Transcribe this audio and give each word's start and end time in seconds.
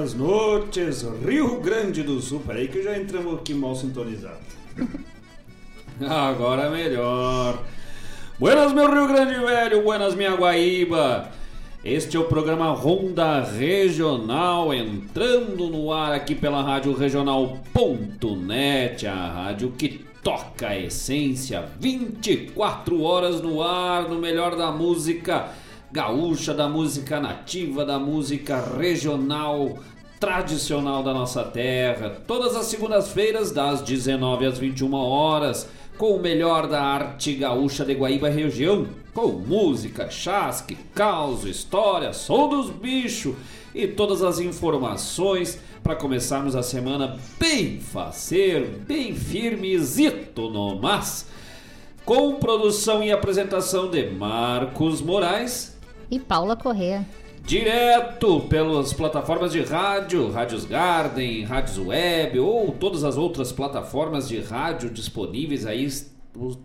Buenas, 0.00 0.14
noches, 0.14 1.06
Rio 1.22 1.60
Grande 1.60 2.02
do 2.02 2.22
Sul. 2.22 2.40
Peraí 2.46 2.68
que 2.68 2.82
já 2.82 2.96
entramos 2.96 3.34
aqui 3.34 3.52
mal 3.52 3.76
sintonizado. 3.76 4.38
Agora 6.08 6.70
melhor. 6.70 7.62
Buenas, 8.38 8.72
meu 8.72 8.90
Rio 8.90 9.06
Grande 9.08 9.34
Velho, 9.34 9.82
buenas, 9.82 10.14
minha 10.14 10.34
Guaíba. 10.34 11.28
Este 11.84 12.16
é 12.16 12.20
o 12.20 12.24
programa 12.24 12.70
Ronda 12.70 13.42
Regional, 13.42 14.72
entrando 14.72 15.68
no 15.68 15.92
ar 15.92 16.14
aqui 16.14 16.34
pela 16.34 16.62
Rádio 16.62 16.94
Regional.net, 16.94 17.46
a 19.06 19.32
rádio 19.32 19.72
que 19.72 20.02
toca 20.22 20.68
a 20.68 20.78
essência, 20.78 21.68
24 21.78 23.02
horas 23.02 23.42
no 23.42 23.62
ar, 23.62 24.08
no 24.08 24.18
melhor 24.18 24.56
da 24.56 24.70
música 24.70 25.50
gaúcha, 25.92 26.54
da 26.54 26.68
música 26.68 27.20
nativa, 27.20 27.84
da 27.84 27.98
música 27.98 28.60
regional, 28.78 29.78
tradicional 30.20 31.02
da 31.02 31.12
nossa 31.12 31.42
terra. 31.42 32.10
Todas 32.26 32.54
as 32.54 32.66
segundas-feiras, 32.66 33.50
das 33.50 33.82
19 33.82 34.46
às 34.46 34.58
21 34.58 34.92
horas, 34.94 35.68
com 35.98 36.14
o 36.14 36.20
melhor 36.20 36.66
da 36.66 36.82
arte 36.82 37.34
gaúcha 37.34 37.84
de 37.84 37.94
Guaíba 37.94 38.28
região, 38.28 38.86
com 39.12 39.28
música, 39.28 40.08
chasque, 40.08 40.76
caos, 40.94 41.44
história, 41.44 42.12
som 42.12 42.48
dos 42.48 42.70
bichos 42.70 43.34
e 43.74 43.86
todas 43.86 44.22
as 44.22 44.38
informações 44.38 45.60
para 45.82 45.96
começarmos 45.96 46.54
a 46.54 46.62
semana 46.62 47.18
bem 47.38 47.80
faceiro, 47.80 48.80
bem 48.86 49.14
firmezito 49.14 50.48
no. 50.48 50.80
Com 52.04 52.36
produção 52.36 53.02
e 53.02 53.12
apresentação 53.12 53.90
de 53.90 54.10
Marcos 54.10 55.00
Moraes 55.00 55.69
e 56.10 56.18
Paula 56.18 56.56
Correa. 56.56 57.06
Direto 57.44 58.40
pelas 58.42 58.92
plataformas 58.92 59.52
de 59.52 59.62
rádio, 59.62 60.30
Rádios 60.30 60.64
Garden, 60.64 61.44
Rádios 61.44 61.78
Web 61.78 62.38
ou 62.38 62.72
todas 62.72 63.02
as 63.02 63.16
outras 63.16 63.50
plataformas 63.50 64.28
de 64.28 64.38
rádio 64.40 64.90
disponíveis 64.90 65.66
aí, 65.66 65.88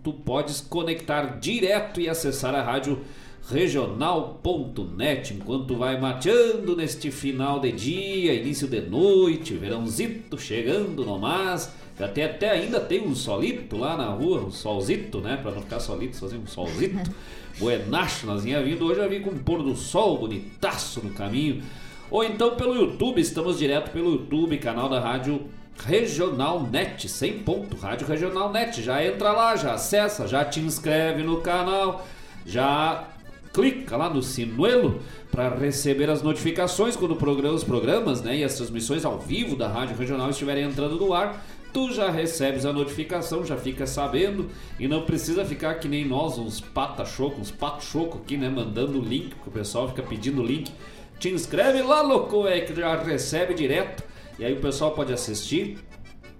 tu 0.02 0.12
podes 0.12 0.60
conectar 0.60 1.38
direto 1.40 2.00
e 2.00 2.08
acessar 2.08 2.54
a 2.54 2.62
rádio 2.62 3.00
regional.net 3.48 5.34
enquanto 5.34 5.76
vai 5.76 6.00
mateando 6.00 6.76
neste 6.76 7.10
final 7.10 7.60
de 7.60 7.72
dia, 7.72 8.34
início 8.34 8.66
de 8.66 8.80
noite, 8.80 9.54
verãozito 9.54 10.38
chegando 10.38 11.04
no 11.04 11.18
mas. 11.18 11.72
Até, 11.98 12.24
até 12.24 12.50
ainda 12.50 12.78
tem 12.78 13.00
um 13.00 13.14
solito 13.14 13.76
lá 13.76 13.96
na 13.96 14.08
rua, 14.08 14.44
um 14.44 14.50
solzito, 14.50 15.18
né? 15.18 15.38
Pra 15.38 15.50
não 15.50 15.62
ficar 15.62 15.80
solito, 15.80 16.14
sozinho, 16.14 16.42
um 16.42 16.46
solzito. 16.46 17.10
Buenacho, 17.58 18.26
nós 18.26 18.44
vinha 18.44 18.62
vindo. 18.62 18.84
Hoje 18.84 19.00
eu 19.00 19.08
vim 19.08 19.20
com 19.20 19.30
um 19.30 19.38
pôr 19.38 19.62
do 19.62 19.74
sol 19.74 20.18
bonitaço 20.18 21.00
no 21.02 21.10
caminho. 21.10 21.62
Ou 22.10 22.22
então 22.22 22.54
pelo 22.54 22.74
YouTube, 22.74 23.20
estamos 23.20 23.58
direto 23.58 23.90
pelo 23.90 24.12
YouTube, 24.12 24.58
canal 24.58 24.88
da 24.88 25.00
Rádio 25.00 25.48
Regional 25.84 26.62
Net, 26.62 27.08
sem 27.08 27.38
ponto, 27.40 27.76
Rádio 27.76 28.06
Regional 28.06 28.52
Net. 28.52 28.82
Já 28.82 29.04
entra 29.04 29.32
lá, 29.32 29.56
já 29.56 29.74
acessa, 29.74 30.28
já 30.28 30.44
te 30.44 30.60
inscreve 30.60 31.22
no 31.22 31.40
canal, 31.40 32.06
já 32.44 33.04
clica 33.52 33.96
lá 33.96 34.10
no 34.10 34.22
sinuelo 34.22 35.00
para 35.32 35.48
receber 35.56 36.10
as 36.10 36.22
notificações 36.22 36.94
quando 36.94 37.16
os 37.54 37.64
programas 37.64 38.20
né, 38.20 38.36
e 38.36 38.44
as 38.44 38.54
transmissões 38.54 39.04
ao 39.04 39.18
vivo 39.18 39.56
da 39.56 39.66
Rádio 39.66 39.96
Regional 39.96 40.28
estiverem 40.28 40.64
entrando 40.64 40.96
no 40.96 41.14
ar 41.14 41.42
tu 41.76 41.92
já 41.92 42.10
recebes 42.10 42.64
a 42.64 42.72
notificação, 42.72 43.44
já 43.44 43.54
fica 43.54 43.86
sabendo 43.86 44.48
e 44.80 44.88
não 44.88 45.02
precisa 45.02 45.44
ficar 45.44 45.74
que 45.74 45.86
nem 45.86 46.08
nós, 46.08 46.38
uns 46.38 46.58
pata 46.58 47.04
choco, 47.04 47.38
uns 47.38 47.50
pato 47.50 47.84
choco 47.84 48.16
aqui, 48.16 48.38
né, 48.38 48.48
mandando 48.48 48.98
o 48.98 49.04
link, 49.04 49.34
que 49.34 49.46
o 49.46 49.52
pessoal 49.52 49.86
fica 49.86 50.02
pedindo 50.02 50.40
o 50.40 50.46
link. 50.46 50.72
Te 51.18 51.28
inscreve 51.28 51.82
lá, 51.82 52.00
louco, 52.00 52.46
é 52.48 52.62
que 52.62 52.74
já 52.74 52.96
recebe 52.96 53.52
direto 53.52 54.02
e 54.38 54.44
aí 54.46 54.54
o 54.54 54.60
pessoal 54.62 54.92
pode 54.92 55.12
assistir. 55.12 55.76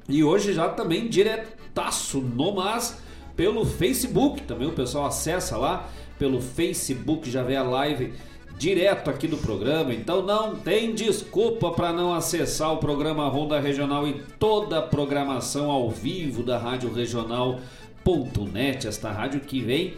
E 0.08 0.24
hoje 0.24 0.54
já 0.54 0.70
também 0.70 1.06
diretaço 1.06 2.18
no 2.18 2.54
mas 2.54 2.98
pelo 3.36 3.66
Facebook, 3.66 4.40
também 4.40 4.68
o 4.68 4.72
pessoal 4.72 5.04
acessa 5.04 5.58
lá 5.58 5.86
pelo 6.18 6.40
Facebook, 6.40 7.30
já 7.30 7.42
vê 7.42 7.56
a 7.56 7.62
live 7.62 8.14
direto 8.58 9.10
aqui 9.10 9.28
do 9.28 9.36
programa, 9.36 9.92
então 9.92 10.22
não 10.22 10.56
tem 10.56 10.94
desculpa 10.94 11.70
para 11.70 11.92
não 11.92 12.14
acessar 12.14 12.72
o 12.72 12.78
programa 12.78 13.28
Ronda 13.28 13.60
Regional 13.60 14.08
e 14.08 14.14
toda 14.38 14.78
a 14.78 14.82
programação 14.82 15.70
ao 15.70 15.90
vivo 15.90 16.42
da 16.42 16.56
Rádio 16.56 16.92
Regional.net, 16.92 18.88
esta 18.88 19.10
rádio 19.10 19.40
que 19.40 19.60
vem 19.60 19.94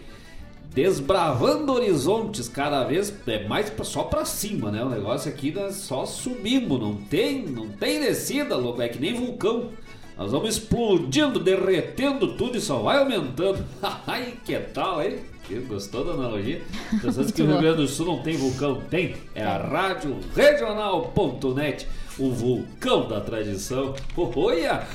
desbravando 0.75 1.73
horizontes 1.73 2.49
cada 2.49 2.85
vez 2.85 3.15
é 3.27 3.47
mais 3.47 3.73
só 3.83 4.05
para 4.05 4.25
cima, 4.25 4.71
né? 4.71 4.83
O 4.83 4.89
negócio 4.89 5.31
aqui 5.31 5.51
nós 5.51 5.77
só 5.77 6.05
subimos, 6.05 6.81
não 6.81 6.95
tem, 6.95 7.43
não 7.43 7.69
tem 7.69 8.01
descida, 8.01 8.57
louco, 8.57 8.83
é 8.83 8.89
que 8.89 8.99
nem 8.99 9.15
vulcão. 9.15 9.71
Nós 10.17 10.33
vamos 10.33 10.57
explodindo, 10.57 11.39
derretendo 11.39 12.37
tudo 12.37 12.59
e 12.59 12.61
só 12.61 12.81
vai 12.81 12.99
aumentando. 12.99 13.65
Ai, 14.07 14.35
que 14.45 14.59
tal, 14.59 15.01
hein? 15.03 15.19
Gostou 15.57 16.05
da 16.05 16.13
analogia? 16.13 16.63
Pensando 17.03 17.33
que 17.33 17.43
o 17.43 17.47
Rio 17.47 17.59
Grande 17.59 17.77
do 17.79 17.89
Sul 17.89 18.07
não 18.07 18.23
tem 18.23 18.37
vulcão? 18.37 18.83
Tem. 18.91 19.17
É 19.35 19.43
a 19.43 19.57
Rádio 19.59 20.17
Regional.net, 20.35 21.87
o 22.19 22.31
vulcão 22.31 23.09
da 23.09 23.21
tradição. 23.21 23.95
Olha! 24.17 24.87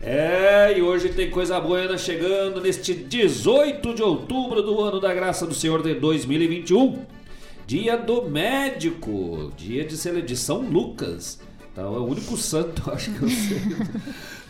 É, 0.00 0.78
e 0.78 0.80
hoje 0.80 1.08
tem 1.08 1.28
coisa 1.28 1.60
boa 1.60 1.98
chegando 1.98 2.60
neste 2.60 2.94
18 2.94 3.94
de 3.94 4.02
outubro 4.02 4.62
do 4.62 4.80
ano 4.80 5.00
da 5.00 5.12
graça 5.12 5.44
do 5.44 5.54
Senhor 5.54 5.82
de 5.82 5.94
2021. 5.94 7.04
Dia 7.66 7.96
do 7.96 8.22
médico, 8.22 9.52
dia 9.56 9.84
de, 9.84 10.22
de 10.22 10.36
São 10.36 10.60
Lucas. 10.60 11.40
Então 11.78 11.94
é 11.94 11.98
o 12.00 12.06
único 12.06 12.36
santo, 12.36 12.82
acho 12.90 13.12
que 13.12 13.22
eu 13.22 13.28
sei. 13.28 13.62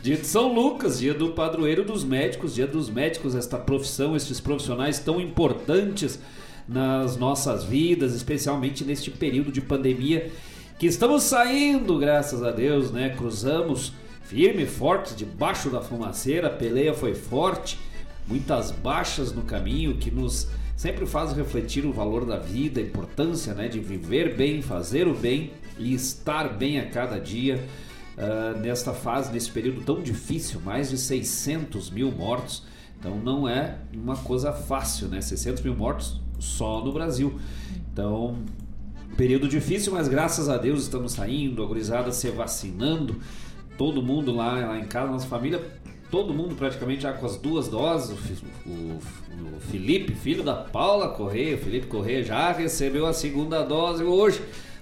Dia 0.02 0.16
de 0.16 0.26
São 0.26 0.50
Lucas, 0.50 0.98
dia 0.98 1.12
do 1.12 1.32
padroeiro 1.32 1.84
dos 1.84 2.02
médicos, 2.02 2.54
dia 2.54 2.66
dos 2.66 2.88
médicos, 2.88 3.34
esta 3.34 3.58
profissão, 3.58 4.16
estes 4.16 4.40
profissionais 4.40 4.98
tão 4.98 5.20
importantes 5.20 6.18
nas 6.66 7.18
nossas 7.18 7.64
vidas, 7.64 8.14
especialmente 8.14 8.82
neste 8.82 9.10
período 9.10 9.52
de 9.52 9.60
pandemia 9.60 10.30
que 10.78 10.86
estamos 10.86 11.24
saindo, 11.24 11.98
graças 11.98 12.42
a 12.42 12.50
Deus, 12.50 12.90
né? 12.90 13.10
Cruzamos 13.10 13.92
firme 14.22 14.64
forte 14.64 15.14
debaixo 15.14 15.68
da 15.68 15.82
fumaceira, 15.82 16.46
a 16.46 16.50
peleia 16.50 16.94
foi 16.94 17.14
forte, 17.14 17.78
muitas 18.26 18.70
baixas 18.70 19.32
no 19.32 19.42
caminho 19.42 19.98
que 19.98 20.10
nos 20.10 20.48
sempre 20.78 21.04
faz 21.06 21.32
refletir 21.32 21.84
o 21.84 21.92
valor 21.92 22.24
da 22.24 22.38
vida, 22.38 22.80
a 22.80 22.84
importância, 22.84 23.52
né, 23.52 23.66
de 23.66 23.80
viver 23.80 24.36
bem, 24.36 24.62
fazer 24.62 25.08
o 25.08 25.14
bem 25.14 25.50
e 25.76 25.92
estar 25.92 26.56
bem 26.56 26.78
a 26.78 26.88
cada 26.88 27.18
dia 27.18 27.66
uh, 28.16 28.56
nesta 28.60 28.94
fase, 28.94 29.32
nesse 29.32 29.50
período 29.50 29.80
tão 29.80 30.00
difícil, 30.00 30.60
mais 30.60 30.88
de 30.88 30.96
600 30.96 31.90
mil 31.90 32.12
mortos. 32.12 32.62
Então 32.96 33.18
não 33.18 33.48
é 33.48 33.78
uma 33.92 34.16
coisa 34.18 34.52
fácil, 34.52 35.08
né? 35.08 35.20
600 35.20 35.64
mil 35.64 35.74
mortos 35.74 36.20
só 36.38 36.80
no 36.84 36.92
Brasil. 36.92 37.40
Então, 37.92 38.36
período 39.16 39.48
difícil, 39.48 39.92
mas 39.92 40.06
graças 40.06 40.48
a 40.48 40.56
Deus 40.56 40.84
estamos 40.84 41.10
saindo, 41.10 41.60
a 41.60 41.66
gurizada 41.66 42.12
se 42.12 42.30
vacinando, 42.30 43.16
todo 43.76 44.00
mundo 44.00 44.32
lá, 44.32 44.64
lá 44.64 44.78
em 44.78 44.86
casa, 44.86 45.10
nossa 45.10 45.26
família, 45.26 45.60
todo 46.10 46.34
mundo 46.34 46.54
praticamente 46.54 47.02
já 47.02 47.12
com 47.12 47.26
as 47.26 47.36
duas 47.36 47.68
doses. 47.68 48.10
O, 48.66 48.70
o, 48.70 49.00
o 49.56 49.60
Felipe, 49.70 50.14
filho 50.14 50.42
da 50.42 50.54
Paula 50.54 51.08
Correia, 51.10 51.56
o 51.56 51.58
Felipe 51.58 51.86
Correia 51.86 52.22
já 52.22 52.52
recebeu 52.52 53.06
a 53.06 53.12
segunda 53.12 53.62
dose 53.62 54.02
hoje. 54.02 54.40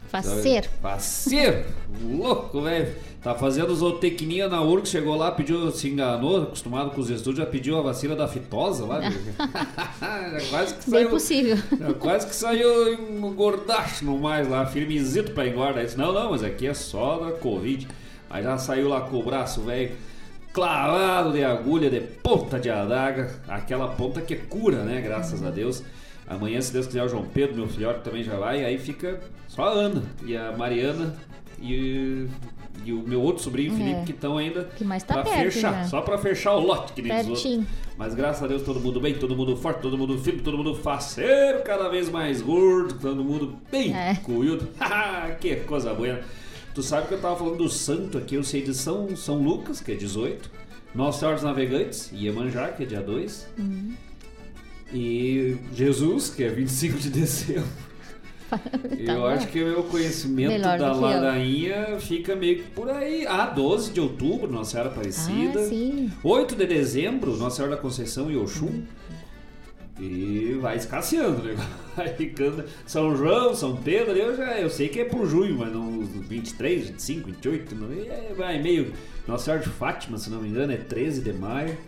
Faceiro. 0.09 0.69
Faceiro. 0.81 1.65
Louco, 2.03 2.63
velho. 2.63 2.95
Tá 3.23 3.35
fazendo 3.35 3.75
zootecnia 3.75 4.49
na 4.49 4.63
URG, 4.63 4.87
chegou 4.87 5.17
lá, 5.17 5.33
pediu, 5.33 5.73
se 5.73 5.89
enganou, 5.89 6.45
acostumado 6.45 6.91
com 6.91 7.01
os 7.01 7.11
estudos, 7.11 7.41
já 7.41 7.47
pediu 7.47 7.77
a 7.77 7.83
vacina 7.83 8.15
da 8.15 8.29
fitosa 8.29 8.85
lá. 8.87 9.01
quase 10.49 10.75
que 10.75 10.85
saiu. 10.85 11.03
Bem 11.03 11.09
possível. 11.09 11.57
quase 11.99 12.27
que 12.29 12.37
saiu 12.37 12.95
um 13.11 13.35
gordacho 13.35 14.05
no 14.05 14.17
mais 14.17 14.49
lá, 14.49 14.65
firmezito 14.65 15.33
pra 15.33 15.45
engordar. 15.45 15.85
Disse, 15.85 15.99
não, 15.99 16.13
não, 16.13 16.31
mas 16.31 16.45
aqui 16.45 16.69
é 16.69 16.75
só 16.75 17.19
da 17.19 17.33
Covid. 17.33 17.89
Aí 18.31 18.45
já 18.45 18.57
saiu 18.59 18.89
lá 18.89 19.01
com 19.01 19.19
o 19.19 19.23
braço, 19.25 19.61
velho, 19.63 19.91
clavado 20.57 21.33
de 21.33 21.45
agulha, 21.45 21.91
de 21.91 22.01
ponta 22.01 22.59
de 22.59 22.71
adaga, 22.71 23.31
aquela 23.47 23.89
ponta 23.89 24.23
que 24.23 24.35
cura, 24.35 24.85
né? 24.85 25.03
Graças 25.03 25.45
a 25.45 25.51
Deus. 25.51 25.83
Amanhã, 26.27 26.59
se 26.63 26.73
Deus 26.73 26.87
quiser, 26.87 27.05
o 27.05 27.09
João 27.09 27.27
Pedro, 27.27 27.57
meu 27.57 27.69
filhote, 27.69 28.01
também 28.01 28.25
já 28.25 28.39
vai. 28.39 28.65
Aí 28.65 28.79
fica 28.79 29.21
só 29.47 29.65
a 29.65 29.71
Ana 29.73 30.03
e 30.25 30.35
a 30.35 30.57
Mariana 30.57 31.15
e, 31.61 32.27
e 32.87 32.91
o 32.91 33.03
meu 33.07 33.21
outro 33.21 33.43
sobrinho, 33.43 33.75
é. 33.75 33.77
Felipe, 33.77 34.07
que 34.07 34.13
estão 34.13 34.39
ainda 34.39 34.65
que 34.65 34.83
mais 34.83 35.03
tá 35.03 35.23
pra 35.23 35.25
perto, 35.25 35.53
fechar. 35.53 35.73
Já. 35.75 35.85
Só 35.85 36.01
pra 36.01 36.17
fechar 36.17 36.55
o 36.55 36.61
lote, 36.61 36.95
que 36.95 37.03
nem 37.03 37.13
Pertinho. 37.13 37.67
Mas 37.99 38.15
graças 38.15 38.43
a 38.43 38.47
Deus, 38.47 38.63
todo 38.63 38.81
mundo 38.81 38.99
bem, 38.99 39.13
todo 39.13 39.37
mundo 39.37 39.59
forte, 39.59 39.83
todo 39.83 39.99
mundo 39.99 40.19
firme, 40.19 40.41
todo 40.41 40.57
mundo 40.57 40.75
faceiro, 40.75 41.61
cada 41.65 41.91
vez 41.91 42.09
mais 42.09 42.41
gordo, 42.41 42.95
todo 42.95 43.23
mundo 43.23 43.59
bem 43.71 43.95
é. 43.95 44.15
cuido. 44.15 44.67
que 45.39 45.57
coisa 45.57 45.93
boa. 45.93 46.19
Tu 46.77 46.83
sabe 46.83 47.09
que 47.09 47.15
eu 47.15 47.21
tava 47.23 47.35
falando 47.37 47.57
do 47.57 47.71
santo 47.71 48.19
aqui, 48.19 48.35
eu 48.35 48.45
sei 48.45 48.61
de 48.61 48.75
São, 48.75 49.17
São 49.17 49.43
Lucas, 49.43 49.81
que 49.81 49.93
é 49.93 49.95
18. 49.95 50.51
Nossa 50.95 51.21
Senhora 51.21 51.37
dos 51.37 51.45
Navegantes, 51.45 52.13
Iemanjá, 52.13 52.69
que 52.69 52.83
é 52.83 52.87
dia 52.87 53.01
2. 53.01 53.47
Uhum. 53.59 53.95
E 54.93 55.57
Jesus, 55.73 56.29
que 56.29 56.45
é 56.45 56.51
25 56.51 56.99
de 56.99 57.09
dezembro. 57.09 57.65
tá 58.51 58.61
eu 59.11 59.25
acho 59.25 59.49
que 59.49 59.63
o 59.63 59.67
meu 59.69 59.85
conhecimento 59.85 60.53
Melhor 60.53 60.79
da 60.79 60.93
ladainha 60.93 61.99
fica 61.99 62.37
meio 62.37 62.57
que 62.57 62.65
por 62.65 62.91
aí. 62.91 63.27
Ah, 63.27 63.47
12 63.47 63.93
de 63.93 64.01
outubro, 64.03 64.53
Nossa 64.53 64.73
Senhora 64.73 64.91
Aparecida. 64.91 65.59
Ah, 65.59 65.69
sim. 65.71 66.13
8 66.23 66.57
de 66.57 66.67
dezembro, 66.67 67.39
Nossa 67.39 67.57
Senhora 67.57 67.77
da 67.77 67.81
Conceição 67.81 68.31
e 68.31 68.37
Oxum. 68.37 68.83
E 69.99 70.59
vai 70.61 70.77
escasseando, 70.77 71.43
né? 71.43 71.57
Vai 71.97 72.09
ficando. 72.09 72.63
São 72.87 73.17
João, 73.17 73.55
São 73.55 73.75
Pedro, 73.75 74.13
eu 74.13 74.37
já 74.37 74.61
eu 74.61 74.69
sei 74.69 74.87
que 74.91 75.01
é 75.01 75.05
por 75.07 75.27
junho, 75.27 75.57
mas 75.57 75.73
não 75.73 76.05
23, 76.05 76.91
25, 76.91 77.27
28, 77.29 77.75
não, 77.75 77.91
é, 77.91 78.35
vai 78.37 78.63
meio. 78.63 78.93
Nossa 79.27 79.45
Senhora 79.47 79.63
de 79.63 79.71
Fátima, 79.71 80.19
se 80.19 80.29
não 80.29 80.43
me 80.43 80.51
engano, 80.51 80.75
é 80.75 80.77
13 80.77 81.23
de 81.23 81.33
maio. 81.33 81.79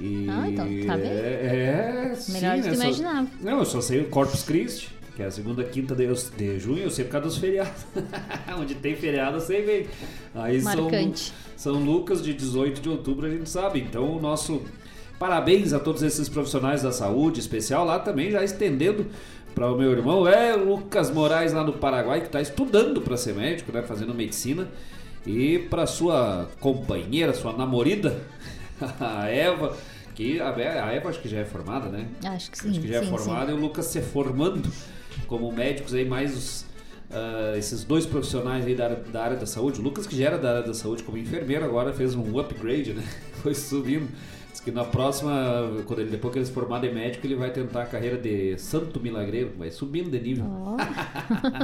E 0.00 0.26
ah, 0.28 0.50
então, 0.50 0.66
tá 0.86 0.96
bem. 0.96 1.06
É, 1.06 2.12
é 2.12 2.32
Melhor 2.32 2.56
sim, 2.56 2.62
do 2.62 2.68
que 2.68 2.74
imaginava. 2.74 3.28
Não, 3.40 3.58
eu 3.60 3.64
só 3.64 3.80
sei 3.80 4.00
o 4.00 4.08
Corpus 4.08 4.42
Christi, 4.42 4.90
que 5.14 5.22
é 5.22 5.26
a 5.26 5.30
segunda 5.30 5.62
quinta 5.62 5.94
de, 5.94 6.06
de 6.36 6.58
junho, 6.58 6.82
eu 6.82 6.90
sei 6.90 7.04
por 7.04 7.12
causa 7.12 7.28
dos 7.28 7.38
feriados. 7.38 7.86
Onde 8.58 8.74
tem 8.74 8.96
feriado, 8.96 9.36
eu 9.36 9.40
sei 9.40 9.64
bem. 9.64 9.86
Aí 10.34 10.60
Marcante. 10.60 11.32
São, 11.56 11.74
São 11.74 11.84
Lucas, 11.84 12.20
de 12.20 12.34
18 12.34 12.80
de 12.80 12.88
outubro, 12.88 13.26
a 13.26 13.30
gente 13.30 13.48
sabe. 13.48 13.80
Então, 13.80 14.16
o 14.16 14.20
nosso 14.20 14.62
parabéns 15.18 15.72
a 15.72 15.78
todos 15.78 16.02
esses 16.02 16.28
profissionais 16.28 16.82
da 16.82 16.92
saúde, 16.92 17.40
especial 17.40 17.84
lá 17.84 17.98
também, 17.98 18.30
já 18.30 18.42
estendendo 18.42 19.06
para 19.54 19.72
o 19.72 19.76
meu 19.76 19.90
irmão, 19.90 20.28
é 20.28 20.54
o 20.54 20.68
Lucas 20.68 21.10
Moraes 21.10 21.52
lá 21.52 21.64
no 21.64 21.72
Paraguai, 21.72 22.20
que 22.20 22.26
está 22.26 22.42
estudando 22.42 23.00
para 23.00 23.16
ser 23.16 23.34
médico, 23.34 23.72
né, 23.72 23.82
fazendo 23.82 24.12
medicina. 24.12 24.68
E 25.26 25.58
para 25.70 25.86
sua 25.86 26.48
companheira, 26.60 27.32
sua 27.34 27.52
namorada, 27.52 28.20
a 29.00 29.28
Eva, 29.28 29.76
que 30.14 30.40
a, 30.40 30.48
Eva 30.48 31.08
acho 31.08 31.20
que 31.20 31.28
já 31.28 31.38
é 31.38 31.44
formada, 31.44 31.88
né? 31.88 32.06
Acho 32.24 32.50
que 32.50 32.58
sim. 32.58 32.70
Acho 32.70 32.80
que 32.80 32.88
já 32.88 32.98
é 32.98 33.00
sim, 33.00 33.06
é 33.06 33.18
formada 33.18 33.46
sim. 33.46 33.52
e 33.52 33.54
o 33.54 33.60
Lucas 33.60 33.86
se 33.86 34.00
formando 34.02 34.70
como 35.26 35.50
médicos 35.50 35.94
aí, 35.94 36.04
mais 36.04 36.36
os, 36.36 36.60
uh, 37.10 37.56
esses 37.56 37.82
dois 37.82 38.06
profissionais 38.06 38.66
aí 38.66 38.74
da 38.74 38.84
área, 38.84 38.96
da 38.96 39.22
área 39.22 39.36
da 39.36 39.46
saúde. 39.46 39.80
O 39.80 39.82
Lucas, 39.82 40.06
que 40.06 40.16
já 40.16 40.26
era 40.26 40.38
da 40.38 40.50
área 40.50 40.62
da 40.62 40.74
saúde 40.74 41.02
como 41.02 41.18
enfermeiro, 41.18 41.64
agora 41.64 41.92
fez 41.92 42.14
um 42.14 42.38
upgrade, 42.38 42.92
né? 42.92 43.04
Foi 43.42 43.54
subindo. 43.54 44.08
Que 44.66 44.72
na 44.72 44.82
próxima, 44.82 45.70
quando 45.86 46.00
ele, 46.00 46.10
depois 46.10 46.32
que 46.32 46.40
ele 46.40 46.46
se 46.46 46.50
formar 46.50 46.80
de 46.80 46.90
médico, 46.90 47.24
ele 47.24 47.36
vai 47.36 47.52
tentar 47.52 47.82
a 47.82 47.86
carreira 47.86 48.18
de 48.18 48.58
santo 48.58 48.98
milagreiro, 48.98 49.52
vai 49.56 49.70
subindo 49.70 50.10
de 50.10 50.18
nível. 50.18 50.44
Oh. 50.44 50.76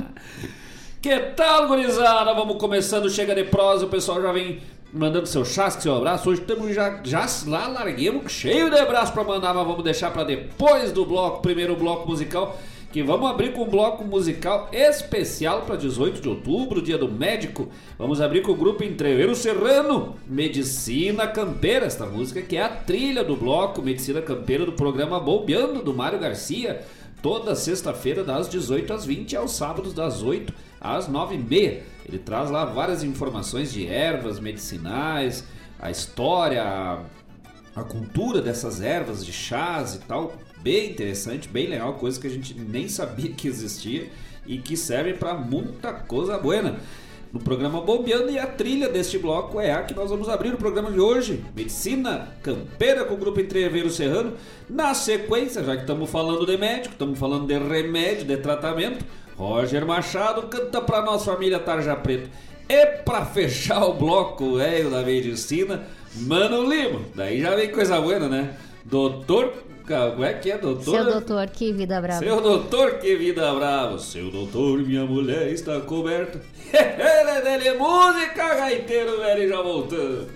que 1.02 1.18
tal, 1.34 1.66
gurizada? 1.66 2.32
Vamos 2.32 2.58
começando, 2.58 3.10
chega 3.10 3.34
de 3.34 3.42
prosa, 3.42 3.86
o 3.86 3.88
pessoal 3.88 4.22
já 4.22 4.30
vem 4.30 4.60
mandando 4.92 5.26
seu 5.26 5.44
chasque, 5.44 5.82
seu 5.82 5.96
abraço. 5.96 6.30
Hoje 6.30 6.42
estamos 6.42 6.72
já, 6.72 7.00
já 7.02 7.26
lá, 7.48 7.66
larguemos 7.66 8.30
cheio 8.30 8.70
de 8.70 8.78
abraço 8.78 9.12
para 9.12 9.24
mandar, 9.24 9.52
mas 9.52 9.66
vamos 9.66 9.82
deixar 9.82 10.12
para 10.12 10.22
depois 10.22 10.92
do 10.92 11.04
bloco, 11.04 11.42
primeiro 11.42 11.74
bloco 11.74 12.08
musical, 12.08 12.56
que 12.92 13.02
vamos 13.02 13.30
abrir 13.30 13.54
com 13.54 13.62
um 13.62 13.70
bloco 13.70 14.04
musical 14.04 14.68
especial 14.70 15.62
para 15.62 15.76
18 15.76 16.20
de 16.20 16.28
outubro, 16.28 16.82
dia 16.82 16.98
do 16.98 17.10
médico. 17.10 17.68
Vamos 17.98 18.20
abrir 18.20 18.42
com 18.42 18.52
o 18.52 18.56
grupo 18.56 18.84
Entreveiro 18.84 19.34
Serrano, 19.34 20.16
Medicina 20.26 21.26
Campeira, 21.26 21.86
esta 21.86 22.04
música 22.04 22.42
que 22.42 22.58
é 22.58 22.62
a 22.62 22.68
trilha 22.68 23.24
do 23.24 23.34
bloco 23.34 23.80
Medicina 23.80 24.20
Campeira 24.20 24.66
do 24.66 24.72
programa 24.72 25.18
Bombeando 25.18 25.82
do 25.82 25.94
Mário 25.94 26.18
Garcia, 26.18 26.82
toda 27.22 27.54
sexta-feira 27.54 28.22
das 28.22 28.46
18 28.46 28.92
às 28.92 29.06
20 29.06 29.36
aos 29.36 29.56
sábados 29.56 29.94
das 29.94 30.22
8 30.22 30.52
às 30.78 31.08
9h30. 31.08 31.80
Ele 32.06 32.18
traz 32.18 32.50
lá 32.50 32.66
várias 32.66 33.02
informações 33.02 33.72
de 33.72 33.86
ervas 33.86 34.38
medicinais, 34.38 35.44
a 35.80 35.90
história, 35.90 36.62
a 37.74 37.82
cultura 37.84 38.42
dessas 38.42 38.82
ervas, 38.82 39.24
de 39.24 39.32
chás 39.32 39.94
e 39.94 40.00
tal. 40.00 40.34
Bem 40.62 40.90
interessante, 40.90 41.48
bem 41.48 41.66
legal, 41.66 41.94
coisa 41.94 42.20
que 42.20 42.26
a 42.26 42.30
gente 42.30 42.54
nem 42.54 42.88
sabia 42.88 43.32
que 43.32 43.48
existia 43.48 44.08
e 44.46 44.58
que 44.58 44.76
serve 44.76 45.14
para 45.14 45.34
muita 45.34 45.92
coisa 45.92 46.38
boa. 46.38 46.76
No 47.32 47.40
programa 47.40 47.80
Bombeando 47.80 48.30
e 48.30 48.38
a 48.38 48.46
trilha 48.46 48.88
deste 48.88 49.18
bloco 49.18 49.58
é 49.58 49.72
a 49.72 49.82
que 49.82 49.94
nós 49.94 50.10
vamos 50.10 50.28
abrir 50.28 50.52
o 50.52 50.58
programa 50.58 50.90
de 50.92 51.00
hoje. 51.00 51.42
Medicina 51.56 52.28
Campeira 52.42 53.04
com 53.04 53.14
o 53.14 53.16
grupo 53.16 53.40
Entreveiro 53.40 53.90
Serrano. 53.90 54.34
Na 54.68 54.92
sequência, 54.92 55.64
já 55.64 55.74
que 55.74 55.80
estamos 55.80 56.10
falando 56.10 56.44
de 56.44 56.56
médico, 56.58 56.92
estamos 56.92 57.18
falando 57.18 57.46
de 57.46 57.58
remédio, 57.58 58.26
de 58.26 58.36
tratamento, 58.36 59.04
Roger 59.34 59.84
Machado 59.86 60.42
canta 60.42 60.80
pra 60.80 61.02
nossa 61.02 61.32
família 61.32 61.58
Tarja 61.58 61.96
Preto. 61.96 62.30
E 62.68 62.86
pra 62.86 63.24
fechar 63.24 63.82
o 63.84 63.94
bloco 63.94 64.58
velho 64.58 64.90
da 64.90 65.02
medicina, 65.02 65.82
Mano 66.14 66.68
Lima. 66.70 67.00
Daí 67.14 67.40
já 67.40 67.56
vem 67.56 67.70
coisa 67.70 68.00
boa, 68.00 68.28
né? 68.28 68.54
Doutor. 68.84 69.71
Como 69.86 70.24
é 70.24 70.34
que 70.34 70.50
é, 70.50 70.58
doutor? 70.58 70.94
Seu 70.94 71.04
doutor, 71.04 71.48
que 71.48 71.72
vida 71.72 72.00
brava. 72.00 72.20
Seu 72.20 72.40
doutor, 72.40 72.98
que 72.98 73.16
vida 73.16 73.52
brava. 73.54 73.98
Seu 73.98 74.30
doutor, 74.30 74.78
minha 74.78 75.04
mulher 75.04 75.48
está 75.48 75.80
coberta. 75.80 76.40
Ele 76.72 77.68
é 77.68 77.74
música, 77.76 78.54
gaiteiro 78.54 79.18
velho, 79.18 79.48
já 79.48 79.60
voltando. 79.60 80.28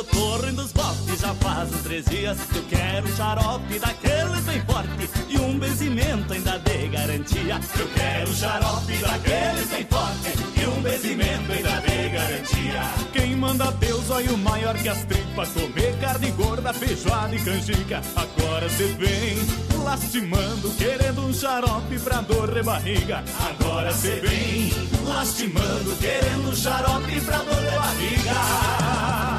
Eu 0.00 0.04
tô 0.04 0.36
rindo 0.38 0.62
os 0.62 0.72
bofes 0.72 1.20
Já 1.20 1.34
faz 1.34 1.72
uns 1.72 1.82
três 1.82 2.04
dias 2.06 2.38
que 2.50 2.56
eu 2.56 2.64
quero 2.64 3.06
um 3.06 3.16
xarope 3.16 3.78
daqueles 3.78 4.44
bem 4.44 4.60
forte 4.62 5.10
E 5.28 5.38
um 5.38 5.58
benzimento 5.58 6.32
ainda 6.32 6.58
de 6.58 6.88
garantia. 6.88 7.60
Eu 7.78 7.88
quero 7.88 8.30
um 8.30 8.34
xarope 8.34 8.96
daqueles 8.96 9.68
bem 9.68 9.86
forte 9.86 10.60
E 10.60 10.66
um 10.66 10.82
benzimento 10.82 11.52
ainda 11.52 11.80
de 11.80 12.08
garantia. 12.08 12.82
Quem 13.12 13.36
manda 13.36 13.70
Deus, 13.72 14.10
olha 14.10 14.32
o 14.32 14.38
maior 14.38 14.74
que 14.76 14.88
as 14.88 15.04
tripas 15.04 15.48
Comer 15.50 15.98
carne 16.00 16.30
gorda, 16.30 16.72
feijoada 16.72 17.34
e 17.34 17.40
canjica. 17.40 18.00
Agora 18.16 18.68
cê 18.70 18.84
vem 18.98 19.38
lastimando 19.84 20.70
Querendo 20.78 21.26
um 21.26 21.34
xarope 21.34 21.98
pra 21.98 22.22
dor 22.22 22.54
de 22.54 22.62
barriga. 22.62 23.22
Agora 23.38 23.92
cê 23.92 24.20
vem 24.20 24.72
lastimando 25.04 25.96
Querendo 25.96 26.50
um 26.50 26.56
xarope 26.56 27.20
pra 27.20 27.38
dor 27.38 27.60
de 27.60 27.76
barriga 27.76 29.29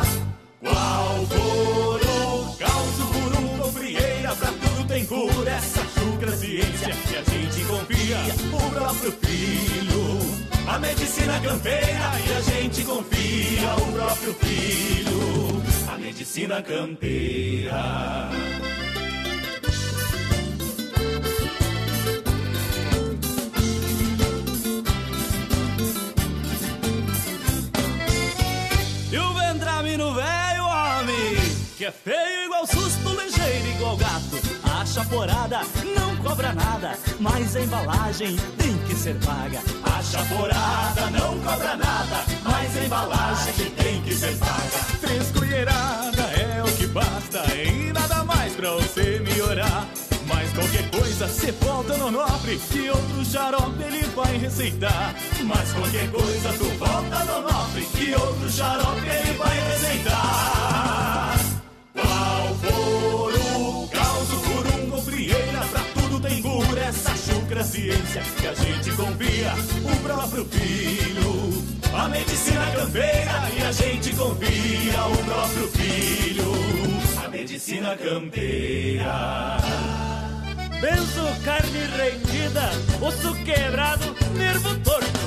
Alvoro, 0.64 2.56
causa 2.60 3.04
por 3.06 3.66
um 3.66 3.72
frieira, 3.72 4.36
pra 4.36 4.52
tudo 4.52 4.88
tem 4.88 5.06
cura. 5.06 5.52
Essa 5.52 5.82
chucra 6.00 6.32
ciência 6.38 6.94
que 7.08 7.16
a 7.18 7.24
gente 7.24 7.66
confia, 7.66 8.18
o 8.54 8.72
próprio 8.72 9.12
filho. 9.12 10.42
A 10.68 10.78
medicina 10.78 11.40
campeira 11.40 12.12
e 12.28 12.34
a 12.34 12.42
gente 12.42 12.84
confia, 12.84 13.76
o 13.76 13.92
próprio 13.92 14.34
filho. 14.36 15.64
A 15.92 15.98
medicina 15.98 16.62
campeira. 16.62 18.30
É 31.92 32.10
feio 32.10 32.46
igual 32.46 32.66
susto, 32.66 33.10
ligeiro 33.10 33.68
igual 33.76 33.98
gato 33.98 34.62
a 34.82 34.86
chaporada 34.86 35.62
não 35.96 36.16
cobra 36.18 36.54
nada, 36.54 36.98
mas 37.20 37.56
a 37.56 37.62
embalagem 37.62 38.36
tem 38.58 38.78
que 38.80 38.96
ser 38.96 39.16
paga. 39.20 39.60
A 39.84 40.02
chaporada 40.02 41.10
não 41.12 41.40
cobra 41.40 41.76
nada, 41.76 42.24
mas 42.44 42.78
a 42.78 42.84
embalagem 42.84 43.70
tem 43.78 44.02
que 44.02 44.16
ser 44.16 44.36
paga. 44.38 45.00
Três 45.02 45.32
colheradas 45.32 46.18
é 46.18 46.64
o 46.64 46.78
que 46.78 46.88
basta 46.88 47.44
e 47.54 47.94
nada 47.94 48.24
mais 48.24 48.54
pra 48.56 48.72
você 48.72 49.20
melhorar. 49.20 49.88
Mas 50.28 50.52
qualquer 50.54 50.90
coisa 50.90 51.28
cê 51.28 51.52
volta 51.52 51.98
no 51.98 52.10
nobre 52.10 52.58
Que 52.72 52.90
outro 52.90 53.26
xarope 53.26 53.84
ele 53.84 54.06
vai 54.16 54.38
receitar 54.38 55.14
Mas 55.44 55.74
qualquer 55.74 56.10
coisa 56.10 56.54
tu 56.54 56.66
volta 56.78 57.26
no 57.26 57.42
nobre 57.42 57.86
Que 57.94 58.14
outro 58.14 58.50
xarope 58.50 59.08
ele 59.08 59.34
vai 59.34 59.60
receitar 59.72 60.71
chucra 67.62 67.64
ciência 67.64 68.22
que 68.40 68.48
a 68.48 68.54
gente 68.54 68.92
confia, 68.92 69.54
o 69.84 69.96
próprio 70.04 70.46
filho. 70.46 71.64
A 71.94 72.08
medicina 72.08 72.66
campeira 72.72 73.50
e 73.56 73.64
a 73.64 73.72
gente 73.72 74.16
confia, 74.16 75.06
o 75.06 75.18
próprio 75.26 75.68
filho. 75.70 76.52
A 77.24 77.30
medicina 77.30 77.96
campeira. 77.98 79.58
Benzo, 80.80 81.44
carne 81.44 81.88
rendida, 81.98 82.70
osso 83.02 83.34
quebrado, 83.44 84.16
nervo 84.36 84.76
torto. 84.80 85.20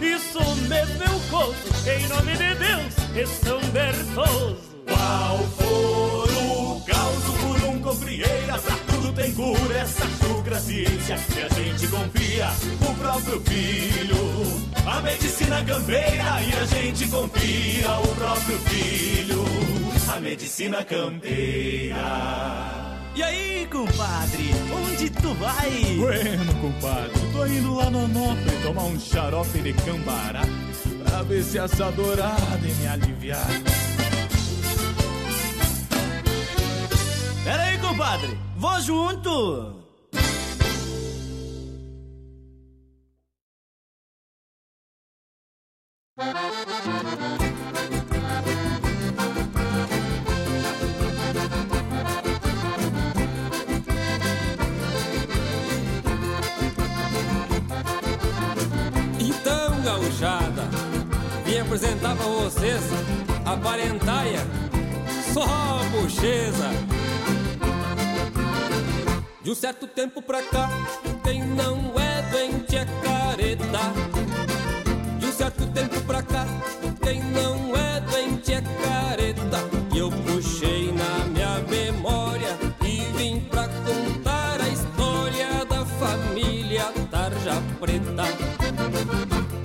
Isso 0.00 0.40
mesmo 0.68 1.02
é 1.02 1.10
o 1.10 1.20
coso, 1.30 1.54
em 1.88 2.08
nome 2.08 2.32
de 2.32 2.54
Deus, 2.54 2.94
é 3.16 3.26
São 3.26 3.60
Bertoso. 3.70 4.56
Qual 4.86 5.38
for 5.56 6.28
o 6.30 6.80
caos 6.86 7.24
por 7.40 7.68
um 7.68 7.78
cofrieira, 7.80 8.58
pra 8.58 8.83
tudo 9.04 9.12
tem 9.12 9.34
cura, 9.34 9.78
essa 9.78 10.06
chucra 10.18 10.58
ciência 10.58 11.16
que 11.16 11.42
a 11.42 11.48
gente 11.48 11.88
confia, 11.88 12.48
o 12.80 12.94
próprio 12.94 13.40
filho. 13.42 14.16
A 14.86 15.00
medicina 15.02 15.64
campeira 15.64 16.42
e 16.42 16.52
a 16.54 16.64
gente 16.66 17.08
confia, 17.08 17.90
o 17.98 18.08
próprio 18.14 18.58
filho. 18.60 19.44
A 20.08 20.20
medicina 20.20 20.84
campeira. 20.84 21.96
E 23.14 23.22
aí, 23.22 23.68
compadre, 23.70 24.50
onde 24.72 25.10
tu 25.10 25.34
vai? 25.34 25.70
Bueno, 25.98 26.54
compadre, 26.60 27.20
tô 27.32 27.46
indo 27.46 27.74
lá 27.74 27.90
no 27.90 28.04
Onofre 28.04 28.56
tomar 28.62 28.84
um 28.84 28.98
xarope 28.98 29.58
de 29.60 29.72
cambará 29.72 30.42
Pra 31.04 31.22
ver 31.22 31.44
se 31.44 31.58
essa 31.58 31.92
dourada 31.92 32.58
me 32.58 32.86
aliviar 32.88 33.46
Pera 37.44 37.62
aí, 37.62 37.78
compadre. 37.78 38.38
Vou 38.56 38.80
junto. 38.80 39.84
Então, 59.20 59.82
gauchada, 59.82 60.62
vim 61.44 61.58
apresentar 61.58 62.16
pra 62.16 62.24
vocês 62.24 62.80
a 63.44 63.54
parentaia, 63.54 64.40
só 65.34 65.46
bocheza. 65.90 66.70
De 69.44 69.50
um 69.50 69.54
certo 69.54 69.86
tempo 69.86 70.22
pra 70.22 70.42
cá, 70.42 70.70
quem 71.22 71.44
não 71.44 71.92
é 72.00 72.22
doente 72.30 72.76
é 72.76 72.86
careta. 73.02 73.92
De 75.18 75.26
um 75.26 75.32
certo 75.32 75.66
tempo 75.66 76.00
pra 76.06 76.22
cá, 76.22 76.46
quem 77.02 77.22
não 77.24 77.76
é 77.76 78.00
doente 78.00 78.54
é 78.54 78.62
careta. 78.62 79.58
E 79.94 79.98
eu 79.98 80.10
puxei 80.10 80.90
na 80.92 81.26
minha 81.26 81.58
memória 81.68 82.56
e 82.86 83.04
vim 83.18 83.40
pra 83.40 83.68
contar 83.68 84.62
a 84.62 84.68
história 84.70 85.62
da 85.66 85.84
família 85.84 86.84
Tarja 87.10 87.62
Preta. 87.78 88.24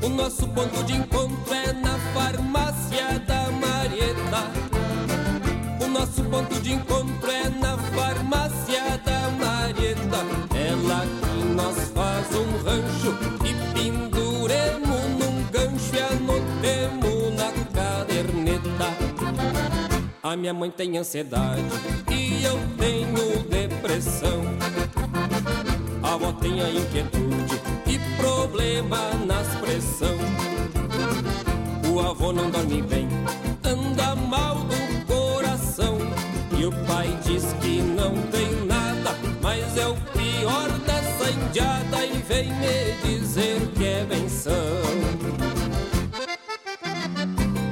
O 0.06 0.10
nosso 0.10 0.46
ponto 0.50 0.84
de 0.84 0.98
encontro 0.98 1.54
é 1.54 1.72
na 1.72 1.98
farmácia 2.14 3.18
da 3.20 3.50
Marieta. 3.50 4.52
O 5.82 5.88
nosso 5.88 6.22
ponto 6.26 6.60
de 6.60 6.74
encontro 6.74 7.32
é 7.32 7.48
na 7.48 7.78
farmácia 7.78 8.59
faz 12.20 12.36
um 12.36 12.64
rancho 12.64 13.18
e 13.46 13.54
penduremos 13.74 15.02
num 15.18 15.44
gancho 15.52 15.96
e 15.96 16.00
anotemos 16.00 17.34
na 17.36 17.52
caderneta. 17.74 18.94
A 20.22 20.36
minha 20.36 20.54
mãe 20.54 20.70
tem 20.70 20.98
ansiedade 20.98 21.64
e 22.12 22.44
eu 22.44 22.60
tenho 22.78 23.44
depressão. 23.44 24.42
A 26.04 26.14
avó 26.14 26.34
tem 26.34 26.62
a 26.62 26.70
inquietude 26.70 27.62
e 27.88 28.00
problema 28.18 28.98
na 29.26 29.42
expressão. 29.42 30.18
O 31.94 32.00
avô 32.02 32.34
não 32.34 32.50
dorme 32.50 32.82
bem, 32.82 33.08
anda 33.64 34.16
mal 34.16 34.56
do 34.56 35.06
coração. 35.06 35.98
E 36.58 36.66
o 36.66 36.72
pai 36.86 37.18
diz 37.24 37.46
que 37.62 37.82
não 37.82 38.14
tem 38.30 38.69
mas 39.42 39.78
é 39.78 39.88
o 39.88 39.96
pior 39.96 40.70
dessa 40.80 41.32
indiada 41.32 42.06
e 42.06 42.18
vem 42.28 42.52
me 42.54 42.94
dizer 43.04 43.60
que 43.76 43.86
é 43.86 44.06
benção. 44.06 44.54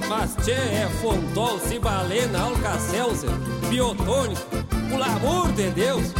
Mas 0.09 0.35
tchê, 0.43 0.51
é 0.51 0.89
fontol, 1.01 1.59
cibalena, 1.59 2.39
alcacelser, 2.39 3.29
biotônico, 3.69 4.41
pelo 4.89 5.03
amor 5.03 5.51
de 5.51 5.69
Deus. 5.71 6.13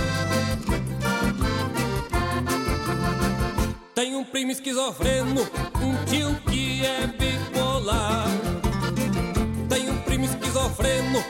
Tem 3.96 4.16
um 4.16 4.24
primo 4.24 4.52
esquizofreno, 4.52 5.42
um 5.82 6.06
tio 6.06 6.36
que 6.50 6.86
é 6.86 7.08
bipolar. 7.08 8.28
Tem 9.70 9.90
um 9.90 9.98
primo 10.02 10.26
esquizofreno, 10.26 11.24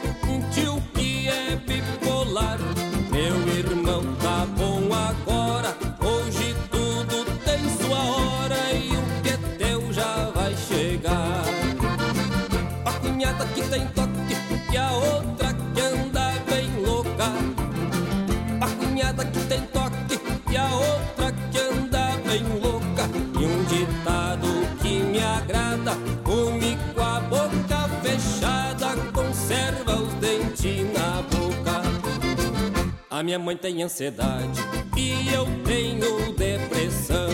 minha 33.27 33.39
mãe 33.39 33.57
tem 33.57 33.83
ansiedade 33.83 34.61
e 34.95 35.33
eu 35.33 35.45
tenho 35.65 36.31
depressão. 36.31 37.27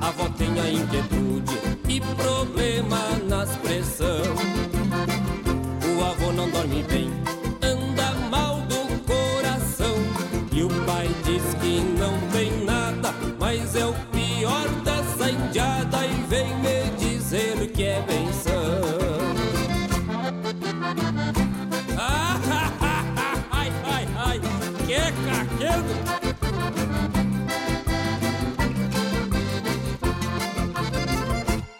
A 0.00 0.08
avó 0.08 0.30
tem 0.30 0.58
a 0.58 0.70
inquietude 0.70 1.58
e 1.86 2.00
problema 2.00 2.96
na 3.28 3.44
expressão. 3.44 4.22
O 5.94 6.02
avô 6.02 6.32
não 6.32 6.48
dorme 6.48 6.82
bem, 6.84 7.10
anda 7.60 8.12
mal 8.30 8.62
do 8.62 9.04
coração. 9.04 9.94
E 10.50 10.62
o 10.62 10.68
pai 10.86 11.10
diz 11.26 11.42
que 11.60 11.82
não 11.98 12.18
tem 12.32 12.64
nada, 12.64 13.12
mas 13.38 13.76
é 13.76 13.84
o 13.84 13.92
pior 14.10 14.66
dessa 14.82 15.30
indiada 15.30 16.06
e 16.06 16.14
vem 16.30 16.48
me 16.60 16.96
dizer 16.96 17.70
que 17.72 17.82
é 17.82 18.00
benção. 18.00 18.59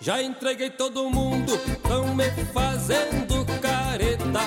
Já 0.02 0.22
entreguei 0.22 0.70
todo 0.70 1.10
mundo, 1.10 1.58
tão 1.86 2.14
me 2.14 2.24
fazendo 2.54 3.44
careta. 3.60 4.40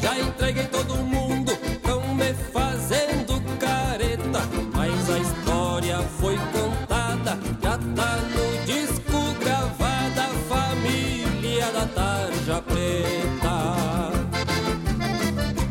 Já 0.00 0.16
entreguei 0.16 0.64
todo 0.68 0.94
mundo, 0.98 1.50
tão 1.82 2.14
me 2.14 2.32
fazendo 2.52 3.42
careta. 3.58 4.38
Mas 4.72 5.10
a 5.10 5.18
história 5.18 5.98
foi 6.20 6.36
contada, 6.36 7.36
já 7.60 7.76
tá 7.76 8.16
no 8.30 8.64
disco 8.64 9.34
gravada. 9.40 10.28
Família 10.48 11.72
da 11.72 11.86
Tarja 11.86 12.62
Preta. 12.62 14.12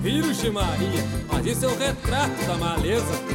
Virgem 0.01 0.51
Maria, 0.51 1.05
mas 1.31 1.45
isso 1.45 1.63
é 1.63 1.67
o 1.69 1.77
retrato 1.77 2.45
da 2.45 2.57
maleza. 2.57 3.31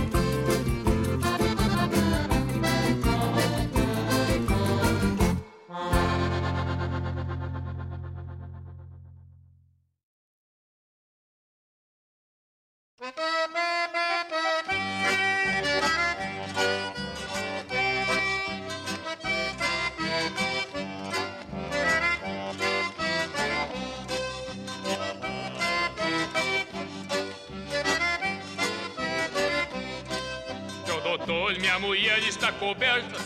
Coberta. 32.66 33.16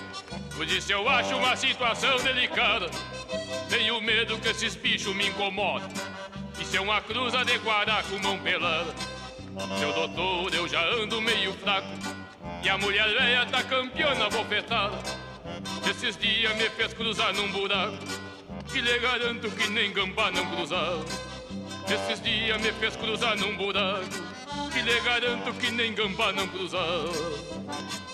Por 0.55 0.67
isso 0.67 0.93
eu 0.93 1.09
acho 1.09 1.35
uma 1.35 1.57
situação 1.57 2.15
delicada. 2.19 2.91
Tenho 3.71 3.99
medo 4.03 4.39
que 4.39 4.49
esses 4.49 4.75
bichos 4.77 5.17
me 5.17 5.29
incomodem. 5.29 5.89
Isso 6.61 6.77
é 6.77 6.81
uma 6.81 7.01
cruz 7.01 7.35
adequada 7.35 8.03
com 8.03 8.19
mão 8.19 8.39
pelada. 8.39 8.95
Seu 9.79 9.93
doutor, 9.95 10.55
eu 10.55 10.69
já 10.69 10.85
ando 10.85 11.23
meio 11.23 11.55
fraco. 11.55 11.89
E 12.63 12.69
a 12.69 12.77
mulher 12.77 13.09
velha 13.09 13.47
tá 13.47 13.63
campeona 13.63 14.29
bofetada. 14.29 14.99
Esses 15.89 16.19
dias 16.19 16.55
me 16.57 16.69
fez 16.69 16.93
cruzar 16.93 17.33
num 17.33 17.51
buraco. 17.51 17.97
Que 18.71 18.83
lhe 18.83 18.99
garanto 18.99 19.51
que 19.53 19.71
nem 19.71 19.91
gambá 19.91 20.31
não 20.31 20.45
cruzava. 20.55 21.03
Esses 21.89 22.23
dias 22.23 22.61
me 22.61 22.73
fez 22.73 22.95
cruzar 22.95 23.39
num 23.39 23.57
buraco. 23.57 24.05
Que 24.71 24.83
lhe 24.83 25.01
garanto 25.01 25.55
que 25.55 25.71
nem 25.71 25.95
gambá 25.95 26.31
não 26.31 26.47
cruzava. 26.47 28.10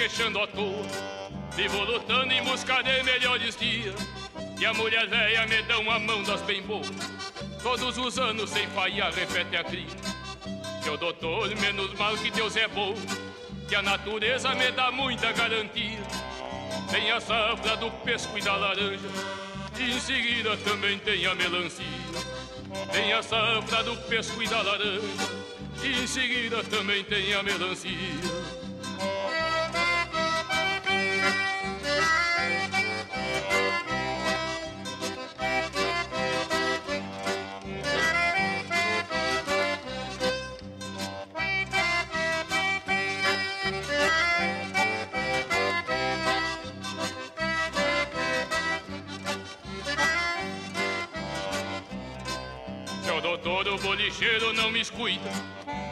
Queixando 0.00 0.40
à 0.40 0.46
toa. 0.46 0.86
Vivo 1.54 1.84
lutando 1.84 2.32
em 2.32 2.42
busca 2.42 2.82
de 2.82 3.02
melhores 3.02 3.54
dias. 3.54 3.94
E 4.58 4.64
a 4.64 4.72
mulher 4.72 5.06
velha 5.06 5.46
me 5.46 5.62
dá 5.64 5.78
uma 5.78 5.98
mão 5.98 6.22
das 6.22 6.40
bem 6.40 6.62
boas. 6.62 6.90
Todos 7.62 7.98
os 7.98 8.18
anos 8.18 8.48
sem 8.48 8.66
falhar, 8.68 9.12
repete 9.12 9.56
a 9.56 9.62
cria. 9.62 9.84
Seu 10.82 10.96
doutor, 10.96 11.54
menos 11.56 11.92
mal 11.98 12.16
que 12.16 12.30
Deus 12.30 12.56
é 12.56 12.66
bom. 12.68 12.94
Que 13.68 13.74
a 13.74 13.82
natureza 13.82 14.54
me 14.54 14.72
dá 14.72 14.90
muita 14.90 15.32
garantia. 15.32 16.00
Tem 16.90 17.10
a 17.10 17.20
safra 17.20 17.76
do 17.76 17.90
pesco 18.02 18.38
e 18.38 18.40
da 18.40 18.56
laranja. 18.56 19.08
E 19.78 19.82
em 19.82 20.00
seguida 20.00 20.56
também 20.56 20.98
tem 20.98 21.26
a 21.26 21.34
melancia. 21.34 21.84
Tem 22.90 23.12
a 23.12 23.22
safra 23.22 23.82
do 23.82 23.94
pesco 24.08 24.42
e 24.42 24.48
da 24.48 24.62
laranja. 24.62 25.02
E 25.82 26.02
em 26.02 26.06
seguida 26.06 26.64
também 26.64 27.04
tem 27.04 27.34
a 27.34 27.42
melancia. 27.42 28.39
Bolicheiro 54.10 54.52
não 54.52 54.72
me 54.72 54.80
escuta. 54.80 55.30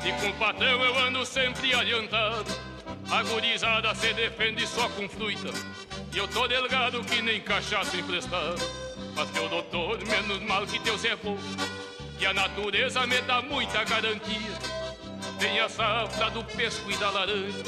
E 0.05 0.13
com 0.21 0.31
o 0.31 0.35
patrão 0.35 0.85
eu 0.85 0.99
ando 0.99 1.25
sempre 1.25 1.73
adiantado. 1.73 2.53
A 3.09 3.23
gurizada 3.23 3.95
se 3.95 4.13
defende 4.13 4.67
só 4.67 4.89
com 4.89 5.09
fruta. 5.09 5.51
E 6.13 6.19
eu 6.19 6.27
tô 6.27 6.49
delgado 6.49 7.03
que 7.05 7.23
nem 7.23 7.41
cachaça 7.41 7.97
emprestado. 7.97 8.61
Mas 9.15 9.31
teu 9.31 9.49
doutor, 9.49 10.05
menos 10.05 10.41
mal 10.43 10.67
que 10.67 10.81
Deus 10.81 11.05
é 11.05 11.15
bom. 11.15 11.39
E 12.19 12.27
a 12.27 12.35
natureza 12.35 13.07
me 13.07 13.21
dá 13.23 13.41
muita 13.41 13.85
garantia. 13.85 14.59
Tem 15.39 15.61
a 15.61 15.69
safra 15.69 16.29
do 16.31 16.43
pesco 16.43 16.91
e 16.91 16.97
da 16.97 17.11
laranja. 17.11 17.65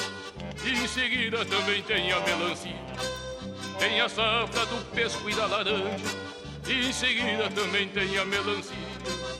E 0.65 0.71
em 0.71 0.89
seguida 0.89 1.45
também 1.45 1.81
tem 1.83 2.11
a 2.11 2.19
melancia. 2.21 2.77
Tem 3.79 4.01
a 4.01 4.09
safra 4.09 4.67
do 4.67 4.85
pesco 4.93 5.31
e 5.31 5.35
da 5.35 5.47
laranja. 5.47 6.19
E 6.67 6.89
em 6.89 6.93
seguida 6.93 7.49
também 7.51 7.89
tem 7.89 8.19
a 8.19 8.25
melancia 8.25 9.40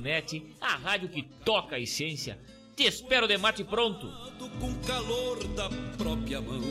Net, 0.00 0.54
a 0.60 0.76
rádio 0.76 1.08
que 1.08 1.22
toca 1.44 1.76
a 1.76 1.80
essência. 1.80 2.38
Te 2.76 2.84
espero 2.84 3.28
de 3.28 3.38
mate 3.38 3.64
pronto. 3.64 4.10
Com 4.60 4.74
calor 4.86 5.42
da 5.54 5.68
própria 5.96 6.40
mão, 6.40 6.62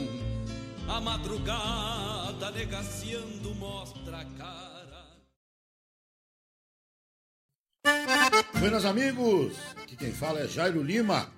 a 0.88 1.00
madrugada 1.00 2.50
negaciando 2.50 3.54
mostra 3.54 4.18
a 4.18 4.24
cara. 4.24 5.04
Buenas 8.58 8.84
amigos, 8.84 9.56
aqui 9.76 9.96
quem 9.96 10.12
fala 10.12 10.40
é 10.40 10.48
Jairo 10.48 10.82
Lima. 10.82 11.32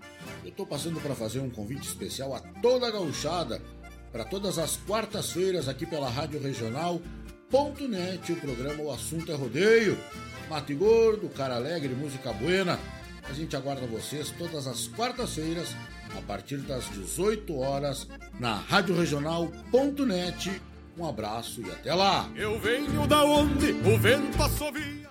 Eu 0.45 0.53
tô 0.53 0.67
passando 0.67 1.01
para 1.01 1.15
fazer 1.15 1.41
um 1.41 1.51
convite 1.51 1.87
especial 1.87 2.35
a 2.35 2.41
toda 2.61 2.89
a 2.89 2.91
gauchada 2.91 3.63
para 4.13 4.25
todas 4.25 4.59
as 4.59 4.77
quartas-feiras 4.77 5.69
aqui 5.69 5.85
pela 5.85 6.09
Rádio 6.09 6.41
Regional 6.41 7.01
Net, 7.89 8.33
o 8.33 8.37
programa 8.37 8.83
O 8.83 8.91
Assunto 8.91 9.31
é 9.31 9.35
Rodeio. 9.35 9.97
Mate 10.49 10.75
Gordo, 10.75 11.29
Cara 11.29 11.57
Alegre, 11.57 11.95
Música 11.95 12.33
Buena. 12.33 12.79
A 13.29 13.33
gente 13.33 13.57
aguarda 13.57 13.87
vocês 13.87 14.31
todas 14.31 14.67
as 14.67 14.87
quartas-feiras, 14.89 15.75
a 16.17 16.23
partir 16.23 16.59
das 16.59 16.89
18 16.91 17.59
horas, 17.59 18.07
na 18.39 18.55
Rádio 18.55 18.97
Regional.net. 18.97 20.63
Um 20.97 21.07
abraço 21.07 21.61
e 21.61 21.71
até 21.71 21.93
lá! 21.93 22.31
Eu 22.37 22.59
venho 22.59 23.07
da 23.07 23.25
onde 23.25 23.73
o 23.73 23.99
vento 23.99 24.43
assovia. 24.43 25.07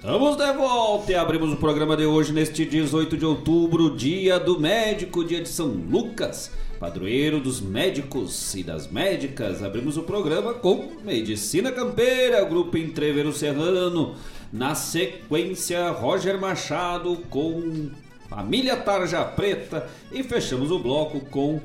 Estamos 0.00 0.34
de 0.34 0.50
volta 0.54 1.12
e 1.12 1.14
abrimos 1.14 1.52
o 1.52 1.58
programa 1.58 1.94
de 1.94 2.06
hoje 2.06 2.32
neste 2.32 2.64
18 2.64 3.18
de 3.18 3.26
outubro, 3.26 3.94
dia 3.94 4.40
do 4.40 4.58
médico, 4.58 5.22
dia 5.22 5.42
de 5.42 5.48
São 5.50 5.66
Lucas, 5.66 6.50
padroeiro 6.78 7.38
dos 7.38 7.60
médicos 7.60 8.54
e 8.54 8.62
das 8.62 8.90
médicas. 8.90 9.62
Abrimos 9.62 9.98
o 9.98 10.02
programa 10.02 10.54
com 10.54 10.96
Medicina 11.04 11.70
Campeira, 11.70 12.42
grupo 12.46 12.78
Entreveiro 12.78 13.30
Serrano. 13.30 14.14
Na 14.50 14.74
sequência, 14.74 15.90
Roger 15.90 16.40
Machado 16.40 17.18
com 17.28 17.90
Família 18.26 18.76
Tarja 18.76 19.22
Preta. 19.22 19.86
E 20.10 20.22
fechamos 20.22 20.70
o 20.70 20.78
bloco 20.78 21.20
com 21.26 21.60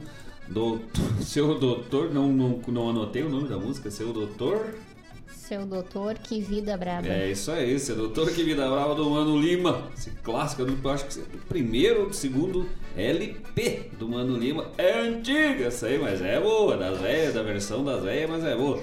doutor, 0.49 1.05
seu 1.23 1.57
doutor, 1.57 2.13
não, 2.13 2.27
não, 2.27 2.59
não 2.67 2.89
anotei 2.89 3.23
o 3.23 3.29
nome 3.29 3.47
da 3.47 3.57
música, 3.57 3.89
seu 3.89 4.11
doutor 4.11 4.75
seu 5.47 5.63
doutor, 5.63 6.15
que 6.15 6.41
vida 6.41 6.75
brava. 6.75 7.07
É 7.07 7.29
isso 7.29 7.51
aí, 7.51 7.79
seu 7.79 7.95
doutor, 7.95 8.31
que 8.31 8.43
vida 8.43 8.67
brava 8.67 8.95
do 8.95 9.07
Mano 9.07 9.39
Lima. 9.39 9.83
Esse 9.95 10.09
clássico, 10.23 10.63
acho 10.89 11.05
que 11.05 11.19
é 11.19 11.21
o 11.21 11.37
primeiro 11.47 12.05
ou 12.05 12.13
segundo 12.13 12.67
LP 12.97 13.91
do 13.99 14.09
Mano 14.09 14.35
Lima. 14.37 14.71
É 14.75 15.01
antiga 15.01 15.65
essa 15.65 15.85
aí, 15.85 15.99
mas 15.99 16.19
é 16.19 16.39
boa, 16.39 16.75
das 16.75 16.99
velhas, 16.99 17.35
da 17.35 17.43
versão 17.43 17.83
das 17.83 18.03
velhas, 18.03 18.27
mas 18.27 18.43
é 18.43 18.55
boa. 18.55 18.81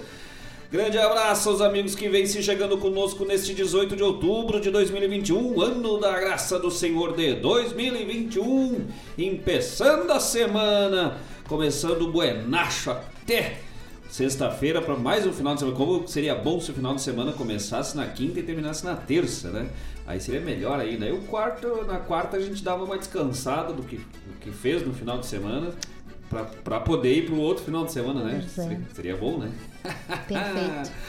Grande 0.71 0.99
abraço 0.99 1.51
aos 1.51 1.61
amigos 1.61 1.97
que 1.97 2.09
vêm 2.09 2.27
se 2.27 2.41
chegando 2.41 2.79
conosco 2.79 3.25
neste 3.25 3.53
18 3.55 3.97
de 3.97 4.03
outubro 4.05 4.61
de 4.61 4.71
2021, 4.71 5.61
ano 5.61 5.99
da 5.99 6.19
graça 6.21 6.61
do 6.61 6.71
Senhor 6.71 7.17
de 7.17 7.35
2021, 7.35 8.87
empeçando 9.19 10.13
a 10.13 10.21
semana, 10.21 11.19
começando 11.49 12.03
o 12.03 12.13
buenacho 12.13 12.93
até 12.93 13.72
sexta-feira 14.13 14.83
para 14.83 14.95
mais 14.95 15.27
um 15.27 15.33
final 15.33 15.55
de 15.55 15.61
semana. 15.61 15.79
Como 15.79 16.07
seria 16.07 16.35
bom 16.35 16.61
se 16.61 16.71
o 16.71 16.75
final 16.75 16.95
de 16.95 17.01
semana 17.01 17.33
começasse 17.33 17.97
na 17.97 18.07
quinta 18.07 18.41
e 18.41 18.43
terminasse 18.43 18.85
na 18.85 18.95
terça, 18.95 19.49
né? 19.49 19.71
Aí 20.07 20.21
seria 20.21 20.41
melhor 20.41 20.79
ainda. 20.79 21.07
Aí 21.07 21.13
o 21.13 21.23
quarto, 21.23 21.83
na 21.87 21.97
quarta 21.97 22.37
a 22.37 22.41
gente 22.41 22.63
dava 22.63 22.85
uma 22.85 22.99
descansada 22.99 23.73
do 23.73 23.83
que, 23.83 23.97
do 23.97 24.39
que 24.39 24.51
fez 24.51 24.87
no 24.87 24.93
final 24.93 25.19
de 25.19 25.27
semana 25.27 25.71
para 26.63 26.79
poder 26.81 27.15
ir 27.15 27.25
para 27.25 27.35
o 27.35 27.41
outro 27.41 27.65
final 27.65 27.87
de 27.87 27.93
semana, 27.93 28.23
né? 28.23 28.45
Seria, 28.47 28.81
seria 28.93 29.17
bom, 29.17 29.39
né? 29.39 29.51
Perfeito. 30.29 30.93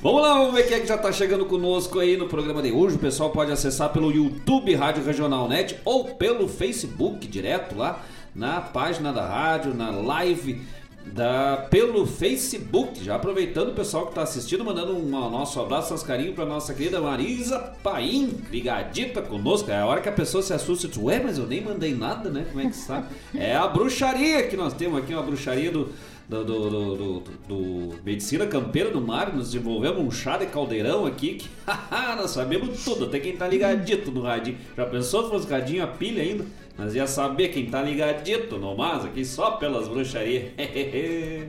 Vamos 0.00 0.22
lá, 0.22 0.34
vamos 0.34 0.54
ver 0.54 0.68
quem 0.68 0.76
é 0.76 0.80
que 0.80 0.86
já 0.86 0.94
está 0.94 1.10
chegando 1.10 1.44
conosco 1.44 1.98
aí 1.98 2.16
no 2.16 2.28
programa 2.28 2.62
de 2.62 2.70
hoje. 2.70 2.94
O 2.94 3.00
pessoal 3.00 3.30
pode 3.30 3.50
acessar 3.50 3.92
pelo 3.92 4.12
YouTube 4.12 4.72
Rádio 4.76 5.02
Regional 5.02 5.48
Net 5.48 5.76
ou 5.84 6.14
pelo 6.14 6.46
Facebook 6.46 7.26
direto 7.26 7.76
lá 7.76 8.00
na 8.32 8.60
página 8.60 9.12
da 9.12 9.26
rádio, 9.26 9.74
na 9.74 9.90
live 9.90 10.64
da, 11.12 11.66
pelo 11.70 12.06
Facebook. 12.06 13.02
Já 13.02 13.16
aproveitando 13.16 13.68
o 13.68 13.74
pessoal 13.74 14.04
que 14.04 14.10
está 14.10 14.22
assistindo, 14.22 14.64
mandando 14.64 14.92
um, 14.92 15.06
um 15.06 15.30
nosso 15.30 15.60
abraço, 15.60 15.92
nosso 15.92 16.04
carinho 16.04 16.34
para 16.34 16.44
nossa 16.44 16.74
querida 16.74 17.00
Marisa 17.00 17.58
Paim, 17.82 18.42
ligadita 18.50 19.22
conosco. 19.22 19.70
É 19.70 19.78
a 19.78 19.86
hora 19.86 20.00
que 20.00 20.08
a 20.08 20.12
pessoa 20.12 20.42
se 20.42 20.52
assusta 20.52 20.86
e 20.86 20.90
diz, 20.90 20.98
ué, 20.98 21.20
mas 21.22 21.38
eu 21.38 21.46
nem 21.46 21.62
mandei 21.62 21.94
nada, 21.94 22.30
né? 22.30 22.46
Como 22.48 22.60
é 22.60 22.64
que 22.64 22.76
está? 22.76 23.06
É 23.34 23.56
a 23.56 23.66
bruxaria 23.66 24.46
que 24.46 24.56
nós 24.56 24.72
temos 24.72 24.98
aqui, 24.98 25.12
uma 25.12 25.22
bruxaria 25.22 25.70
do, 25.70 25.90
do, 26.28 26.44
do, 26.44 26.70
do, 26.70 27.22
do, 27.48 27.94
Medicina 28.04 28.46
Campeira 28.46 28.90
do 28.90 29.00
Mar, 29.00 29.34
nos 29.34 29.52
desenvolvemos 29.52 30.02
um 30.02 30.10
chá 30.10 30.36
de 30.36 30.46
caldeirão 30.46 31.06
aqui 31.06 31.36
que 31.36 31.48
nós 32.16 32.30
sabemos 32.30 32.84
tudo, 32.84 33.06
até 33.06 33.18
quem 33.18 33.36
tá 33.36 33.48
ligadito 33.48 34.10
no 34.10 34.20
radinho. 34.20 34.58
Já 34.76 34.84
pensou 34.84 35.24
se 35.24 35.30
fosse 35.30 35.48
radinho 35.48 35.82
a 35.82 35.86
pilha 35.86 36.22
ainda? 36.22 36.44
Mas 36.76 36.94
ia 36.94 37.06
saber 37.06 37.48
quem 37.48 37.66
tá 37.66 37.82
ligadito 37.82 38.58
no 38.58 38.76
mas 38.76 39.06
aqui 39.06 39.24
só 39.24 39.52
pelas 39.52 39.88
bruxarias. 39.88 40.52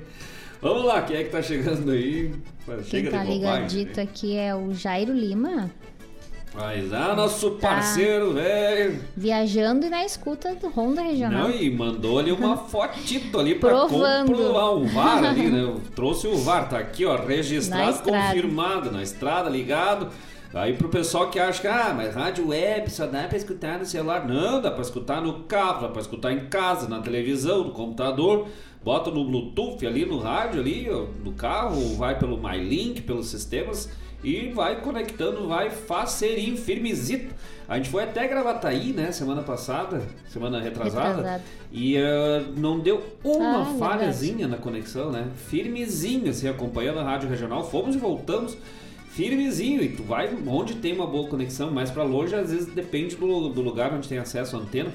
Vamos 0.62 0.86
lá, 0.86 1.02
quem 1.02 1.18
é 1.18 1.24
que 1.24 1.30
tá 1.30 1.42
chegando 1.42 1.92
aí? 1.92 2.34
Chega 2.84 3.10
quem 3.10 3.20
tá 3.20 3.24
ligadito 3.24 3.98
né? 3.98 4.04
aqui 4.04 4.38
é 4.38 4.56
o 4.56 4.74
Jairo 4.74 5.14
Lima. 5.14 5.70
Mas 6.60 6.92
ah, 6.92 7.16
nosso 7.16 7.52
tá 7.52 7.70
parceiro, 7.70 8.34
velho. 8.34 9.00
Viajando 9.16 9.86
e 9.86 9.90
na 9.90 10.04
escuta 10.04 10.54
do 10.56 10.68
Honda 10.68 11.02
Regional. 11.02 11.48
Não, 11.48 11.52
e 11.52 11.72
mandou 11.72 12.20
ali 12.20 12.34
uma 12.34 12.58
fotito 12.68 13.40
ali 13.40 13.56
pra 13.56 13.70
Provando. 13.70 14.28
comprovar 14.28 14.74
o 14.74 14.86
VAR 14.86 15.24
ali, 15.24 15.50
né? 15.50 15.74
Trouxe 15.96 16.28
o 16.28 16.36
VAR, 16.36 16.68
tá 16.68 16.78
aqui, 16.78 17.06
ó, 17.06 17.16
registrado, 17.16 18.04
confirmado, 18.04 18.92
na 18.92 19.02
estrada, 19.02 19.50
ligado. 19.50 20.10
Aí 20.54 20.74
pro 20.74 20.90
pessoal 20.90 21.30
que 21.30 21.40
acha 21.40 21.62
que, 21.62 21.68
ah, 21.68 21.94
mas 21.96 22.14
rádio 22.14 22.50
web 22.50 22.90
só 22.92 23.08
dá 23.08 23.24
pra 23.24 23.38
escutar 23.38 23.80
no 23.80 23.86
celular. 23.86 24.28
Não, 24.28 24.62
dá 24.62 24.70
pra 24.70 24.82
escutar 24.82 25.22
no 25.22 25.44
carro, 25.44 25.84
dá 25.84 25.88
pra 25.88 26.02
escutar 26.02 26.34
em 26.34 26.48
casa, 26.48 26.90
na 26.90 27.00
televisão, 27.00 27.64
no 27.64 27.72
computador. 27.72 28.50
Bota 28.84 29.10
no 29.10 29.24
Bluetooth 29.24 29.86
ali 29.88 30.06
no 30.06 30.20
rádio 30.20 30.60
ali, 30.60 30.90
no 31.24 31.32
carro, 31.34 31.96
vai 31.96 32.20
pelo 32.20 32.38
MyLink, 32.38 33.02
pelos 33.02 33.28
sistemas 33.28 33.90
e 34.24 34.50
vai 34.50 34.82
conectando, 34.82 35.48
vai 35.48 35.70
faceirinho, 35.70 36.58
firmezito. 36.58 37.34
A 37.68 37.78
gente 37.78 37.90
foi 37.90 38.04
até 38.04 38.28
Gravataí, 38.28 38.94
né, 38.94 39.12
semana 39.12 39.44
passada, 39.44 40.02
semana 40.28 40.60
retrasada, 40.60 41.18
Retrasado. 41.18 41.44
e 41.72 41.98
uh, 41.98 42.54
não 42.58 42.80
deu 42.80 43.02
uma 43.24 43.62
ah, 43.62 43.76
falhazinha 43.78 44.48
verdade. 44.48 44.52
na 44.52 44.58
conexão, 44.58 45.12
né? 45.12 45.28
Firmezinho, 45.48 46.30
assim, 46.30 46.48
acompanhando 46.48 47.00
a 47.00 47.04
rádio 47.04 47.30
regional, 47.30 47.70
fomos 47.70 47.96
e 47.96 48.00
voltamos 48.00 48.58
firmezinho 49.12 49.82
e 49.84 49.90
tu 49.90 50.04
vai 50.04 50.30
onde 50.48 50.76
tem 50.76 50.94
uma 50.94 51.06
boa 51.06 51.28
conexão, 51.28 51.70
mais 51.72 51.92
para 51.92 52.04
longe 52.04 52.34
às 52.34 52.52
vezes 52.52 52.68
depende 52.68 53.16
do, 53.16 53.50
do 53.50 53.62
lugar 53.62 53.94
onde 53.94 54.08
tem 54.08 54.18
acesso 54.18 54.56
à 54.56 54.60
antena. 54.60 54.92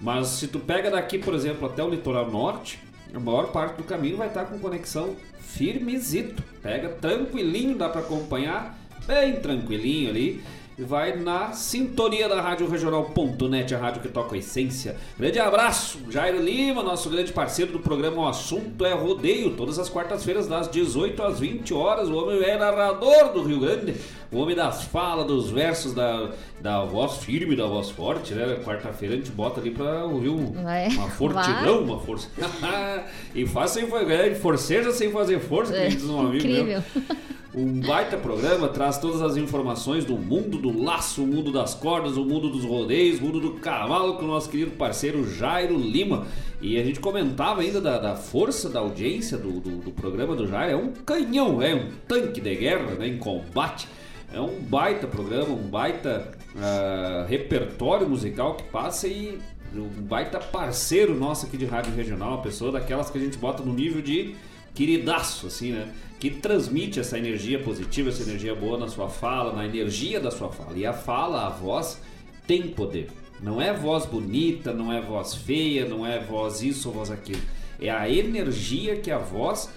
Mas 0.00 0.28
se 0.28 0.48
tu 0.48 0.58
pega 0.58 0.90
daqui, 0.90 1.18
por 1.18 1.32
exemplo, 1.32 1.66
até 1.66 1.82
o 1.82 1.88
litoral 1.88 2.30
norte, 2.30 2.78
a 3.14 3.20
maior 3.20 3.52
parte 3.52 3.76
do 3.76 3.84
caminho 3.84 4.16
vai 4.16 4.28
estar 4.28 4.44
com 4.44 4.58
conexão 4.58 5.14
firmezito. 5.54 6.42
Pega 6.62 6.88
tranquilinho, 6.88 7.76
dá 7.76 7.88
para 7.88 8.00
acompanhar, 8.00 8.78
bem 9.06 9.36
tranquilinho 9.36 10.10
ali 10.10 10.42
vai 10.78 11.16
na 11.16 11.52
sintonia 11.52 12.28
da 12.28 12.40
Rádio 12.40 12.68
Regional.net, 12.68 13.74
a 13.74 13.78
rádio 13.78 14.02
que 14.02 14.08
toca 14.08 14.34
a 14.34 14.38
essência. 14.38 14.96
Grande 15.18 15.38
abraço, 15.38 15.98
Jairo 16.10 16.42
Lima, 16.42 16.82
nosso 16.82 17.10
grande 17.10 17.32
parceiro 17.32 17.72
do 17.72 17.80
programa 17.80 18.22
O 18.22 18.26
Assunto 18.26 18.84
é 18.84 18.92
Rodeio, 18.92 19.54
todas 19.54 19.78
as 19.78 19.88
quartas-feiras, 19.88 20.48
das 20.48 20.70
18 20.70 21.22
às 21.22 21.40
20 21.40 21.74
horas. 21.74 22.08
O 22.08 22.16
homem 22.16 22.42
é 22.42 22.56
narrador 22.56 23.32
do 23.32 23.42
Rio 23.42 23.60
Grande, 23.60 23.94
o 24.32 24.38
homem 24.38 24.56
das 24.56 24.84
falas, 24.84 25.26
dos 25.26 25.50
versos, 25.50 25.92
da, 25.92 26.30
da 26.60 26.84
voz 26.84 27.18
firme, 27.18 27.54
da 27.54 27.66
voz 27.66 27.90
forte, 27.90 28.34
né? 28.34 28.58
Quarta-feira 28.64 29.14
a 29.14 29.18
gente 29.18 29.30
bota 29.30 29.60
ali 29.60 29.70
pra 29.70 30.04
ouvir 30.04 30.30
um, 30.30 30.68
é. 30.68 30.88
uma 30.88 31.10
fortidão, 31.10 31.82
uma 31.82 32.00
força. 32.00 32.28
e 33.34 33.46
faz 33.46 33.72
sem 33.72 33.86
fazer, 33.86 34.34
forceja 34.36 34.90
sem 34.90 35.10
fazer 35.10 35.38
força, 35.38 35.76
é. 35.76 35.88
que 35.88 35.96
diz 35.96 36.08
um 36.08 36.20
amigo 36.20 36.46
Incrível. 36.46 36.82
meu. 36.94 37.16
Um 37.54 37.80
baita 37.80 38.16
programa, 38.16 38.66
traz 38.66 38.96
todas 38.96 39.20
as 39.20 39.36
informações 39.36 40.06
do 40.06 40.16
mundo 40.16 40.56
do 40.56 40.82
laço, 40.82 41.22
o 41.22 41.26
mundo 41.26 41.52
das 41.52 41.74
cordas, 41.74 42.16
o 42.16 42.24
mundo 42.24 42.48
dos 42.48 42.64
rodeios, 42.64 43.20
o 43.20 43.24
mundo 43.24 43.40
do 43.40 43.52
cavalo 43.56 44.14
com 44.14 44.24
o 44.24 44.28
nosso 44.28 44.48
querido 44.48 44.70
parceiro 44.70 45.30
Jairo 45.30 45.76
Lima. 45.76 46.26
E 46.62 46.78
a 46.78 46.82
gente 46.82 46.98
comentava 46.98 47.60
ainda 47.60 47.78
da, 47.78 47.98
da 47.98 48.16
força 48.16 48.70
da 48.70 48.80
audiência 48.80 49.36
do, 49.36 49.60
do, 49.60 49.70
do, 49.82 49.90
programa 49.90 50.34
do 50.34 50.46
Jairo. 50.46 50.72
É 50.72 50.76
um 50.76 50.92
canhão, 51.04 51.60
é 51.60 51.74
um 51.74 51.90
tanque 52.08 52.40
de 52.40 52.54
guerra 52.54 52.94
né, 52.94 53.08
em 53.08 53.18
combate. 53.18 53.86
É 54.32 54.40
um 54.40 54.60
baita 54.60 55.06
programa, 55.06 55.50
um 55.50 55.68
baita 55.68 56.32
uh, 56.54 57.28
repertório 57.28 58.08
musical 58.08 58.54
que 58.54 58.62
passa 58.64 59.06
e 59.06 59.38
um 59.74 59.88
baita 59.88 60.38
parceiro 60.38 61.14
nosso 61.14 61.46
aqui 61.46 61.56
de 61.56 61.66
rádio 61.66 61.94
regional, 61.94 62.34
uma 62.34 62.42
pessoa 62.42 62.72
daquelas 62.72 63.10
que 63.10 63.18
a 63.18 63.20
gente 63.20 63.36
bota 63.36 63.62
no 63.62 63.72
nível 63.72 64.00
de 64.00 64.34
queridaço, 64.74 65.46
assim, 65.46 65.72
né? 65.72 65.92
Que 66.18 66.30
transmite 66.30 66.98
essa 66.98 67.18
energia 67.18 67.58
positiva, 67.58 68.08
essa 68.08 68.22
energia 68.22 68.54
boa 68.54 68.78
na 68.78 68.88
sua 68.88 69.08
fala, 69.08 69.52
na 69.52 69.66
energia 69.66 70.18
da 70.18 70.30
sua 70.30 70.48
fala. 70.50 70.76
E 70.76 70.86
a 70.86 70.92
fala, 70.92 71.46
a 71.46 71.50
voz, 71.50 72.00
tem 72.46 72.68
poder. 72.68 73.10
Não 73.40 73.60
é 73.60 73.72
voz 73.72 74.06
bonita, 74.06 74.72
não 74.72 74.92
é 74.92 75.00
voz 75.00 75.34
feia, 75.34 75.84
não 75.84 76.06
é 76.06 76.20
voz 76.20 76.62
isso 76.62 76.88
ou 76.88 76.94
voz 76.94 77.10
aquilo. 77.10 77.42
É 77.80 77.90
a 77.90 78.08
energia 78.08 78.96
que 78.96 79.10
a 79.10 79.18
voz 79.18 79.68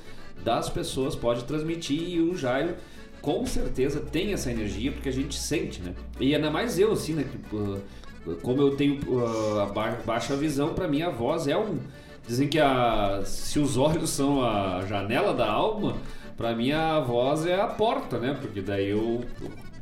das 0.44 0.70
pessoas 0.70 1.16
pode 1.16 1.44
transmitir 1.46 2.10
e 2.10 2.22
o 2.22 2.38
Jairo 2.38 2.76
com 3.26 3.46
certeza 3.46 4.00
tem 4.00 4.32
essa 4.32 4.52
energia 4.52 4.92
porque 4.92 5.10
a 5.10 5.12
gente 5.12 5.36
sente, 5.36 5.82
né? 5.82 5.94
E 6.20 6.36
ainda 6.36 6.52
mais 6.52 6.78
eu, 6.78 6.92
assim, 6.92 7.14
né? 7.14 7.26
Uh, 7.52 7.82
como 8.44 8.62
eu 8.62 8.76
tenho 8.78 9.00
uh, 9.10 9.60
a 9.60 9.66
baixa 10.06 10.36
visão, 10.36 10.76
para 10.76 10.88
mim 10.88 11.02
a 11.02 11.10
voz 11.10 11.48
é 11.48 11.58
um 11.58 11.80
Dizem 12.28 12.48
que 12.48 12.60
a, 12.60 13.22
se 13.24 13.60
os 13.60 13.78
olhos 13.78 14.10
são 14.10 14.44
a 14.44 14.84
janela 14.88 15.34
da 15.34 15.48
alma, 15.48 15.96
para 16.36 16.56
mim 16.56 16.72
a 16.72 17.00
voz 17.00 17.46
é 17.46 17.60
a 17.60 17.68
porta, 17.68 18.18
né? 18.18 18.36
Porque 18.40 18.62
daí 18.62 18.90
eu, 18.90 19.24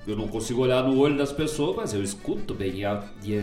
eu 0.05 0.15
não 0.15 0.27
consigo 0.27 0.61
olhar 0.61 0.83
no 0.83 0.97
olho 0.99 1.17
das 1.17 1.31
pessoas, 1.31 1.75
mas 1.75 1.93
eu 1.93 2.03
escuto 2.03 2.53
bem. 2.53 2.81
E, 2.81 3.31
e 3.31 3.41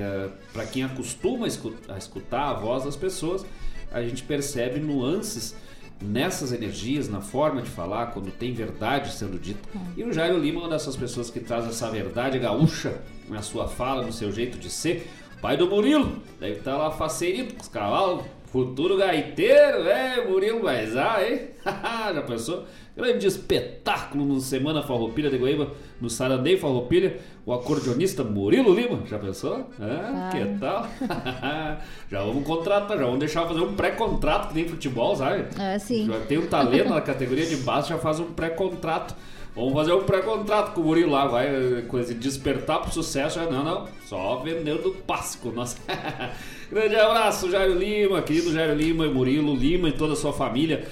para 0.52 0.66
quem 0.66 0.84
acostuma 0.84 1.46
a 1.46 1.48
escutar, 1.48 1.94
a 1.94 1.98
escutar 1.98 2.50
a 2.50 2.54
voz 2.54 2.84
das 2.84 2.94
pessoas, 2.94 3.44
a 3.90 4.02
gente 4.02 4.22
percebe 4.22 4.78
nuances 4.80 5.56
nessas 6.00 6.52
energias, 6.52 7.08
na 7.08 7.20
forma 7.20 7.62
de 7.62 7.68
falar, 7.68 8.06
quando 8.06 8.30
tem 8.30 8.52
verdade 8.52 9.12
sendo 9.12 9.38
dita. 9.38 9.60
É. 9.74 10.00
E 10.00 10.04
o 10.04 10.12
Jairo 10.12 10.38
Lima 10.38 10.60
é 10.60 10.62
uma 10.64 10.70
dessas 10.70 10.96
pessoas 10.96 11.30
que 11.30 11.40
traz 11.40 11.66
essa 11.66 11.90
verdade 11.90 12.38
gaúcha 12.38 13.00
na 13.28 13.42
sua 13.42 13.68
fala, 13.68 14.02
no 14.02 14.12
seu 14.12 14.32
jeito 14.32 14.58
de 14.58 14.70
ser 14.70 15.06
pai 15.40 15.56
do 15.56 15.68
Murilo. 15.68 16.22
Deve 16.38 16.58
estar 16.58 16.76
lá 16.76 16.90
faceirito 16.90 17.54
com 17.54 17.62
os 17.62 17.68
cavalos. 17.68 18.24
Futuro 18.46 18.96
gaiteiro, 18.96 19.84
velho, 19.84 20.30
Murilo 20.30 20.62
Baizá, 20.62 21.22
hein? 21.24 21.50
Já 21.64 22.22
pensou? 22.22 22.64
Grande 23.00 23.26
espetáculo 23.26 24.26
no 24.26 24.38
Semana 24.40 24.82
Farroupilha 24.82 25.30
de 25.30 25.38
Goiaba, 25.38 25.72
no 25.98 26.10
Sarandei 26.10 26.58
Farroupilha, 26.58 27.16
o 27.46 27.52
acordeonista 27.52 28.22
Murilo 28.22 28.74
Lima, 28.74 29.00
já 29.06 29.18
pensou? 29.18 29.70
Ah, 29.80 30.28
que 30.30 30.58
tal? 30.58 30.86
já 32.10 32.22
vamos 32.22 32.44
contratar, 32.44 32.98
já 32.98 33.04
vamos 33.04 33.18
deixar 33.18 33.46
fazer 33.46 33.62
um 33.62 33.74
pré-contrato 33.74 34.48
que 34.48 34.54
nem 34.54 34.68
futebol, 34.68 35.16
sabe? 35.16 35.46
É, 35.58 35.78
sim. 35.78 36.06
Já 36.06 36.20
tem 36.20 36.36
um 36.36 36.46
talento 36.46 36.90
na 36.90 37.00
categoria 37.00 37.46
de 37.46 37.56
base, 37.56 37.88
já 37.88 37.96
faz 37.96 38.20
um 38.20 38.32
pré-contrato. 38.32 39.14
Vamos 39.56 39.72
fazer 39.72 39.94
um 39.94 40.04
pré-contrato 40.04 40.74
com 40.74 40.82
o 40.82 40.84
Murilo 40.84 41.10
lá, 41.10 41.26
vai 41.26 41.82
coisa, 41.88 42.14
despertar 42.14 42.82
pro 42.82 42.92
sucesso. 42.92 43.40
Não, 43.50 43.64
não, 43.64 43.88
só 44.06 44.36
vendendo 44.36 44.94
Páscoa. 45.06 45.50
Nossa. 45.52 45.78
Grande 46.70 46.96
abraço, 46.96 47.50
Jairo 47.50 47.78
Lima, 47.78 48.20
querido 48.22 48.52
Jairo 48.52 48.74
Lima, 48.74 49.06
Murilo 49.08 49.56
Lima 49.56 49.88
e 49.88 49.92
toda 49.92 50.12
a 50.12 50.16
sua 50.16 50.32
família. 50.32 50.86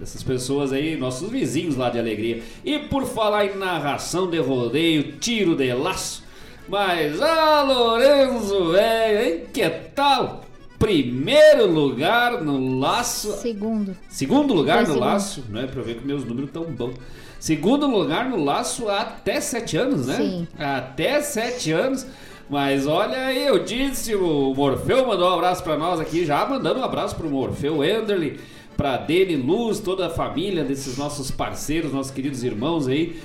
Essas 0.00 0.22
pessoas 0.22 0.72
aí, 0.72 0.96
nossos 0.96 1.28
vizinhos 1.30 1.76
lá 1.76 1.90
de 1.90 1.98
alegria. 1.98 2.42
E 2.64 2.78
por 2.78 3.04
falar 3.04 3.46
em 3.46 3.56
narração 3.56 4.30
de 4.30 4.38
rodeio, 4.38 5.12
tiro 5.18 5.54
de 5.54 5.72
laço. 5.74 6.22
Mas, 6.68 7.20
ah, 7.20 7.62
Lorenzo, 7.62 8.72
velho, 8.72 9.28
hein? 9.28 9.44
Que 9.52 9.68
tal? 9.94 10.44
Primeiro 10.78 11.66
lugar 11.70 12.40
no 12.42 12.78
laço. 12.78 13.32
Segundo. 13.34 13.94
Segundo 14.08 14.54
lugar 14.54 14.78
Foi 14.78 14.86
no 14.86 14.92
segundo. 14.94 15.04
laço, 15.04 15.44
né? 15.50 15.66
Pra 15.66 15.82
ver 15.82 15.96
que 15.96 16.06
meus 16.06 16.24
números 16.24 16.50
tão 16.50 16.64
bons. 16.64 16.94
Segundo 17.38 17.86
lugar 17.86 18.28
no 18.30 18.42
laço 18.42 18.88
até 18.88 19.40
sete 19.40 19.76
anos, 19.76 20.06
né? 20.06 20.16
Sim. 20.16 20.48
Até 20.58 21.20
sete 21.20 21.72
anos. 21.72 22.06
Mas 22.48 22.86
olha 22.86 23.26
aí, 23.26 23.46
eu 23.46 23.62
disse, 23.62 24.14
o 24.14 24.54
Morfeu 24.54 25.06
mandou 25.06 25.30
um 25.30 25.34
abraço 25.34 25.62
pra 25.62 25.76
nós 25.76 26.00
aqui, 26.00 26.24
já 26.26 26.44
mandando 26.46 26.80
um 26.80 26.84
abraço 26.84 27.14
pro 27.14 27.30
Morfeu 27.30 27.84
Enderly, 27.84 28.40
pra 28.80 28.96
Dene 28.96 29.36
Luz, 29.36 29.78
toda 29.78 30.06
a 30.06 30.08
família 30.08 30.64
desses 30.64 30.96
nossos 30.96 31.30
parceiros, 31.30 31.92
nossos 31.92 32.10
queridos 32.10 32.42
irmãos 32.42 32.88
aí. 32.88 33.20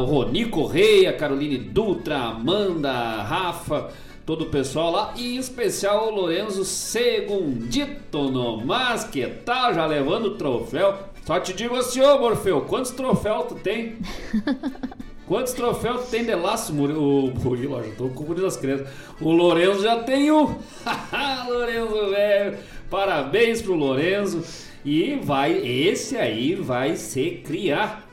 O 0.00 0.04
Roni 0.06 0.46
Correia, 0.46 1.12
Caroline 1.12 1.58
Dutra, 1.58 2.16
Amanda, 2.16 2.90
Rafa, 2.90 3.90
todo 4.24 4.44
o 4.44 4.46
pessoal 4.46 4.90
lá, 4.90 5.12
e 5.14 5.34
em 5.34 5.36
especial 5.36 6.08
o 6.08 6.14
Lorenzo 6.14 6.64
Segundito 6.64 8.30
no 8.30 8.64
Mas, 8.64 9.04
que 9.04 9.26
tal? 9.26 9.74
Já 9.74 9.84
levando 9.84 10.28
o 10.28 10.34
troféu. 10.36 10.94
Só 11.26 11.38
te 11.38 11.52
digo 11.52 11.76
assim, 11.76 12.00
ô 12.00 12.18
Morfeu, 12.18 12.62
quantos 12.62 12.90
troféus 12.92 13.44
tu 13.48 13.56
tem? 13.56 13.96
Quantos 15.28 15.52
troféus 15.52 16.06
tu 16.06 16.10
tem 16.10 16.24
de 16.24 16.34
laço, 16.34 16.72
Murilo? 16.72 17.26
O 17.26 17.38
Murilo, 17.38 17.84
já 17.84 17.90
tô 17.98 18.08
com 18.08 18.24
o 18.24 18.26
Murilo 18.28 18.46
das 18.46 18.56
crianças. 18.56 18.88
O 19.20 19.30
Lorenzo 19.30 19.82
já 19.82 20.02
tem 20.02 20.32
um. 20.32 20.56
Lorenzo, 21.46 22.08
velho. 22.08 22.58
Parabéns 22.88 23.60
pro 23.60 23.74
Lorenzo. 23.74 24.42
E 24.84 25.16
vai, 25.22 25.52
esse 25.56 26.16
aí 26.16 26.54
vai 26.54 26.96
se 26.96 27.42
criar. 27.44 28.08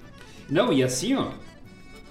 Não, 0.49 0.71
e 0.73 0.83
assim, 0.83 1.15
ó. 1.15 1.29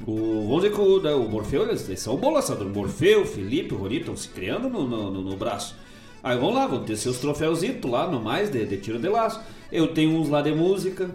O, 0.07 0.47
vamos 0.49 0.63
dizer 0.65 0.75
que 0.75 0.81
o, 0.81 1.01
né, 1.01 1.13
o 1.15 1.29
Morfeu, 1.29 1.63
eles, 1.63 1.87
eles 1.89 2.01
são 2.01 2.17
bons 2.17 2.33
laçadores. 2.35 2.73
Morfeu, 2.73 3.25
Felipe, 3.25 3.75
o 3.75 3.77
Rony 3.79 3.99
estão 3.99 4.17
se 4.17 4.29
criando 4.29 4.69
no, 4.69 4.87
no, 4.87 5.11
no- 5.11 5.23
no 5.23 5.37
braço. 5.37 5.77
Aí 6.23 6.37
vamos 6.37 6.55
lá, 6.55 6.67
vão 6.67 6.83
ter 6.83 6.97
seus 6.97 7.19
troféuzitos 7.19 7.91
lá, 7.91 8.07
no 8.11 8.21
mais, 8.21 8.51
de, 8.51 8.65
de 8.65 8.77
tiro 8.79 8.99
de 8.99 9.09
laço. 9.09 9.41
Eu 9.71 9.89
tenho 9.89 10.11
uns 10.19 10.29
lá 10.29 10.41
de 10.43 10.53
música. 10.53 11.11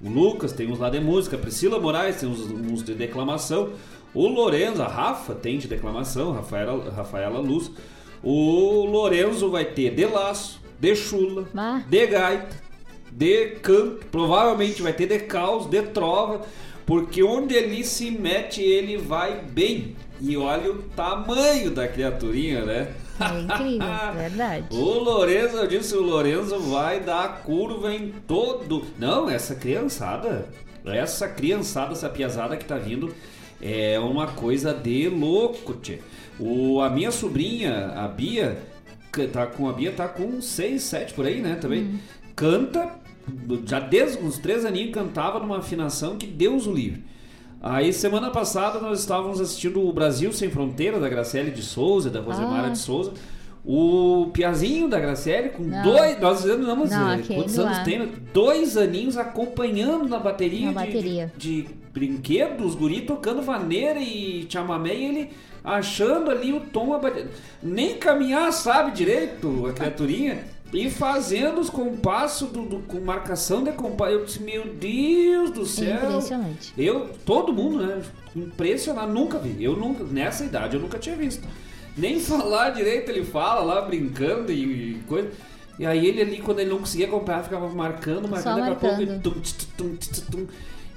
O 0.00 0.08
Lucas 0.10 0.52
tem 0.52 0.70
uns 0.70 0.78
lá 0.78 0.90
de 0.90 1.00
música. 1.00 1.36
A 1.36 1.38
Priscila 1.38 1.78
Moraes 1.80 2.16
tem 2.16 2.28
uns, 2.28 2.40
uns 2.40 2.82
de 2.82 2.94
declamação. 2.94 3.70
O 4.12 4.26
Lorenzo, 4.26 4.82
a 4.82 4.88
Rafa 4.88 5.34
tem 5.34 5.58
de 5.58 5.68
declamação. 5.68 6.32
Rafaela, 6.32 6.90
Rafaela 6.90 7.38
Luz. 7.38 7.70
O 8.22 8.84
Lorenzo 8.84 9.48
vai 9.50 9.64
ter 9.64 9.94
de 9.94 10.04
laço, 10.06 10.60
de 10.78 10.94
chula, 10.96 11.46
de 11.88 12.06
gaita, 12.06 12.56
de 13.18 13.56
canto, 13.60 14.06
provavelmente 14.12 14.80
vai 14.80 14.92
ter 14.92 15.08
de 15.08 15.18
caos, 15.18 15.66
de 15.66 15.82
trova, 15.82 16.42
porque 16.86 17.20
onde 17.20 17.52
ele 17.52 17.82
se 17.82 18.12
mete, 18.12 18.62
ele 18.62 18.96
vai 18.96 19.42
bem. 19.42 19.96
E 20.20 20.36
olha 20.36 20.70
o 20.70 20.82
tamanho 20.82 21.72
da 21.72 21.88
criaturinha, 21.88 22.64
né? 22.64 22.94
É 23.20 23.40
incrível, 23.40 23.88
verdade. 24.14 24.66
O 24.70 24.98
Lorenzo, 25.00 25.56
eu 25.56 25.66
disse, 25.66 25.96
o 25.96 26.02
Lorenzo 26.02 26.60
vai 26.60 27.00
dar 27.00 27.42
curva 27.42 27.92
em 27.92 28.12
todo. 28.26 28.84
Não, 28.96 29.28
essa 29.28 29.56
criançada, 29.56 30.48
essa 30.86 31.28
criançada, 31.28 31.92
essa 31.92 32.08
piazada 32.08 32.56
que 32.56 32.64
tá 32.64 32.78
vindo 32.78 33.12
é 33.60 33.98
uma 33.98 34.28
coisa 34.28 34.72
de 34.72 35.08
louco, 35.08 35.74
tchê. 35.74 35.98
O, 36.38 36.80
a 36.80 36.88
minha 36.88 37.10
sobrinha, 37.10 37.88
a 37.96 38.06
Bia, 38.06 38.58
tá 39.32 39.46
com 39.46 39.68
a 39.68 39.72
Bia 39.72 39.90
tá 39.90 40.06
com 40.06 40.40
6, 40.40 40.80
7 40.80 41.14
por 41.14 41.26
aí, 41.26 41.40
né, 41.40 41.56
também. 41.56 42.00
Canta, 42.36 42.98
já 43.66 43.80
desde 43.80 44.22
uns 44.22 44.38
3 44.38 44.64
aninhos 44.64 44.92
cantava 44.92 45.38
numa 45.38 45.58
afinação 45.58 46.16
que 46.16 46.26
Deus 46.26 46.66
o 46.66 46.72
livre. 46.72 47.04
Aí 47.60 47.92
semana 47.92 48.30
passada 48.30 48.78
nós 48.78 49.00
estávamos 49.00 49.40
assistindo 49.40 49.80
o 49.84 49.92
Brasil 49.92 50.32
Sem 50.32 50.48
Fronteira 50.50 51.00
da 51.00 51.08
Graciele 51.08 51.50
de 51.50 51.62
Souza, 51.62 52.08
da 52.08 52.20
Rosemara 52.20 52.68
Ah. 52.68 52.70
de 52.70 52.78
Souza. 52.78 53.12
O 53.64 54.30
Piazinho 54.32 54.88
da 54.88 54.98
Graciele 55.00 55.50
com 55.50 55.62
Não. 55.64 55.82
dois, 55.82 56.18
nós 56.20 56.38
dizemos, 56.42 56.66
Não, 56.66 57.12
eh, 57.12 57.22
quantos 57.26 57.58
anos 57.58 57.78
lá. 57.78 57.84
tem? 57.84 58.08
Dois 58.32 58.76
aninhos 58.76 59.16
acompanhando 59.16 60.08
na 60.08 60.18
bateria, 60.18 60.70
Na 60.70 60.84
de- 60.84 60.86
bateria. 60.92 61.32
De, 61.36 61.62
de 61.62 61.68
brinquedos, 61.92 62.74
guri 62.76 63.00
tocando 63.02 63.42
vaneira 63.42 63.98
e 63.98 64.46
chamamé 64.48 64.94
e 64.94 65.04
ele 65.04 65.30
achando 65.64 66.30
ali 66.30 66.52
o 66.52 66.60
tom, 66.60 66.94
a 66.94 66.98
bate- 66.98 67.26
nem 67.62 67.96
caminhar 67.98 68.52
sabe 68.52 68.92
direito 68.92 69.66
a 69.66 69.72
criaturinha. 69.72 70.38
E 70.72 70.90
fazendo 70.90 71.60
os 71.60 71.70
compassos 71.70 72.50
do, 72.50 72.62
do- 72.62 72.78
com 72.80 73.00
marcação 73.00 73.64
de 73.64 73.72
compasso. 73.72 74.12
Eu 74.12 74.24
disse, 74.24 74.42
meu 74.42 74.66
Deus 74.74 75.50
do 75.50 75.64
céu. 75.64 75.96
impressionante. 76.08 76.72
Eu, 76.76 77.08
todo 77.24 77.52
mundo, 77.52 77.84
né? 77.86 78.02
Impressionado, 78.36 79.12
nunca 79.12 79.38
vi. 79.38 79.62
Eu 79.62 79.76
nunca, 79.76 80.04
nessa 80.04 80.44
idade 80.44 80.76
eu 80.76 80.82
nunca 80.82 80.98
tinha 80.98 81.16
visto. 81.16 81.46
Nem 81.96 82.20
falar 82.20 82.70
direito 82.70 83.10
ele 83.10 83.24
fala 83.24 83.62
lá, 83.62 83.80
brincando 83.82 84.52
e, 84.52 84.92
e 84.92 84.94
coisa. 85.08 85.30
E 85.78 85.86
aí 85.86 86.06
ele 86.06 86.20
ali, 86.20 86.38
quando 86.38 86.58
ele 86.60 86.70
não 86.70 86.78
conseguia 86.78 87.06
acompanhar, 87.06 87.44
ficava 87.44 87.68
marcando, 87.70 88.28
marcando, 88.28 88.58
daqui 88.60 88.72
a 88.72 88.74
pouco. 88.74 89.02
e 89.02 89.18
tum, 89.76 89.96
tum, 89.96 89.96
tum. 90.30 90.46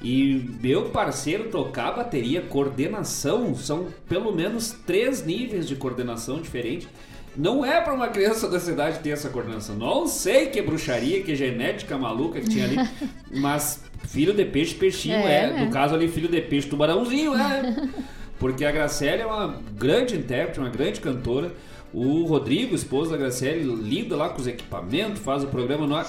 E 0.04 0.50
meu 0.62 0.90
parceiro 0.90 1.50
tocar 1.50 1.92
bateria, 1.96 2.42
coordenação, 2.42 3.56
são 3.56 3.88
pelo 4.10 4.32
menos 4.36 4.72
três 4.86 5.24
níveis 5.24 5.68
de 5.68 5.76
coordenação 5.76 6.42
diferentes. 6.42 6.88
Não 7.36 7.64
é 7.66 7.80
pra 7.80 7.94
uma 7.94 8.10
criança 8.10 8.48
da 8.50 8.60
cidade 8.60 9.00
ter 9.00 9.12
essa 9.12 9.30
coordenação. 9.30 9.76
Não 9.76 10.06
sei 10.06 10.48
que 10.48 10.62
bruxaria, 10.62 11.24
que 11.24 11.36
genética 11.36 11.98
maluca 11.98 12.42
que 12.42 12.50
tinha 12.50 12.66
ali, 12.66 12.76
mas 13.32 13.84
filho 14.08 14.34
de 14.34 14.44
peixe, 14.46 14.76
peixinho 14.76 15.16
é. 15.16 15.46
É, 15.46 15.54
né? 15.54 15.66
No 15.66 15.72
caso 15.72 15.96
ali, 15.96 16.08
filho 16.08 16.28
de 16.28 16.42
peixe, 16.42 16.68
tubarãozinho, 16.68 17.34
é. 17.36 17.90
Porque 18.38 18.66
a 18.66 18.72
Graciela 18.72 19.22
é 19.22 19.26
uma 19.26 19.62
grande 19.78 20.18
intérprete, 20.18 20.60
uma 20.60 20.70
grande 20.70 21.00
cantora. 21.00 21.54
O 21.94 22.24
Rodrigo, 22.24 22.74
esposo 22.74 23.12
da 23.12 23.18
Graciela, 23.18 23.62
lida 23.62 24.16
lá 24.16 24.30
com 24.30 24.42
os 24.42 24.48
equipamentos, 24.48 25.22
faz 25.22 25.44
o 25.44 25.48
programa 25.48 25.86
no 25.86 25.96
ar. 25.96 26.08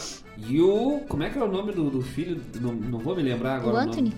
E 0.49 0.61
o. 0.61 1.03
Como 1.09 1.23
é 1.23 1.31
que 1.31 1.39
é 1.39 1.43
o 1.43 1.51
nome 1.51 1.73
do, 1.73 1.91
do 1.91 2.01
filho? 2.01 2.41
Não, 2.61 2.73
não 2.73 2.99
vou 2.99 3.15
me 3.15 3.23
lembrar 3.23 3.57
agora. 3.57 3.77
O. 3.77 3.79
Anthony. 3.81 4.13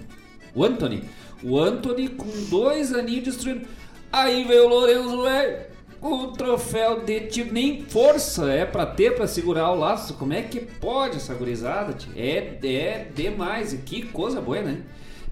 O 0.55 0.65
Anthony. 0.65 1.05
O 1.43 1.59
Anthony 1.59 2.09
com 2.09 2.31
dois 2.49 2.95
aninhos 2.95 3.25
destruindo. 3.25 3.67
Aí 4.13 4.45
veio 4.45 4.67
o 4.67 4.69
Lourenço, 4.69 5.23
velho. 5.23 5.74
O 6.05 6.27
troféu 6.27 7.01
de 7.01 7.21
tiro. 7.21 7.51
Nem 7.51 7.81
força 7.81 8.53
é 8.53 8.67
pra 8.67 8.85
ter 8.85 9.15
pra 9.15 9.27
segurar 9.27 9.73
o 9.73 9.75
laço. 9.75 10.13
Como 10.13 10.35
é 10.35 10.43
que 10.43 10.61
pode 10.61 11.17
essa 11.17 11.33
gurizada, 11.33 11.95
tio? 11.95 12.13
É, 12.15 12.59
é 12.63 13.07
demais. 13.15 13.73
E 13.73 13.79
que 13.79 14.03
coisa 14.03 14.39
boa, 14.39 14.61
né? 14.61 14.83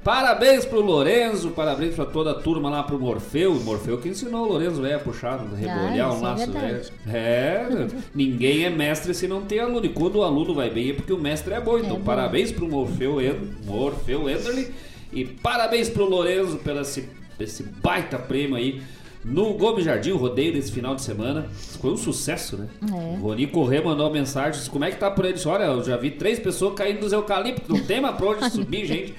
Parabéns 0.02 0.64
pro 0.64 0.80
Lorenzo, 0.80 1.50
parabéns 1.50 1.94
pra 1.94 2.06
toda 2.06 2.30
a 2.30 2.34
turma 2.34 2.70
lá 2.70 2.82
pro 2.82 2.98
Morfeu. 2.98 3.52
O 3.52 3.60
Morfeu 3.60 3.98
que 3.98 4.08
ensinou 4.08 4.46
o 4.46 4.48
Lorenzo 4.48 4.80
velho, 4.80 4.96
a 4.96 4.98
puxar, 4.98 5.34
a 5.34 5.54
rebolhar 5.54 6.08
isso 6.08 6.16
um 6.16 6.26
é 6.26 6.28
laço 6.28 6.50
velho. 6.50 6.52
verdade. 6.52 6.92
É, 7.06 7.86
ninguém 8.14 8.64
é 8.64 8.70
mestre 8.70 9.12
se 9.12 9.28
não 9.28 9.42
tem 9.42 9.60
aluno. 9.60 9.84
E 9.84 9.90
quando 9.90 10.16
o 10.16 10.22
aluno 10.22 10.54
vai 10.54 10.70
bem 10.70 10.88
é 10.88 10.94
porque 10.94 11.12
o 11.12 11.18
mestre 11.18 11.52
é 11.52 11.60
bom. 11.60 11.76
Então, 11.76 11.98
bom. 11.98 12.02
parabéns 12.02 12.50
pro 12.50 12.66
Morfeu, 12.66 13.18
Morfeu 13.66 14.30
Enderly 14.30 14.72
e 15.12 15.26
parabéns 15.26 15.90
pro 15.90 16.08
Lorenzo 16.08 16.56
pelo 16.56 16.80
esse, 16.80 17.10
esse 17.38 17.62
baita 17.62 18.18
prêmio 18.18 18.56
aí 18.56 18.80
no 19.24 19.54
Gomes 19.54 19.84
Jardim, 19.84 20.10
o 20.10 20.16
rodeio 20.16 20.52
desse 20.52 20.72
final 20.72 20.94
de 20.94 21.02
semana. 21.02 21.46
Foi 21.80 21.90
um 21.92 21.96
sucesso, 21.96 22.56
né? 22.56 22.68
É. 22.90 23.18
O 23.18 23.22
Rony 23.22 23.46
Corrêa 23.46 23.82
mandou 23.82 24.06
uma 24.06 24.12
mensagem, 24.12 24.52
disse, 24.52 24.70
como 24.70 24.84
é 24.84 24.90
que 24.90 24.96
tá 24.98 25.10
por 25.10 25.24
aí? 25.24 25.32
Disse, 25.32 25.48
olha, 25.48 25.64
eu 25.64 25.82
já 25.84 25.96
vi 25.96 26.10
três 26.10 26.38
pessoas 26.38 26.74
caindo 26.74 27.00
dos 27.00 27.12
eucaliptos, 27.12 27.68
não 27.68 27.84
tem 27.84 28.00
mais 28.00 28.16
pra 28.16 28.26
onde 28.26 28.48
subir, 28.50 28.86
gente. 28.86 29.14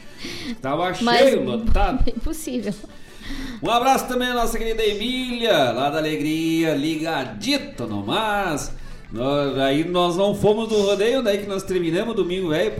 Tava 0.62 0.94
Mas 1.02 1.20
cheio, 1.20 1.44
lotado. 1.44 2.04
impossível. 2.10 2.74
Um 3.62 3.70
abraço 3.70 4.08
também 4.08 4.28
à 4.28 4.34
nossa 4.34 4.58
querida 4.58 4.84
Emília, 4.84 5.72
lá 5.72 5.90
da 5.90 5.98
Alegria, 6.00 6.74
ligadito 6.74 7.86
no 7.88 8.06
Mas. 8.06 8.74
Nós, 9.14 9.58
aí 9.60 9.84
nós 9.84 10.18
não 10.18 10.34
fomos 10.34 10.68
do 10.68 10.82
rodeio, 10.82 11.22
daí 11.22 11.38
que 11.38 11.48
nós 11.48 11.62
terminamos 11.62 12.16
domingo, 12.16 12.50
velho, 12.50 12.74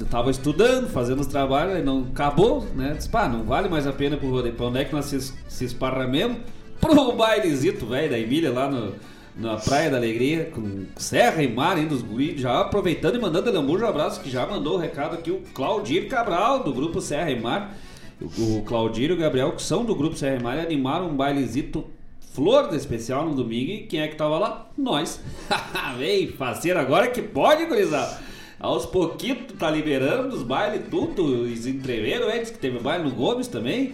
eu 0.00 0.06
tava 0.06 0.30
estudando, 0.30 0.88
fazendo 0.88 1.20
os 1.20 1.26
trabalhos, 1.26 1.74
aí 1.74 1.82
não 1.82 2.06
acabou, 2.10 2.66
né? 2.74 2.94
Disse, 2.96 3.08
pá, 3.08 3.28
não 3.28 3.44
vale 3.44 3.68
mais 3.68 3.86
a 3.86 3.92
pena 3.92 4.16
pro 4.16 4.30
rodeio. 4.30 4.54
Pra 4.54 4.66
onde 4.66 4.78
é 4.78 4.84
que 4.86 4.94
nós 4.94 5.04
se, 5.04 5.34
se 5.46 5.64
esparramemos? 5.66 6.38
Pro 6.80 7.12
bailezito, 7.12 7.86
velho, 7.86 8.10
da 8.10 8.18
Emília 8.18 8.52
lá 8.52 8.70
no, 8.70 8.94
na 9.36 9.56
Praia 9.56 9.90
da 9.90 9.96
Alegria, 9.96 10.50
com 10.52 10.86
Serra 10.96 11.42
e 11.42 11.48
Mar 11.52 11.76
ainda 11.76 11.94
os 11.94 12.02
guri, 12.02 12.38
já 12.38 12.60
aproveitando 12.60 13.16
e 13.16 13.20
mandando 13.20 13.50
lambuja 13.50 13.86
um 13.86 13.88
abraço, 13.88 14.20
que 14.20 14.30
já 14.30 14.46
mandou 14.46 14.74
o 14.74 14.80
recado 14.80 15.14
aqui, 15.14 15.30
o 15.30 15.42
Claudir 15.52 16.08
Cabral, 16.08 16.62
do 16.62 16.72
grupo 16.72 17.00
Serra 17.00 17.30
e 17.30 17.40
Mar. 17.40 17.76
O, 18.20 18.58
o 18.58 18.62
Claudir 18.62 19.10
e 19.10 19.12
o 19.12 19.16
Gabriel, 19.16 19.52
que 19.52 19.62
são 19.62 19.84
do 19.84 19.94
grupo 19.94 20.16
Serra 20.16 20.36
e 20.36 20.42
Mar, 20.42 20.58
animaram 20.58 21.08
um 21.08 21.16
bailezito 21.16 21.84
flor 22.32 22.68
de 22.68 22.76
especial 22.76 23.24
no 23.24 23.34
domingo. 23.34 23.70
E 23.70 23.78
quem 23.86 24.00
é 24.00 24.08
que 24.08 24.16
tava 24.16 24.38
lá? 24.38 24.68
Nós. 24.76 25.20
Vem, 25.98 26.28
fazer 26.28 26.76
agora 26.76 27.08
que 27.08 27.22
pode, 27.22 27.64
gurizada. 27.66 28.18
Aos 28.58 28.86
pouquinhos 28.86 29.52
tá 29.58 29.70
liberando 29.70 30.34
os 30.34 30.42
bailes, 30.42 30.82
tudo. 30.90 31.46
Eles 31.46 31.66
entreveram 31.66 32.28
antes 32.28 32.50
que 32.50 32.58
teve 32.58 32.78
baile 32.78 33.04
no 33.04 33.10
Gomes 33.10 33.46
também. 33.46 33.92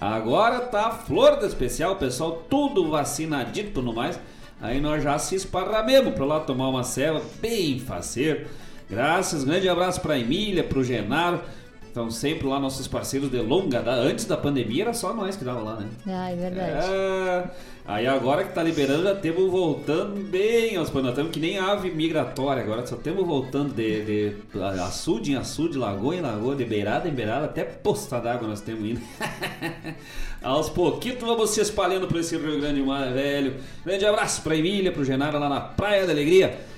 Agora 0.00 0.60
tá 0.60 0.90
flor 0.90 1.38
de 1.38 1.46
especial, 1.46 1.96
pessoal, 1.96 2.42
tudo 2.48 2.88
vacinadito 2.88 3.82
no 3.82 3.92
mais. 3.92 4.18
Aí 4.60 4.80
nós 4.80 5.02
já 5.02 5.18
se 5.18 5.34
esparramemos 5.34 6.14
pra 6.14 6.24
lá 6.24 6.40
tomar 6.40 6.68
uma 6.68 6.84
ceva 6.84 7.20
bem 7.40 7.78
faceiro. 7.78 8.46
Graças, 8.88 9.44
grande 9.44 9.68
abraço 9.68 10.00
pra 10.00 10.18
Emília, 10.18 10.64
pro 10.64 10.82
Genaro. 10.82 11.40
Estão 11.90 12.08
sempre 12.08 12.46
lá 12.46 12.60
nossos 12.60 12.86
parceiros 12.86 13.28
de 13.28 13.38
longa. 13.38 13.82
Da, 13.82 13.94
antes 13.94 14.24
da 14.24 14.36
pandemia 14.36 14.84
era 14.84 14.94
só 14.94 15.12
nós 15.12 15.34
que 15.34 15.44
dava 15.44 15.60
lá, 15.60 15.74
né? 15.74 15.88
Ah, 16.06 16.30
é 16.30 16.36
verdade. 16.36 16.86
É, 16.88 17.44
aí 17.84 18.06
agora 18.06 18.44
que 18.44 18.54
tá 18.54 18.62
liberando, 18.62 19.02
já 19.02 19.16
temos 19.16 19.50
voltando 19.50 20.14
bem 20.30 20.76
aos 20.76 20.88
panos. 20.88 21.10
Estamos 21.10 21.32
que 21.32 21.40
nem 21.40 21.58
ave 21.58 21.90
migratória 21.90 22.62
agora, 22.62 22.86
só 22.86 22.94
temos 22.94 23.26
voltando 23.26 23.74
de, 23.74 24.04
de 24.04 24.36
açude 24.80 25.32
em 25.32 25.34
açude, 25.34 25.76
lagoa 25.76 26.14
em 26.14 26.20
lagoa, 26.20 26.54
de 26.54 26.64
beirada 26.64 27.08
em 27.08 27.12
beirada, 27.12 27.46
até 27.46 27.64
posta 27.64 28.20
d'água 28.20 28.46
nós 28.46 28.60
temos 28.60 28.88
indo. 28.88 29.00
aos 30.40 30.70
pouquinhos 30.70 31.18
vamos 31.20 31.50
se 31.50 31.60
espalhando 31.60 32.06
por 32.06 32.20
esse 32.20 32.36
Rio 32.36 32.60
Grande 32.60 32.80
Mar, 32.82 33.12
velho. 33.12 33.56
Grande 33.84 34.06
abraço 34.06 34.42
pra 34.42 34.54
Emília, 34.54 34.92
pro 34.92 35.04
Genaro 35.04 35.40
lá 35.40 35.48
na 35.48 35.60
Praia 35.60 36.06
da 36.06 36.12
Alegria. 36.12 36.69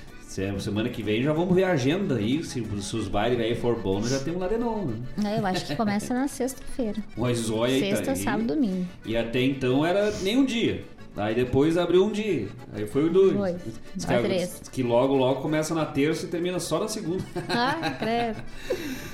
Semana 0.59 0.89
que 0.89 1.03
vem 1.03 1.21
já 1.21 1.31
vamos 1.31 1.53
ver 1.53 1.63
a 1.63 1.73
agenda 1.73 2.15
aí. 2.15 2.43
Se, 2.43 2.63
se 2.81 2.95
os 2.95 3.07
bailes 3.07 3.39
aí 3.39 3.55
for 3.55 3.79
bom, 3.79 3.99
nós 3.99 4.09
já 4.09 4.19
temos 4.19 4.41
lá 4.41 4.47
de 4.47 4.57
novo. 4.57 4.91
Né? 5.15 5.35
É, 5.35 5.39
eu 5.39 5.45
acho 5.45 5.65
que 5.65 5.75
começa 5.75 6.13
na 6.13 6.27
sexta-feira. 6.27 6.97
O 7.15 7.33
zóia 7.35 7.79
Sexta, 7.79 8.05
tá 8.05 8.15
sábado, 8.15 8.47
domingo. 8.47 8.87
E 9.05 9.15
até 9.15 9.41
então 9.41 9.85
era 9.85 10.11
nem 10.21 10.37
um 10.37 10.45
dia. 10.45 10.83
Aí 11.15 11.35
depois 11.35 11.77
abriu 11.77 12.03
um 12.03 12.11
dia. 12.11 12.47
Aí 12.73 12.87
foi 12.87 13.05
o 13.05 13.09
dois. 13.11 13.37
Foi. 13.37 13.55
Diz 13.95 14.05
que, 14.05 14.17
três. 14.17 14.61
que 14.71 14.81
logo, 14.81 15.13
logo 15.15 15.41
começa 15.41 15.75
na 15.75 15.85
terça 15.85 16.25
e 16.25 16.29
termina 16.29 16.59
só 16.59 16.79
na 16.79 16.87
segunda. 16.87 17.23
Ah, 17.47 17.91
credo. 17.99 18.41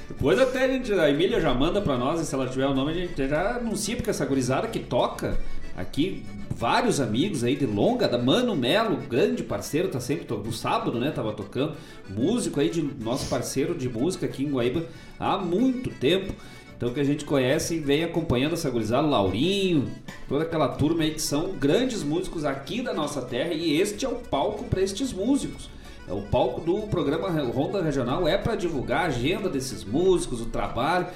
Depois 0.08 0.40
até 0.40 0.64
a 0.64 0.68
gente, 0.70 0.94
a 0.94 1.10
Emília 1.10 1.42
já 1.42 1.54
manda 1.54 1.82
pra 1.82 1.98
nós, 1.98 2.22
e 2.22 2.26
se 2.26 2.34
ela 2.34 2.48
tiver 2.48 2.68
o 2.68 2.74
nome, 2.74 2.92
a 2.92 2.96
gente 2.96 3.28
já 3.28 3.58
anuncia, 3.58 3.98
porque 3.98 4.10
essa 4.10 4.26
gurizada 4.26 4.68
que 4.68 4.80
toca 4.80 5.38
aqui, 5.76 6.26
vários 6.60 7.00
amigos 7.00 7.42
aí 7.46 7.56
de 7.56 7.66
longa, 7.66 8.06
da 8.06 8.18
Mano 8.18 8.54
Melo, 8.54 8.98
grande 8.98 9.42
parceiro, 9.44 9.88
tá 9.88 10.02
sempre, 10.02 10.28
no 10.36 10.52
sábado, 10.52 11.00
né, 11.00 11.10
tava 11.10 11.32
tocando, 11.32 11.78
músico 12.10 12.60
aí, 12.60 12.70
de 12.70 12.82
nosso 12.82 13.30
parceiro 13.30 13.74
de 13.74 13.88
música 13.88 14.26
aqui 14.26 14.44
em 14.44 14.52
Guaíba 14.52 14.84
há 15.18 15.38
muito 15.38 15.90
tempo. 15.90 16.34
Então 16.76 16.94
que 16.94 17.00
a 17.00 17.04
gente 17.04 17.24
conhece 17.24 17.76
e 17.76 17.80
vem 17.80 18.04
acompanhando 18.04 18.54
essa 18.54 18.70
gurizada, 18.70 19.08
Laurinho, 19.08 19.90
toda 20.28 20.44
aquela 20.44 20.68
turma 20.68 21.04
aí 21.04 21.12
que 21.12 21.22
são 21.22 21.54
grandes 21.54 22.04
músicos 22.04 22.44
aqui 22.44 22.82
da 22.82 22.94
nossa 22.94 23.22
terra 23.22 23.54
e 23.54 23.80
este 23.80 24.06
é 24.06 24.10
o 24.10 24.16
palco 24.16 24.66
para 24.66 24.82
estes 24.82 25.14
músicos. 25.14 25.70
É 26.10 26.14
o 26.14 26.24
palco 26.24 26.60
do 26.60 26.88
programa 26.88 27.30
Ronda 27.30 27.82
Regional 27.82 28.28
é 28.28 28.38
para 28.38 28.56
divulgar 28.56 29.06
a 29.06 29.08
agenda 29.08 29.48
desses 29.48 29.86
músicos, 29.86 30.42
o 30.42 30.46
trabalho. 30.46 31.08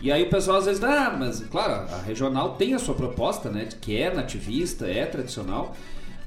E 0.00 0.12
aí 0.12 0.24
o 0.24 0.30
pessoal 0.30 0.58
às 0.58 0.66
vezes, 0.66 0.82
ah, 0.82 1.16
mas 1.18 1.40
claro, 1.50 1.92
a 1.92 2.02
regional 2.02 2.56
tem 2.56 2.74
a 2.74 2.78
sua 2.78 2.94
proposta, 2.94 3.48
né, 3.48 3.68
que 3.80 3.96
é 3.96 4.12
nativista, 4.12 4.86
é 4.86 5.06
tradicional. 5.06 5.74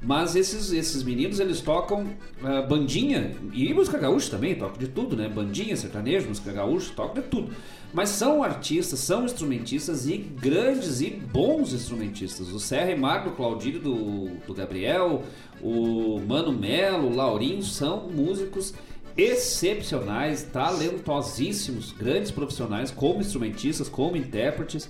Mas 0.02 0.36
esses, 0.36 0.72
esses 0.72 1.02
meninos 1.02 1.40
eles 1.40 1.60
tocam 1.60 2.06
ah, 2.44 2.62
bandinha 2.62 3.36
e 3.52 3.74
música 3.74 3.98
gaúcha 3.98 4.30
também, 4.30 4.56
tocam 4.56 4.78
de 4.78 4.88
tudo, 4.88 5.16
né? 5.16 5.28
Bandinha, 5.28 5.76
sertanejo, 5.76 6.28
música 6.28 6.52
gaúcha, 6.52 6.94
tocam 6.96 7.22
de 7.22 7.28
tudo. 7.28 7.52
Mas 7.94 8.10
são 8.10 8.44
artistas, 8.44 9.00
são 9.00 9.26
instrumentistas 9.26 10.08
e 10.08 10.18
grandes 10.18 11.02
e 11.02 11.10
bons 11.10 11.74
instrumentistas. 11.74 12.50
O 12.50 12.60
Serra 12.60 12.92
e 12.92 12.98
Mar 12.98 13.24
do 13.24 13.32
Claudírio 13.32 13.80
do, 13.80 14.30
do 14.46 14.54
Gabriel, 14.54 15.24
o 15.62 16.22
Mano 16.28 16.52
Melo, 16.52 17.08
o 17.08 17.16
Laurinho 17.16 17.64
são 17.64 18.08
músicos 18.10 18.74
excepcionais, 19.18 20.44
talentosíssimos, 20.44 21.92
grandes 21.92 22.30
profissionais, 22.30 22.92
como 22.92 23.20
instrumentistas, 23.20 23.90
como 23.90 24.16
intérpretes. 24.16 24.90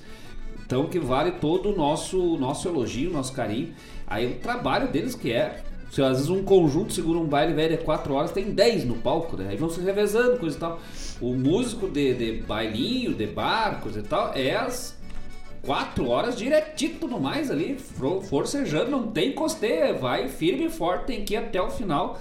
Então 0.65 0.87
que 0.87 0.99
vale 0.99 1.31
todo 1.31 1.71
o 1.71 1.77
nosso, 1.77 2.37
nosso 2.37 2.67
elogio, 2.67 3.09
nosso 3.09 3.31
carinho. 3.31 3.73
Aí 4.05 4.25
o 4.29 4.35
trabalho 4.35 4.89
deles 4.89 5.15
que 5.15 5.31
é. 5.31 5.63
Se 5.89 6.01
às 6.01 6.17
vezes 6.17 6.29
um 6.29 6.43
conjunto 6.43 6.91
segura 6.91 7.17
um 7.17 7.25
baile 7.25 7.53
velho 7.53 7.77
de 7.77 7.83
4 7.85 8.13
horas, 8.13 8.31
tem 8.31 8.51
10 8.51 8.83
no 8.83 8.95
palco, 8.95 9.37
né? 9.37 9.47
Aí 9.51 9.55
vão 9.55 9.69
se 9.69 9.79
revezando, 9.79 10.37
coisa 10.37 10.57
e 10.57 10.59
tal. 10.59 10.81
O 11.21 11.33
músico 11.33 11.87
de, 11.87 12.13
de 12.13 12.41
bailinho, 12.41 13.13
de 13.13 13.25
bar, 13.25 13.79
coisa 13.81 14.01
e 14.01 14.03
tal, 14.03 14.33
é 14.35 14.53
as 14.53 14.97
4 15.61 16.07
horas 16.09 16.35
diretito 16.35 17.07
no 17.07 17.21
mais 17.21 17.49
ali, 17.49 17.77
forcejando, 18.29 18.91
não 18.91 19.07
tem 19.07 19.31
costeia, 19.31 19.93
vai 19.93 20.27
firme 20.27 20.65
e 20.65 20.69
forte, 20.69 21.05
tem 21.05 21.23
que 21.23 21.35
ir 21.35 21.37
até 21.37 21.61
o 21.61 21.69
final, 21.69 22.19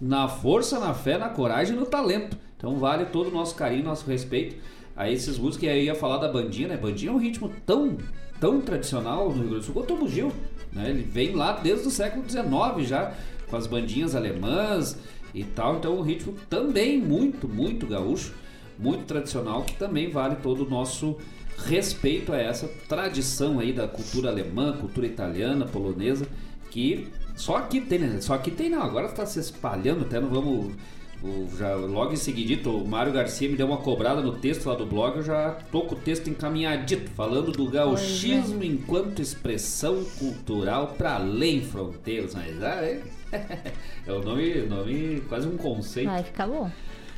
na 0.00 0.28
força, 0.28 0.78
na 0.78 0.94
fé, 0.94 1.18
na 1.18 1.28
coragem 1.28 1.76
e 1.76 1.78
no 1.78 1.86
talento. 1.86 2.36
Então 2.56 2.76
vale 2.76 3.06
todo 3.06 3.28
o 3.28 3.32
nosso 3.32 3.54
carinho, 3.54 3.84
nosso 3.84 4.08
respeito 4.08 4.56
a 4.96 5.10
esses 5.10 5.38
músicos. 5.38 5.66
E 5.66 5.68
aí 5.68 5.84
ia 5.84 5.94
falar 5.94 6.18
da 6.18 6.28
bandinha, 6.30 6.68
né? 6.68 6.76
Bandinha 6.76 7.10
é 7.10 7.14
um 7.14 7.18
ritmo 7.18 7.52
tão, 7.64 7.96
tão 8.40 8.60
tradicional 8.60 9.28
no 9.28 9.34
Rio 9.34 9.50
Grande 9.50 9.58
do 9.60 9.64
Sul 9.64 9.74
quanto 9.74 9.94
o 9.94 9.98
bugio, 9.98 10.32
né? 10.72 10.90
Ele 10.90 11.02
vem 11.02 11.34
lá 11.34 11.52
desde 11.52 11.86
o 11.88 11.90
século 11.90 12.28
XIX 12.28 12.88
já, 12.88 13.14
com 13.48 13.56
as 13.56 13.66
bandinhas 13.66 14.14
alemãs 14.14 14.98
e 15.34 15.44
tal. 15.44 15.76
Então 15.76 15.96
um 15.96 16.02
ritmo 16.02 16.34
também 16.48 16.98
muito, 17.00 17.48
muito 17.48 17.86
gaúcho, 17.86 18.34
muito 18.78 19.04
tradicional, 19.04 19.62
que 19.62 19.76
também 19.76 20.10
vale 20.10 20.36
todo 20.36 20.64
o 20.64 20.68
nosso 20.68 21.16
respeito 21.64 22.32
a 22.32 22.36
essa 22.38 22.68
tradição 22.88 23.58
aí 23.58 23.72
da 23.72 23.88
cultura 23.88 24.30
alemã, 24.30 24.72
cultura 24.72 25.06
italiana, 25.06 25.66
polonesa, 25.66 26.26
que 26.70 27.08
só 27.38 27.56
aqui 27.56 27.80
tem, 27.80 27.98
né? 28.00 28.20
Só 28.20 28.34
aqui 28.34 28.50
tem 28.50 28.68
não, 28.68 28.82
agora 28.82 29.06
está 29.06 29.24
se 29.24 29.38
espalhando, 29.40 30.02
até 30.02 30.20
não 30.20 30.28
vamos 30.28 30.74
o- 31.22 31.48
já, 31.56 31.74
logo 31.74 32.12
em 32.12 32.16
seguidito, 32.16 32.70
o 32.70 32.86
Mário 32.86 33.12
Garcia 33.12 33.48
me 33.48 33.56
deu 33.56 33.66
uma 33.66 33.78
cobrada 33.78 34.20
no 34.20 34.36
texto 34.36 34.66
lá 34.66 34.74
do 34.76 34.86
blog, 34.86 35.16
eu 35.16 35.22
já 35.24 35.50
tô 35.72 35.82
com 35.82 35.94
o 35.94 35.98
texto 35.98 36.28
encaminhadito, 36.30 37.10
falando 37.10 37.50
do 37.50 37.68
gauchismo 37.68 38.62
enquanto 38.62 39.20
expressão 39.20 40.04
cultural 40.18 40.94
para 40.96 41.16
além 41.16 41.60
fronteiras. 41.62 42.34
Mas, 42.34 42.62
ah, 42.62 42.84
é, 42.84 43.02
é 44.06 44.12
o 44.12 44.20
nome, 44.22 44.54
nome, 44.62 45.20
quase 45.28 45.48
um 45.48 45.56
conceito. 45.56 46.08
Vai 46.08 46.22
ficar 46.22 46.46
bom. 46.46 46.70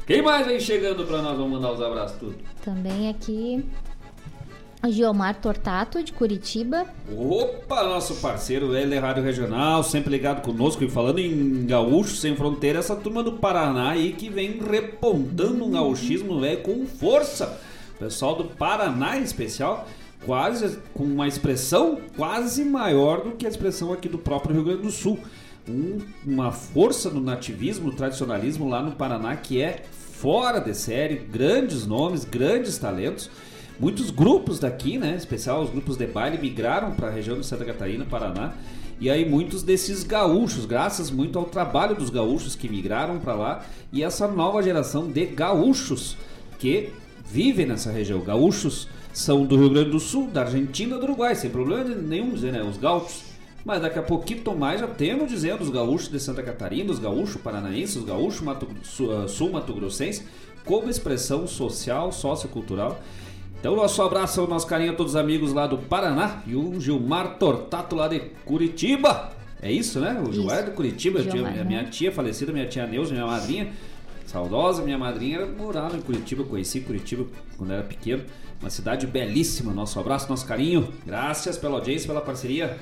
Quem 0.07 0.23
mais 0.23 0.47
vem 0.47 0.59
chegando 0.59 1.05
para 1.07 1.21
nós? 1.23 1.37
Vamos 1.37 1.53
mandar 1.53 1.73
os 1.73 1.81
abraços 1.83 2.19
tudo. 2.19 2.37
Também 2.65 3.09
aqui 3.11 3.63
o 4.83 4.91
Giomar 4.91 5.35
Tortato, 5.41 6.03
de 6.03 6.13
Curitiba. 6.13 6.87
Opa, 7.17 7.85
nosso 7.85 8.15
parceiro, 8.17 8.75
ele 8.75 8.95
é 8.95 8.99
Rádio 8.99 9.23
Regional, 9.23 9.83
sempre 9.83 10.11
ligado 10.11 10.41
conosco 10.43 10.83
e 10.83 10.89
falando 10.91 11.19
em 11.19 11.67
gaúcho 11.67 12.17
sem 12.17 12.35
fronteira, 12.35 12.79
essa 12.79 12.97
turma 12.97 13.23
do 13.23 13.33
Paraná 13.33 13.91
aí 13.91 14.13
que 14.13 14.29
vem 14.31 14.59
repontando 14.59 15.65
um 15.65 15.71
gauchismo 15.71 16.41
velho 16.41 16.63
com 16.63 16.87
força. 16.87 17.61
O 17.97 17.99
pessoal 17.99 18.35
do 18.35 18.45
Paraná 18.45 19.19
em 19.19 19.23
especial, 19.23 19.87
quase 20.25 20.79
com 20.95 21.05
uma 21.05 21.29
expressão 21.29 21.99
quase 22.17 22.65
maior 22.65 23.23
do 23.23 23.33
que 23.33 23.45
a 23.47 23.49
expressão 23.51 23.93
aqui 23.93 24.09
do 24.09 24.19
próprio 24.19 24.55
Rio 24.55 24.65
Grande 24.65 24.83
do 24.83 24.91
Sul. 24.91 25.19
Um- 25.69 25.99
uma 26.27 26.51
força 26.53 27.11
no 27.11 27.21
nativismo, 27.21 27.91
no 27.91 27.95
tradicionalismo 27.97 28.67
lá 28.69 28.83
no 28.83 28.93
Paraná 28.93 29.37
que 29.37 29.61
é 29.61 29.83
fora 29.93 30.59
de 30.59 30.73
série, 30.75 31.17
grandes 31.17 31.87
nomes, 31.87 32.25
grandes 32.25 32.79
talentos. 32.79 33.31
Muitos 33.81 34.11
grupos 34.11 34.59
daqui, 34.59 34.99
né, 34.99 35.13
em 35.13 35.17
especial 35.17 35.63
os 35.63 35.71
grupos 35.71 35.97
de 35.97 36.07
baile, 36.07 36.37
migraram 36.37 36.93
para 36.93 37.09
a 37.09 37.11
região 37.11 37.41
de 37.41 37.47
Santa 37.47 37.65
Catarina, 37.65 38.05
Paraná. 38.05 38.53
E 39.01 39.09
aí 39.09 39.27
muitos 39.27 39.63
desses 39.63 40.05
gaúchos, 40.05 40.67
graças 40.67 41.11
muito 41.11 41.39
ao 41.39 41.47
trabalho 41.47 41.97
dos 41.97 42.11
gaúchos 42.11 42.55
que 42.55 42.69
migraram 42.69 43.19
para 43.19 43.35
lá 43.35 43.65
e 43.91 44.03
essa 44.03 44.29
nova 44.29 44.63
geração 44.63 45.11
de 45.11 45.25
gaúchos 45.25 46.15
que 46.59 46.91
vivem 47.25 47.65
nessa 47.65 47.91
região. 47.91 48.21
Gaúchos 48.21 48.87
são 49.15 49.47
do 49.47 49.57
Rio 49.57 49.71
Grande 49.71 49.91
do 49.93 49.99
Sul, 49.99 50.29
da 50.29 50.43
Argentina, 50.43 50.99
do 50.99 51.05
Uruguai, 51.05 51.35
sem 51.35 51.49
problema 51.49 51.85
nenhum 51.85 52.35
dizer, 52.35 52.53
né, 52.53 52.63
os 52.63 52.77
gaúchos. 52.77 53.23
Mas 53.65 53.81
daqui 53.81 53.99
a 53.99 54.03
pouquinho 54.03 54.55
mais 54.59 54.81
já 54.81 54.89
temos 54.89 55.31
dizendo 55.31 55.63
os 55.63 55.71
gaúchos 55.71 56.09
de 56.09 56.21
Santa 56.21 56.43
Catarina, 56.43 56.93
os 56.93 56.99
gaúchos 56.99 57.41
paranaenses, 57.41 57.97
os 57.97 58.05
gaúchos 58.05 58.43
mato, 58.43 58.69
sul, 58.83 59.11
ah, 59.11 59.27
sul 59.27 59.51
mato 59.51 59.73
grossense, 59.73 60.23
como 60.67 60.91
expressão 60.91 61.47
social, 61.47 62.13
sociocultural. 62.13 63.01
Então, 63.61 63.77
nosso 63.77 64.01
abraço, 64.01 64.47
nosso 64.47 64.67
carinho 64.67 64.93
a 64.93 64.95
todos 64.95 65.13
os 65.13 65.17
amigos 65.17 65.53
lá 65.53 65.67
do 65.67 65.77
Paraná 65.77 66.43
e 66.47 66.57
o 66.57 66.81
Gilmar 66.81 67.37
Tortato 67.37 67.95
lá 67.95 68.09
de 68.09 68.19
Curitiba. 68.47 69.33
É 69.61 69.71
isso, 69.71 70.01
né? 70.01 70.19
O 70.27 70.33
Gilmar 70.33 70.61
é 70.61 70.63
de 70.63 70.71
Curitiba. 70.71 71.23
Gilmar, 71.23 71.53
minha, 71.53 71.63
né? 71.63 71.65
minha 71.65 71.85
tia 71.85 72.11
falecida, 72.11 72.53
minha 72.55 72.67
tia 72.67 72.87
Neuza, 72.87 73.13
minha 73.13 73.27
madrinha, 73.27 73.71
saudosa, 74.25 74.83
minha 74.83 74.97
madrinha 74.97 75.45
morava 75.45 75.95
em 75.95 76.01
Curitiba. 76.01 76.43
Conheci 76.43 76.81
Curitiba 76.81 77.27
quando 77.59 77.75
era 77.75 77.83
pequeno. 77.83 78.25
Uma 78.63 78.71
cidade 78.71 79.07
belíssima. 79.07 79.75
Nosso 79.75 80.01
abraço, 80.01 80.27
nosso 80.31 80.47
carinho. 80.47 80.89
Graças 81.05 81.59
pela 81.59 81.75
audiência, 81.75 82.07
pela 82.07 82.23
parceria. 82.23 82.79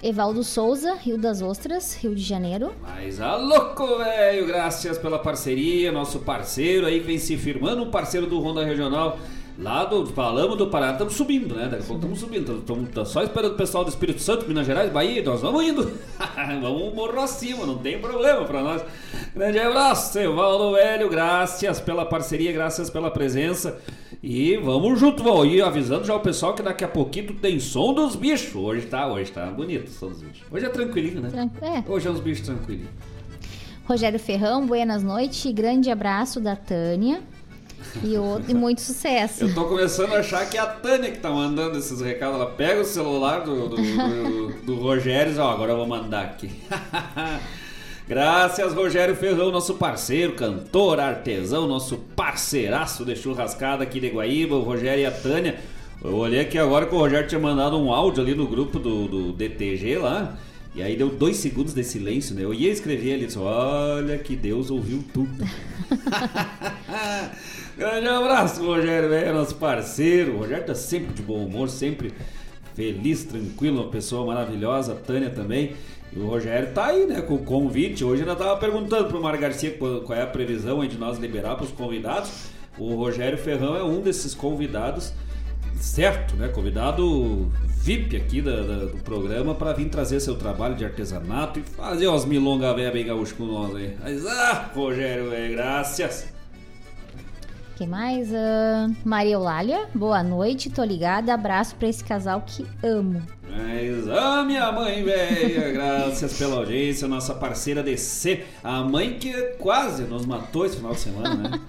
Evaldo 0.00 0.44
Souza, 0.44 0.94
Rio 0.94 1.18
das 1.18 1.42
Ostras, 1.42 1.96
Rio 1.96 2.14
de 2.14 2.22
Janeiro. 2.22 2.72
Mas 2.82 3.20
a 3.20 3.34
louco, 3.34 3.98
velho! 3.98 4.46
Graças 4.46 4.96
pela 4.96 5.18
parceria, 5.18 5.90
nosso 5.90 6.20
parceiro 6.20 6.86
aí 6.86 7.00
vem 7.00 7.18
se 7.18 7.36
firmando, 7.36 7.82
um 7.82 7.90
parceiro 7.90 8.28
do 8.28 8.38
Ronda 8.38 8.64
Regional. 8.64 9.18
Lá 9.56 9.84
do. 9.84 10.04
Falamos 10.06 10.58
do 10.58 10.66
Paraná, 10.66 10.92
estamos 10.92 11.14
subindo, 11.14 11.54
né? 11.54 11.68
Daqui 11.68 11.84
a 11.84 11.86
pouco 11.86 11.94
estamos 11.94 12.18
subindo. 12.18 12.58
Estamos 12.58 13.08
só 13.08 13.22
esperando 13.22 13.52
o 13.52 13.56
pessoal 13.56 13.84
do 13.84 13.90
Espírito 13.90 14.20
Santo, 14.20 14.46
Minas 14.48 14.66
Gerais, 14.66 14.90
Bahia, 14.90 15.22
nós 15.22 15.40
vamos 15.40 15.62
indo. 15.64 15.92
vamos 16.60 16.92
morro 16.94 17.20
acima, 17.20 17.64
não 17.64 17.78
tem 17.78 18.00
problema 18.00 18.44
pra 18.44 18.62
nós. 18.62 18.82
Grande 19.34 19.60
abraço, 19.60 20.18
Evaldo 20.18 20.72
Velho, 20.74 21.08
graças 21.08 21.80
pela 21.80 22.04
parceria, 22.04 22.50
graças 22.52 22.90
pela 22.90 23.10
presença. 23.12 23.78
E 24.20 24.56
vamos 24.56 24.98
junto, 24.98 25.22
vou 25.22 25.46
ir 25.46 25.62
avisando 25.62 26.04
já 26.04 26.14
o 26.16 26.20
pessoal 26.20 26.54
que 26.54 26.62
daqui 26.62 26.82
a 26.82 26.88
pouquinho 26.88 27.34
tem 27.34 27.60
som 27.60 27.92
dos 27.94 28.16
bichos. 28.16 28.56
Hoje 28.56 28.86
tá, 28.86 29.06
hoje 29.06 29.30
tá 29.30 29.46
bonito 29.46 29.86
o 29.88 29.90
som 29.92 30.08
dos 30.08 30.20
bichos. 30.20 30.42
Hoje 30.50 30.66
é 30.66 30.68
tranquilinho, 30.68 31.20
né? 31.20 31.28
Tran- 31.30 31.50
é. 31.62 31.84
Hoje 31.86 32.08
é 32.08 32.10
uns 32.10 32.20
bichos 32.20 32.44
tranquilinhos. 32.44 32.88
Rogério 33.86 34.18
Ferrão, 34.18 34.66
buenas 34.66 35.02
noites. 35.02 35.52
Grande 35.52 35.90
abraço 35.90 36.40
da 36.40 36.56
Tânia. 36.56 37.20
E, 38.02 38.14
e 38.48 38.54
muito 38.54 38.80
sucesso. 38.80 39.44
Eu 39.44 39.54
tô 39.54 39.64
começando 39.66 40.12
a 40.14 40.18
achar 40.18 40.48
que 40.48 40.56
é 40.56 40.60
a 40.60 40.66
Tânia 40.66 41.10
que 41.10 41.18
tá 41.18 41.30
mandando 41.30 41.78
esses 41.78 42.00
recados. 42.00 42.36
Ela 42.36 42.50
pega 42.50 42.80
o 42.80 42.84
celular 42.84 43.40
do, 43.44 43.68
do, 43.68 43.76
do- 43.76 44.52
do 44.64 44.74
Rogério 44.76 45.28
e 45.28 45.30
diz, 45.30 45.38
ó, 45.38 45.50
agora 45.52 45.72
eu 45.72 45.76
vou 45.76 45.86
mandar 45.86 46.22
aqui. 46.24 46.50
Graças, 48.06 48.74
Rogério 48.74 49.14
Ferrão, 49.16 49.50
nosso 49.50 49.74
parceiro, 49.74 50.32
cantor, 50.34 51.00
artesão, 51.00 51.66
nosso 51.66 51.96
parceiraço 52.14 53.04
de 53.04 53.16
churrascada 53.16 53.82
aqui 53.82 53.98
de 53.98 54.08
Guaíba, 54.08 54.56
o 54.56 54.62
Rogério 54.62 55.02
e 55.02 55.06
a 55.06 55.10
Tânia. 55.10 55.58
Eu 56.02 56.16
olhei 56.16 56.40
aqui 56.40 56.58
agora 56.58 56.84
que 56.84 56.94
o 56.94 56.98
Rogério 56.98 57.26
tinha 57.28 57.40
mandado 57.40 57.78
um 57.78 57.90
áudio 57.90 58.22
ali 58.22 58.34
no 58.34 58.46
grupo 58.46 58.78
do, 58.78 59.08
do 59.08 59.32
DTG 59.32 59.96
lá. 59.96 60.36
E 60.74 60.82
aí 60.82 60.96
deu 60.96 61.08
dois 61.08 61.36
segundos 61.36 61.72
de 61.72 61.82
silêncio, 61.84 62.34
né? 62.34 62.42
Eu 62.44 62.52
ia 62.52 62.70
escrever 62.70 63.14
ali, 63.14 63.26
disse, 63.26 63.38
olha 63.38 64.18
que 64.18 64.34
Deus 64.36 64.70
ouviu 64.70 65.02
tudo. 65.14 65.30
Grande 67.76 68.06
abraço, 68.08 68.64
Rogério, 68.64 69.08
velho, 69.08 69.34
nosso 69.34 69.56
parceiro. 69.56 70.34
O 70.34 70.38
Rogério 70.38 70.64
tá 70.64 70.74
sempre 70.74 71.12
de 71.12 71.22
bom 71.22 71.44
humor, 71.44 71.68
sempre 71.68 72.12
feliz, 72.74 73.24
tranquilo, 73.24 73.82
uma 73.82 73.90
pessoa 73.90 74.24
maravilhosa. 74.26 74.92
A 74.92 74.96
Tânia 74.96 75.30
também. 75.30 75.72
E 76.12 76.18
o 76.18 76.26
Rogério 76.26 76.72
tá 76.72 76.86
aí, 76.86 77.04
né, 77.06 77.20
com 77.20 77.34
o 77.34 77.38
convite. 77.44 78.04
Hoje 78.04 78.22
ainda 78.22 78.36
tava 78.36 78.56
perguntando 78.58 79.08
pro 79.08 79.20
Mar 79.20 79.36
Garcia 79.36 79.72
qual 79.76 80.16
é 80.16 80.22
a 80.22 80.26
previsão 80.26 80.80
aí 80.80 80.88
de 80.88 80.96
nós 80.96 81.18
liberar 81.18 81.56
pros 81.56 81.72
convidados. 81.72 82.30
O 82.78 82.94
Rogério 82.94 83.36
Ferrão 83.38 83.74
é 83.76 83.82
um 83.82 84.00
desses 84.00 84.34
convidados, 84.34 85.12
certo, 85.80 86.36
né? 86.36 86.48
Convidado 86.48 87.50
VIP 87.66 88.16
aqui 88.16 88.40
da- 88.40 88.62
da- 88.62 88.84
do 88.86 88.98
programa 89.02 89.54
para 89.54 89.72
vir 89.72 89.88
trazer 89.88 90.20
seu 90.20 90.36
trabalho 90.36 90.74
de 90.76 90.84
artesanato 90.84 91.58
e 91.58 91.62
fazer 91.62 92.06
umas 92.06 92.24
milongas 92.24 92.74
velha 92.76 92.90
bem 92.92 93.04
gaúcho 93.06 93.34
com 93.34 93.44
nós 93.44 93.74
aí. 93.74 93.96
Mas, 94.02 94.24
ah, 94.26 94.70
Rogério, 94.74 95.30
velho, 95.30 95.54
graças. 95.56 96.32
Quem 97.76 97.88
mais? 97.88 98.32
Ah, 98.32 98.88
Maria 99.04 99.34
Eulália, 99.34 99.88
boa 99.92 100.22
noite, 100.22 100.70
tô 100.70 100.84
ligada. 100.84 101.34
Abraço 101.34 101.74
pra 101.74 101.88
esse 101.88 102.04
casal 102.04 102.42
que 102.46 102.64
amo. 102.84 103.20
Mas, 103.42 104.08
ah, 104.08 104.44
minha 104.44 104.70
mãe 104.70 105.02
velha, 105.02 105.72
graças 105.74 106.38
pela 106.38 106.56
audiência, 106.56 107.08
nossa 107.08 107.34
parceira 107.34 107.82
DC, 107.82 108.44
a 108.62 108.82
mãe 108.82 109.18
que 109.18 109.32
quase 109.58 110.04
nos 110.04 110.24
matou 110.24 110.64
esse 110.64 110.76
final 110.76 110.92
de 110.92 111.00
semana, 111.00 111.34
né? 111.34 111.60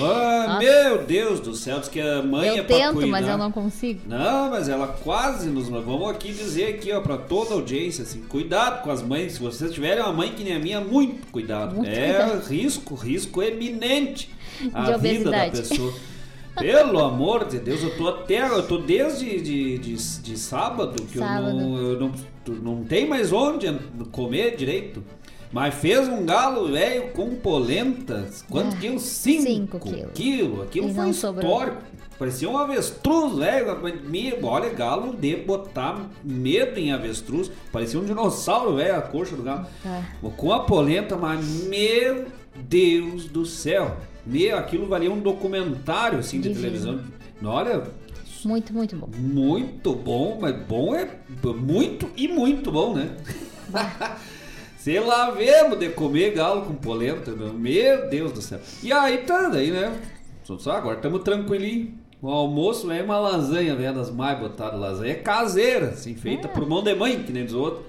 Ah, 0.00 0.58
meu 0.58 1.04
Deus 1.04 1.40
do 1.40 1.54
céu, 1.54 1.80
diz 1.80 1.88
que 1.88 2.00
a 2.00 2.22
mãe 2.22 2.48
é 2.48 2.60
eu 2.60 2.64
pra 2.64 2.76
tento, 2.76 3.06
mas 3.08 3.26
eu 3.26 3.36
não 3.36 3.50
consigo. 3.50 4.00
Não, 4.06 4.50
mas 4.50 4.68
ela 4.68 4.86
quase 4.86 5.48
nos. 5.48 5.68
Vamos 5.68 6.08
aqui 6.10 6.32
dizer 6.32 6.74
aqui, 6.74 6.92
ó, 6.92 7.00
pra 7.00 7.16
toda 7.16 7.50
a 7.50 7.54
audiência, 7.54 8.02
assim, 8.02 8.22
cuidado 8.22 8.82
com 8.82 8.90
as 8.90 9.02
mães. 9.02 9.34
Se 9.34 9.40
vocês 9.40 9.72
tiverem 9.72 10.02
uma 10.02 10.12
mãe 10.12 10.30
que 10.30 10.44
nem 10.44 10.54
a 10.54 10.58
minha, 10.58 10.80
muito 10.80 11.26
cuidado. 11.30 11.76
Muito 11.76 11.90
é 11.90 12.12
cuidado. 12.12 12.48
risco, 12.48 12.94
risco 12.94 13.42
eminente 13.42 14.30
a 14.72 14.92
De 14.92 14.98
vida 15.00 15.30
da 15.30 15.50
pessoa. 15.50 15.92
Pelo 16.54 17.02
amor 17.02 17.46
de 17.46 17.58
Deus, 17.58 17.82
eu 17.82 17.96
tô 17.96 18.08
até. 18.08 18.46
Eu 18.46 18.66
tô 18.66 18.78
desde 18.78 19.40
de, 19.40 19.78
de, 19.78 19.94
de 19.96 20.38
sábado 20.38 21.02
que 21.04 21.18
Sábado. 21.18 21.48
eu 21.48 21.54
não. 21.54 21.76
Eu 21.78 22.00
não, 22.00 22.12
não 22.56 22.84
tem 22.84 23.08
mais 23.08 23.32
onde 23.32 23.72
comer 24.10 24.56
direito. 24.56 25.02
Mas 25.52 25.74
fez 25.74 26.08
um 26.08 26.24
galo 26.24 26.70
velho 26.72 27.08
com 27.12 27.34
polenta. 27.36 28.26
Quanto 28.48 28.74
Ah, 28.74 28.78
quilos? 28.78 29.02
Cinco, 29.02 29.42
cinco 29.42 29.80
quilos. 29.80 30.10
quilos. 30.14 30.62
Aquilo 30.62 30.88
E 30.88 30.94
foi 30.94 31.12
sobrou. 31.12 31.44
histórico. 31.52 31.82
Parecia 32.18 32.48
um 32.48 32.56
avestruz, 32.56 33.36
velho. 33.36 33.66
Olha, 34.44 34.70
galo 34.70 35.14
de 35.14 35.36
botar 35.36 36.08
medo 36.24 36.78
em 36.78 36.92
avestruz. 36.92 37.50
Parecia 37.70 37.98
um 38.00 38.04
dinossauro, 38.04 38.76
velho, 38.76 38.96
a 38.96 39.02
coxa 39.02 39.34
do 39.36 39.42
galo. 39.42 39.66
Tá. 39.82 40.02
Com 40.36 40.52
a 40.52 40.60
polenta, 40.60 41.16
mas 41.16 41.44
meu 41.66 42.26
Deus 42.56 43.26
do 43.26 43.44
céu. 43.44 43.96
Meu, 44.24 44.56
aquilo 44.56 44.86
valia 44.86 45.10
um 45.10 45.18
documentário 45.20 46.18
assim 46.20 46.40
de 46.40 46.48
Divino. 46.48 46.62
televisão. 46.62 47.00
Olha, 47.44 47.82
Muito, 48.44 48.72
muito 48.72 48.94
bom. 48.96 49.08
muito 49.18 49.92
bom, 49.94 50.38
mas 50.40 50.54
bom 50.64 50.94
é 50.94 51.08
muito 51.56 52.08
e 52.16 52.28
muito 52.28 52.70
bom, 52.70 52.94
né? 52.94 53.10
Sei 54.82 54.98
lá, 54.98 55.30
vemos 55.30 55.78
de 55.78 55.90
comer 55.90 56.32
galo 56.34 56.62
com 56.62 56.74
polenta, 56.74 57.30
meu 57.30 57.52
meu 57.52 58.10
Deus 58.10 58.32
do 58.32 58.42
céu. 58.42 58.58
E 58.82 58.92
aí 58.92 59.18
tá, 59.18 59.48
daí, 59.48 59.70
né? 59.70 59.96
Só- 60.42 60.72
agora 60.72 60.96
estamos 60.96 61.22
tranquilinho. 61.22 61.94
O 62.20 62.28
almoço 62.28 62.90
é 62.90 63.00
uma 63.00 63.16
lasanha, 63.16 63.76
né? 63.76 63.92
Das 63.92 64.10
mais 64.10 64.36
botadas. 64.40 64.80
Lasanha 64.80 65.14
caseira, 65.22 65.90
assim, 65.90 66.16
feita 66.16 66.48
por 66.48 66.68
mão 66.68 66.82
de 66.82 66.96
mãe, 66.96 67.22
que 67.22 67.30
nem 67.32 67.44
dos 67.44 67.54
outros. 67.54 67.84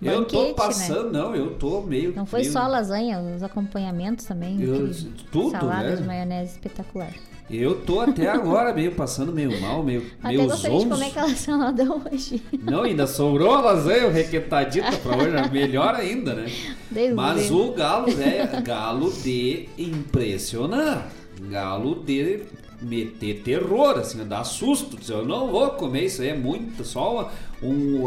eu 0.00 0.24
tô 0.26 0.38
Banquete, 0.38 0.54
passando, 0.56 1.10
não, 1.12 1.34
eu 1.34 1.54
tô 1.56 1.80
meio. 1.80 2.14
Não 2.14 2.24
foi 2.24 2.42
meio- 2.42 2.52
só 2.52 2.60
a 2.60 2.68
lasanha, 2.68 3.18
os 3.18 3.42
acompanhamentos 3.42 4.24
também. 4.24 4.62
Eu- 4.62 4.94
tudo, 5.32 5.50
Saladas, 5.50 5.98
né? 5.98 6.06
maionese 6.06 6.52
espetacular. 6.52 7.12
Eu 7.50 7.76
tô 7.80 8.00
até 8.00 8.28
agora 8.28 8.74
meio 8.74 8.92
passando 8.92 9.32
meio 9.32 9.58
mal, 9.60 9.82
meio, 9.82 10.04
Até 10.22 10.36
meio 10.36 10.48
gostaria 10.48 10.76
de 10.76 10.82
zonzo. 10.84 10.94
comer 10.94 11.06
aquela 11.06 11.34
salada 11.34 11.84
hoje. 11.84 12.42
Não, 12.62 12.82
ainda 12.82 13.06
sobrou 13.06 13.54
a 13.54 13.60
lasanha 13.60 14.10
requentadita 14.10 14.92
pra 14.98 15.16
hoje, 15.16 15.50
melhor 15.50 15.94
ainda, 15.94 16.34
né? 16.34 16.50
Deus 16.90 17.14
Mas 17.14 17.50
me 17.50 17.56
o 17.56 17.72
galo 17.72 18.08
é 18.20 18.60
galo 18.60 19.10
de 19.10 19.68
impressionar. 19.78 21.08
Galo 21.50 22.02
de 22.04 22.42
meter 22.82 23.42
terror, 23.42 23.98
assim, 23.98 24.24
dar 24.26 24.44
susto. 24.44 24.96
Dizer, 24.96 25.14
eu 25.14 25.24
não 25.24 25.48
vou 25.48 25.70
comer 25.70 26.04
isso 26.04 26.22
aí, 26.22 26.28
é 26.28 26.36
muito, 26.36 26.84
só 26.84 27.30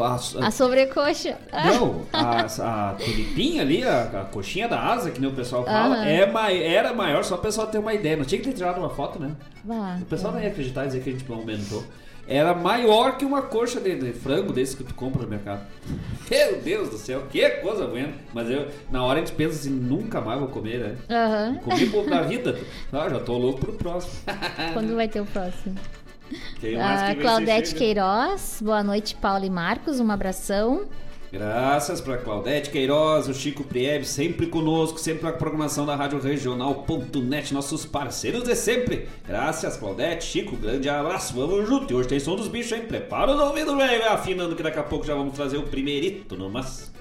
A, 0.02 0.48
A 0.48 0.52
sobrecoxa. 0.52 1.38
não, 1.52 2.06
a, 2.14 2.42
a 2.90 2.94
tulipinha 2.94 3.62
ali, 3.62 3.84
a, 3.84 4.04
a 4.04 4.26
coxinha 4.26 4.68
da 4.68 4.80
asa, 4.82 5.12
que 5.12 5.20
nem 5.20 5.30
o 5.30 5.34
pessoal 5.34 5.66
fala, 5.66 5.96
Aham. 5.98 6.06
é 6.06 6.26
mai, 6.26 6.64
era 6.64 6.94
maior, 6.94 7.24
só 7.24 7.36
o 7.36 7.40
pessoal 7.40 7.68
ter 7.68 7.78
uma 7.78 7.94
ideia. 7.94 8.16
Não 8.16 8.24
tinha 8.26 8.40
que 8.40 8.48
ter 8.48 8.56
tirado 8.56 8.78
uma 8.80 8.90
foto, 8.90 9.20
né? 9.20 9.32
O 10.02 10.06
pessoal 10.06 10.34
não 10.34 10.42
ia 10.42 10.48
acreditar 10.48 10.84
e 10.86 10.88
dizer 10.88 11.02
que 11.04 11.10
a 11.10 11.14
gente 11.14 11.30
aumentou. 11.32 11.84
Era 12.28 12.54
maior 12.54 13.18
que 13.18 13.26
uma 13.26 13.42
coxa 13.42 13.82
de, 13.82 13.96
de 13.96 14.14
frango 14.14 14.54
desse 14.54 14.78
que 14.78 14.84
tu 14.86 14.94
compra 14.94 15.24
no 15.24 15.28
mercado. 15.28 15.66
Meu 16.30 16.62
Deus 16.62 16.90
do 16.90 16.98
céu, 16.98 17.24
que 17.30 17.48
coisa 17.50 17.86
boa. 17.88 18.10
Mas 18.34 18.50
eu, 18.50 18.68
na 18.90 19.04
hora 19.04 19.20
a 19.20 19.26
gente 19.26 19.36
pensa 19.36 19.56
assim, 19.60 19.70
nunca 19.72 20.22
mais 20.22 20.40
vou 20.40 20.48
comer, 20.48 20.80
né? 20.80 20.96
Aham. 21.10 21.56
Comi 21.64 21.90
pouco 21.90 22.10
da 22.10 22.22
vida. 22.22 22.58
Ah, 22.94 23.10
já 23.10 23.20
tô 23.20 23.38
louco 23.38 23.60
pro 23.60 23.74
próximo. 23.74 24.14
Quando 24.74 24.96
vai 24.96 25.08
ter 25.10 25.20
o 25.20 25.26
próximo? 25.26 25.76
Quem 26.60 26.78
mais 26.78 27.02
A 27.02 27.08
vem 27.08 27.16
Claudete? 27.18 27.76
Queiroz, 27.76 28.60
boa 28.62 28.84
noite, 28.84 29.16
Paulo 29.16 29.46
e 29.46 29.50
Marcos, 29.50 30.00
um 30.00 30.12
abração. 30.12 30.88
Graças 31.32 32.02
pra 32.02 32.18
Claudete 32.18 32.70
Queiroz, 32.70 33.30
o 33.30 33.34
Chico 33.34 33.64
Priebe, 33.64 34.04
sempre 34.06 34.48
conosco, 34.48 35.00
sempre 35.00 35.30
a 35.30 35.32
programação 35.32 35.86
da 35.86 35.96
Rádio 35.96 36.20
Regional.net, 36.20 37.54
nossos 37.54 37.86
parceiros 37.86 38.44
de 38.44 38.54
sempre. 38.54 39.08
Graças, 39.26 39.78
Claudete, 39.78 40.26
Chico, 40.26 40.58
grande 40.58 40.90
abraço, 40.90 41.34
vamos 41.34 41.70
junto. 41.70 41.94
E 41.94 41.96
hoje 41.96 42.10
tem 42.10 42.20
som 42.20 42.36
dos 42.36 42.50
bichos, 42.50 42.74
hein? 42.74 42.86
Prepara 42.86 43.34
os 43.34 43.40
ouvidos, 43.40 43.78
velho, 43.78 44.10
afinando 44.10 44.58
que 44.58 44.64
daqui 44.64 44.80
a 44.80 44.84
pouco 44.84 45.06
já 45.06 45.16
vamos 45.16 45.34
trazer 45.34 45.56
o 45.56 45.64
primeirito 45.64 46.36
no 46.36 46.50
mas. 46.50 46.92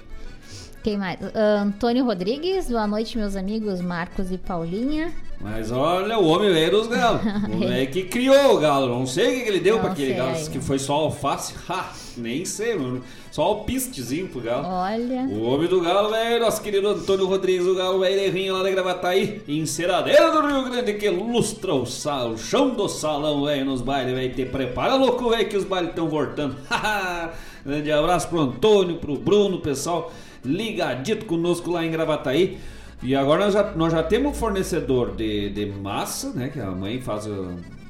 Quem 0.81 0.97
mais? 0.97 1.19
Ah, 1.35 1.63
Antônio 1.63 2.05
Rodrigues, 2.05 2.69
boa 2.69 2.87
noite, 2.87 3.17
meus 3.17 3.35
amigos 3.35 3.81
Marcos 3.81 4.31
e 4.31 4.37
Paulinha. 4.37 5.11
Mas 5.41 5.71
olha, 5.71 6.19
o 6.19 6.27
homem 6.27 6.51
veio 6.53 6.71
dos 6.71 6.87
galos. 6.87 7.21
O 7.51 7.59
velho 7.59 7.91
que 7.91 8.03
criou 8.03 8.55
o 8.55 8.59
galo. 8.59 8.87
Não 8.87 9.05
sei 9.07 9.27
o 9.39 9.43
que, 9.43 9.49
ele 9.49 9.59
deu 9.59 9.79
pra 9.79 9.91
aquele 9.91 10.13
galo. 10.13 10.33
Que 10.49 10.59
foi 10.59 10.77
só 10.79 10.93
alface. 10.93 11.53
Ha, 11.67 11.91
nem 12.17 12.43
sei, 12.45 12.75
mano. 12.75 13.01
Só 13.31 13.43
alpistezinho 13.43 14.27
pro 14.27 14.41
galo. 14.41 14.67
Olha, 14.67 15.21
O 15.21 15.43
homem 15.43 15.67
do 15.67 15.79
galo, 15.79 16.09
velho, 16.09 16.41
nosso 16.41 16.61
querido 16.61 16.89
Antônio 16.89 17.25
Rodrigues, 17.25 17.65
o 17.65 17.73
galo 17.73 17.99
velho 17.99 18.19
Errinho 18.19 18.53
lá 18.57 18.61
da 18.61 18.69
Gravataí, 18.69 19.41
enceradeira 19.47 20.31
do 20.31 20.45
Rio 20.45 20.69
Grande, 20.69 20.93
que 20.95 21.09
lustra 21.09 21.73
o, 21.73 21.85
sal, 21.85 22.31
o 22.31 22.37
chão 22.37 22.71
do 22.71 22.89
salão, 22.89 23.45
velho, 23.45 23.63
nos 23.63 23.81
bailes, 23.81 24.13
velho, 24.13 24.33
te 24.33 24.45
prepara, 24.45 24.95
louco, 24.95 25.29
velho, 25.29 25.47
que 25.47 25.55
os 25.55 25.63
bailes 25.63 25.91
estão 25.91 26.09
voltando. 26.09 26.57
Grande 27.65 27.91
abraço 27.91 28.27
pro 28.27 28.41
Antônio, 28.41 28.97
pro 28.97 29.15
Bruno, 29.15 29.59
pessoal, 29.61 30.11
ligadito 30.43 31.25
conosco 31.25 31.71
lá 31.71 31.85
em 31.85 31.91
Gravataí. 31.91 32.57
E 33.03 33.15
agora 33.15 33.45
nós 33.45 33.53
já, 33.53 33.71
nós 33.71 33.91
já 33.91 34.03
temos 34.03 34.31
um 34.31 34.33
fornecedor 34.35 35.15
de, 35.15 35.49
de 35.49 35.65
massa, 35.65 36.31
né, 36.33 36.49
que 36.49 36.59
a 36.59 36.69
mãe 36.71 37.01
faz, 37.01 37.27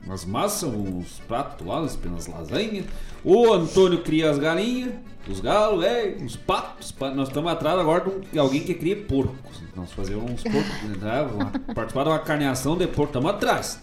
umas 0.05 0.24
massas, 0.26 0.70
uns 0.74 1.20
pratos 1.28 1.66
lá, 1.68 1.80
umas 1.82 2.28
lasanhas. 2.28 2.86
O 3.24 3.51
Antônio 3.53 3.99
cria 4.01 4.30
as 4.32 4.39
galinhas, 4.39 4.93
os 5.30 5.39
galos, 5.41 5.84
é, 5.84 6.16
os 6.26 6.36
patos. 6.38 6.91
pa- 6.91 7.12
Nós 7.12 7.28
estamos 7.28 7.51
atrás 7.51 7.78
agora 7.78 8.05
de, 8.32 8.39
alguém 8.39 8.62
que 8.62 8.74
cria 8.74 8.95
porcos. 8.95 9.62
Nós 9.76 9.91
fazemos 9.91 10.32
uns 10.32 10.43
porcos, 10.43 10.97
né? 11.01 11.22
Uma- 11.34 11.51
participar 11.76 12.03
de 12.03 12.09
uma 12.09 12.20
carneação 12.20 12.78
de 12.78 12.88
porco, 12.88 13.05
estamos 13.18 13.30
atrás. 13.32 13.80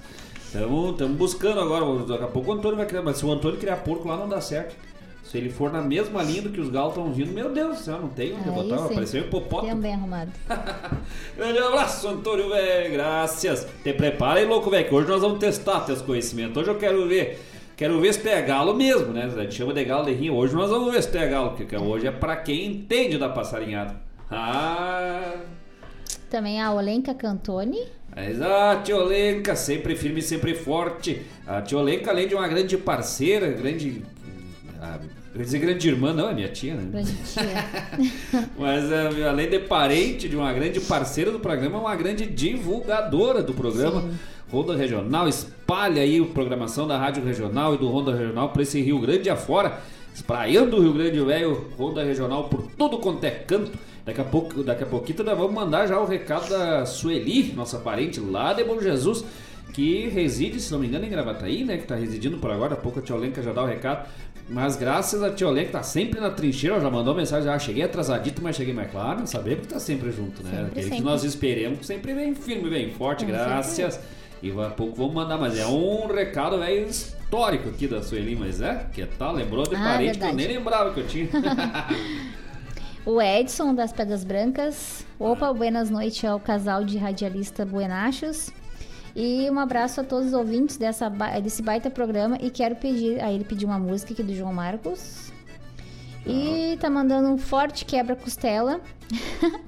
Estamos 0.47 0.97
buscando 1.17 1.61
agora, 1.61 1.85
daqui 2.07 2.25
a 2.25 2.27
pouco 2.27 2.51
o 2.51 2.55
Antônio 2.55 2.77
vai 2.79 2.87
criar, 2.87 3.03
mas 3.03 3.19
se 3.19 3.27
o 3.27 3.31
Antônio 3.31 3.59
criar 3.59 3.77
porco 3.77 4.09
lá 4.09 4.17
não 4.17 4.29
dá 4.29 4.41
certo. 4.41 4.75
Se 5.29 5.37
ele 5.37 5.51
for 5.51 5.71
na 5.71 5.83
mesma 5.83 6.23
linha 6.23 6.41
do 6.41 6.49
que 6.49 6.59
os 6.59 6.71
galos 6.71 6.97
estão 6.97 7.13
vindo, 7.13 7.35
meu 7.35 7.53
Deus 7.53 7.77
do 7.77 7.85
céu, 7.85 8.01
não 8.01 8.09
tem 8.09 8.33
onde 8.33 8.49
Aí 8.49 8.55
botar, 8.55 8.79
sim. 8.79 8.85
aparecer 8.93 9.23
um 9.23 9.27
hipopótamo. 9.27 9.73
Tem 9.73 9.81
bem 9.81 9.93
arrumado. 9.93 10.33
Grande 11.37 11.59
abraço, 11.59 12.09
Antônio, 12.09 12.49
velho. 12.49 12.93
Graças. 12.95 13.69
Te 13.85 13.93
prepara 13.93 14.41
aí, 14.41 14.47
louco, 14.47 14.71
velho, 14.71 14.89
que 14.89 14.95
hoje 14.95 15.07
nós 15.07 15.21
vamos 15.21 15.39
testar 15.39 15.81
teus 15.81 16.01
conhecimentos. 16.01 16.57
Hoje 16.57 16.71
eu 16.71 16.79
quero 16.79 17.07
ver. 17.07 17.43
Quero 17.77 18.01
ver 18.01 18.15
se 18.15 18.21
tu 18.21 18.29
é 18.29 18.41
galo 18.41 18.75
mesmo, 18.75 19.13
né? 19.13 19.25
A 19.25 19.43
gente 19.43 19.55
chama 19.55 19.75
de 19.75 19.85
galo 19.85 20.07
de 20.07 20.15
rinha. 20.15 20.33
Hoje 20.33 20.55
nós 20.55 20.71
vamos 20.71 20.91
ver 20.91 21.03
se 21.03 21.11
tu 21.11 21.19
é 21.19 21.29
galo, 21.29 21.51
porque 21.51 21.77
hoje 21.77 22.07
é 22.07 22.11
pra 22.11 22.35
quem 22.35 22.65
entende 22.65 23.19
da 23.19 23.29
passarinhada. 23.29 23.97
Ah. 24.31 25.35
Também 26.31 26.59
a 26.59 26.73
Olenka 26.73 27.13
Cantoni. 27.13 27.85
Mas 28.17 28.41
a 28.41 28.77
Tiolenka, 28.83 29.55
sempre 29.55 29.95
firme, 29.95 30.23
sempre 30.23 30.55
forte. 30.55 31.21
A 31.47 31.61
Tiolenka, 31.61 32.11
além 32.11 32.27
de 32.27 32.35
uma 32.35 32.49
grande 32.49 32.79
parceira, 32.79 33.49
grande. 33.49 34.03
Eu 35.35 35.41
ia 35.41 35.45
dizer 35.45 35.59
grande 35.59 35.89
irmã, 35.89 36.13
não, 36.13 36.29
é 36.29 36.35
minha 36.35 36.49
tia, 36.49 36.75
né? 36.75 36.89
Grande 36.91 37.15
tia. 37.25 38.49
Mas 38.59 38.91
é, 38.91 39.29
além 39.29 39.49
de 39.49 39.59
parente 39.59 40.29
de 40.29 40.37
uma 40.37 40.53
grande 40.53 40.81
parceira 40.81 41.31
do 41.31 41.39
programa, 41.39 41.77
é 41.77 41.81
uma 41.81 41.97
grande 41.97 42.27
divulgadora 42.27 43.43
do 43.43 43.53
programa. 43.53 44.01
Sim. 44.01 44.11
Ronda 44.51 44.75
Regional 44.75 45.29
espalha 45.29 46.01
aí 46.03 46.19
a 46.19 46.25
programação 46.25 46.89
da 46.89 46.97
Rádio 46.97 47.23
Regional 47.23 47.75
e 47.75 47.79
do 47.79 47.89
Ronda 47.89 48.17
Regional 48.17 48.49
para 48.49 48.63
esse 48.63 48.81
Rio 48.81 48.99
Grande 48.99 49.29
afora, 49.29 49.81
espraiando 50.15 50.79
o 50.79 50.81
Rio 50.81 50.95
Grande 50.95 51.21
Velho, 51.21 51.67
Ronda 51.77 52.03
Regional 52.03 52.49
por 52.49 52.63
tudo 52.77 52.99
quanto 52.99 53.23
é 53.25 53.31
canto. 53.31 53.73
Daqui 54.07 54.23
a 54.23 54.25
pouco, 54.25 54.63
daqui 54.63 54.85
a 54.85 54.87
pouquinho 54.87 55.23
nós 55.23 55.37
vamos 55.37 55.53
mandar 55.53 55.87
já 55.87 56.01
o 56.01 56.07
recado 56.07 56.49
da 56.49 56.87
Sueli, 56.87 57.53
nossa 57.53 57.79
parente 57.79 58.19
lá 58.19 58.55
de 58.55 58.65
Bom 58.65 58.81
Jesus, 58.81 59.23
que 59.75 60.09
reside, 60.09 60.59
se 60.61 60.73
não 60.73 60.79
me 60.79 60.87
engano, 60.87 61.05
em 61.05 61.11
Gravataí, 61.11 61.63
né? 61.63 61.77
Que 61.77 61.87
tá 61.87 61.95
residindo 61.95 62.39
por 62.39 62.51
agora. 62.51 62.73
Há 62.73 62.77
pouco 62.77 63.01
a 63.01 63.03
Tia 63.03 63.15
Olenka 63.15 63.43
já 63.43 63.53
dá 63.53 63.63
o 63.63 63.67
recado. 63.67 64.09
Mas 64.49 64.77
graças 64.77 65.23
a 65.23 65.47
Olenka, 65.47 65.67
que 65.67 65.73
tá 65.73 65.83
sempre 65.83 66.21
na 66.21 66.31
trincheira, 66.31 66.81
já 66.81 66.91
mandou 66.91 67.15
mensagem, 67.15 67.51
ah, 67.51 67.59
cheguei 67.59 67.83
atrasadito, 67.83 68.43
mas 68.43 68.57
cheguei 68.57 68.73
mais 68.73 68.91
claro. 68.91 69.27
Sabemos 69.27 69.67
que 69.67 69.73
tá 69.75 69.79
sempre 69.79 70.11
junto, 70.11 70.43
né? 70.43 70.51
Sempre, 70.51 70.65
Aquele 70.67 70.83
que 70.85 70.89
sempre. 70.91 71.05
nós 71.05 71.25
esperemos, 71.25 71.87
sempre 71.87 72.15
vem 72.15 72.35
firme, 72.35 72.71
vem 72.71 72.91
forte, 72.91 73.25
Com 73.27 73.31
graças. 73.33 74.01
E 74.43 74.51
daqui 74.51 74.67
a 74.67 74.71
pouco 74.71 74.95
vamos 74.97 75.15
mandar, 75.15 75.37
mas 75.37 75.59
é 75.59 75.67
um 75.67 76.07
recado 76.07 76.59
velho 76.59 76.87
histórico 76.87 77.69
aqui 77.69 77.87
da 77.87 78.03
Sueli, 78.03 78.37
mas 78.37 78.61
é, 78.63 78.87
que 78.93 79.05
tal? 79.05 79.35
Lembrou 79.35 79.65
de 79.65 79.75
Ah, 79.75 79.81
parente 79.81 80.19
que 80.19 80.25
eu 80.25 80.35
nem 80.35 80.47
lembrava 80.49 80.95
que 80.95 81.01
eu 81.01 81.07
tinha. 81.07 81.29
O 83.07 83.23
Edson 83.23 83.75
das 83.75 83.91
Pedras 83.91 84.23
Brancas. 84.23 85.03
Opa, 85.19 85.51
buenas 85.51 85.89
noites 85.89 86.23
ao 86.27 86.39
casal 86.39 86.85
de 86.85 86.99
radialista 86.99 87.65
Buenachos. 87.65 88.51
E 89.21 89.51
um 89.51 89.59
abraço 89.59 90.01
a 90.01 90.05
todos 90.05 90.29
os 90.29 90.33
ouvintes 90.33 90.77
dessa, 90.77 91.09
desse 91.43 91.61
baita 91.61 91.91
programa. 91.91 92.39
E 92.41 92.51
quero 92.51 92.77
pedir. 92.77 93.21
Aí 93.21 93.35
ele 93.35 93.43
pediu 93.43 93.67
uma 93.67 93.79
música 93.79 94.13
aqui 94.13 94.23
do 94.23 94.33
João 94.33 94.55
Marcos. 94.55 95.33
E 96.27 96.77
tá 96.81 96.91
mandando 96.91 97.29
um 97.29 97.39
forte 97.39 97.85
quebra-costela. 97.85 98.81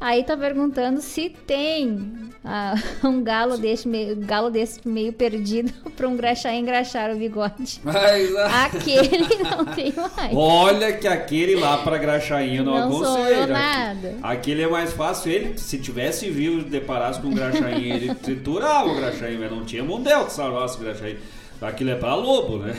Aí 0.00 0.22
tá 0.24 0.36
perguntando 0.36 1.00
se 1.00 1.30
tem 1.30 2.12
ah, 2.44 2.74
um 3.02 3.22
galo 3.22 3.56
desse, 3.56 3.88
meio, 3.88 4.14
galo 4.16 4.50
desse 4.50 4.86
meio 4.86 5.12
perdido 5.14 5.72
pra 5.96 6.06
um 6.06 6.14
graxá 6.16 6.52
engraxar 6.52 7.10
o 7.10 7.16
bigode. 7.16 7.80
mas, 7.82 8.36
ah, 8.36 8.64
Aquele 8.66 9.26
não 9.42 9.64
tem 9.64 9.94
mais. 9.94 10.34
olha 10.34 10.92
que 10.92 11.08
aquele 11.08 11.54
lá 11.56 11.78
pra 11.78 11.96
graxainha 11.96 12.62
não, 12.62 12.74
Não 12.74 12.88
aconselho. 12.88 13.46
nada. 13.46 14.16
Aquele 14.22 14.62
é 14.62 14.68
mais 14.68 14.92
fácil. 14.92 15.32
Ele, 15.32 15.56
se 15.56 15.78
tivesse 15.78 16.28
vivo 16.28 16.60
e 16.60 16.64
deparasse 16.64 17.18
com 17.20 17.28
um 17.28 17.34
graxainha, 17.34 17.94
ele 17.94 18.14
triturava 18.16 18.90
o 18.90 18.96
graxainha, 18.96 19.38
mas 19.38 19.50
não 19.50 19.64
tinha 19.64 19.82
mundel 19.82 20.26
que 20.26 20.32
salvasse 20.32 20.76
o 20.76 20.80
graxainha. 20.80 21.16
Aquilo 21.60 21.90
é 21.90 21.94
pra 21.94 22.14
lobo, 22.14 22.58
né? 22.58 22.78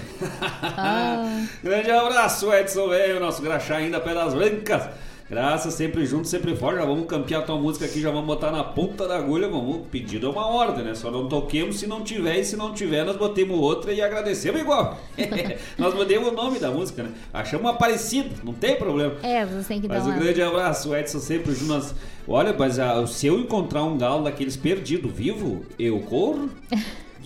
Ah. 0.61 1.45
Grande 1.63 1.89
abraço, 1.91 2.53
Edson 2.53 2.89
Velho, 2.89 3.19
nosso 3.19 3.41
graxainho 3.41 3.91
da 3.91 3.99
Pedras 3.99 4.33
Brancas. 4.33 4.89
Graças, 5.27 5.73
sempre 5.73 6.05
junto, 6.05 6.27
sempre 6.27 6.55
forte. 6.55 6.77
Já 6.77 6.85
vamos 6.85 7.07
campear 7.07 7.41
a 7.41 7.43
tua 7.43 7.57
música 7.57 7.85
aqui, 7.85 7.99
já 7.99 8.11
vamos 8.11 8.27
botar 8.27 8.51
na 8.51 8.63
ponta 8.63 9.07
da 9.07 9.17
agulha. 9.17 9.47
Vamos, 9.47 9.87
pedido 9.89 10.27
é 10.27 10.29
uma 10.29 10.45
ordem, 10.45 10.85
né? 10.85 10.93
Só 10.93 11.09
não 11.09 11.27
toquemos 11.27 11.79
se 11.79 11.87
não 11.87 12.03
tiver, 12.03 12.39
e 12.39 12.45
se 12.45 12.55
não 12.55 12.73
tiver, 12.73 13.03
nós 13.03 13.17
botemos 13.17 13.57
outra 13.57 13.91
e 13.91 14.03
agradecemos 14.03 14.61
igual. 14.61 14.99
nós 15.79 15.95
mudemos 15.95 16.29
o 16.29 16.31
nome 16.31 16.59
da 16.59 16.69
música, 16.69 17.01
né? 17.01 17.09
Achamos 17.33 17.65
uma 17.65 17.73
parecida, 17.73 18.29
não 18.43 18.53
tem 18.53 18.75
problema. 18.75 19.15
É, 19.23 19.43
você 19.43 19.67
tem 19.67 19.81
que 19.81 19.87
dar 19.87 19.95
Mas 19.95 20.05
um 20.05 20.19
grande 20.19 20.43
abraço, 20.43 20.95
Edson 20.95 21.19
sempre 21.19 21.53
junto. 21.53 21.65
Nós... 21.73 21.95
Olha, 22.27 22.55
mas 22.57 22.77
ah, 22.77 23.05
se 23.07 23.25
eu 23.25 23.39
encontrar 23.39 23.83
um 23.83 23.97
galo 23.97 24.23
daqueles 24.23 24.55
perdido 24.55 25.09
vivo, 25.09 25.65
eu 25.79 25.99
corro. 26.01 26.51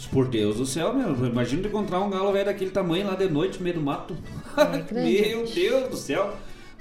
Por 0.07 0.27
Deus 0.27 0.57
do 0.57 0.65
céu, 0.65 0.93
meu. 0.93 1.13
Imagina 1.25 1.67
encontrar 1.67 1.99
um 1.99 2.09
galo 2.09 2.31
velho 2.31 2.45
daquele 2.45 2.71
tamanho 2.71 3.07
lá 3.07 3.15
de 3.15 3.27
noite 3.29 3.57
no 3.57 3.63
meio 3.63 3.75
do 3.75 3.81
mato. 3.81 4.15
É 4.57 4.81
grande. 4.81 5.21
meu 5.21 5.45
Deus 5.45 5.89
do 5.89 5.97
céu. 5.97 6.33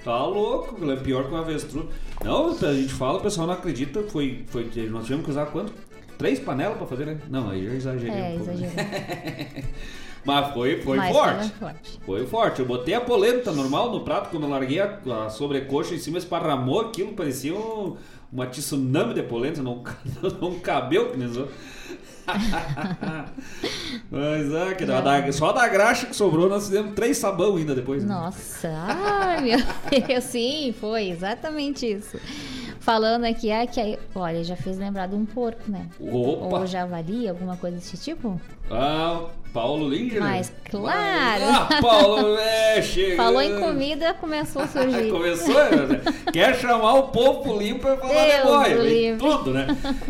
Tá 0.05 0.25
louco, 0.25 0.91
é 0.91 0.97
pior 0.97 1.27
que 1.27 1.35
um 1.35 1.37
avestruz. 1.37 1.87
Não, 2.25 2.51
a 2.51 2.73
gente 2.75 2.93
fala, 2.93 3.19
o 3.19 3.21
pessoal 3.21 3.47
não 3.47 3.55
acredita. 3.55 4.03
Foi, 4.05 4.45
foi, 4.47 4.71
nós 4.91 5.05
tivemos 5.05 5.25
que 5.25 5.31
usar 5.31 5.47
quanto? 5.47 5.73
Três 6.17 6.39
panelas 6.39 6.77
pra 6.79 6.87
fazer, 6.87 7.07
né? 7.07 7.21
Não, 7.29 7.51
aí 7.51 7.67
já 7.67 7.75
exagerei 7.75 8.11
É, 8.11 8.37
um 8.37 8.45
pouco. 8.45 8.53
Mas 10.25 10.53
foi, 10.53 10.83
foi 10.83 10.97
Mas 10.97 11.17
forte. 11.17 11.51
forte. 11.53 12.01
Foi 12.05 12.27
forte. 12.27 12.61
Eu 12.61 12.67
botei 12.67 12.95
a 12.95 13.01
polenta 13.01 13.53
normal 13.53 13.91
no 13.91 14.01
prato, 14.01 14.31
quando 14.31 14.43
eu 14.45 14.51
larguei 14.51 14.81
a, 14.81 14.99
a 15.25 15.31
sobrecoxa 15.31 15.95
em 15.95 15.99
cima, 15.99 16.19
esparramou 16.19 16.81
aquilo, 16.81 17.13
parecia 17.13 17.55
um, 17.55 17.97
uma 18.33 18.47
tsunami 18.47 19.15
de 19.15 19.23
polenta, 19.23 19.63
não, 19.63 19.83
não 20.41 20.59
cabeu 20.61 21.11
que 21.11 21.17
nem. 21.17 21.29
Mas 24.11 24.55
ah, 24.55 24.75
que 24.75 24.85
da- 24.85 25.33
só 25.33 25.53
da 25.53 25.67
graxa 25.69 26.07
que 26.07 26.17
sobrou, 26.17 26.49
nós 26.49 26.67
fizemos 26.67 26.95
três 26.95 27.17
sabão 27.19 27.57
ainda 27.57 27.75
depois. 27.75 28.03
né? 28.05 28.15
Nossa, 28.15 28.69
ai 28.71 29.41
meu 29.43 29.59
Deus, 30.07 30.25
sim, 30.25 30.75
foi 30.81 31.09
exatamente 31.11 31.87
isso. 31.87 32.19
Falando 32.81 33.25
aqui, 33.25 33.51
ah, 33.51 33.67
que 33.67 33.81
aí, 33.81 33.99
olha, 34.15 34.43
já 34.45 34.57
fez 34.57 34.79
lembrar 34.79 35.07
de 35.07 35.15
um 35.15 35.25
porco, 35.25 35.71
né? 35.71 35.87
Opa! 36.01 36.59
Ou 36.59 36.67
javali, 36.67 37.29
alguma 37.29 37.57
coisa 37.57 37.77
desse 37.77 37.97
tipo? 37.97 38.41
Ah, 38.71 39.27
Paulo 39.53 39.89
Linger. 39.89 40.21
Mas, 40.21 40.53
claro. 40.71 41.45
Ah, 41.45 41.69
Paulo, 41.81 42.37
é, 42.39 42.83
chega. 42.83 43.17
Falou 43.17 43.41
em 43.41 43.59
comida, 43.59 44.15
começou 44.15 44.63
a 44.63 44.69
surgir. 44.69 45.11
Começou, 45.11 45.55
né? 45.55 46.01
quer 46.33 46.55
chamar 46.57 46.95
o 46.95 47.03
povo 47.09 47.59
limpo 47.59 47.81
pra 47.81 47.97
falar 47.97 48.25
de 48.25 48.33
Deus 48.33 48.47
boia, 48.47 49.17
tudo, 49.19 49.53
né? 49.53 49.67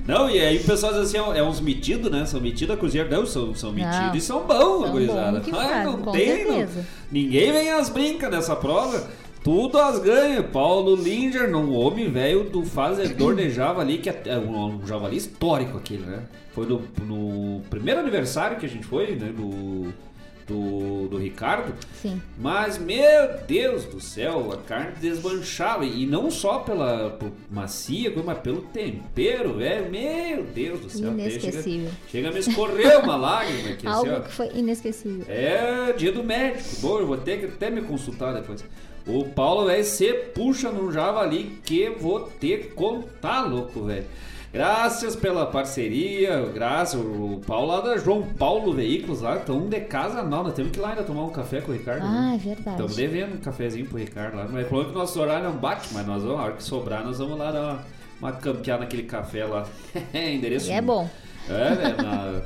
Não, 0.06 0.28
e 0.28 0.40
aí 0.40 0.58
o 0.58 0.64
pessoal 0.64 0.92
diz 0.92 1.02
assim, 1.02 1.16
é 1.16 1.42
uns 1.42 1.60
metidos, 1.60 2.10
né? 2.10 2.26
São 2.26 2.40
metidos 2.40 2.74
a 2.74 2.78
cozinhar. 2.78 3.08
Não, 3.08 3.24
são, 3.24 3.54
são 3.54 3.72
metidos 3.72 4.14
e 4.14 4.20
são 4.20 4.40
bons, 4.40 4.82
São 4.82 4.90
gurizada. 4.90 5.42
Ah, 5.52 5.84
não 5.84 6.12
tem, 6.12 6.44
não. 6.44 6.68
Ninguém 7.10 7.52
vem 7.52 7.70
às 7.70 7.88
brincas 7.88 8.30
nessa 8.30 8.56
prova. 8.56 9.08
Tudo 9.48 9.78
as 9.78 9.98
ganha. 9.98 10.42
Paulo 10.42 10.94
Linger, 10.94 11.56
um 11.56 11.74
homem 11.74 12.10
velho 12.10 12.44
do 12.44 12.62
fazedor 12.64 13.34
de 13.34 13.48
javali, 13.48 13.96
que 13.96 14.10
é 14.10 14.22
é 14.26 14.36
um, 14.36 14.74
um 14.74 14.86
javali 14.86 15.16
histórico 15.16 15.78
aquele, 15.78 16.02
né? 16.02 16.24
Foi 16.52 16.66
no, 16.66 16.82
no 17.06 17.62
primeiro 17.70 18.00
aniversário 18.00 18.58
que 18.58 18.66
a 18.66 18.68
gente 18.68 18.84
foi, 18.84 19.16
né? 19.16 19.32
Do, 19.34 19.90
do, 20.46 21.08
do 21.08 21.16
Ricardo. 21.16 21.72
Sim. 21.94 22.20
Mas, 22.36 22.76
meu 22.76 23.38
Deus 23.46 23.86
do 23.86 24.02
céu, 24.02 24.52
a 24.52 24.58
carne 24.58 24.92
desmanchava. 25.00 25.86
E 25.86 26.04
não 26.04 26.30
só 26.30 26.58
pela 26.58 27.08
por 27.10 27.32
macia, 27.50 28.12
mas 28.22 28.38
pelo 28.40 28.60
tempero, 28.60 29.54
velho. 29.54 29.90
Meu 29.90 30.42
Deus 30.44 30.80
do 30.80 30.90
céu. 30.90 31.10
Inesquecível. 31.10 31.88
Chega, 31.88 32.10
chega 32.10 32.28
a 32.28 32.32
me 32.32 32.40
escorrer 32.40 33.02
uma 33.02 33.16
lágrima 33.16 33.70
aqui, 33.70 33.86
assim. 33.86 34.08
Algo 34.10 34.20
que 34.24 34.30
foi 34.30 34.50
inesquecível. 34.54 35.24
É 35.26 35.94
dia 35.96 36.12
do 36.12 36.22
médico. 36.22 36.68
Bom, 36.80 36.98
eu 36.98 37.06
vou 37.06 37.16
ter 37.16 37.40
que 37.40 37.46
até 37.46 37.70
me 37.70 37.80
consultar 37.80 38.34
depois. 38.34 38.62
O 39.08 39.24
Paulo, 39.24 39.64
velho, 39.64 39.82
você 39.82 40.12
puxa 40.12 40.70
num 40.70 40.92
javali 40.92 41.58
que 41.64 41.88
vou 41.88 42.20
ter 42.20 42.58
que 42.58 42.68
contar, 42.74 43.40
louco, 43.40 43.84
velho. 43.84 44.04
Graças 44.52 45.16
pela 45.16 45.46
parceria, 45.46 46.40
graças 46.52 47.00
o 47.00 47.40
Paulo 47.46 47.68
lá 47.68 47.80
da 47.80 47.96
João 47.98 48.22
Paulo 48.22 48.72
Veículos 48.72 49.20
lá, 49.20 49.36
estão 49.36 49.68
de 49.68 49.80
casa 49.80 50.22
não, 50.22 50.42
nós 50.42 50.54
temos 50.54 50.72
que 50.72 50.78
ir 50.78 50.82
lá 50.82 50.90
ainda 50.90 51.02
tomar 51.02 51.24
um 51.24 51.30
café 51.30 51.60
com 51.60 51.70
o 51.72 51.74
Ricardo. 51.74 52.02
Ah, 52.02 52.30
né? 52.30 52.34
é 52.34 52.38
verdade. 52.38 52.70
Estamos 52.70 52.96
devendo 52.96 53.34
um 53.34 53.38
cafezinho 53.38 53.86
pro 53.86 53.98
Ricardo 53.98 54.36
lá. 54.36 54.46
Mas 54.50 54.68
falou 54.68 54.84
que 54.84 54.90
o 54.90 54.94
nosso 54.94 55.20
horário 55.20 55.44
não 55.44 55.56
bate, 55.56 55.88
mas 55.92 56.06
nós 56.06 56.22
vamos, 56.22 56.40
a 56.40 56.42
hora 56.44 56.52
que 56.54 56.62
sobrar, 56.62 57.04
nós 57.04 57.18
vamos 57.18 57.38
lá 57.38 57.50
dar 57.50 57.62
uma, 57.62 57.84
uma 58.20 58.32
campeada 58.32 58.80
naquele 58.80 59.04
café 59.04 59.44
lá. 59.44 59.66
Endereço. 60.12 60.68
E 60.68 60.72
é 60.72 60.82
bom. 60.82 61.08
É, 61.48 61.74
né? 61.74 61.96
Na, 61.96 62.42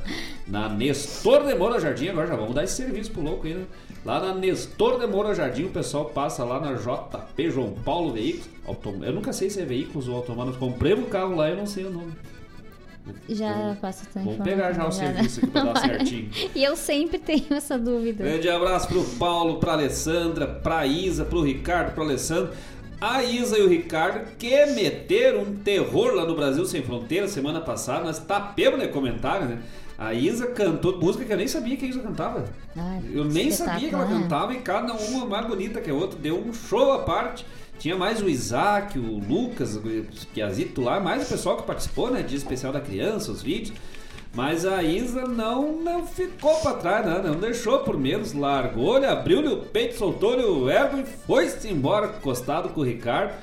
na 0.47 0.69
Nestor 0.69 1.45
de 1.45 1.55
Moura 1.55 1.79
Jardim, 1.79 2.09
agora 2.09 2.27
já 2.27 2.35
vamos 2.35 2.55
dar 2.55 2.63
esse 2.63 2.75
serviço 2.75 3.11
pro 3.11 3.21
louco 3.21 3.47
aí, 3.47 3.53
né? 3.53 3.65
Lá 4.05 4.19
na 4.19 4.33
Nestor 4.33 4.99
de 4.99 5.07
Moura 5.07 5.33
Jardim, 5.33 5.63
o 5.63 5.69
pessoal 5.69 6.05
passa 6.05 6.43
lá 6.43 6.59
na 6.59 6.73
JP 6.73 7.49
João 7.49 7.71
Paulo 7.85 8.11
Veículos. 8.11 8.49
Autom... 8.65 8.99
Eu 9.01 9.13
nunca 9.13 9.31
sei 9.31 9.49
se 9.49 9.61
é 9.61 9.65
veículos 9.65 10.07
ou 10.09 10.17
automóveis. 10.17 10.57
Comprei 10.57 10.93
um 10.93 11.03
carro 11.03 11.35
lá 11.35 11.47
e 11.47 11.51
eu 11.51 11.57
não 11.57 11.65
sei 11.65 11.85
o 11.85 11.89
nome. 11.89 12.11
Já 13.27 13.77
passa 13.81 14.05
tempo. 14.05 14.31
Vamos 14.31 14.43
pegar 14.43 14.73
já 14.73 14.87
o 14.87 14.91
serviço 14.91 15.39
aqui 15.39 15.51
pra 15.51 15.63
dar 15.63 15.79
certinho. 15.79 16.29
E 16.53 16.63
eu 16.63 16.75
sempre 16.75 17.17
tenho 17.17 17.53
essa 17.53 17.77
dúvida. 17.77 18.23
Grande 18.23 18.49
abraço 18.49 18.87
pro 18.87 19.03
Paulo, 19.17 19.59
pra 19.59 19.73
Alessandra, 19.73 20.47
pra 20.47 20.85
Isa, 20.85 21.25
pro 21.25 21.41
Ricardo, 21.41 21.93
pro 21.93 22.03
Alessandro. 22.03 22.53
A 22.99 23.21
Isa 23.21 23.57
e 23.57 23.61
o 23.61 23.67
Ricardo 23.67 24.37
que 24.37 24.65
meteram 24.67 25.41
um 25.41 25.55
terror 25.55 26.13
lá 26.13 26.25
no 26.25 26.35
Brasil 26.35 26.65
Sem 26.65 26.81
Fronteiras 26.81 27.31
semana 27.31 27.59
passada. 27.59 28.05
Nós 28.05 28.19
tapemos 28.19 28.81
no 28.81 28.87
comentário, 28.89 29.47
né? 29.47 29.61
A 30.03 30.13
Isa 30.13 30.47
cantou 30.47 30.99
música 30.99 31.23
que 31.23 31.31
eu 31.31 31.37
nem 31.37 31.47
sabia 31.47 31.77
que 31.77 31.85
a 31.85 31.87
Isa 31.87 32.01
cantava. 32.01 32.43
Ai, 32.75 33.01
Eu 33.13 33.23
nem 33.23 33.49
sabia 33.51 33.87
que 33.89 33.95
ela 33.95 34.03
espetacular. 34.03 34.21
cantava 34.21 34.53
e 34.53 34.57
cada 34.59 34.93
uma 34.93 35.25
mais 35.25 35.47
bonita 35.47 35.79
que 35.79 35.89
a 35.89 35.93
outra. 35.93 36.19
Deu 36.19 36.37
um 36.37 36.53
show 36.53 36.91
à 36.91 36.99
parte. 36.99 37.45
Tinha 37.79 37.95
mais 37.95 38.21
o 38.21 38.29
Isaac, 38.29 38.99
o 38.99 39.17
Lucas, 39.19 39.75
o 39.77 39.81
Piazito 40.33 40.81
lá, 40.81 40.99
mais 40.99 41.23
o 41.25 41.29
pessoal 41.29 41.57
que 41.57 41.63
participou, 41.63 42.11
né? 42.11 42.21
Dia 42.21 42.37
especial 42.37 42.73
da 42.73 42.81
criança, 42.81 43.31
os 43.31 43.41
vídeos. 43.41 43.75
Mas 44.33 44.65
a 44.65 44.83
Isa 44.83 45.25
não, 45.27 45.81
não 45.81 46.05
ficou 46.05 46.55
pra 46.55 46.73
trás, 46.73 47.05
né? 47.05 47.21
não 47.23 47.35
deixou 47.35 47.79
por 47.79 47.97
menos. 47.97 48.33
Largou-lhe, 48.33 49.05
abriu-lhe 49.05 49.47
o 49.47 49.57
peito, 49.57 49.97
soltou-lhe 49.97 50.43
o 50.43 50.69
ervo 50.69 50.99
e 50.99 51.05
foi-se 51.05 51.67
embora 51.69 52.07
encostado 52.17 52.69
com 52.69 52.81
o 52.81 52.83
Ricardo. 52.83 53.33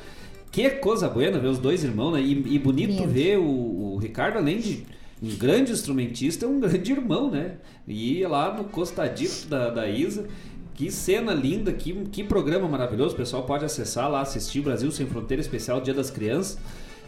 Que 0.51 0.69
coisa 0.71 1.09
boa 1.09 1.31
ver 1.31 1.47
os 1.47 1.59
dois 1.59 1.85
irmãos, 1.85 2.13
né? 2.13 2.21
E, 2.21 2.33
e 2.33 2.59
bonito 2.59 2.91
Lindo. 2.91 3.09
ver 3.09 3.39
o, 3.39 3.95
o 3.95 3.99
Ricardo, 3.99 4.37
além 4.39 4.59
de 4.59 4.85
um 5.23 5.37
grande 5.37 5.73
instrumentista, 5.73 6.47
um 6.47 6.61
grande 6.61 6.93
irmão, 6.93 7.31
né? 7.31 7.57
E 7.87 8.25
lá 8.27 8.55
no 8.57 8.65
costadito 8.65 9.47
da, 9.49 9.71
da 9.71 9.89
Isa. 9.89 10.27
Que 10.75 10.91
cena 10.91 11.35
linda, 11.35 11.73
que, 11.75 11.93
que 12.07 12.25
programa 12.25 12.67
maravilhoso. 12.67 13.13
O 13.15 13.17
pessoal 13.19 13.43
pode 13.43 13.65
acessar 13.67 14.11
lá, 14.11 14.23
assistir 14.23 14.63
Brasil 14.63 14.91
Sem 14.91 15.07
Fronteira 15.07 15.41
Especial 15.43 15.79
Dia 15.81 15.93
das 15.93 16.11
Crianças. 16.11 16.57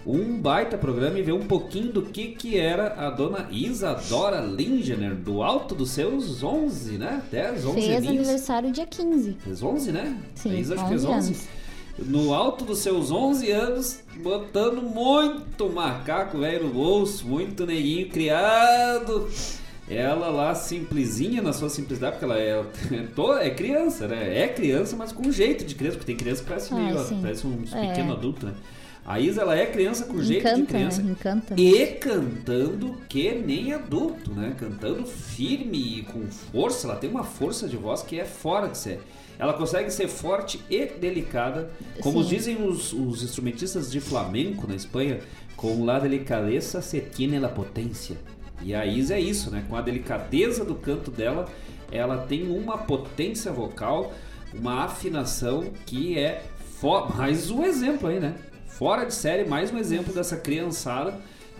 Um 0.04 0.38
baita 0.38 0.76
programa 0.76 1.18
e 1.18 1.22
ver 1.22 1.32
um 1.32 1.46
pouquinho 1.46 1.90
do 1.92 2.02
que, 2.02 2.32
que 2.32 2.58
era 2.58 2.88
a 3.06 3.08
dona 3.08 3.48
Isadora 3.50 4.40
Lingener, 4.40 5.14
do 5.14 5.42
alto 5.42 5.74
dos 5.74 5.90
seus 5.90 6.42
11, 6.42 6.98
né? 6.98 7.22
10, 7.30 7.64
11 7.64 7.74
Fez 7.74 7.96
aninhos. 7.96 8.08
aniversário 8.08 8.72
dia 8.72 8.84
15. 8.86 9.36
Fez 9.38 9.62
11, 9.62 9.92
né? 9.92 10.18
Sim, 10.34 10.50
a 10.50 10.60
Isa 10.60 10.74
acho 10.74 10.82
que 10.82 10.88
fez 10.90 11.04
11 11.04 11.14
11. 11.16 11.28
anos. 11.28 11.48
No 11.98 12.32
alto 12.34 12.64
dos 12.64 12.78
seus 12.78 13.10
11 13.10 13.50
anos, 13.50 14.00
botando 14.22 14.80
muito 14.82 15.68
macaco 15.68 16.38
velho 16.38 16.64
no 16.64 16.70
bolso, 16.72 17.26
muito 17.26 17.66
neguinho 17.66 18.08
criado. 18.08 19.28
Ela 19.88 20.28
lá 20.30 20.54
simplesinha 20.54 21.42
na 21.42 21.52
sua 21.52 21.68
simplicidade, 21.68 22.12
porque 22.12 22.24
ela 22.24 22.38
é, 22.38 22.62
to- 23.14 23.34
é 23.36 23.50
criança, 23.50 24.08
né? 24.08 24.38
É 24.38 24.48
criança, 24.48 24.96
mas 24.96 25.12
com 25.12 25.30
jeito 25.30 25.64
de 25.64 25.74
criança, 25.74 25.96
porque 25.98 26.12
tem 26.12 26.16
criança 26.16 26.42
que 26.42 26.48
parece 26.48 26.72
Ah, 26.72 26.76
meio, 26.76 27.20
parece 27.20 27.46
um 27.46 27.62
É. 27.72 27.88
pequeno 27.88 28.12
adulto, 28.14 28.46
né? 28.46 28.54
A 29.04 29.18
Isa, 29.18 29.42
ela 29.42 29.56
é 29.58 29.66
criança 29.66 30.04
com 30.04 30.22
jeito 30.22 30.44
de 30.44 30.48
Encanta, 30.60 30.66
criança. 30.74 31.02
né? 31.02 31.10
Encanta. 31.10 31.54
E 31.60 31.86
cantando 31.96 32.96
que 33.08 33.32
nem 33.32 33.72
adulto, 33.72 34.30
né? 34.32 34.54
Cantando 34.58 35.04
firme 35.04 35.98
e 35.98 36.02
com 36.04 36.24
força. 36.30 36.86
Ela 36.86 36.96
tem 36.96 37.10
uma 37.10 37.24
força 37.24 37.68
de 37.68 37.76
voz 37.76 38.00
que 38.02 38.18
é 38.18 38.24
fora 38.24 38.68
de 38.68 38.78
série. 38.78 39.00
Ela 39.38 39.52
consegue 39.54 39.90
ser 39.90 40.08
forte 40.08 40.60
e 40.70 40.86
delicada, 40.86 41.70
como 42.00 42.22
Sim. 42.22 42.28
dizem 42.28 42.66
os, 42.66 42.92
os 42.92 43.22
instrumentistas 43.22 43.90
de 43.90 44.00
flamenco 44.00 44.66
na 44.66 44.74
Espanha, 44.74 45.20
com 45.56 45.84
la 45.84 45.98
delicadeza 45.98 46.80
se 46.80 47.00
tiene 47.00 47.38
la 47.38 47.48
potência. 47.48 48.16
E 48.62 48.74
a 48.74 48.86
Isa 48.86 49.14
é 49.14 49.20
isso, 49.20 49.50
né? 49.50 49.64
Com 49.68 49.76
a 49.76 49.80
delicadeza 49.80 50.64
do 50.64 50.74
canto 50.74 51.10
dela, 51.10 51.48
ela 51.90 52.18
tem 52.18 52.48
uma 52.48 52.78
potência 52.78 53.52
vocal, 53.52 54.12
uma 54.54 54.84
afinação 54.84 55.64
que 55.86 56.18
é 56.18 56.44
mais 57.14 57.50
um 57.50 57.64
exemplo 57.64 58.08
aí, 58.08 58.18
né? 58.18 58.34
Fora 58.66 59.04
de 59.04 59.14
série, 59.14 59.48
mais 59.48 59.72
um 59.72 59.78
exemplo 59.78 60.12
dessa 60.12 60.36
criançada 60.36 61.16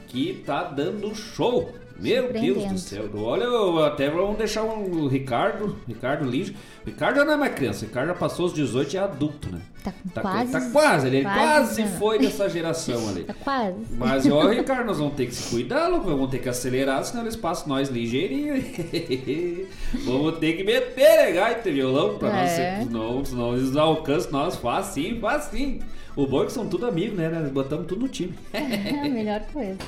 que 0.09 0.43
tá 0.45 0.65
dando 0.65 1.15
show. 1.15 1.73
Meu 2.03 2.33
Deus 2.33 2.65
do 2.73 2.79
céu. 2.79 3.05
Olha, 3.15 3.45
eu 3.45 3.85
até 3.85 4.11
vamos 4.11 4.37
deixar 4.37 4.63
o 4.65 5.07
Ricardo, 5.09 5.77
Ricardo 5.87 6.29
Lige. 6.29 6.57
O 6.85 6.87
Ricardo 6.91 7.17
já 7.17 7.25
não 7.25 7.33
é 7.35 7.37
mais 7.37 7.55
criança, 7.55 7.85
o 7.85 7.89
Ricardo 7.89 8.09
já 8.09 8.15
passou 8.15 8.47
os 8.47 8.53
18 8.55 8.93
e 8.93 8.97
é 8.97 9.01
adulto, 9.01 9.51
né? 9.51 9.61
Tá 9.85 9.93
com 9.93 10.09
Tá 10.11 10.21
quase. 10.21 10.53
tá 10.53 10.61
quase, 10.71 11.07
ele 11.09 11.23
quase, 11.23 11.83
quase 11.83 11.99
foi 11.99 12.19
dessa 12.19 12.49
geração 12.49 13.09
ali. 13.09 13.25
Tá 13.33 13.35
quase. 13.35 13.77
Mas, 13.97 14.31
ó, 14.31 14.47
Ricardo, 14.51 14.87
nós 14.87 14.99
vamos 14.99 15.15
ter 15.15 15.27
que 15.27 15.35
se 15.35 15.51
cuidar, 15.51 15.89
louco. 15.89 16.07
Vamos 16.09 16.31
ter 16.31 16.39
que 16.39 16.49
acelerar, 16.49 17.05
senão 17.05 17.23
eles 17.23 17.37
passam 17.37 17.69
nós 17.69 17.89
ligeirinho. 17.89 18.55
vamos 20.05 20.39
ter 20.39 20.53
que 20.55 20.65
meter 20.65 21.01
né, 21.27 21.33
gaita 21.33 21.71
violão 21.71 22.19
pra 22.19 22.31
nós, 22.31 22.51
É. 22.51 22.79
ser- 22.79 22.85
senão, 22.87 23.25
senão 23.25 23.55
eles 23.55 23.77
alcançam 23.77 24.31
nós 24.33 24.57
facinho, 24.57 25.21
facinho. 25.21 25.81
O 26.15 26.27
bom 26.27 26.43
é 26.43 26.47
que 26.47 26.53
são 26.53 26.67
tudo 26.67 26.87
amigos, 26.87 27.17
né? 27.17 27.29
Nós 27.29 27.51
botamos 27.51 27.87
tudo 27.87 28.03
no 28.03 28.09
time. 28.09 28.35
É 28.53 29.07
a 29.07 29.09
melhor 29.09 29.41
coisa. 29.53 29.79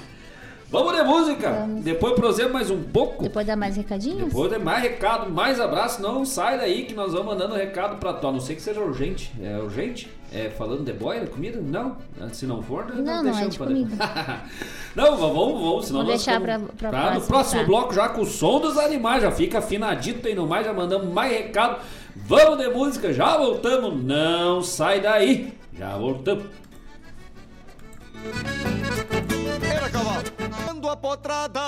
Vamos 0.74 0.92
de 0.96 1.02
música! 1.04 1.50
Vamos. 1.52 1.84
Depois 1.84 2.14
prosemos 2.14 2.52
mais 2.52 2.70
um 2.70 2.82
pouco. 2.82 3.22
Depois 3.22 3.46
dá 3.46 3.54
mais 3.54 3.76
recadinhos? 3.76 4.24
Depois 4.24 4.50
tem 4.50 4.58
mais 4.58 4.82
recado, 4.82 5.30
mais 5.30 5.60
abraço. 5.60 6.02
Não 6.02 6.24
sai 6.24 6.58
daí 6.58 6.84
que 6.84 6.94
nós 6.94 7.12
vamos 7.12 7.26
mandando 7.28 7.54
recado 7.54 7.96
pra 7.98 8.12
tu. 8.12 8.26
A 8.26 8.32
não 8.32 8.40
ser 8.40 8.56
que 8.56 8.62
seja 8.62 8.80
urgente. 8.80 9.32
É 9.40 9.56
urgente? 9.58 10.10
É 10.32 10.50
falando 10.50 10.82
de 10.84 10.92
boia, 10.92 11.24
comida? 11.26 11.60
Não. 11.62 11.96
Se 12.32 12.44
não 12.44 12.60
for, 12.60 12.86
Não, 12.92 13.04
não, 13.04 13.20
é 13.20 13.22
deixamos 13.22 13.52
de 13.52 13.58
pra 13.58 13.66
comida. 13.68 13.96
não, 14.96 15.16
vamos, 15.16 15.60
vamos. 15.62 15.86
Senão 15.86 16.00
Vou 16.00 16.10
nós 16.10 16.24
deixar 16.24 16.40
ficamos- 16.40 16.70
pra- 16.76 16.90
pra 16.90 16.90
Tá, 16.90 17.04
no 17.04 17.10
próximo, 17.12 17.28
próximo 17.28 17.60
tá. 17.60 17.66
bloco 17.68 17.94
já 17.94 18.08
com 18.08 18.20
o 18.22 18.26
som 18.26 18.58
dos 18.60 18.76
animais. 18.76 19.22
Já 19.22 19.30
fica 19.30 19.58
afinadito 19.60 20.26
aí 20.26 20.34
no 20.34 20.46
mais. 20.48 20.66
Já 20.66 20.72
mandamos 20.72 21.06
mais 21.12 21.32
recado. 21.32 21.78
Vamos 22.16 22.58
de 22.58 22.68
música, 22.68 23.12
já 23.12 23.36
voltamos. 23.36 24.02
Não 24.02 24.60
sai 24.60 25.00
daí. 25.00 25.52
Já 25.78 25.96
voltamos. 25.96 26.46
Era 29.84 29.92
cavalo. 29.92 30.24
Ando 30.70 30.88
a 30.88 30.96
potrada, 30.96 31.60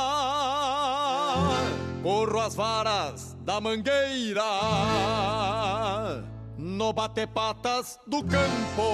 corro 2.03 2.41
as 2.41 2.55
varas 2.55 3.37
da 3.41 3.61
mangueira, 3.61 4.43
no 6.57 6.95
bate-patas 6.95 7.99
do 8.07 8.25
campo, 8.25 8.87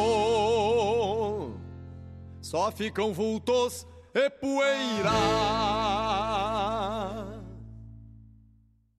só 2.41 2.73
ficam 2.73 3.13
vultos 3.13 3.87
e 4.13 4.29
poeira. 4.29 5.13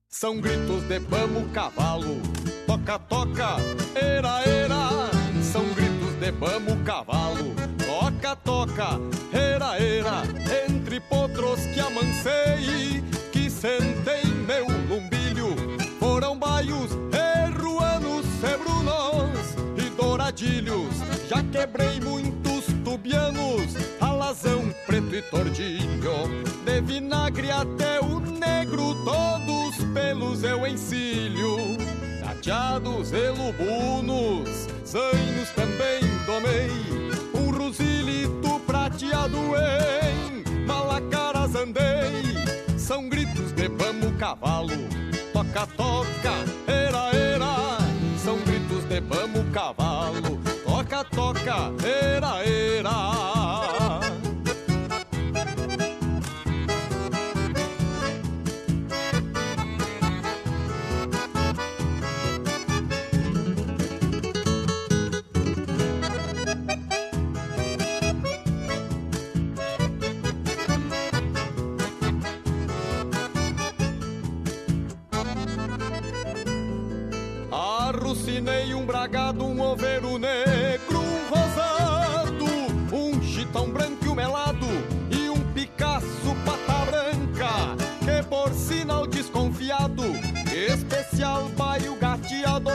São 0.08 0.40
gritos 0.40 0.84
de 0.84 1.00
vamos 1.00 1.52
cavalo, 1.52 2.22
toca, 2.66 2.98
toca, 2.98 3.56
era, 3.94 4.40
era. 4.48 5.10
São 5.42 5.68
gritos 5.74 6.14
de 6.18 6.30
vamos 6.30 6.82
cavalo, 6.82 7.54
toca, 8.24 8.36
toca, 8.36 9.00
era, 9.32 9.76
era. 9.76 10.22
Entre 10.66 10.98
potros 11.00 11.60
que 11.66 11.80
amancei, 11.80 13.02
que 13.30 13.50
sentei 13.50 14.24
meu 14.46 14.66
lumbilho, 14.88 15.54
foram 15.98 16.38
baios, 16.38 16.90
e 17.12 17.50
ruanos, 17.60 18.24
e 19.76 19.90
douradilhos. 19.90 20.94
Já 21.28 21.42
quebrei 21.42 22.00
muitos 22.00 22.64
tubianos, 22.82 23.74
alazão, 24.00 24.72
preto 24.86 25.14
e 25.14 25.22
tordilho, 25.22 26.44
de 26.64 26.80
vinagre 26.80 27.50
até 27.50 28.00
o 28.00 28.20
negro, 28.20 28.94
todos 29.04 29.76
pelos 29.92 30.42
eu 30.42 30.66
encilho. 30.66 31.76
Prateados 32.20 33.12
e 33.12 33.28
lubunos, 33.30 34.68
zainos 34.86 35.50
também 35.50 36.00
domei, 36.26 36.70
rosilito 37.74 38.60
prateado 38.60 39.36
em 39.36 40.64
malacaras 40.66 41.54
andei. 41.56 42.22
São 42.78 43.08
gritos 43.08 43.52
de 43.52 43.68
vamos 43.68 44.16
cavalo, 44.16 44.70
toca, 45.32 45.66
toca, 45.76 46.34
era, 46.66 47.10
era. 47.16 47.78
São 48.18 48.38
gritos 48.38 48.84
de 48.84 49.00
vamos 49.00 49.52
cavalo, 49.52 50.38
toca, 50.64 51.04
toca, 51.04 51.72
era, 51.84 52.44
era. 52.44 53.43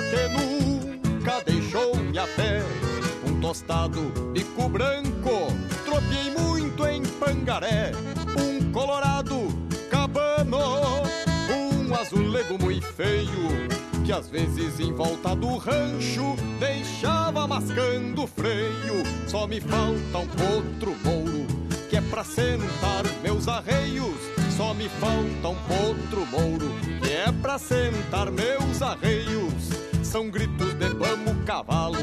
que 0.09 0.27
nunca 0.29 1.41
deixou 1.45 1.95
minha 1.95 2.27
pé. 2.27 2.63
Um 3.25 3.39
tostado 3.39 4.11
de 4.33 4.43
cu 4.43 4.67
branco, 4.67 5.47
tropiei 5.85 6.31
muito 6.31 6.85
em 6.85 7.03
pangaré. 7.03 7.91
Um 8.37 8.71
colorado 8.71 9.47
cabano, 9.89 10.57
um 11.87 11.95
azulego 11.95 12.57
muito 12.61 12.87
feio. 12.87 13.69
Que 14.05 14.11
às 14.11 14.27
vezes 14.27 14.79
em 14.79 14.91
volta 14.91 15.35
do 15.35 15.57
rancho 15.57 16.35
deixava 16.59 17.45
mascando 17.45 18.25
freio. 18.25 19.03
Só 19.27 19.45
me 19.45 19.61
falta 19.61 20.17
um 20.17 20.55
outro 20.55 20.95
mouro, 21.03 21.45
que 21.89 21.95
é 21.95 22.01
pra 22.01 22.23
sentar 22.23 23.03
meus 23.21 23.47
arreios 23.47 24.39
só 24.59 24.73
me 24.73 24.89
falta 24.89 25.47
um 25.47 25.87
outro 25.87 26.25
mouro, 26.25 26.69
que 27.01 27.13
é 27.13 27.31
pra 27.41 27.57
sentar 27.57 28.29
meus 28.29 28.81
arreios. 28.81 29.48
São 30.09 30.27
gritos 30.27 30.73
de 30.73 30.89
vamos 30.95 31.45
cavalo, 31.45 31.99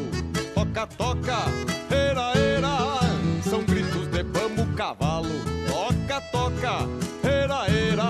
toca, 0.55 0.87
toca, 0.87 1.39
era, 1.91 2.39
era. 2.39 3.01
São 3.43 3.65
gritos 3.65 4.07
de 4.07 4.23
vamos 4.23 4.77
cavalo, 4.77 5.35
toca, 5.67 6.21
toca, 6.31 6.89
era, 7.25 7.67
era. 7.67 8.05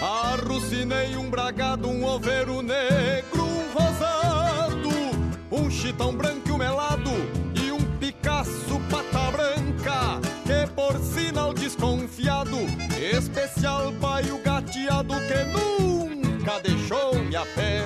Arrucinei 0.00 1.14
um 1.18 1.28
bragado, 1.28 1.88
um 1.88 2.06
oveiro 2.06 2.62
negro, 2.62 3.44
um 3.44 3.72
rosado, 3.74 4.88
um 5.52 5.70
chitão 5.70 6.16
branco 6.16 6.37
desconfiado, 12.18 12.58
especial 13.00 13.92
paio 14.00 14.38
gateado 14.42 15.14
que 15.14 15.44
nunca 15.44 16.60
deixou-me 16.60 17.36
a 17.36 17.46
pé. 17.46 17.84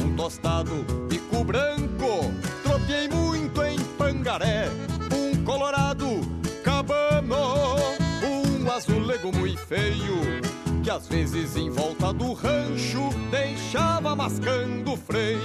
Um 0.00 0.14
tostado, 0.14 0.84
bico 1.08 1.42
branco, 1.42 2.32
tropiei 2.62 3.08
muito 3.08 3.62
em 3.62 3.78
pangaré, 3.96 4.68
um 5.12 5.42
colorado, 5.44 6.20
cabano, 6.62 7.76
um 8.22 8.70
azulego 8.70 9.34
muito 9.34 9.60
feio 9.60 10.42
que 10.82 10.90
às 10.90 11.06
vezes 11.06 11.56
em 11.56 11.70
volta 11.70 12.12
do 12.12 12.32
rancho 12.32 13.10
deixava 13.30 14.16
mascando 14.16 14.96
freio. 14.96 15.40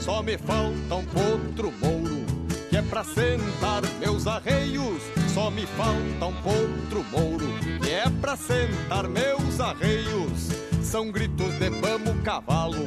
Só 0.00 0.22
me 0.22 0.38
falta 0.38 0.94
um 0.94 1.04
potro 1.04 1.70
mouro, 1.78 2.24
é 2.78 2.82
pra 2.82 3.02
sentar 3.02 3.82
meus 3.98 4.26
arreios. 4.26 5.02
Só 5.34 5.50
me 5.50 5.66
falta 5.66 6.26
um 6.26 6.34
potro 6.42 7.04
mouro, 7.10 7.46
é 7.84 8.08
pra 8.20 8.36
sentar 8.36 9.08
meus 9.08 9.60
arreios. 9.60 10.48
São 10.82 11.10
gritos 11.10 11.58
de 11.58 11.70
vamos 11.70 12.22
cavalo, 12.22 12.86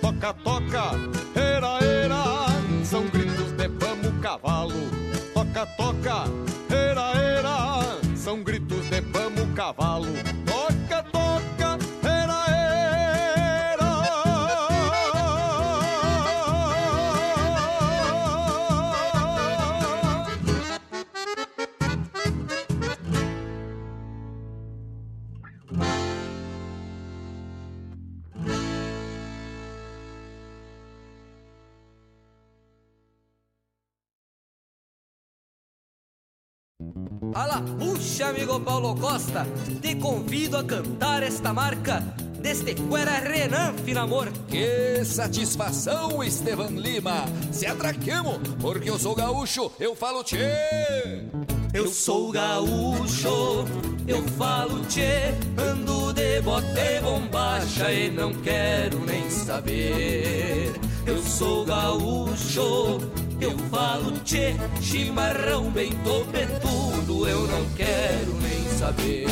toca, 0.00 0.32
toca, 0.32 0.92
era, 1.34 1.84
era. 1.84 2.46
São 2.84 3.06
gritos 3.08 3.52
de 3.52 3.68
vamos 3.68 4.22
cavalo, 4.22 4.74
toca, 5.34 5.66
toca, 5.76 6.24
era, 6.70 7.12
era. 7.18 8.16
São 8.16 8.42
gritos 8.42 8.88
de 8.88 9.00
vamos 9.00 9.52
cavalo, 9.54 10.06
Ala, 37.34 37.62
puxa, 37.78 38.28
amigo 38.28 38.60
Paulo 38.60 38.94
Costa, 38.94 39.46
te 39.80 39.94
convido 39.94 40.58
a 40.58 40.64
cantar 40.64 41.22
esta 41.22 41.52
marca 41.52 42.02
deste 42.40 42.74
Cuera 42.74 43.20
Renan 43.20 43.72
Finamor. 43.84 44.30
Que 44.48 45.02
satisfação, 45.04 46.22
Estevan 46.22 46.72
Lima. 46.72 47.24
Se 47.50 47.66
atraquemos, 47.66 48.38
porque 48.60 48.90
eu 48.90 48.98
sou 48.98 49.14
gaúcho, 49.14 49.72
eu 49.80 49.96
falo 49.96 50.22
tchê. 50.22 50.36
Eu 51.72 51.88
sou 51.88 52.30
gaúcho, 52.30 53.64
eu 54.06 54.22
falo 54.36 54.84
tchê, 54.86 55.32
ando 55.56 56.12
de 56.12 56.42
bote 56.42 57.00
bombacha 57.02 57.90
e 57.90 58.10
não 58.10 58.34
quero 58.34 59.00
nem 59.06 59.30
saber. 59.30 60.74
Eu 61.06 61.22
sou 61.22 61.64
gaúcho, 61.64 63.00
eu 63.42 63.58
falo 63.70 64.12
tchê, 64.20 64.54
chimarrão 64.80 65.70
bem 65.70 65.90
topetudo, 66.04 67.26
eu 67.28 67.46
não 67.48 67.64
quero 67.76 68.34
nem 68.40 68.64
saber. 68.78 69.26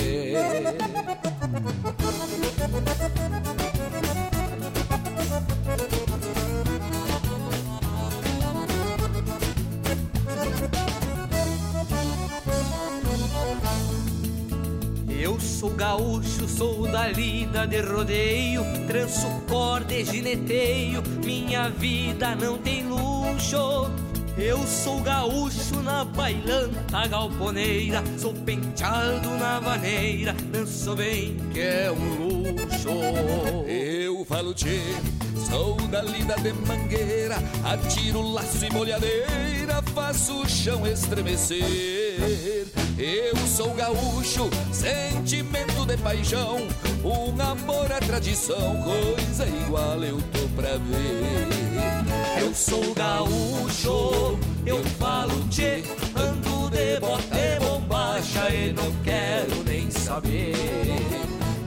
Eu 15.09 15.39
sou 15.39 15.71
gaúcho, 15.71 16.49
sou 16.49 16.89
da 16.91 17.07
lida 17.09 17.67
de 17.67 17.81
rodeio, 17.81 18.65
tranço 18.89 19.29
corda 19.49 19.95
e 19.95 20.05
gineteio, 20.05 21.03
minha 21.25 21.69
vida 21.69 22.35
não 22.35 22.59
tem 22.59 22.90
luxo. 23.31 23.91
Eu 24.39 24.59
sou 24.67 25.01
gaúcho 25.01 25.83
na 25.83 26.05
bailanta 26.05 27.07
galponeira, 27.09 28.03
sou 28.17 28.33
penteado 28.33 29.29
na 29.39 29.61
vaneira, 29.61 30.33
danço 30.51 30.95
bem 30.95 31.37
que 31.53 31.61
é 31.61 31.93
um 31.93 32.15
luxo. 32.15 32.89
Eu 33.67 34.25
falo 34.25 34.55
tchê, 34.55 34.81
sou 35.51 35.77
da 35.89 36.01
lida 36.03 36.37
de 36.37 36.53
mangueira, 36.53 37.37
atiro 37.65 38.23
laço 38.33 38.65
e 38.65 38.73
molhadeira, 38.73 39.83
faço 39.95 40.41
o 40.41 40.49
chão 40.49 40.87
estremecer. 40.87 42.67
Eu 42.97 43.37
sou 43.47 43.75
gaúcho, 43.75 44.49
sentimento 44.73 45.85
de 45.87 45.97
paixão, 45.99 46.67
um 47.05 47.41
amor 47.43 47.93
à 47.93 47.99
tradição, 47.99 48.83
coisa 48.83 49.47
igual 49.47 50.03
eu 50.03 50.17
tô 50.33 50.49
pra 50.57 50.77
ver. 50.79 51.60
Eu 52.39 52.55
sou 52.55 52.95
gaúcho, 52.95 54.39
eu 54.67 54.83
falo 54.99 55.49
tchê, 55.49 55.83
ando 56.15 56.71
de 56.71 57.01
bote 57.01 57.59
bombacha 57.61 58.49
e 58.55 58.73
não 58.73 58.93
quero 59.03 59.65
nem 59.65 59.91
saber. 59.91 60.55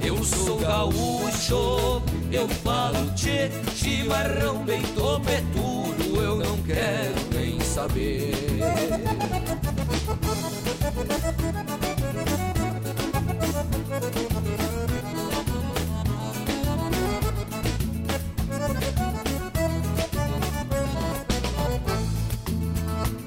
Eu 0.02 0.24
sou 0.24 0.58
gaúcho, 0.60 2.02
eu 2.32 2.48
falo 2.48 3.12
tchê, 3.16 3.50
chimarrão 3.76 4.64
bem 4.64 4.82
topetudo, 4.96 6.22
eu 6.22 6.38
não 6.38 6.58
quero 6.64 7.22
nem 7.34 7.60
saber. 7.60 8.34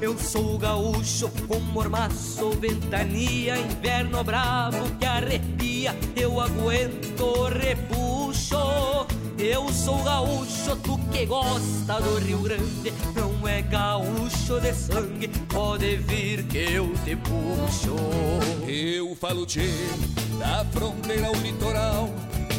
Eu 0.01 0.19
sou 0.19 0.59
gaúcho 0.59 1.31
com 1.49 1.59
mormaço, 1.59 2.51
ventania, 2.61 3.59
inverno 3.59 4.23
bravo 4.23 4.91
que 4.99 5.07
arrepia, 5.07 5.97
eu 6.15 6.39
aguento 6.39 7.49
repuxo. 7.49 9.07
Eu 9.39 9.71
sou 9.73 10.03
gaúcho, 10.03 10.77
tu 10.83 10.99
que 11.11 11.25
gosta 11.25 12.01
do 12.01 12.19
Rio 12.19 12.39
Grande, 12.39 12.93
não 13.15 13.49
é 13.49 13.63
gaúcho 13.63 14.61
de 14.61 14.73
sangue, 14.75 15.29
pode 15.49 15.97
vir 15.97 16.43
que 16.45 16.59
eu 16.59 16.93
te 17.05 17.17
puxo. 17.17 17.97
Eu 18.69 19.15
falo 19.15 19.47
tchê, 19.47 19.71
da 20.39 20.65
fronteira 20.73 21.29
ao 21.29 21.35
litoral, 21.35 22.11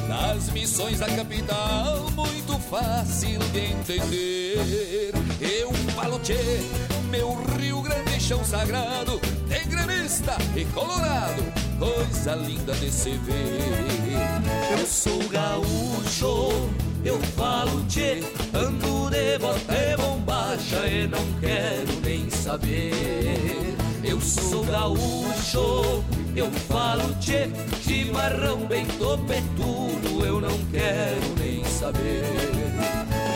das 0.08 0.50
missões 0.52 1.00
da 1.00 1.08
capital, 1.08 2.10
muito 2.16 2.60
fácil 2.70 3.40
de 3.52 3.60
entender. 3.60 5.14
Eu 5.40 5.72
falo 5.96 6.20
tchê, 6.20 6.62
meu 7.08 7.34
Rio 7.60 7.82
Grande 7.82 8.20
chão 8.20 8.44
sagrado, 8.44 9.20
tem 9.48 9.66
gremista 9.68 10.38
e 10.56 10.66
colorado, 10.66 11.44
coisa 11.80 12.36
linda 12.36 12.74
de 12.74 12.92
se 12.92 13.12
ver. 13.12 14.78
Eu 14.78 14.86
sou 14.86 15.18
gaúcho, 15.30 16.70
eu 17.06 17.20
falo 17.38 17.84
tchê, 17.86 18.22
ando 18.54 19.10
de 19.10 19.38
bote 19.40 19.98
bombacha 19.98 20.88
e 20.88 21.08
não 21.08 21.26
quero 21.40 22.02
nem 22.04 22.30
saber. 22.30 23.76
Eu 24.04 24.20
sou 24.20 24.64
gaúcho, 24.66 26.04
eu 26.36 26.52
falo 26.68 27.14
tchê, 27.16 27.50
chimarrão 27.82 28.66
bem 28.66 28.86
topetudo, 28.86 30.26
eu 30.26 30.42
não 30.42 30.58
quero 30.72 31.36
nem 31.40 31.64
saber. 31.66 32.24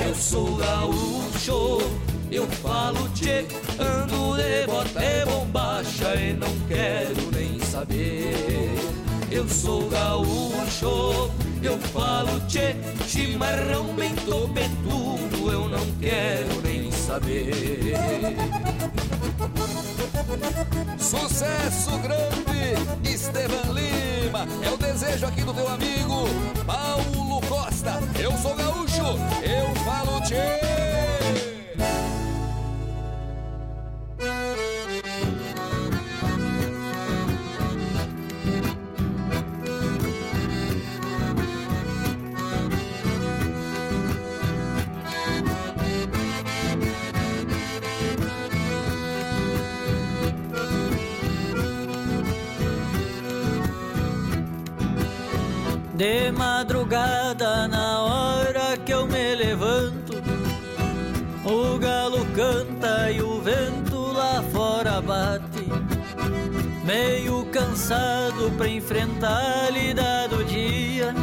Eu 0.06 0.16
sou 0.16 0.58
gaúcho. 0.58 2.11
Eu 2.32 2.48
falo 2.48 3.10
tchê, 3.10 3.46
ando 3.78 4.38
de 4.38 4.66
bota 4.66 5.04
e 5.04 5.26
bombacha 5.26 6.16
e 6.16 6.32
não 6.32 6.48
quero 6.66 7.30
nem 7.34 7.60
saber. 7.60 8.74
Eu 9.30 9.48
sou 9.50 9.90
gaúcho, 9.90 11.30
eu 11.62 11.78
falo 11.94 12.40
tchê, 12.48 12.74
chimarrão 13.06 13.84
bem 13.96 14.16
topetudo, 14.16 15.52
eu 15.52 15.68
não 15.68 15.86
quero 16.00 16.62
nem 16.64 16.90
saber. 16.90 17.98
Sucesso 20.98 21.98
grande, 22.00 23.12
Estevan 23.14 23.74
Lima. 23.74 24.48
É 24.66 24.70
o 24.70 24.78
desejo 24.78 25.28
aqui 25.28 25.42
do 25.42 25.54
teu 25.54 25.68
amigo 25.68 26.30
Paulo 26.66 27.42
Costa. 27.42 28.00
Eu 28.18 28.32
sou 28.38 28.56
gaúcho, 28.56 29.20
eu 29.44 29.76
falo 29.84 30.22
tchê. 30.22 30.81
De 56.02 56.32
madrugada, 56.32 57.68
na 57.68 58.02
hora 58.02 58.78
que 58.78 58.92
eu 58.92 59.06
me 59.06 59.36
levanto, 59.36 60.14
o 61.46 61.78
galo 61.78 62.26
canta 62.36 63.12
e 63.12 63.22
o 63.22 63.40
vento 63.40 63.91
bate. 65.00 65.70
Meio 66.84 67.46
cansado 67.46 68.52
pra 68.58 68.68
enfrentar 68.68 69.68
a 69.68 69.70
lida 69.70 70.28
do 70.28 70.44
dia, 70.44 71.14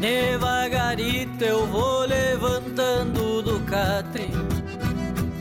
devagarito 0.00 1.44
eu 1.44 1.66
vou 1.66 2.00
levantando 2.00 3.40
do 3.40 3.60
catre. 3.60 4.28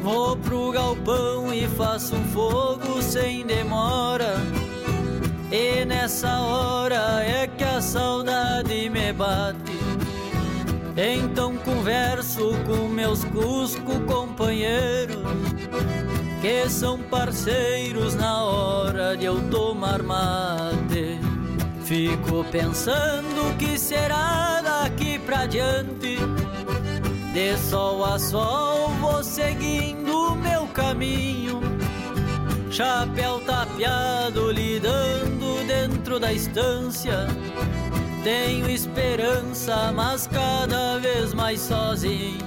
Vou 0.01 0.37
pro 0.37 0.71
galpão 0.71 1.53
e 1.53 1.67
faço 1.67 2.15
um 2.15 2.23
fogo 2.25 3.01
sem 3.01 3.45
demora. 3.45 4.35
E 5.51 5.83
nessa 5.83 6.39
hora 6.41 7.23
é 7.23 7.47
que 7.47 7.63
a 7.63 7.81
saudade 7.81 8.89
me 8.89 9.11
bate. 9.11 9.79
Então 10.95 11.55
converso 11.57 12.51
com 12.65 12.87
meus 12.87 13.23
cusco 13.23 13.99
companheiros, 14.01 15.23
que 16.41 16.69
são 16.69 16.97
parceiros 16.99 18.15
na 18.15 18.43
hora 18.43 19.15
de 19.15 19.25
eu 19.25 19.41
tomar 19.49 20.01
mate. 20.03 21.19
Fico 21.83 22.45
pensando 22.51 23.57
que 23.57 23.77
será 23.77 24.61
daqui 24.61 25.19
pra 25.19 25.45
diante. 25.45 26.17
De 27.33 27.57
sol 27.57 28.03
a 28.03 28.17
sol 28.17 28.89
vou 28.99 29.23
seguindo 29.23 30.35
meu 30.35 30.65
caminho 30.67 31.59
chapéu 32.79 33.41
tapeado 33.41 34.51
lidando 34.51 35.67
dentro 35.67 36.17
da 36.17 36.31
estância. 36.31 37.27
Tenho 38.23 38.69
esperança, 38.69 39.91
mas 39.93 40.27
cada 40.27 40.97
vez 40.97 41.33
mais 41.33 41.59
sozinho. 41.59 42.39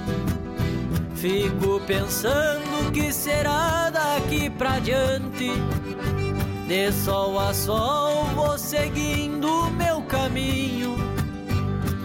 Fico 1.14 1.80
pensando 1.86 2.71
que 2.92 3.12
será 3.12 3.90
daqui 3.90 4.50
pra 4.50 4.78
diante. 4.78 5.50
De 6.68 6.92
sol 6.92 7.38
a 7.38 7.52
sol 7.52 8.24
vou 8.34 8.58
seguindo 8.58 9.70
meu 9.72 10.02
caminho. 10.02 10.96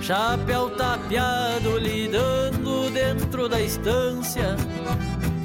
Chapéu 0.02 0.70
tapeado 0.70 1.78
lidando 1.78 2.90
dentro 2.92 3.50
da 3.50 3.60
estância. 3.60 4.56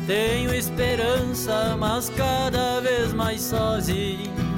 Tenho 0.07 0.55
esperança, 0.55 1.76
mas 1.78 2.09
cada 2.11 2.80
vez 2.80 3.12
mais 3.12 3.40
sozinho. 3.40 4.51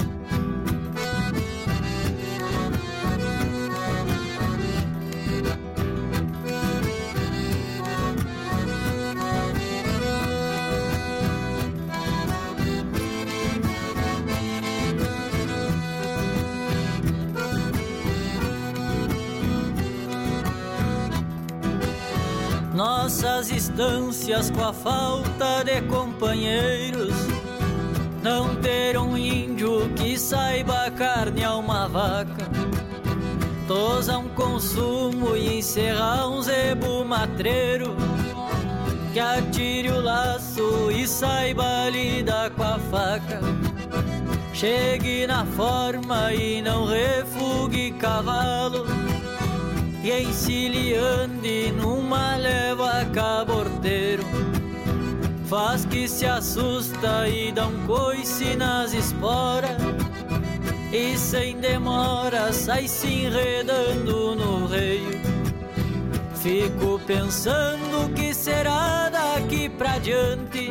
Nossas 23.04 23.50
estâncias 23.50 24.50
com 24.50 24.64
a 24.64 24.72
falta 24.72 25.62
de 25.62 25.82
companheiros. 25.82 27.12
Não 28.22 28.56
ter 28.56 28.96
um 28.96 29.14
índio 29.14 29.90
que 29.94 30.18
saiba 30.18 30.90
carnear 30.90 31.58
uma 31.58 31.86
vaca. 31.86 32.48
Tosar 33.68 34.20
um 34.20 34.28
consumo 34.30 35.36
e 35.36 35.58
encerrar 35.58 36.30
um 36.30 36.40
zebu 36.40 37.04
matreiro. 37.04 37.94
Que 39.12 39.20
atire 39.20 39.90
o 39.90 40.00
laço 40.00 40.90
e 40.90 41.06
saiba 41.06 41.90
lidar 41.90 42.52
com 42.52 42.62
a 42.62 42.78
faca. 42.78 43.38
Chegue 44.54 45.26
na 45.26 45.44
forma 45.44 46.32
e 46.32 46.62
não 46.62 46.86
refugue 46.86 47.92
cavalo 47.98 49.03
e 50.04 50.22
encilhando 50.22 51.72
numa 51.76 52.36
leva 52.36 53.04
caborteiro 53.12 54.22
Faz 55.46 55.84
que 55.84 56.08
se 56.08 56.26
assusta 56.26 57.28
e 57.28 57.52
dá 57.52 57.66
um 57.66 57.86
coice 57.86 58.56
nas 58.56 58.92
esporas. 58.94 59.76
E 60.90 61.16
sem 61.18 61.58
demora 61.58 62.52
sai 62.52 62.88
se 62.88 63.06
enredando 63.26 64.34
no 64.34 64.66
reio. 64.66 65.20
Fico 66.34 66.98
pensando 67.06 68.12
que 68.14 68.34
será 68.34 69.10
daqui 69.10 69.68
pra 69.68 69.98
diante. 69.98 70.70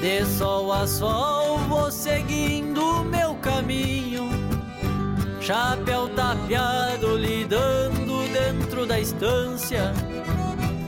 De 0.00 0.24
sol 0.24 0.72
a 0.72 0.86
sol 0.86 1.58
vou 1.68 1.90
seguindo 1.90 3.04
meu 3.04 3.34
caminho. 3.34 4.30
Chapéu 5.40 6.08
tapeado 6.10 7.16
lidando 7.16 8.07
dentro 8.28 8.86
da 8.86 8.98
estância. 8.98 9.92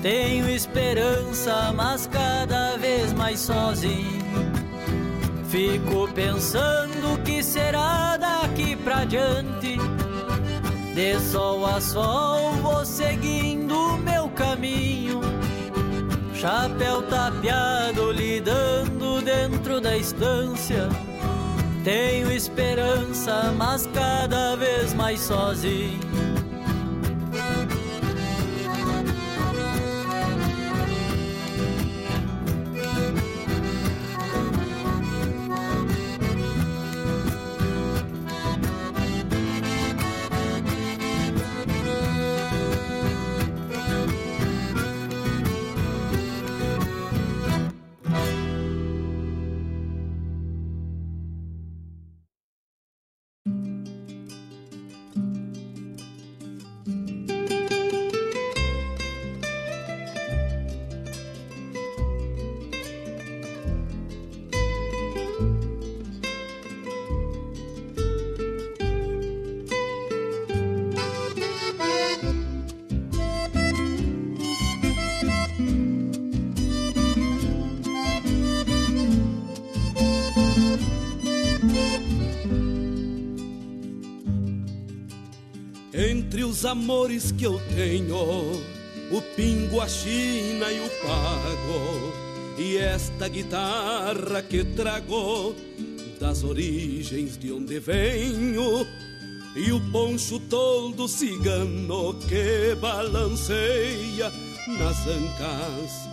Tenho 0.02 0.48
esperança, 0.48 1.72
mas 1.74 2.06
cada 2.06 2.76
vez 2.76 3.12
mais 3.12 3.40
sozinho. 3.40 4.20
Fico 5.48 6.08
pensando 6.14 7.22
que 7.24 7.42
será 7.42 8.16
daqui 8.16 8.76
pra 8.76 9.04
diante. 9.04 9.76
De 10.94 11.20
sol 11.20 11.66
a 11.66 11.80
sol 11.80 12.52
vou 12.62 12.84
seguindo 12.84 13.98
meu 13.98 14.28
caminho. 14.30 15.20
Chapéu 16.34 17.02
tapeado 17.02 18.10
lidando 18.12 19.20
dentro 19.20 19.80
da 19.80 19.96
estância. 19.96 20.88
Tenho 21.84 22.30
esperança, 22.30 23.52
mas 23.56 23.86
cada 23.92 24.54
vez 24.56 24.94
mais 24.94 25.20
sozinho. 25.20 26.29
Os 86.60 86.66
amores 86.66 87.32
que 87.32 87.44
eu 87.44 87.58
tenho, 87.74 88.12
o 89.10 89.22
pingo, 89.34 89.80
a 89.80 89.88
china 89.88 90.70
e 90.70 90.78
o 90.78 90.90
pago, 91.02 92.12
e 92.58 92.76
esta 92.76 93.28
guitarra 93.28 94.42
que 94.42 94.62
trago 94.62 95.54
das 96.20 96.44
origens 96.44 97.38
de 97.38 97.50
onde 97.50 97.80
venho, 97.80 98.86
e 99.56 99.72
o 99.72 99.80
poncho 99.90 100.38
todo 100.38 101.08
cigano 101.08 102.12
que 102.28 102.74
balanceia 102.78 104.30
nas 104.78 105.06
ancas 105.06 106.10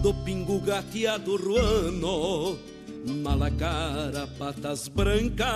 do 0.00 0.14
pingo 0.14 0.60
gateado 0.60 1.34
ruano 1.34 2.56
malacara, 3.04 4.26
patas 4.38 4.88
brancas, 4.88 5.48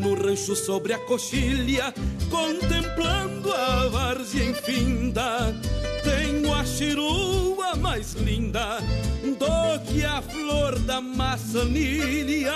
no 0.00 0.14
rancho 0.14 0.56
sobre 0.56 0.94
a 0.94 0.98
coxilha, 0.98 1.92
contemplando 2.30 3.52
a 3.52 3.88
várzea 3.88 4.44
infinda, 4.44 5.54
tenho 6.02 6.52
a 6.54 6.64
chirua 6.64 7.76
mais 7.76 8.14
linda 8.14 8.78
do 9.22 9.80
que 9.86 10.02
a 10.04 10.22
flor 10.22 10.78
da 10.80 11.00
maçanilha. 11.00 12.52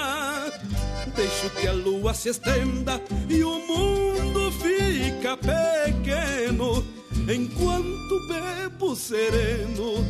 Deixo 1.15 1.51
que 1.51 1.69
a 1.69 1.73
lua 1.73 2.15
se 2.15 2.31
estenda 2.31 3.01
e 3.29 3.45
o 3.45 3.59
mundo 3.67 4.51
fica 4.53 5.37
pequeno, 5.37 6.85
enquanto 7.31 8.27
bebo 8.27 8.97
sereno 8.97 10.05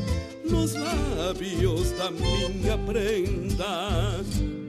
nos 0.48 0.74
lábios 0.74 1.90
da 1.98 2.10
minha 2.12 2.78
prenda. 2.78 4.63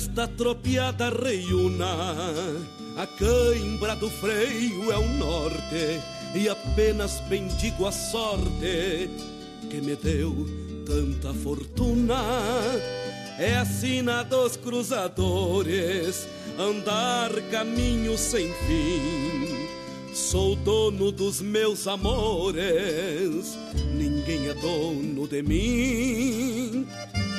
Nesta 0.00 0.26
tropiada 0.26 1.10
reiuna, 1.10 1.86
a 2.96 3.06
cãibra 3.06 3.94
do 3.94 4.08
freio 4.08 4.90
é 4.90 4.96
o 4.96 5.06
norte, 5.06 6.00
e 6.34 6.48
apenas 6.48 7.20
bendigo 7.28 7.86
a 7.86 7.92
sorte 7.92 9.10
que 9.68 9.78
me 9.82 9.94
deu 9.96 10.34
tanta 10.86 11.34
fortuna. 11.34 12.18
É 13.38 13.58
a 13.58 13.66
sina 13.66 14.22
dos 14.22 14.56
cruzadores, 14.56 16.26
andar 16.58 17.30
caminho 17.50 18.16
sem 18.16 18.50
fim. 18.54 20.14
Sou 20.14 20.56
dono 20.56 21.12
dos 21.12 21.42
meus 21.42 21.86
amores, 21.86 23.54
ninguém 23.92 24.48
é 24.48 24.54
dono 24.54 25.28
de 25.28 25.42
mim 25.42 26.86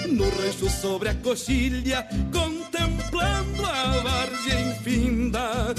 no 0.10 0.30
rancho 0.30 0.70
sobre 0.70 1.10
a 1.10 1.16
coxilha, 1.16 2.08
contemplando 2.32 3.66
a 3.66 4.00
várzea 4.02 4.60
infinda. 4.62 5.76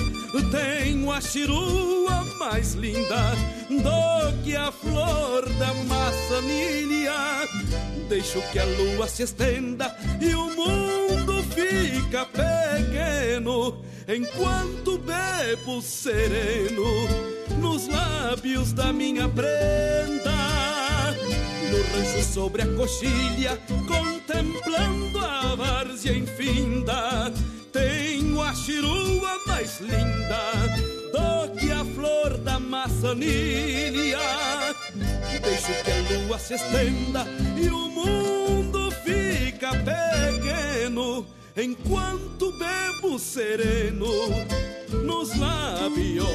Tenho 0.51 1.11
a 1.11 1.21
chirua 1.21 2.25
mais 2.39 2.75
linda 2.75 3.35
do 3.69 4.43
que 4.43 4.57
a 4.57 4.71
flor 4.71 5.49
da 5.59 5.75
maçanilha. 5.85 7.49
Deixo 8.09 8.43
que 8.53 8.59
a 8.59 8.65
lua 8.65 9.09
se 9.09 9.23
estenda 9.23 9.97
e 10.21 10.35
o 10.35 10.51
mundo 10.51 11.43
fica 11.55 12.27
pequeno, 12.27 13.83
enquanto 14.07 14.99
bebo 14.99 15.81
sereno 15.81 16.85
nos 17.61 17.89
lábios 17.89 18.73
da 18.73 18.93
minha 18.93 19.29
prenda 19.29 20.32
no 21.73 21.83
rancho 21.83 22.23
sobre 22.23 22.63
a 22.63 22.67
coxilha, 22.77 23.59
contemplando 23.89 25.19
a 25.19 25.55
várzea 25.55 26.13
infinda. 26.13 27.33
Tenho 27.73 28.43
a 28.43 28.55
chirua 28.55 29.39
mais 29.47 29.81
linda 29.81 30.67
do 31.13 31.51
que 31.59 31.73
a 31.73 31.85
flor 31.95 32.37
da 32.39 32.61
maçanilha. 32.61 34.19
Deixo 35.43 35.73
que 35.83 35.91
a 35.91 36.27
lua 36.27 36.39
se 36.39 36.55
estenda 36.55 37.27
e 37.57 37.69
o 37.69 37.89
mundo 37.89 38.91
fica 39.03 39.71
pequeno, 39.71 41.27
enquanto 41.57 42.53
bebo 42.59 43.19
sereno 43.19 44.29
nos 45.03 45.35
lábios 45.39 46.27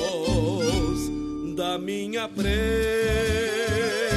da 1.55 1.77
minha 1.77 2.27
prenda. 2.27 4.16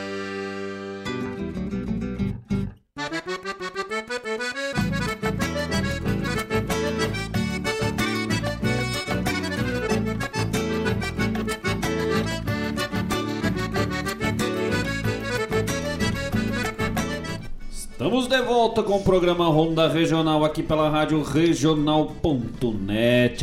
De 18.31 18.41
volta 18.43 18.81
com 18.81 18.95
o 18.95 19.03
programa 19.03 19.45
Ronda 19.47 19.89
Regional 19.89 20.45
aqui 20.45 20.63
pela 20.63 20.89
Rádio 20.89 21.21
Regional.net, 21.21 21.85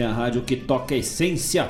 a 0.02 0.10
rádio 0.10 0.40
que 0.40 0.56
toca 0.56 0.94
a 0.94 0.98
essência. 0.98 1.68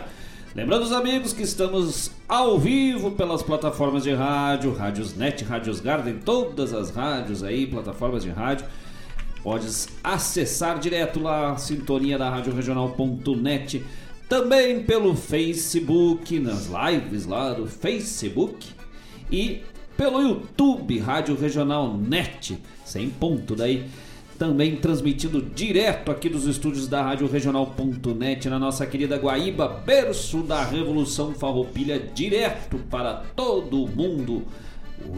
Lembrando 0.54 0.84
os 0.84 0.92
amigos 0.92 1.32
que 1.32 1.42
estamos 1.42 2.12
ao 2.28 2.56
vivo 2.60 3.10
pelas 3.10 3.42
plataformas 3.42 4.04
de 4.04 4.14
rádio, 4.14 4.72
Rádios 4.72 5.16
Net, 5.16 5.42
Rádios 5.42 5.80
Garden, 5.80 6.20
todas 6.24 6.72
as 6.72 6.90
rádios 6.90 7.42
aí, 7.42 7.66
plataformas 7.66 8.22
de 8.22 8.30
rádio. 8.30 8.66
Podes 9.42 9.88
acessar 10.04 10.78
direto 10.78 11.18
lá 11.18 11.50
a 11.50 11.56
sintonia 11.56 12.16
da 12.16 12.30
Rádio 12.30 12.54
Regional.net, 12.54 13.84
também 14.28 14.84
pelo 14.84 15.16
Facebook, 15.16 16.38
nas 16.38 16.68
lives 16.68 17.26
lá 17.26 17.52
do 17.52 17.66
Facebook 17.66 18.64
e 19.28 19.62
pelo 19.98 20.22
YouTube 20.22 20.96
Rádio 21.00 21.34
Regional 21.34 21.92
Net, 21.92 22.56
sem 22.84 23.10
ponto 23.10 23.56
daí. 23.56 23.84
Também 24.38 24.76
transmitido 24.76 25.42
direto 25.42 26.12
aqui 26.12 26.28
dos 26.28 26.46
estúdios 26.46 26.86
da 26.86 27.02
Rádio 27.02 27.26
Regional.net 27.26 28.48
na 28.48 28.60
nossa 28.60 28.86
querida 28.86 29.16
Guaíba, 29.16 29.66
berço 29.84 30.44
da 30.44 30.62
Revolução 30.62 31.34
Farroupilha, 31.34 31.98
direto 31.98 32.78
para 32.88 33.24
todo 33.34 33.82
o 33.82 33.88
mundo 33.88 34.44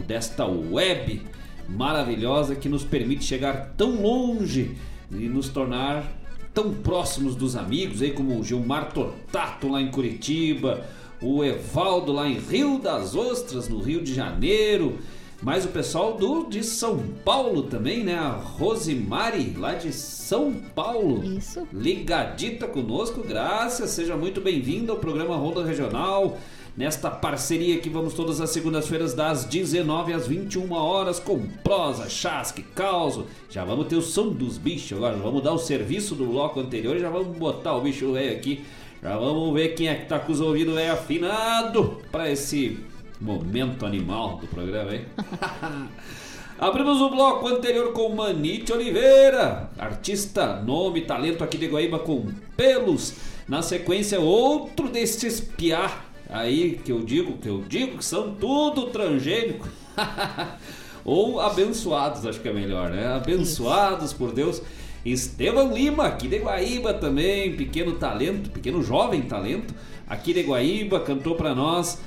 desta 0.07 0.47
web 0.47 1.21
maravilhosa 1.69 2.55
que 2.55 2.67
nos 2.67 2.83
permite 2.83 3.23
chegar 3.23 3.73
tão 3.77 4.01
longe 4.01 4.75
e 5.11 5.29
nos 5.29 5.49
tornar 5.49 6.11
tão 6.55 6.73
próximos 6.73 7.35
dos 7.35 7.55
amigos, 7.55 8.01
aí 8.01 8.11
como 8.11 8.39
o 8.39 8.43
Gilmar 8.43 8.91
Tortato 8.91 9.69
lá 9.69 9.79
em 9.79 9.91
Curitiba, 9.91 10.83
o 11.21 11.43
Evaldo 11.43 12.11
lá 12.11 12.27
em 12.27 12.39
Rio 12.39 12.79
das 12.79 13.15
Ostras, 13.15 13.69
no 13.69 13.79
Rio 13.79 14.01
de 14.01 14.13
Janeiro, 14.13 14.97
mas 15.41 15.65
o 15.65 15.69
pessoal 15.69 16.17
do 16.17 16.45
de 16.45 16.63
São 16.63 16.99
Paulo 17.23 17.63
também, 17.63 18.03
né? 18.03 18.15
A 18.15 18.29
Rosimari, 18.31 19.55
lá 19.57 19.73
de 19.73 19.91
São 19.91 20.53
Paulo. 20.53 21.23
Isso. 21.23 21.67
Ligadita 21.73 22.67
conosco, 22.67 23.23
graças. 23.23 23.89
Seja 23.89 24.15
muito 24.15 24.39
bem-vindo 24.39 24.91
ao 24.91 24.99
programa 24.99 25.35
Ronda 25.35 25.65
Regional. 25.65 26.37
Nesta 26.77 27.11
parceria 27.11 27.79
que 27.79 27.89
vamos 27.89 28.13
todas 28.13 28.39
as 28.39 28.49
segundas-feiras 28.51 29.13
das 29.13 29.43
19 29.43 30.13
às 30.13 30.25
21 30.25 30.71
horas 30.71 31.19
com 31.19 31.45
prosa, 31.63 32.07
chasque, 32.07 32.61
causo. 32.61 33.25
Já 33.49 33.65
vamos 33.65 33.87
ter 33.87 33.97
o 33.97 34.01
som 34.01 34.29
dos 34.29 34.57
bichos 34.57 34.97
agora, 34.97 35.17
vamos 35.17 35.43
dar 35.43 35.51
o 35.51 35.57
serviço 35.57 36.15
do 36.15 36.25
bloco 36.27 36.59
anterior 36.61 36.95
e 36.95 36.99
já 36.99 37.09
vamos 37.09 37.35
botar 37.37 37.75
o 37.75 37.81
bicho 37.81 38.13
velho 38.13 38.31
aqui. 38.31 38.63
Já 39.01 39.17
vamos 39.17 39.51
ver 39.53 39.69
quem 39.69 39.87
é 39.87 39.95
que 39.95 40.05
tá 40.05 40.19
com 40.19 40.31
os 40.31 40.39
ouvidos 40.39 40.77
é 40.77 40.91
afinado 40.91 41.99
para 42.11 42.29
esse 42.29 42.79
momento 43.19 43.83
animal 43.83 44.37
do 44.37 44.45
programa, 44.47 44.93
hein? 44.93 45.05
Abrimos 46.59 47.01
o 47.01 47.09
bloco 47.09 47.47
anterior 47.47 47.93
com 47.93 48.13
Manite 48.13 48.71
Oliveira, 48.71 49.71
artista, 49.79 50.61
nome, 50.61 51.01
talento 51.01 51.43
aqui 51.43 51.57
de 51.57 51.65
Guaíba 51.65 51.97
com 51.97 52.27
pelos. 52.55 53.15
Na 53.47 53.63
sequência, 53.63 54.19
outro 54.19 54.87
destes 54.87 55.41
piá 55.41 56.03
aí 56.29 56.79
que 56.85 56.91
eu 56.91 57.01
digo, 57.01 57.39
que 57.39 57.49
eu 57.49 57.63
digo 57.67 57.97
que 57.97 58.05
são 58.05 58.35
tudo 58.35 58.87
transgênico. 58.87 59.67
Ou 61.03 61.41
abençoados, 61.41 62.23
acho 62.27 62.39
que 62.39 62.47
é 62.47 62.53
melhor, 62.53 62.91
né? 62.91 63.07
Abençoados 63.07 64.13
por 64.13 64.31
Deus. 64.31 64.61
Estevam 65.05 65.73
Lima, 65.73 66.05
aqui 66.05 66.27
de 66.27 66.37
Guaíba 66.37 66.93
também, 66.93 67.55
pequeno 67.55 67.93
talento, 67.93 68.49
pequeno 68.49 68.83
jovem 68.83 69.21
talento, 69.23 69.73
aqui 70.07 70.33
de 70.33 70.43
Guaíba, 70.43 70.99
cantou 70.99 71.35
para 71.35 71.55
nós 71.55 71.99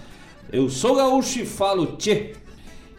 eu 0.53 0.69
sou 0.69 0.95
gaúcho 0.95 1.41
e 1.41 1.47
falo 1.47 1.97
tchê. 1.97 2.33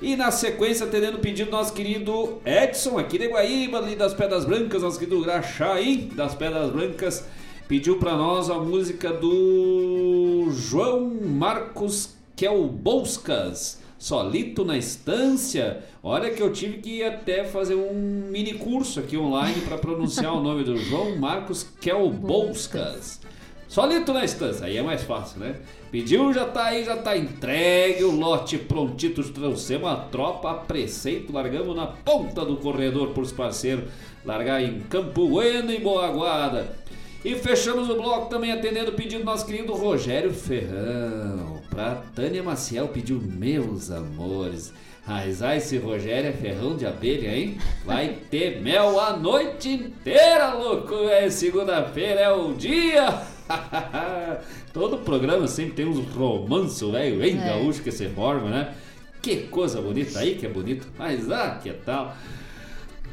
E 0.01 0.15
na 0.15 0.30
sequência, 0.30 0.85
atendendo 0.85 1.17
o 1.17 1.22
pedido 1.22 1.49
do 1.49 1.55
nosso 1.55 1.72
querido 1.72 2.41
Edson, 2.45 2.97
aqui 2.97 3.17
de 3.17 3.27
Guaíba, 3.27 3.77
ali 3.77 3.95
das 3.95 4.13
Pedras 4.13 4.43
Brancas, 4.43 4.81
nosso 4.81 4.99
querido 4.99 5.22
Graxaí 5.22 6.11
das 6.13 6.35
Pedras 6.35 6.69
Brancas, 6.69 7.26
pediu 7.67 7.97
para 7.97 8.15
nós 8.17 8.49
a 8.49 8.55
música 8.55 9.13
do 9.13 10.49
João 10.51 11.09
Marcos 11.23 12.15
Kelbouskas, 12.35 13.80
Solito 13.97 14.65
na 14.65 14.77
Estância. 14.77 15.84
Olha 16.03 16.30
que 16.30 16.41
eu 16.41 16.51
tive 16.51 16.77
que 16.77 17.03
até 17.03 17.43
fazer 17.43 17.76
um 17.76 18.27
mini 18.30 18.53
curso 18.53 18.99
aqui 18.99 19.17
online 19.17 19.61
para 19.61 19.77
pronunciar 19.77 20.34
o 20.34 20.41
nome 20.41 20.63
do 20.63 20.77
João 20.77 21.17
Marcos 21.17 21.63
Kelbouskas. 21.80 23.22
Solito 23.67 24.13
na 24.13 24.23
Estância, 24.23 24.67
aí 24.67 24.77
é 24.77 24.84
mais 24.84 25.03
fácil, 25.03 25.39
né? 25.39 25.55
Pediu, 25.91 26.31
já 26.31 26.45
tá 26.45 26.65
aí, 26.65 26.84
já 26.84 26.97
tá 26.97 27.17
entregue 27.17 28.03
o 28.03 28.11
lote 28.11 28.57
prontito. 28.57 29.23
Trouxemos 29.31 29.89
a 29.89 29.95
tropa 29.95 30.51
a 30.51 30.53
preceito, 30.53 31.34
largamos 31.34 31.76
na 31.76 31.88
ponta 31.88 32.45
do 32.45 32.57
corredor 32.57 33.09
por 33.09 33.23
os 33.23 33.31
parceiros. 33.31 33.85
Largar 34.23 34.61
em 34.61 34.81
Campo 34.81 35.27
Bueno 35.27 35.72
e 35.72 35.80
Boa 35.80 36.09
Guarda. 36.09 36.76
E 37.23 37.35
fechamos 37.35 37.89
o 37.89 37.95
bloco 37.95 38.30
também 38.30 38.51
atendendo 38.51 38.91
o 38.91 38.93
pedido 38.93 39.19
do 39.19 39.26
nosso 39.26 39.45
querido 39.45 39.73
Rogério 39.73 40.31
Ferrão. 40.31 41.55
Pra 41.76 42.02
Tânia 42.15 42.41
Maciel 42.41 42.88
pediu 42.88 43.22
Meus 43.22 43.91
Amores. 43.91 44.73
Mas 45.06 45.41
ai, 45.41 45.57
esse 45.57 45.77
Rogério 45.77 46.30
é 46.30 46.31
ferrão 46.31 46.77
de 46.77 46.85
abelha, 46.85 47.35
hein? 47.35 47.57
Vai 47.84 48.18
ter 48.31 48.61
mel 48.61 48.97
a 48.97 49.18
noite 49.18 49.69
inteira, 49.69 50.53
louco! 50.53 50.95
É 51.10 51.30
segunda-feira, 51.30 52.22
é 52.22 52.31
o 52.31 52.53
dia! 52.53 53.23
Todo 54.72 54.99
programa 54.99 55.49
sempre 55.49 55.73
tem 55.73 55.85
uns 55.85 55.99
romanços, 56.14 56.89
velho, 56.93 57.19
bem 57.19 57.38
é. 57.38 57.45
gaúcho 57.45 57.84
que 57.84 57.91
se 57.91 58.07
forma, 58.07 58.49
né? 58.49 58.73
Que 59.22 59.47
coisa 59.47 59.81
bonita 59.81 60.19
aí, 60.19 60.35
que 60.35 60.45
é 60.45 60.49
bonito. 60.49 60.88
Mas 60.97 61.30
ah, 61.30 61.60
que 61.61 61.73
tal? 61.73 62.15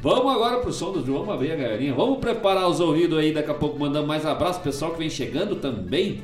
Vamos 0.01 0.33
agora 0.33 0.61
pro 0.61 0.71
som 0.71 0.93
do 0.93 1.05
João, 1.05 1.25
vamos 1.25 1.35
abrir 1.35 1.51
a 1.51 1.57
galerinha. 1.57 1.93
Vamos 1.93 2.19
preparar 2.19 2.69
os 2.69 2.79
ouvidos 2.79 3.19
aí, 3.19 3.33
daqui 3.33 3.51
a 3.51 3.55
pouco 3.55 3.77
mandando 3.77 4.07
mais 4.07 4.25
abraço. 4.25 4.61
Pessoal 4.61 4.91
que 4.91 4.99
vem 4.99 5.09
chegando 5.09 5.57
também. 5.57 6.23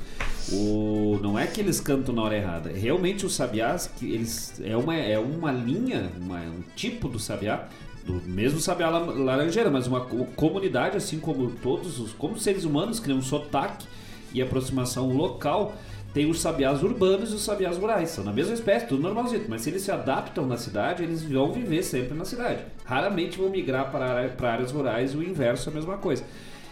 O, 0.53 1.19
não 1.21 1.37
é 1.37 1.45
que 1.45 1.59
eles 1.59 1.81
cantam 1.81 2.15
na 2.15 2.21
hora 2.21 2.37
errada. 2.37 2.69
Realmente 2.71 3.25
os 3.25 3.35
sabiás, 3.35 3.87
que 3.93 4.13
eles 4.13 4.53
é 4.63 4.77
uma, 4.77 4.95
é 4.95 5.19
uma 5.19 5.51
linha, 5.51 6.09
uma, 6.21 6.39
um 6.39 6.63
tipo 6.77 7.09
do 7.09 7.19
sabiá, 7.19 7.67
do 8.07 8.13
mesmo 8.27 8.59
sabiá 8.59 8.89
la- 8.89 8.99
laranjeira, 8.99 9.69
mas 9.69 9.85
uma 9.85 10.01
co- 10.01 10.25
comunidade, 10.35 10.95
assim 10.97 11.19
como 11.19 11.51
todos 11.61 11.99
os 11.99 12.13
como 12.13 12.39
seres 12.39 12.63
humanos, 12.63 12.99
tem 12.99 13.13
um 13.13 13.21
sotaque 13.21 13.85
e 14.33 14.41
aproximação 14.41 15.09
local. 15.15 15.75
Tem 16.13 16.27
os 16.27 16.39
sabiás 16.39 16.81
urbanos 16.81 17.31
e 17.31 17.35
os 17.35 17.43
sabiás 17.43 17.77
rurais. 17.77 18.09
São 18.09 18.23
na 18.23 18.33
mesma 18.33 18.53
espécie, 18.53 18.87
tudo 18.87 19.03
normalzinho. 19.03 19.45
Mas 19.47 19.61
se 19.61 19.69
eles 19.69 19.83
se 19.83 19.91
adaptam 19.91 20.47
na 20.47 20.57
cidade, 20.57 21.03
eles 21.03 21.21
vão 21.21 21.51
viver 21.51 21.83
sempre 21.83 22.17
na 22.17 22.25
cidade. 22.25 22.61
Raramente 22.85 23.37
vão 23.37 23.49
migrar 23.49 23.91
para, 23.91 24.29
para 24.29 24.53
áreas 24.53 24.71
rurais 24.71 25.13
e 25.13 25.17
o 25.17 25.21
inverso 25.23 25.69
é 25.69 25.71
a 25.71 25.75
mesma 25.75 25.97
coisa. 25.97 26.23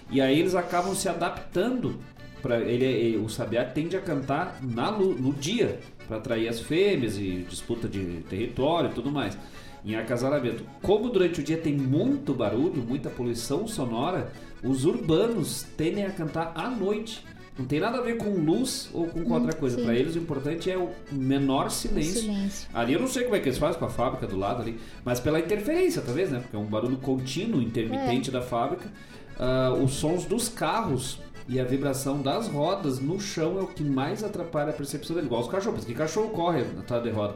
E 0.09 0.19
aí 0.19 0.39
eles 0.39 0.55
acabam 0.55 0.95
se 0.95 1.07
adaptando. 1.09 1.99
Pra, 2.41 2.59
ele, 2.59 2.85
ele- 2.85 3.17
o 3.17 3.27
sabiá 3.29 3.63
tende 3.65 3.95
a 3.97 4.01
cantar 4.01 4.57
na, 4.63 4.91
no 4.91 5.33
dia 5.33 5.79
para 6.07 6.17
atrair 6.17 6.47
as 6.47 6.59
fêmeas 6.59 7.17
e 7.17 7.45
disputa 7.49 7.87
de 7.87 8.23
território 8.29 8.89
e 8.89 8.93
tudo 8.93 9.11
mais. 9.11 9.37
Em 9.85 9.95
acasalamento. 9.95 10.63
Como 10.81 11.09
durante 11.09 11.39
o 11.41 11.43
dia 11.43 11.57
tem 11.57 11.73
muito 11.77 12.33
barulho, 12.33 12.81
muita 12.81 13.09
poluição 13.09 13.67
sonora, 13.67 14.31
os 14.63 14.83
urbanos 14.83 15.63
tendem 15.77 16.05
a 16.05 16.09
cantar 16.11 16.53
à 16.55 16.69
noite. 16.69 17.23
Não 17.57 17.65
tem 17.65 17.79
nada 17.79 17.99
a 17.99 18.01
ver 18.01 18.17
com 18.17 18.31
luz 18.31 18.89
ou 18.93 19.07
com 19.07 19.31
outra 19.31 19.53
coisa. 19.53 19.81
Para 19.81 19.93
eles 19.95 20.15
o 20.15 20.17
importante 20.17 20.69
é 20.69 20.77
o 20.77 20.89
menor 21.11 21.69
silêncio. 21.69 22.21
silêncio. 22.23 22.67
Ali 22.73 22.93
eu 22.93 22.99
não 22.99 23.07
sei 23.07 23.23
como 23.23 23.35
é 23.35 23.39
que 23.39 23.47
eles 23.47 23.57
fazem 23.59 23.79
com 23.79 23.85
a 23.85 23.89
fábrica 23.89 24.27
do 24.27 24.35
lado 24.35 24.61
ali, 24.61 24.77
mas 25.05 25.19
pela 25.21 25.39
interferência, 25.39 26.01
talvez, 26.01 26.31
né? 26.31 26.39
Porque 26.39 26.55
é 26.55 26.59
um 26.59 26.65
barulho 26.65 26.97
contínuo, 26.97 27.61
intermitente 27.61 28.29
É. 28.29 28.33
da 28.33 28.41
fábrica. 28.41 28.91
Ah, 29.39 29.73
os 29.81 29.93
sons 29.93 30.25
dos 30.25 30.49
carros 30.49 31.19
e 31.47 31.59
a 31.59 31.63
vibração 31.63 32.21
das 32.21 32.47
rodas 32.47 32.99
no 32.99 33.19
chão 33.21 33.57
é 33.59 33.61
o 33.61 33.67
que 33.67 33.83
mais 33.83 34.23
atrapalha 34.23 34.71
a 34.71 34.73
percepção 34.73 35.15
dele. 35.15 35.27
Igual 35.27 35.41
os 35.41 35.47
cachorros, 35.47 35.79
porque 35.81 35.93
cachorro 35.93 36.29
corre 36.29 36.61
atrás 36.61 37.03
de 37.03 37.09
roda. 37.11 37.35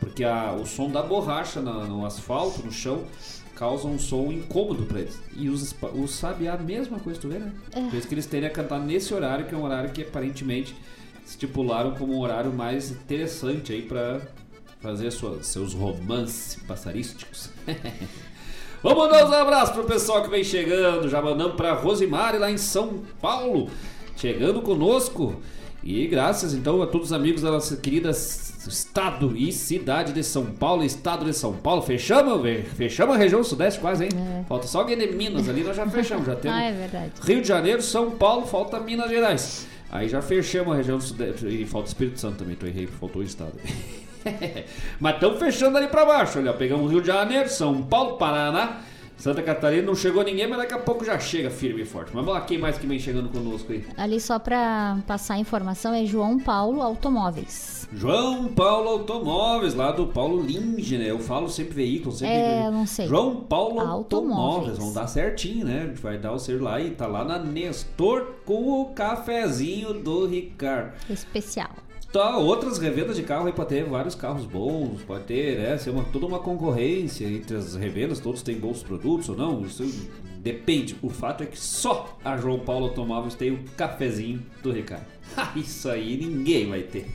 Porque 0.00 0.24
a- 0.24 0.52
o 0.52 0.66
som 0.66 0.90
da 0.90 1.02
borracha 1.02 1.60
na- 1.60 1.84
no 1.84 2.04
asfalto, 2.06 2.64
no 2.64 2.72
chão, 2.72 3.04
causa 3.54 3.86
um 3.86 3.98
som 3.98 4.32
incômodo 4.32 4.84
pra 4.84 5.00
eles. 5.00 5.18
E 5.36 5.48
os, 5.50 5.74
os 5.94 6.10
sabiá, 6.14 6.54
a 6.54 6.58
mesma 6.58 6.98
coisa, 6.98 7.20
tu 7.20 7.28
vê, 7.28 7.38
né? 7.38 7.52
É. 7.74 7.80
Por 7.82 7.94
isso 7.94 8.08
que 8.08 8.14
eles 8.14 8.26
tendem 8.26 8.48
a 8.48 8.52
cantar 8.52 8.80
nesse 8.80 9.12
horário, 9.12 9.44
que 9.46 9.54
é 9.54 9.58
um 9.58 9.62
horário 9.64 9.90
que 9.90 10.00
aparentemente 10.02 10.74
estipularam 11.26 11.92
como 11.94 12.14
um 12.14 12.20
horário 12.20 12.50
mais 12.52 12.90
interessante 12.90 13.72
aí 13.72 13.82
pra 13.82 14.20
fazer 14.80 15.10
sua- 15.10 15.42
seus 15.42 15.74
romances 15.74 16.58
passarísticos. 16.66 17.50
Vamos 18.82 18.98
mandar 18.98 19.26
uns 19.26 19.32
abraços 19.34 19.74
pro 19.74 19.84
pessoal 19.84 20.22
que 20.22 20.30
vem 20.30 20.42
chegando. 20.42 21.08
Já 21.08 21.20
mandamos 21.20 21.54
pra 21.54 21.74
Rosimari 21.74 22.38
lá 22.38 22.50
em 22.50 22.56
São 22.56 23.02
Paulo, 23.20 23.68
chegando 24.16 24.62
conosco. 24.62 25.40
E 25.84 26.06
graças 26.06 26.54
então 26.54 26.80
a 26.82 26.86
todos 26.86 27.08
os 27.08 27.12
amigos 27.12 27.42
da 27.42 27.50
nossa 27.50 27.76
querida 27.76 28.10
estado 28.68 29.36
e 29.36 29.50
cidade 29.52 30.12
de 30.12 30.22
São 30.22 30.46
Paulo, 30.46 30.84
estado 30.84 31.24
de 31.24 31.32
São 31.32 31.52
Paulo. 31.54 31.80
Fechamos, 31.82 32.42
velho. 32.42 32.64
fechamos 32.64 33.14
a 33.14 33.18
região 33.18 33.42
sudeste 33.42 33.80
quase, 33.80 34.04
hein? 34.04 34.10
Falta 34.48 34.66
só 34.66 34.80
alguém 34.80 34.98
de 34.98 35.06
Minas 35.08 35.48
ali, 35.48 35.62
nós 35.62 35.76
já 35.76 35.86
fechamos. 35.86 36.26
Já 36.26 36.36
temos 36.36 36.58
Ah, 36.58 36.62
é 36.64 36.72
verdade. 36.72 37.12
Rio 37.22 37.40
de 37.40 37.48
Janeiro, 37.48 37.80
São 37.80 38.10
Paulo, 38.10 38.46
falta 38.46 38.78
Minas 38.80 39.08
Gerais. 39.08 39.66
Aí 39.90 40.08
já 40.08 40.20
fechamos 40.22 40.72
a 40.72 40.76
região 40.76 41.00
sudeste 41.00 41.46
e 41.46 41.66
falta 41.66 41.88
Espírito 41.88 42.20
Santo 42.20 42.38
também, 42.38 42.54
tô 42.54 42.66
errei, 42.66 42.86
faltou 42.86 43.22
o 43.22 43.24
estado. 43.24 43.54
Mas 45.00 45.14
estamos 45.14 45.38
fechando 45.38 45.78
ali 45.78 45.88
pra 45.88 46.04
baixo, 46.04 46.38
olha, 46.38 46.52
pegamos 46.52 46.90
Rio 46.90 47.00
de 47.00 47.06
Janeiro, 47.08 47.48
São 47.48 47.82
Paulo, 47.82 48.16
Paraná, 48.16 48.82
Santa 49.20 49.42
Catarina, 49.42 49.82
não 49.82 49.94
chegou 49.94 50.24
ninguém, 50.24 50.48
mas 50.48 50.58
daqui 50.58 50.72
a 50.72 50.78
pouco 50.78 51.04
já 51.04 51.18
chega 51.18 51.50
firme 51.50 51.82
e 51.82 51.84
forte. 51.84 52.10
Mas 52.14 52.24
vamos 52.24 52.32
lá, 52.32 52.40
quem 52.40 52.56
mais 52.56 52.78
que 52.78 52.86
vem 52.86 52.98
chegando 52.98 53.28
conosco 53.28 53.70
aí? 53.70 53.84
Ali 53.98 54.18
só 54.18 54.38
pra 54.38 54.98
passar 55.06 55.34
a 55.34 55.38
informação 55.38 55.92
é 55.92 56.06
João 56.06 56.38
Paulo 56.38 56.80
Automóveis. 56.80 57.86
João 57.92 58.48
Paulo 58.48 58.88
Automóveis, 58.88 59.74
lá 59.74 59.92
do 59.92 60.06
Paulo 60.06 60.40
Linge, 60.40 60.96
né? 60.96 61.10
Eu 61.10 61.18
falo 61.18 61.50
sempre 61.50 61.74
veículo, 61.74 62.12
sempre. 62.12 62.34
É, 62.34 62.66
eu 62.66 62.72
não 62.72 62.86
sei. 62.86 63.08
João 63.08 63.36
Paulo 63.36 63.80
Automóveis. 63.80 64.38
Automóveis, 64.38 64.78
vamos 64.78 64.94
dar 64.94 65.06
certinho, 65.06 65.66
né? 65.66 65.82
A 65.82 65.86
gente 65.88 66.00
vai 66.00 66.16
dar 66.16 66.32
o 66.32 66.38
ser 66.38 66.62
lá 66.62 66.80
e 66.80 66.90
tá 66.90 67.06
lá 67.06 67.22
na 67.22 67.38
Nestor 67.38 68.36
com 68.46 68.80
o 68.80 68.86
cafezinho 68.94 69.92
do 69.92 70.26
Ricardo. 70.26 70.94
Especial. 71.10 71.70
Tá, 72.12 72.36
outras 72.38 72.78
revendas 72.78 73.14
de 73.14 73.22
carro 73.22 73.46
aí 73.46 73.52
pode 73.52 73.68
ter 73.68 73.84
vários 73.84 74.16
carros 74.16 74.44
bons, 74.44 75.00
pode 75.02 75.24
ter, 75.24 75.60
né? 75.60 75.78
Ser 75.78 75.90
uma, 75.90 76.02
toda 76.02 76.26
uma 76.26 76.40
concorrência 76.40 77.24
entre 77.24 77.56
as 77.56 77.76
revendas, 77.76 78.18
todos 78.18 78.42
têm 78.42 78.56
bons 78.58 78.82
produtos 78.82 79.28
ou 79.28 79.36
não, 79.36 79.62
isso 79.62 79.84
depende. 80.38 80.96
O 81.02 81.08
fato 81.08 81.44
é 81.44 81.46
que 81.46 81.58
só 81.58 82.18
a 82.24 82.36
João 82.36 82.58
Paulo 82.58 82.86
Automóveis 82.86 83.36
tem 83.36 83.52
o 83.52 83.62
cafezinho 83.76 84.44
do 84.60 84.72
Ricardo. 84.72 85.06
isso 85.54 85.88
aí 85.88 86.16
ninguém 86.16 86.68
vai 86.68 86.82
ter. 86.82 87.06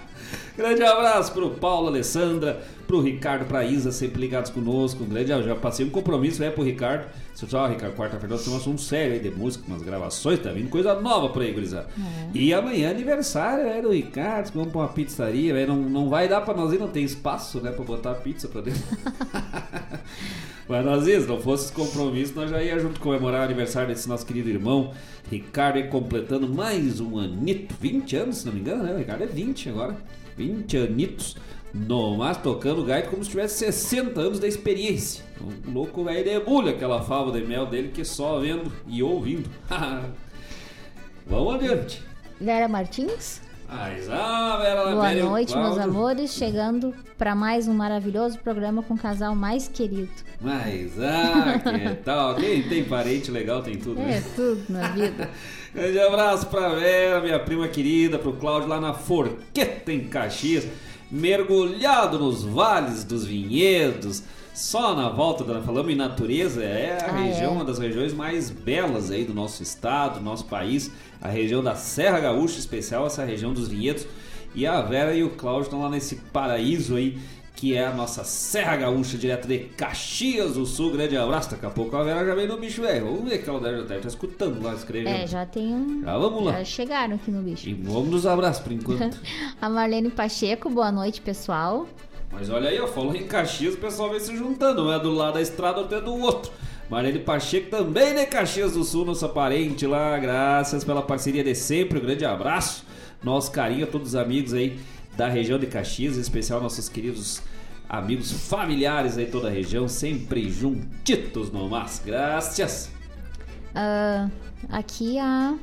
grande 0.56 0.82
abraço 0.82 1.30
pro 1.32 1.50
Paulo, 1.50 1.88
Alessandra, 1.88 2.62
pro 2.88 3.02
Ricardo, 3.02 3.44
pra 3.44 3.64
Isa, 3.64 3.92
sempre 3.92 4.18
ligados 4.18 4.50
conosco. 4.50 5.04
Um 5.04 5.06
grande. 5.06 5.28
Já 5.28 5.54
passei 5.54 5.84
um 5.84 5.90
compromisso, 5.90 6.42
é 6.42 6.50
pro 6.50 6.64
Ricardo. 6.64 7.06
Você 7.34 7.46
só, 7.46 7.68
Ricardo, 7.68 7.94
quarta-feira 7.94 8.34
nós 8.34 8.44
temos 8.44 8.66
um 8.66 8.78
sério 8.78 9.12
aí 9.12 9.20
de 9.20 9.30
música, 9.30 9.64
umas 9.68 9.82
gravações, 9.82 10.40
tá 10.40 10.50
vindo 10.50 10.70
coisa 10.70 10.98
nova 11.00 11.28
por 11.28 11.42
aí, 11.42 11.52
gurizada. 11.52 11.86
E 12.34 12.52
amanhã 12.52 12.88
é 12.88 12.90
aniversário 12.90 13.68
é 13.68 13.80
do 13.80 13.92
Ricardo, 13.92 14.50
vamos 14.52 14.72
pra 14.72 14.80
uma 14.80 14.88
pizzaria, 14.88 15.52
velho. 15.52 15.68
Não, 15.68 15.76
não 15.76 16.08
vai 16.08 16.26
dar 16.26 16.40
pra 16.40 16.54
nós 16.54 16.72
ir, 16.72 16.78
não 16.78 16.88
tem 16.88 17.04
espaço, 17.04 17.60
né, 17.60 17.70
pra 17.70 17.84
botar 17.84 18.12
a 18.12 18.14
pizza 18.14 18.48
pra 18.48 18.62
dentro. 18.62 18.82
Mas 20.66 20.84
nós 20.84 21.06
ia, 21.06 21.20
se 21.20 21.26
não 21.26 21.40
fosse 21.40 21.66
esse 21.66 21.72
compromisso, 21.72 22.34
nós 22.34 22.50
já 22.50 22.62
ia 22.62 22.78
junto 22.78 23.00
comemorar 23.00 23.42
o 23.42 23.44
aniversário 23.44 23.88
desse 23.88 24.08
nosso 24.08 24.26
querido 24.26 24.50
irmão, 24.50 24.92
Ricardo, 25.30 25.82
completando 25.88 26.48
mais 26.48 27.00
um 27.00 27.18
anito, 27.18 27.74
20 27.80 28.16
anos, 28.16 28.38
se 28.38 28.46
não 28.46 28.52
me 28.52 28.60
engano, 28.60 28.82
né? 28.82 28.92
O 28.92 28.98
Ricardo 28.98 29.22
é 29.22 29.26
20 29.26 29.68
agora, 29.70 29.96
20 30.36 30.76
anitos, 30.76 31.36
no 31.72 32.16
mas 32.16 32.36
tocando 32.36 32.84
gaita 32.84 33.08
como 33.08 33.22
se 33.22 33.30
tivesse 33.30 33.58
60 33.58 34.20
anos 34.20 34.40
da 34.40 34.46
experiência. 34.46 35.24
Um 35.40 35.72
louco 35.72 36.04
velho 36.04 36.24
debulha 36.24 36.72
aquela 36.72 37.02
fava 37.02 37.30
de 37.32 37.46
mel 37.46 37.66
dele 37.66 37.88
que 37.88 38.04
só 38.04 38.38
vendo 38.38 38.72
e 38.86 39.02
ouvindo. 39.02 39.48
Vamos 41.26 41.54
adiante. 41.54 42.02
Vera 42.40 42.68
Martins. 42.68 43.42
Mas, 43.70 44.08
ah, 44.08 44.58
Vera 44.62 44.82
Boa 44.92 45.08
Vera 45.10 45.26
o 45.26 45.28
noite, 45.28 45.54
meus 45.54 45.76
amores. 45.76 46.32
Chegando 46.32 46.94
para 47.18 47.34
mais 47.34 47.68
um 47.68 47.74
maravilhoso 47.74 48.38
programa 48.38 48.82
com 48.82 48.94
o 48.94 48.98
casal 48.98 49.34
mais 49.34 49.68
querido. 49.68 50.08
Mas, 50.40 50.92
ah, 50.98 51.58
que 51.58 51.96
tal? 52.02 52.34
Quem 52.36 52.62
tem 52.62 52.84
parente 52.84 53.30
legal 53.30 53.62
tem 53.62 53.76
tudo, 53.76 54.00
né? 54.00 54.18
É 54.18 54.22
tudo 54.34 54.64
na 54.70 54.88
vida. 54.88 55.28
Grande 55.74 56.00
abraço 56.00 56.46
pra 56.46 56.70
Vera, 56.70 57.20
minha 57.20 57.38
prima 57.38 57.68
querida, 57.68 58.18
pro 58.18 58.32
Cláudio 58.32 58.70
lá 58.70 58.80
na 58.80 58.94
Forqueta, 58.94 59.92
em 59.92 60.08
Caxias, 60.08 60.66
mergulhado 61.10 62.18
nos 62.18 62.42
vales 62.44 63.04
dos 63.04 63.24
vinhedos, 63.24 64.22
só 64.54 64.94
na 64.94 65.08
volta 65.08 65.44
da. 65.44 65.60
Falamos 65.60 65.92
em 65.92 65.96
natureza, 65.96 66.62
é 66.64 66.98
a 67.00 67.06
Ah, 67.10 67.16
região, 67.22 67.52
é? 67.52 67.54
uma 67.54 67.64
das 67.64 67.78
regiões 67.78 68.12
mais 68.12 68.50
belas 68.50 69.10
aí 69.10 69.24
do 69.24 69.32
nosso 69.34 69.62
estado, 69.62 70.18
do 70.18 70.24
nosso 70.24 70.44
país, 70.46 70.90
a 71.20 71.28
região 71.28 71.62
da 71.62 71.74
Serra 71.74 72.20
Gaúcha, 72.20 72.58
especial 72.58 73.06
essa 73.06 73.24
região 73.24 73.52
dos 73.52 73.68
vinhedos. 73.68 74.06
E 74.54 74.66
a 74.66 74.80
Vera 74.80 75.14
e 75.14 75.22
o 75.22 75.30
Cláudio 75.30 75.64
estão 75.64 75.82
lá 75.82 75.90
nesse 75.90 76.16
paraíso 76.16 76.96
aí, 76.96 77.18
que 77.58 77.74
é 77.74 77.84
a 77.84 77.92
nossa 77.92 78.22
Serra 78.22 78.76
Gaúcha, 78.76 79.18
direto 79.18 79.48
de 79.48 79.58
Caxias 79.58 80.54
do 80.54 80.64
Sul. 80.64 80.92
Grande 80.92 81.16
abraço, 81.16 81.50
daqui 81.50 81.66
a 81.66 81.70
pouco 81.70 81.96
a 81.96 82.04
Vera 82.04 82.24
já 82.24 82.32
vem 82.32 82.46
no 82.46 82.56
bicho, 82.56 82.82
velho. 82.82 83.06
Vamos 83.06 83.28
ver 83.28 83.42
que 83.42 83.50
ela 83.50 83.58
deve 83.58 83.96
estar 83.96 84.06
escutando 84.06 84.62
lá, 84.62 84.74
escrevendo. 84.74 85.12
É, 85.12 85.26
já 85.26 85.44
tem 85.44 85.74
um. 85.74 86.04
Já 86.04 86.16
vamos 86.16 86.44
lá. 86.44 86.52
Já 86.52 86.64
chegaram 86.64 87.16
aqui 87.16 87.32
no 87.32 87.42
bicho. 87.42 87.68
E 87.68 87.74
vamos 87.74 88.10
nos 88.10 88.26
abraços 88.26 88.62
por 88.62 88.70
enquanto. 88.70 89.18
A 89.60 89.68
Marlene 89.68 90.08
Pacheco, 90.08 90.70
boa 90.70 90.92
noite, 90.92 91.20
pessoal. 91.20 91.88
Mas 92.30 92.48
olha 92.48 92.70
aí, 92.70 92.78
ó, 92.78 92.86
falou 92.86 93.12
em 93.12 93.26
Caxias, 93.26 93.74
o 93.74 93.78
pessoal 93.78 94.10
vem 94.10 94.20
se 94.20 94.36
juntando, 94.36 94.84
um 94.84 94.92
é 94.92 95.00
do 95.00 95.12
lado 95.12 95.34
da 95.34 95.42
estrada, 95.42 95.80
outro 95.80 95.98
é 95.98 96.00
do 96.00 96.14
outro. 96.14 96.52
Marlene 96.88 97.18
Pacheco 97.18 97.70
também 97.70 98.14
de 98.14 98.24
Caxias 98.26 98.74
do 98.74 98.84
Sul, 98.84 99.04
nossa 99.04 99.28
parente 99.28 99.84
lá, 99.84 100.16
graças 100.16 100.84
pela 100.84 101.02
parceria 101.02 101.42
de 101.42 101.56
sempre, 101.56 101.98
um 101.98 102.02
grande 102.02 102.24
abraço, 102.24 102.84
nosso 103.20 103.50
carinho 103.50 103.82
a 103.82 103.88
todos 103.88 104.10
os 104.10 104.14
amigos 104.14 104.54
aí 104.54 104.78
da 105.18 105.28
região 105.28 105.58
de 105.58 105.66
Caxias, 105.66 106.16
em 106.16 106.20
especial 106.20 106.60
nossos 106.60 106.88
queridos 106.88 107.42
amigos 107.88 108.30
familiares 108.30 109.18
aí 109.18 109.26
toda 109.26 109.48
a 109.48 109.50
região, 109.50 109.88
sempre 109.88 110.48
juntitos 110.48 111.50
no 111.50 111.68
mas, 111.68 112.00
graças. 112.06 112.88
Ah, 113.74 114.28
aqui 114.68 115.18
a. 115.18 115.58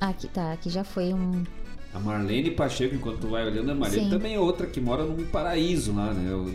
Aqui 0.00 0.28
tá, 0.28 0.52
aqui 0.52 0.70
já 0.70 0.84
foi 0.84 1.12
um. 1.12 1.42
A 1.92 1.98
Marlene 1.98 2.52
Pacheco, 2.52 2.94
enquanto 2.94 3.18
tu 3.22 3.26
vai 3.26 3.44
olhando, 3.44 3.72
a 3.72 3.74
Marlene 3.74 4.04
Sim. 4.04 4.10
também 4.10 4.34
é 4.36 4.38
outra 4.38 4.68
que 4.68 4.80
mora 4.80 5.02
num 5.02 5.26
paraíso 5.26 5.92
lá, 5.92 6.12
né? 6.12 6.32
O 6.32 6.54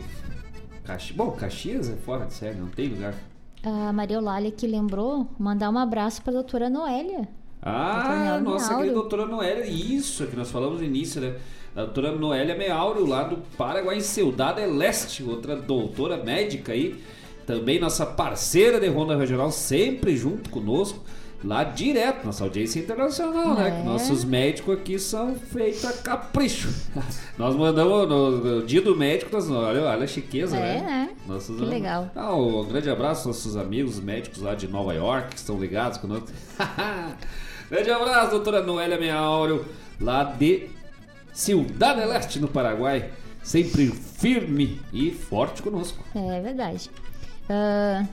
Caxi... 0.86 1.12
Bom, 1.12 1.32
Caxias 1.32 1.90
é 1.90 1.98
fora 1.98 2.26
de 2.26 2.34
série, 2.34 2.58
não 2.58 2.68
tem 2.68 2.88
lugar. 2.88 3.14
A 3.62 3.92
Maria 3.92 4.16
Eulália 4.16 4.52
que 4.52 4.66
lembrou 4.66 5.28
mandar 5.38 5.70
um 5.70 5.78
abraço 5.78 6.22
pra 6.22 6.32
doutora 6.32 6.70
Noélia. 6.70 7.28
Ah, 7.62 8.04
Doutora 8.04 8.40
nossa 8.40 8.68
Meauro. 8.70 8.78
querida 8.84 8.94
doutora 9.02 9.26
Noélia, 9.26 9.66
isso 9.68 10.24
é 10.24 10.28
que 10.28 10.36
nós 10.38 10.50
falamos 10.50 10.80
no 10.80 10.86
início, 10.86 11.20
né? 11.20 11.36
A 11.76 11.82
doutora 11.84 12.12
Noélia 12.12 12.56
Meauro, 12.56 13.06
lá 13.06 13.24
do 13.24 13.38
Paraguai, 13.58 13.98
em 13.98 14.02
Ciudad 14.02 14.58
Leste, 14.58 15.24
outra 15.24 15.56
doutora 15.56 16.18
médica 16.18 16.74
aí, 16.74 17.02
também 17.46 17.80
nossa 17.80 18.06
parceira 18.06 18.80
de 18.80 18.88
Ronda 18.88 19.16
Regional, 19.16 19.52
sempre 19.52 20.16
junto 20.18 20.50
conosco. 20.50 21.00
lá 21.44 21.64
direto, 21.64 22.26
nossa 22.26 22.44
audiência 22.44 22.80
internacional, 22.80 23.56
né? 23.56 23.68
É. 23.70 23.72
Que 23.80 23.88
nossos 23.88 24.26
médicos 24.26 24.74
aqui 24.78 25.00
são 25.00 25.36
feitos 25.36 25.86
a 25.86 25.94
capricho. 25.94 26.68
nós 27.40 27.56
mandamos 27.56 28.10
no, 28.10 28.32
no 28.32 28.66
dia 28.66 28.82
do 28.82 28.94
médico, 28.96 29.32
nós, 29.32 29.50
olha, 29.50 29.84
olha 29.84 30.04
a 30.04 30.08
chiqueza, 30.08 30.58
É, 30.58 30.60
né? 30.60 30.82
né? 30.82 31.10
Nossos, 31.26 31.58
Que 31.58 31.66
legal. 31.66 32.12
Ah, 32.16 32.36
um 32.36 32.66
grande 32.66 32.90
abraço 32.90 33.28
aos 33.30 33.38
nossos 33.38 33.56
amigos 33.56 34.00
médicos 34.02 34.42
lá 34.42 34.54
de 34.54 34.68
Nova 34.68 34.94
York, 34.94 35.30
que 35.30 35.38
estão 35.38 35.58
ligados 35.58 35.98
conosco. 35.98 36.28
grande 37.72 37.90
abraço, 37.92 38.32
doutora 38.32 38.62
Noélia 38.62 39.00
Meauro, 39.00 39.66
lá 40.02 40.24
de 40.24 40.68
Cidade 41.34 42.06
Leste, 42.06 42.40
no 42.40 42.48
Paraguai. 42.48 43.10
Sempre 43.44 43.88
firme 43.88 44.80
e 44.92 45.12
forte 45.12 45.62
conosco. 45.62 46.04
É 46.14 46.42
verdade. 46.42 46.90
Ah, 47.50 48.06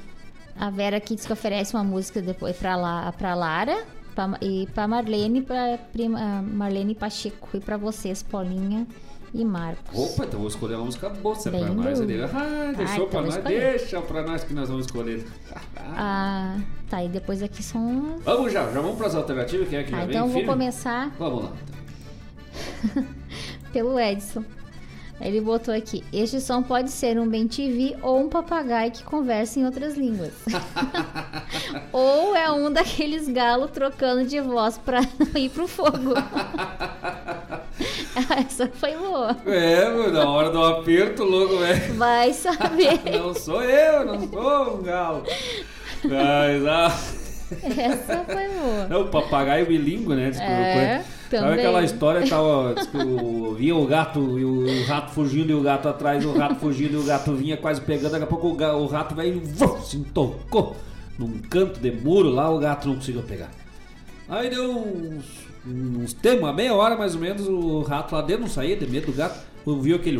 a 0.58 0.70
Vera 0.70 0.96
aqui 0.98 1.14
diz 1.16 1.26
que 1.26 1.32
oferece 1.32 1.74
uma 1.74 1.84
música 1.84 2.22
depois 2.22 2.56
pra, 2.56 2.76
La, 2.76 3.12
pra 3.12 3.34
Lara 3.34 3.84
pra- 4.14 4.38
e 4.40 4.66
pra 4.72 4.86
Marlene, 4.88 5.42
pra 5.42 5.78
prima, 5.92 6.18
ah, 6.20 6.42
Marlene 6.42 6.94
Pacheco 6.94 7.48
e 7.54 7.60
pra 7.60 7.76
vocês, 7.76 8.22
Paulinha 8.22 8.86
e 9.34 9.44
Marcos. 9.44 9.98
Opa, 10.12 10.24
então 10.24 10.38
vou 10.38 10.48
escolher 10.48 10.76
uma 10.76 10.84
música 10.86 11.10
boa 11.10 11.36
pra 11.36 11.50
Bem 11.50 11.64
nós. 11.74 12.00
ah, 12.00 12.04
Ah, 12.32 12.72
deixou 12.76 12.94
então 12.94 13.08
pra 13.08 13.20
vou 13.20 13.26
nós, 13.30 13.36
escolher. 13.36 13.60
deixa 13.78 14.00
pra 14.00 14.22
nós 14.22 14.44
que 14.44 14.54
nós 14.54 14.68
vamos 14.68 14.86
escolher. 14.86 15.26
Ah, 15.98 16.58
tá, 16.90 17.02
e 17.02 17.08
depois 17.08 17.42
aqui 17.42 17.62
são. 17.62 18.18
Vamos 18.24 18.52
já, 18.52 18.64
já 18.70 18.80
vamos 18.80 18.96
pras 18.96 19.14
alternativas, 19.14 19.68
quem 19.68 19.78
é 19.78 19.82
que 19.82 19.90
Tá, 19.90 19.98
já 19.98 20.04
então 20.04 20.22
vem 20.24 20.32
vou 20.32 20.40
firme? 20.42 20.48
começar 20.48 21.10
Vamos 21.18 21.44
lá. 21.44 21.52
pelo 23.72 23.98
Edson. 23.98 24.44
Ele 25.20 25.40
botou 25.40 25.74
aqui: 25.74 26.04
Este 26.12 26.40
som 26.40 26.62
pode 26.62 26.90
ser 26.90 27.18
um 27.18 27.26
bem 27.26 27.48
TV 27.48 27.96
ou 28.02 28.20
um 28.20 28.28
papagaio 28.28 28.90
que 28.90 29.02
conversa 29.02 29.58
em 29.58 29.64
outras 29.64 29.96
línguas. 29.96 30.32
ou 31.90 32.36
é 32.36 32.50
um 32.52 32.70
daqueles 32.70 33.28
galos 33.28 33.70
trocando 33.70 34.26
de 34.26 34.40
voz 34.40 34.76
pra 34.78 35.00
ir 35.34 35.48
pro 35.50 35.66
fogo. 35.66 36.14
Essa 38.38 38.68
foi 38.68 38.94
boa. 38.96 39.36
É, 39.46 39.88
meu, 39.90 40.12
na 40.12 40.28
hora 40.28 40.50
do 40.50 40.62
aperto, 40.62 41.24
louco, 41.24 41.58
velho. 41.58 41.94
Vai 41.94 42.32
saber. 42.32 43.00
Não 43.18 43.34
sou 43.34 43.62
eu, 43.62 44.04
não 44.04 44.28
sou 44.28 44.78
um 44.78 44.82
galo. 44.82 45.24
Mas, 46.04 46.66
ah, 46.66 47.25
Essa 47.52 48.24
foi 48.24 48.48
boa. 48.48 48.88
é 48.90 48.96
o 48.96 49.06
papagaio 49.06 49.66
bilíngue, 49.66 50.14
né? 50.14 50.30
Diz 50.30 50.40
É. 50.40 51.04
Sabe 51.30 51.54
aquela 51.54 51.82
história 51.82 52.28
tava, 52.28 52.74
que 52.74 52.96
o, 52.96 53.54
vinha 53.54 53.74
o 53.74 53.86
gato 53.86 54.38
e 54.38 54.44
o, 54.44 54.60
o 54.60 54.84
rato 54.84 55.12
fugindo 55.12 55.50
e 55.50 55.54
o 55.54 55.60
gato 55.60 55.88
atrás, 55.88 56.24
o 56.24 56.32
rato 56.32 56.56
fugindo 56.56 56.94
e 56.94 56.96
o 56.96 57.04
gato 57.04 57.34
vinha 57.34 57.56
quase 57.56 57.80
pegando, 57.80 58.12
daqui 58.12 58.24
a 58.24 58.28
pouco 58.28 58.48
o, 58.48 58.82
o 58.82 58.86
rato 58.86 59.14
veio 59.14 59.42
se 59.84 59.98
tocou 60.14 60.76
num 61.18 61.38
canto 61.38 61.80
de 61.80 61.90
muro 61.90 62.28
lá, 62.28 62.48
o 62.50 62.58
gato 62.58 62.88
não 62.88 62.96
conseguiu 62.96 63.22
pegar. 63.22 63.50
Aí 64.28 64.50
deu 64.50 64.70
uns, 64.70 65.24
uns 65.66 66.12
tempos, 66.12 66.40
uma 66.40 66.52
meia 66.52 66.74
hora 66.74 66.96
mais 66.96 67.14
ou 67.14 67.20
menos, 67.20 67.48
o 67.48 67.80
rato 67.82 68.14
lá 68.14 68.22
dentro 68.22 68.42
não 68.42 68.48
saía 68.48 68.76
de 68.76 68.86
medo 68.86 69.06
do 69.06 69.12
gato, 69.12 69.40
viu 69.66 69.96
aquele. 69.96 70.18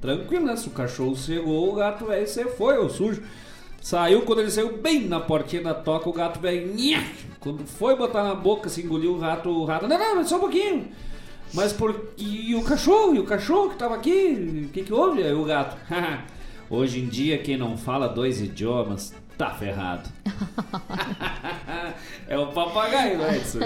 Tranquilo, 0.00 0.44
né? 0.44 0.56
Se 0.56 0.68
o 0.68 0.70
cachorro 0.70 1.16
chegou, 1.16 1.72
o 1.72 1.76
gato 1.76 2.06
velho 2.06 2.26
você 2.26 2.44
foi, 2.44 2.78
o 2.78 2.88
sujo. 2.90 3.22
Saiu, 3.84 4.22
quando 4.22 4.40
ele 4.40 4.50
saiu 4.50 4.78
bem 4.78 5.06
na 5.06 5.20
portinha 5.20 5.60
da 5.60 5.74
toca, 5.74 6.08
o 6.08 6.12
gato 6.14 6.40
nha! 6.74 7.04
Quando 7.38 7.66
foi 7.66 7.94
botar 7.94 8.24
na 8.24 8.34
boca, 8.34 8.70
se 8.70 8.80
engoliu 8.80 9.12
o 9.12 9.18
rato, 9.18 9.50
o 9.50 9.66
rato. 9.66 9.86
Não, 9.86 9.98
não, 9.98 10.26
só 10.26 10.38
um 10.38 10.40
pouquinho. 10.40 10.88
Mas 11.52 11.70
por. 11.70 12.14
E 12.16 12.54
o 12.54 12.62
cachorro? 12.62 13.14
E 13.14 13.18
o 13.18 13.26
cachorro 13.26 13.68
que 13.68 13.76
tava 13.76 13.96
aqui? 13.96 14.64
O 14.64 14.72
que, 14.72 14.84
que 14.84 14.92
houve? 14.92 15.22
Aí 15.22 15.34
o 15.34 15.44
gato. 15.44 15.76
Hoje 16.70 16.98
em 16.98 17.08
dia, 17.08 17.36
quem 17.36 17.58
não 17.58 17.76
fala 17.76 18.08
dois 18.08 18.40
idiomas 18.40 19.12
tá 19.36 19.50
ferrado. 19.50 20.08
é 22.26 22.38
o 22.38 22.46
papagaio 22.46 23.18
do 23.18 23.24
Edson. 23.24 23.58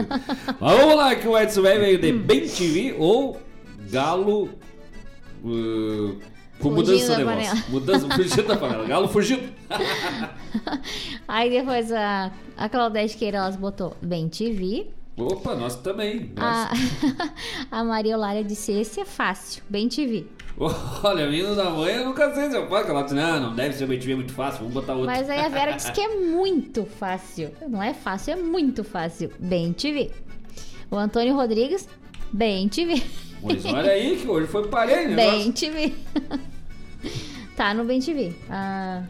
Mas 0.58 0.78
vamos 0.78 0.96
lá, 0.96 1.14
que 1.14 1.28
o 1.28 1.38
Edson 1.38 1.62
veio 1.62 1.96
de 1.96 2.12
Bem 2.12 2.40
TV 2.40 2.96
ou 2.98 3.40
Galo. 3.88 4.50
uh, 5.44 6.37
com 6.60 6.70
mudança 6.70 7.16
da 7.16 7.24
panela. 7.24 7.64
Mudança, 7.68 8.08
fugindo 8.10 8.46
da 8.46 8.56
panela. 8.56 8.84
Galo 8.86 9.08
fugindo. 9.08 9.48
Aí 11.26 11.50
depois 11.50 11.92
a, 11.92 12.32
a 12.56 12.68
Claudete 12.68 13.16
Queiroz 13.16 13.56
botou 13.56 13.96
Bem 14.02 14.28
TV. 14.28 14.88
Opa, 15.16 15.54
nós 15.56 15.76
também. 15.76 16.32
A, 16.36 16.70
a 17.70 17.84
Maria 17.84 18.16
Olária 18.16 18.44
disse: 18.44 18.72
Esse 18.72 19.00
é 19.00 19.04
fácil, 19.04 19.62
Bem 19.68 19.88
TV. 19.88 20.26
Olha, 21.04 21.30
vindo 21.30 21.54
da 21.54 21.70
manhã, 21.70 21.98
eu 21.98 22.06
nunca 22.06 22.34
sei 22.34 22.50
se 22.50 22.56
eu 22.56 22.66
posso. 22.66 22.90
Ela 22.90 23.02
disse, 23.02 23.14
não, 23.14 23.40
não 23.40 23.54
deve 23.54 23.74
ser 23.74 23.84
o 23.84 23.86
BTV 23.86 24.16
muito 24.16 24.32
fácil, 24.32 24.60
vamos 24.60 24.74
botar 24.74 24.94
outro. 24.94 25.06
Mas 25.06 25.30
aí 25.30 25.40
a 25.40 25.48
Vera 25.48 25.72
disse 25.72 25.92
que 25.92 26.00
é 26.00 26.16
muito 26.16 26.84
fácil. 26.84 27.52
Não 27.68 27.82
é 27.82 27.94
fácil, 27.94 28.32
é 28.32 28.36
muito 28.36 28.82
fácil. 28.82 29.30
Bem 29.38 29.72
TV. 29.72 30.10
O 30.90 30.96
Antônio 30.96 31.34
Rodrigues, 31.34 31.88
Bem 32.32 32.68
TV. 32.68 33.02
Pois 33.40 33.64
olha 33.64 33.90
aí 33.92 34.16
que 34.16 34.28
hoje 34.28 34.46
foi 34.46 34.66
parelho, 34.68 35.10
né? 35.10 35.16
Bem 35.16 35.52
TV. 35.52 35.92
tá 37.56 37.72
no 37.74 37.84
Bem 37.84 38.00
TV. 38.00 38.32
Ah, 38.50 39.02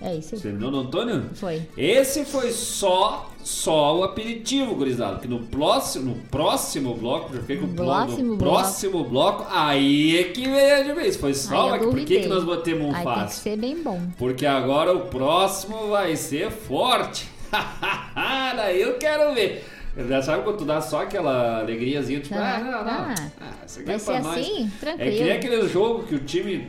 é 0.00 0.16
isso 0.16 0.34
aí. 0.34 0.40
Terminou 0.40 0.70
no 0.70 0.80
Antônio? 0.80 1.24
Foi. 1.34 1.62
Esse 1.76 2.24
foi 2.24 2.50
só 2.52 3.30
só 3.42 3.98
o 3.98 4.04
aperitivo, 4.04 4.74
gurizada. 4.74 5.18
Que 5.18 5.28
no 5.28 5.40
próximo, 5.40 6.14
no 6.14 6.22
próximo 6.28 6.94
bloco, 6.94 7.34
já 7.34 7.40
fiquei 7.40 7.56
com 7.58 7.66
o. 7.66 7.74
Próximo 7.74 8.22
No 8.22 8.36
bloco. 8.36 8.54
próximo 8.58 9.04
bloco, 9.04 9.46
aí 9.50 10.18
é 10.18 10.24
que 10.24 10.48
veio 10.48 10.84
de 10.84 10.92
vez. 10.92 11.16
Foi 11.16 11.34
só, 11.34 11.70
mas 11.70 11.82
por 11.84 11.94
que, 12.00 12.20
que 12.20 12.28
nós 12.28 12.44
botemos 12.44 12.86
um 12.86 12.94
Aí 12.94 13.04
tem 13.04 13.12
que 13.14 13.20
fácil? 13.20 13.42
ser 13.42 13.56
bem 13.56 13.82
bom. 13.82 14.00
Porque 14.18 14.46
agora 14.46 14.92
o 14.94 15.06
próximo 15.06 15.88
vai 15.88 16.16
ser 16.16 16.50
forte. 16.50 17.26
Daí 18.56 18.80
eu 18.80 18.98
quero 18.98 19.34
ver. 19.34 19.64
Já 19.96 20.22
sabe 20.22 20.42
quando 20.42 20.58
tu 20.58 20.64
dá 20.64 20.80
só 20.80 21.02
aquela 21.02 21.60
alegriazinha, 21.60 22.20
tipo, 22.20 22.34
ah, 22.34 22.54
Ah, 22.56 22.58
não, 22.58 22.70
não. 22.70 22.90
ah. 22.90 23.14
Ah, 23.40 23.52
isso 23.64 23.78
aqui 23.78 23.86
Vai 23.86 23.94
é 23.94 23.98
pra 23.98 24.14
ser 24.16 24.22
nós. 24.22 24.38
assim? 24.38 24.64
É 24.64 24.68
que 24.68 24.76
Tranquilo. 24.80 25.32
aquele 25.32 25.68
jogo 25.68 26.02
que 26.04 26.14
o 26.16 26.18
time. 26.20 26.68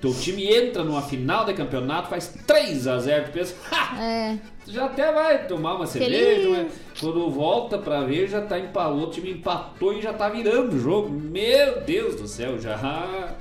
Teu 0.00 0.14
time 0.14 0.46
entra 0.46 0.84
numa 0.84 1.02
final 1.02 1.44
de 1.44 1.54
campeonato, 1.54 2.08
faz 2.08 2.32
3x0, 2.46 3.24
tu 3.24 3.30
pensa, 3.32 3.54
ha! 3.72 4.00
É. 4.00 4.38
Tu 4.64 4.70
já 4.70 4.84
até 4.84 5.10
vai 5.12 5.44
tomar 5.48 5.74
uma 5.74 5.88
cerveja, 5.88 6.48
mas 6.50 6.72
quando 7.00 7.28
volta 7.30 7.78
pra 7.78 8.02
ver, 8.02 8.28
já 8.28 8.40
tá 8.42 8.60
empatado. 8.60 8.96
O 9.02 9.10
time 9.10 9.32
empatou 9.32 9.92
e 9.92 10.00
já 10.00 10.12
tá 10.12 10.28
virando 10.28 10.76
o 10.76 10.78
jogo. 10.78 11.08
Meu 11.10 11.80
Deus 11.80 12.14
do 12.14 12.28
céu, 12.28 12.60
já. 12.60 13.34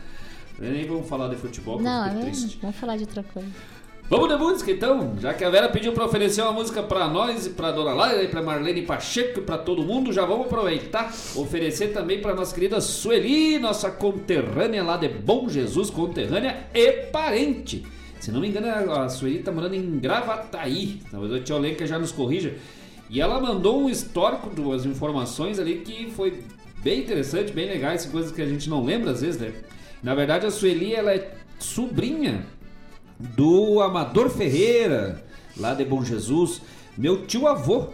Nem 0.58 0.88
vamos 0.88 1.08
falar 1.08 1.28
de 1.28 1.36
futebol, 1.36 1.78
que 1.78 1.84
Não, 1.84 2.06
é 2.08 2.16
triste. 2.22 2.58
Vamos 2.60 2.76
falar 2.78 2.96
de 2.98 3.04
outra 3.04 3.22
coisa. 3.22 3.48
Vamos 4.10 4.30
de 4.30 4.38
música 4.38 4.72
então, 4.72 5.16
já 5.20 5.34
que 5.34 5.44
a 5.44 5.50
Vera 5.50 5.68
pediu 5.68 5.92
pra 5.92 6.06
oferecer 6.06 6.42
uma 6.42 6.54
música 6.54 6.82
pra 6.82 7.10
nós 7.10 7.46
e 7.46 7.50
pra 7.50 7.74
Dona 7.74 7.94
Laila 7.94 8.24
e 8.24 8.30
pra 8.30 8.42
Marlene 8.42 8.84
Pacheco 8.84 9.42
e 9.42 9.44
pra 9.44 9.58
todo 9.58 9.84
mundo, 9.84 10.14
já 10.14 10.26
vamos 10.26 10.46
aproveitar, 10.46 11.14
oferecer 11.36 11.90
também 11.90 12.22
pra 12.22 12.34
nossa 12.34 12.56
querida 12.56 12.80
Sueli, 12.80 13.60
nossa 13.60 13.92
conterrânea 13.92 14.82
lá 14.82 14.96
de 14.96 15.10
Bom 15.10 15.50
Jesus, 15.50 15.90
conterrânea 15.90 16.68
e 16.74 16.90
parente. 17.12 17.86
Se 18.18 18.32
não 18.32 18.40
me 18.40 18.48
engano, 18.48 18.94
a 18.94 19.10
Sueli 19.10 19.40
tá 19.40 19.52
morando 19.52 19.76
em 19.76 20.00
Gravataí, 20.00 21.02
talvez 21.12 21.34
o 21.34 21.40
tio 21.42 21.58
Lenca 21.58 21.86
já 21.86 22.00
nos 22.00 22.14
corrija. 22.14 22.56
E 23.10 23.20
ela 23.20 23.42
mandou 23.42 23.82
um 23.82 23.90
histórico 23.90 24.50
das 24.50 24.86
informações 24.86 25.60
ali 25.60 25.80
que 25.80 26.10
foi 26.12 26.44
bem 26.82 27.02
interessante, 27.02 27.52
bem 27.52 27.68
legais, 27.68 28.06
coisas 28.06 28.32
que 28.32 28.42
a 28.42 28.48
gente 28.48 28.70
não 28.70 28.86
lembra 28.86 29.12
às 29.12 29.20
vezes, 29.20 29.38
né? 29.38 29.52
Na 30.02 30.16
verdade, 30.16 30.46
a 30.46 30.50
Sueli, 30.50 30.96
ela 30.96 31.14
é 31.14 31.30
sobrinha 31.60 32.46
do 33.20 33.82
Amador 33.82 34.30
Ferreira, 34.30 35.24
lá 35.58 35.74
de 35.74 35.84
Bom 35.86 36.04
Jesus, 36.04 36.62
meu 36.98 37.26
tio 37.26 37.48
avô. 37.48 37.88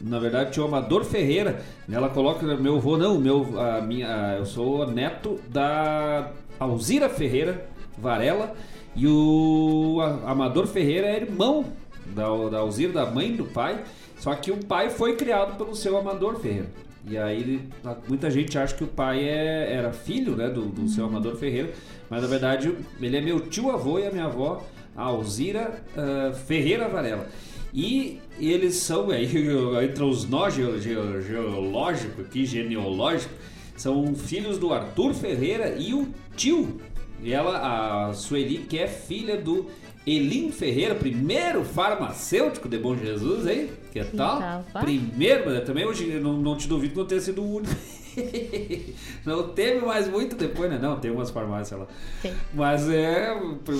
Na 0.00 0.18
verdade, 0.18 0.52
tio 0.52 0.64
Amador 0.64 1.04
Ferreira. 1.04 1.62
Ela 1.90 2.08
coloca 2.08 2.44
meu 2.56 2.76
avô, 2.76 2.96
não, 2.96 3.18
meu, 3.18 3.58
a 3.58 3.80
minha, 3.80 4.06
a- 4.08 4.34
eu 4.36 4.44
sou 4.46 4.86
neto 4.86 5.40
da 5.48 6.30
Alzira 6.58 7.08
Ferreira 7.08 7.66
Varela 7.96 8.54
e 8.94 9.06
o 9.06 9.98
Amador 10.26 10.66
Ferreira 10.66 11.06
é 11.06 11.16
irmão 11.16 11.64
da, 12.06 12.24
da 12.50 12.58
Alzira, 12.58 12.92
da 12.92 13.06
mãe 13.06 13.34
do 13.34 13.44
pai. 13.44 13.82
Só 14.18 14.34
que 14.34 14.50
o 14.50 14.56
pai 14.58 14.90
foi 14.90 15.16
criado 15.16 15.56
pelo 15.56 15.74
seu 15.74 15.96
Amador 15.96 16.38
Ferreira. 16.38 16.68
E 17.06 17.18
aí 17.18 17.60
muita 18.08 18.30
gente 18.30 18.56
acha 18.58 18.74
que 18.74 18.84
o 18.84 18.86
pai 18.86 19.24
é- 19.28 19.72
era 19.74 19.92
filho 19.92 20.36
né, 20.36 20.48
do, 20.48 20.62
do 20.66 20.88
seu 20.88 21.04
Amador 21.06 21.36
Ferreira, 21.36 21.72
mas 22.14 22.22
na 22.22 22.28
verdade 22.28 22.72
ele 23.00 23.16
é 23.16 23.20
meu 23.20 23.40
tio 23.40 23.70
avô 23.70 23.98
e 23.98 24.06
a 24.06 24.10
minha 24.12 24.26
avó, 24.26 24.64
a 24.96 25.02
Alzira 25.02 25.82
ah, 25.96 26.32
Ferreira 26.32 26.88
Varela. 26.88 27.26
E 27.72 28.20
eles 28.38 28.76
são, 28.76 29.10
aí 29.10 29.24
entre 29.84 30.04
os 30.04 30.28
nós 30.28 30.54
geo- 30.54 30.80
geo- 30.80 31.20
geológico 31.20 32.22
aqui, 32.22 32.46
genealógico, 32.46 33.34
são 33.76 34.14
filhos 34.14 34.58
do 34.58 34.72
Arthur 34.72 35.12
Ferreira 35.12 35.74
e 35.76 35.92
o 35.92 36.08
tio. 36.36 36.80
E 37.20 37.32
ela, 37.32 38.08
a 38.10 38.12
Sueli, 38.14 38.58
que 38.58 38.78
é 38.78 38.86
filha 38.86 39.36
do 39.36 39.66
Elim 40.06 40.52
Ferreira, 40.52 40.94
primeiro 40.94 41.64
farmacêutico 41.64 42.68
de 42.68 42.78
Bom 42.78 42.94
Jesus, 42.96 43.46
hein? 43.46 43.70
Que 43.92 44.04
tal? 44.04 44.38
tal, 44.38 44.64
pá? 44.72 44.80
Primeiro, 44.80 45.44
mas 45.46 45.64
também 45.64 45.84
hoje 45.84 46.06
não, 46.20 46.34
não 46.34 46.56
te 46.56 46.68
duvido 46.68 46.92
que 46.92 46.98
não 47.00 47.06
tenha 47.06 47.20
sido 47.20 47.42
o 47.42 47.56
único. 47.56 47.74
não 49.24 49.48
teve 49.48 49.84
mais 49.84 50.08
muito 50.08 50.36
depois, 50.36 50.70
né? 50.70 50.78
Não, 50.80 50.98
tem 50.98 51.10
umas 51.10 51.30
farmácias 51.30 51.80
lá. 51.80 51.86
Tem. 52.22 52.32
Mas 52.52 52.88
é 52.88 53.32
o 53.32 53.56
pr- 53.56 53.74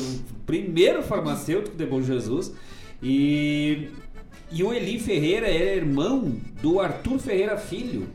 primeiro 0.47 1.03
farmacêutico 1.03 1.77
de 1.77 1.87
Bom 1.87 2.03
Jesus. 2.03 2.53
E, 3.03 3.89
e 4.51 4.63
o 4.63 4.73
Eli 4.73 4.99
Ferreira 4.99 5.47
era 5.49 5.77
irmão 5.77 6.37
do 6.63 6.81
Arthur 6.81 7.19
Ferreira 7.19 7.57
Filho, 7.57 8.09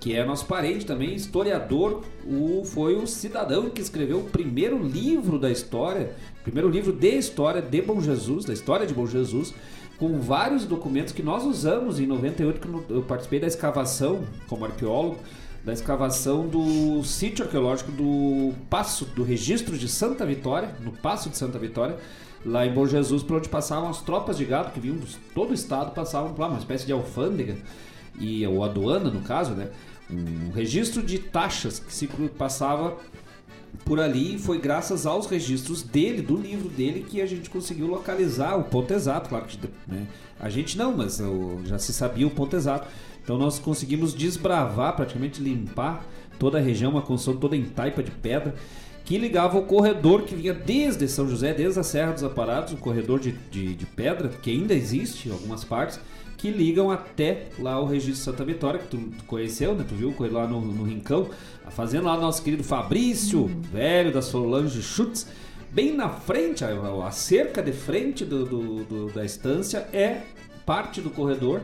que 0.00 0.14
é 0.14 0.24
nosso 0.24 0.46
parente 0.46 0.84
também, 0.84 1.14
historiador, 1.14 2.02
o, 2.26 2.64
foi 2.64 2.94
o 2.96 3.06
cidadão 3.06 3.70
que 3.70 3.80
escreveu 3.80 4.18
o 4.18 4.24
primeiro 4.24 4.82
livro 4.82 5.38
da 5.38 5.50
história, 5.50 6.14
primeiro 6.42 6.68
livro 6.68 6.92
de 6.92 7.16
história 7.16 7.62
de 7.62 7.80
Bom 7.82 8.00
Jesus, 8.00 8.44
da 8.44 8.52
história 8.52 8.86
de 8.86 8.94
Bom 8.94 9.06
Jesus, 9.06 9.54
com 9.98 10.18
vários 10.18 10.64
documentos 10.64 11.12
que 11.12 11.22
nós 11.22 11.44
usamos 11.44 12.00
em 12.00 12.06
98, 12.06 12.60
que 12.60 12.92
eu 12.92 13.02
participei 13.02 13.38
da 13.38 13.46
escavação 13.46 14.22
como 14.48 14.64
arqueólogo, 14.64 15.18
da 15.64 15.72
escavação 15.72 16.46
do 16.46 17.04
sítio 17.04 17.44
arqueológico 17.44 17.92
do 17.92 18.52
Passo, 18.68 19.04
do 19.04 19.22
registro 19.22 19.78
de 19.78 19.88
Santa 19.88 20.26
Vitória, 20.26 20.74
no 20.80 20.92
Passo 20.92 21.30
de 21.30 21.36
Santa 21.36 21.58
Vitória, 21.58 21.98
lá 22.44 22.66
em 22.66 22.72
Bom 22.72 22.86
Jesus, 22.86 23.22
por 23.22 23.36
onde 23.36 23.48
passavam 23.48 23.88
as 23.88 24.02
tropas 24.02 24.36
de 24.36 24.44
gado 24.44 24.72
que 24.72 24.80
vinham 24.80 24.96
de 24.96 25.16
todo 25.34 25.52
o 25.52 25.54
estado, 25.54 25.92
passavam 25.92 26.34
lá, 26.36 26.48
uma 26.48 26.58
espécie 26.58 26.84
de 26.84 26.92
alfândega, 26.92 27.56
e, 28.18 28.46
ou 28.46 28.64
aduana 28.64 29.10
no 29.10 29.20
caso, 29.20 29.52
né? 29.52 29.70
Um 30.10 30.50
registro 30.50 31.02
de 31.02 31.18
taxas 31.18 31.78
que 31.78 31.92
se 31.92 32.06
passava 32.36 32.98
por 33.84 33.98
ali 33.98 34.38
foi 34.38 34.58
graças 34.58 35.06
aos 35.06 35.26
registros 35.26 35.82
dele, 35.82 36.20
do 36.20 36.36
livro 36.36 36.68
dele, 36.68 37.06
que 37.08 37.22
a 37.22 37.26
gente 37.26 37.48
conseguiu 37.48 37.86
localizar 37.86 38.56
o 38.56 38.64
ponto 38.64 38.92
exato. 38.92 39.28
Claro 39.28 39.46
que 39.46 39.58
né? 39.86 40.06
a 40.38 40.50
gente 40.50 40.76
não, 40.76 40.94
mas 40.94 41.22
já 41.64 41.78
se 41.78 41.92
sabia 41.92 42.26
o 42.26 42.30
ponto 42.30 42.54
exato. 42.54 42.86
Então 43.22 43.38
nós 43.38 43.58
conseguimos 43.58 44.14
desbravar, 44.14 44.96
praticamente 44.96 45.40
limpar 45.40 46.04
toda 46.38 46.58
a 46.58 46.60
região, 46.60 46.90
uma 46.90 47.02
construção 47.02 47.38
toda 47.38 47.56
em 47.56 47.64
taipa 47.64 48.02
de 48.02 48.10
pedra, 48.10 48.54
que 49.04 49.18
ligava 49.18 49.58
o 49.58 49.62
corredor 49.64 50.22
que 50.22 50.34
vinha 50.34 50.54
desde 50.54 51.08
São 51.08 51.28
José, 51.28 51.52
desde 51.52 51.78
a 51.78 51.82
Serra 51.82 52.12
dos 52.12 52.24
Aparados, 52.24 52.72
um 52.72 52.76
corredor 52.76 53.18
de, 53.18 53.32
de, 53.50 53.74
de 53.74 53.86
pedra, 53.86 54.28
que 54.28 54.50
ainda 54.50 54.74
existe 54.74 55.28
em 55.28 55.32
algumas 55.32 55.64
partes, 55.64 56.00
que 56.36 56.50
ligam 56.50 56.90
até 56.90 57.48
lá 57.58 57.80
o 57.80 57.86
registro 57.86 58.24
Santa 58.24 58.44
Vitória, 58.44 58.80
que 58.80 58.88
tu, 58.88 58.96
tu 58.96 59.24
conheceu, 59.24 59.74
né? 59.74 59.84
Tu 59.88 59.94
viu 59.94 60.14
lá 60.30 60.46
no, 60.46 60.60
no 60.60 60.84
Rincão, 60.84 61.28
a 61.64 61.70
fazenda 61.70 62.06
lá 62.06 62.16
do 62.16 62.22
nosso 62.22 62.42
querido 62.42 62.64
Fabrício, 62.64 63.42
uhum. 63.42 63.60
velho 63.60 64.12
da 64.12 64.20
Solange 64.20 64.82
Schutz. 64.82 65.28
Bem 65.70 65.94
na 65.94 66.08
frente, 66.08 66.64
a, 66.64 66.70
a 67.06 67.10
cerca 67.12 67.62
de 67.62 67.72
frente 67.72 68.24
do, 68.24 68.44
do, 68.44 68.84
do, 68.84 69.12
da 69.12 69.24
estância 69.24 69.88
é 69.92 70.22
parte 70.66 71.00
do 71.00 71.10
corredor 71.10 71.62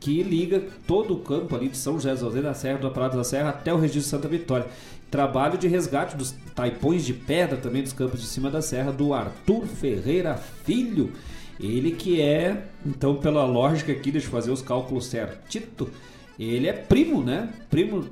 que 0.00 0.22
liga 0.22 0.62
todo 0.86 1.14
o 1.14 1.20
campo 1.20 1.54
ali 1.54 1.68
de 1.68 1.76
São 1.76 1.94
José 1.94 2.14
dos 2.14 2.34
da 2.34 2.54
Serra, 2.54 2.78
do 2.78 2.86
Aparato 2.86 3.16
da 3.16 3.24
Serra 3.24 3.50
até 3.50 3.72
o 3.72 3.78
registro 3.78 4.10
Santa 4.10 4.28
Vitória. 4.28 4.66
Trabalho 5.10 5.56
de 5.56 5.66
resgate 5.66 6.16
dos 6.16 6.34
taipões 6.54 7.04
de 7.04 7.14
pedra 7.14 7.56
também 7.56 7.82
dos 7.82 7.92
campos 7.92 8.20
de 8.20 8.26
cima 8.26 8.50
da 8.50 8.60
serra 8.60 8.92
do 8.92 9.14
Arthur 9.14 9.66
Ferreira 9.66 10.36
Filho. 10.36 11.12
Ele 11.58 11.92
que 11.92 12.20
é, 12.20 12.64
então 12.84 13.16
pela 13.16 13.44
lógica 13.44 13.90
aqui, 13.90 14.12
deixa 14.12 14.26
eu 14.26 14.30
fazer 14.30 14.50
os 14.50 14.60
cálculos 14.60 15.06
certito, 15.06 15.90
ele 16.38 16.68
é 16.68 16.72
primo, 16.72 17.22
né? 17.22 17.52
Primo, 17.68 18.06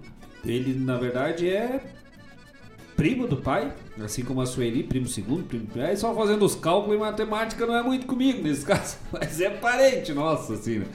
ele 0.44 0.74
na 0.74 0.96
verdade 0.96 1.48
é 1.48 1.80
primo 2.96 3.28
do 3.28 3.36
pai, 3.36 3.72
assim 4.02 4.24
como 4.24 4.40
a 4.40 4.46
Sueli, 4.46 4.82
primo 4.82 5.06
segundo, 5.06 5.44
primo 5.44 5.66
primeiro. 5.66 5.90
Aí 5.90 5.96
só 5.96 6.14
fazendo 6.14 6.44
os 6.44 6.54
cálculos 6.54 6.96
e 6.96 6.98
matemática 7.00 7.66
não 7.66 7.76
é 7.76 7.82
muito 7.82 8.06
comigo 8.06 8.42
nesse 8.42 8.64
caso, 8.66 8.96
mas 9.12 9.40
é 9.40 9.50
parente 9.50 10.12
nosso, 10.12 10.54
assim, 10.54 10.78
né? 10.78 10.86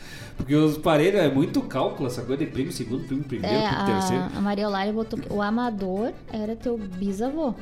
Porque 0.42 0.56
os 0.56 0.78
parelhos 0.78 1.22
é 1.22 1.30
muito 1.30 1.62
cálculo, 1.62 2.08
essa 2.08 2.22
coisa 2.24 2.44
de 2.44 2.52
primo 2.52 2.72
segundo, 2.72 3.04
primo 3.06 3.24
primeiro, 3.24 3.56
é, 3.56 3.68
primo 3.68 3.82
a, 3.82 3.86
terceiro. 3.86 4.24
A 4.36 4.42
Maria 4.42 4.68
Olária 4.68 4.92
botou 4.92 5.20
que 5.20 5.32
o 5.32 5.42
amador 5.42 6.12
era 6.32 6.56
teu 6.56 6.78
bisavô. 6.78 7.54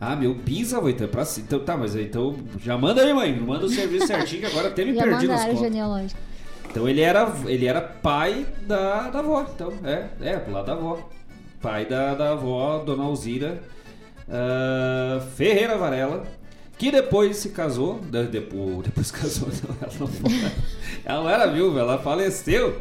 Ah, 0.00 0.14
meu 0.16 0.34
bisavô, 0.34 0.88
então 0.88 1.06
é 1.06 1.10
pra 1.10 1.24
Então 1.38 1.60
tá, 1.60 1.76
mas 1.76 1.94
então 1.96 2.36
já 2.62 2.76
manda 2.76 3.02
aí, 3.02 3.14
mãe. 3.14 3.34
Manda 3.38 3.66
o 3.66 3.68
serviço 3.68 4.08
certinho 4.08 4.42
que 4.42 4.46
agora 4.46 4.68
até 4.68 4.84
me 4.84 4.92
já 4.94 5.02
perdi 5.02 5.26
nas 5.26 5.44
contas. 5.44 5.58
genealógico. 5.60 6.20
Então 6.68 6.88
ele 6.88 7.00
era, 7.00 7.32
ele 7.46 7.66
era 7.66 7.80
pai 7.80 8.44
da, 8.62 9.08
da 9.08 9.20
avó, 9.20 9.46
então, 9.54 9.72
é, 9.84 10.08
é, 10.20 10.44
lá 10.50 10.62
da 10.62 10.72
avó. 10.72 11.08
Pai 11.62 11.86
da, 11.86 12.14
da 12.14 12.32
avó, 12.32 12.82
Dona 12.84 13.04
Alzira 13.04 13.62
uh, 14.28 15.20
Ferreira 15.34 15.76
Varela, 15.76 16.24
que 16.78 16.90
depois 16.90 17.38
se 17.38 17.50
casou, 17.50 18.00
depois, 18.30 18.84
depois 18.84 19.10
casou, 19.12 19.48
não, 19.48 19.76
ela 19.80 19.92
não 19.98 20.06
foi, 20.06 20.52
ela 21.04 21.22
não 21.22 21.30
era 21.30 21.46
viúva, 21.46 21.80
ela 21.80 21.98
faleceu, 21.98 22.80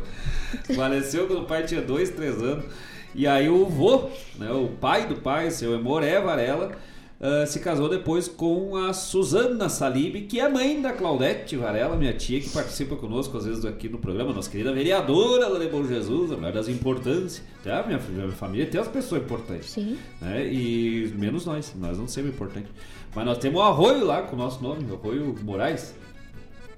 faleceu 0.76 1.28
quando 1.28 1.44
o 1.44 1.46
pai 1.46 1.64
tinha 1.64 1.82
dois, 1.82 2.10
três 2.10 2.42
anos, 2.42 2.66
e 3.14 3.26
aí 3.26 3.48
o 3.48 3.66
vô, 3.66 4.10
né, 4.38 4.52
o 4.52 4.68
pai 4.68 5.08
do 5.08 5.16
pai, 5.16 5.50
seu 5.50 5.74
Emoré 5.74 6.20
Varela, 6.20 6.72
Uh, 7.20 7.48
se 7.48 7.62
casou 7.62 7.88
depois 7.88 8.28
com 8.28 8.76
a 8.76 8.92
Suzana 8.92 9.70
Salib, 9.70 10.28
que 10.28 10.38
é 10.38 10.50
mãe 10.50 10.82
da 10.82 10.92
Claudete 10.92 11.56
Varela, 11.56 11.96
minha 11.96 12.14
tia, 12.14 12.42
que 12.42 12.50
participa 12.50 12.98
conosco 12.98 13.38
às 13.38 13.46
vezes 13.46 13.64
aqui 13.64 13.88
no 13.88 13.98
programa, 13.98 14.34
nossa 14.34 14.50
querida 14.50 14.74
vereadora 14.74 15.58
de 15.58 15.68
Bom 15.70 15.86
Jesus, 15.86 16.34
a 16.34 16.36
mulher 16.36 16.52
das 16.52 16.68
importâncias. 16.68 17.42
Tá? 17.64 17.84
Minha, 17.88 18.00
minha 18.10 18.30
família 18.34 18.66
tem 18.66 18.82
as 18.82 18.90
pessoas 18.90 19.22
importantes. 19.24 19.70
Sim. 19.70 19.98
Né? 20.22 20.46
E 20.46 21.14
menos 21.18 21.46
nós, 21.46 21.74
nós 21.80 21.98
não 21.98 22.06
somos 22.06 22.30
importantes. 22.30 22.70
Mas 23.16 23.26
nós 23.26 23.38
temos 23.38 23.62
o 23.62 23.64
Arroio 23.64 24.06
lá 24.06 24.24
com 24.24 24.36
o 24.36 24.40
nosso 24.40 24.62
nome, 24.62 24.86
Arroio 24.92 25.34
Moraes. 25.42 25.96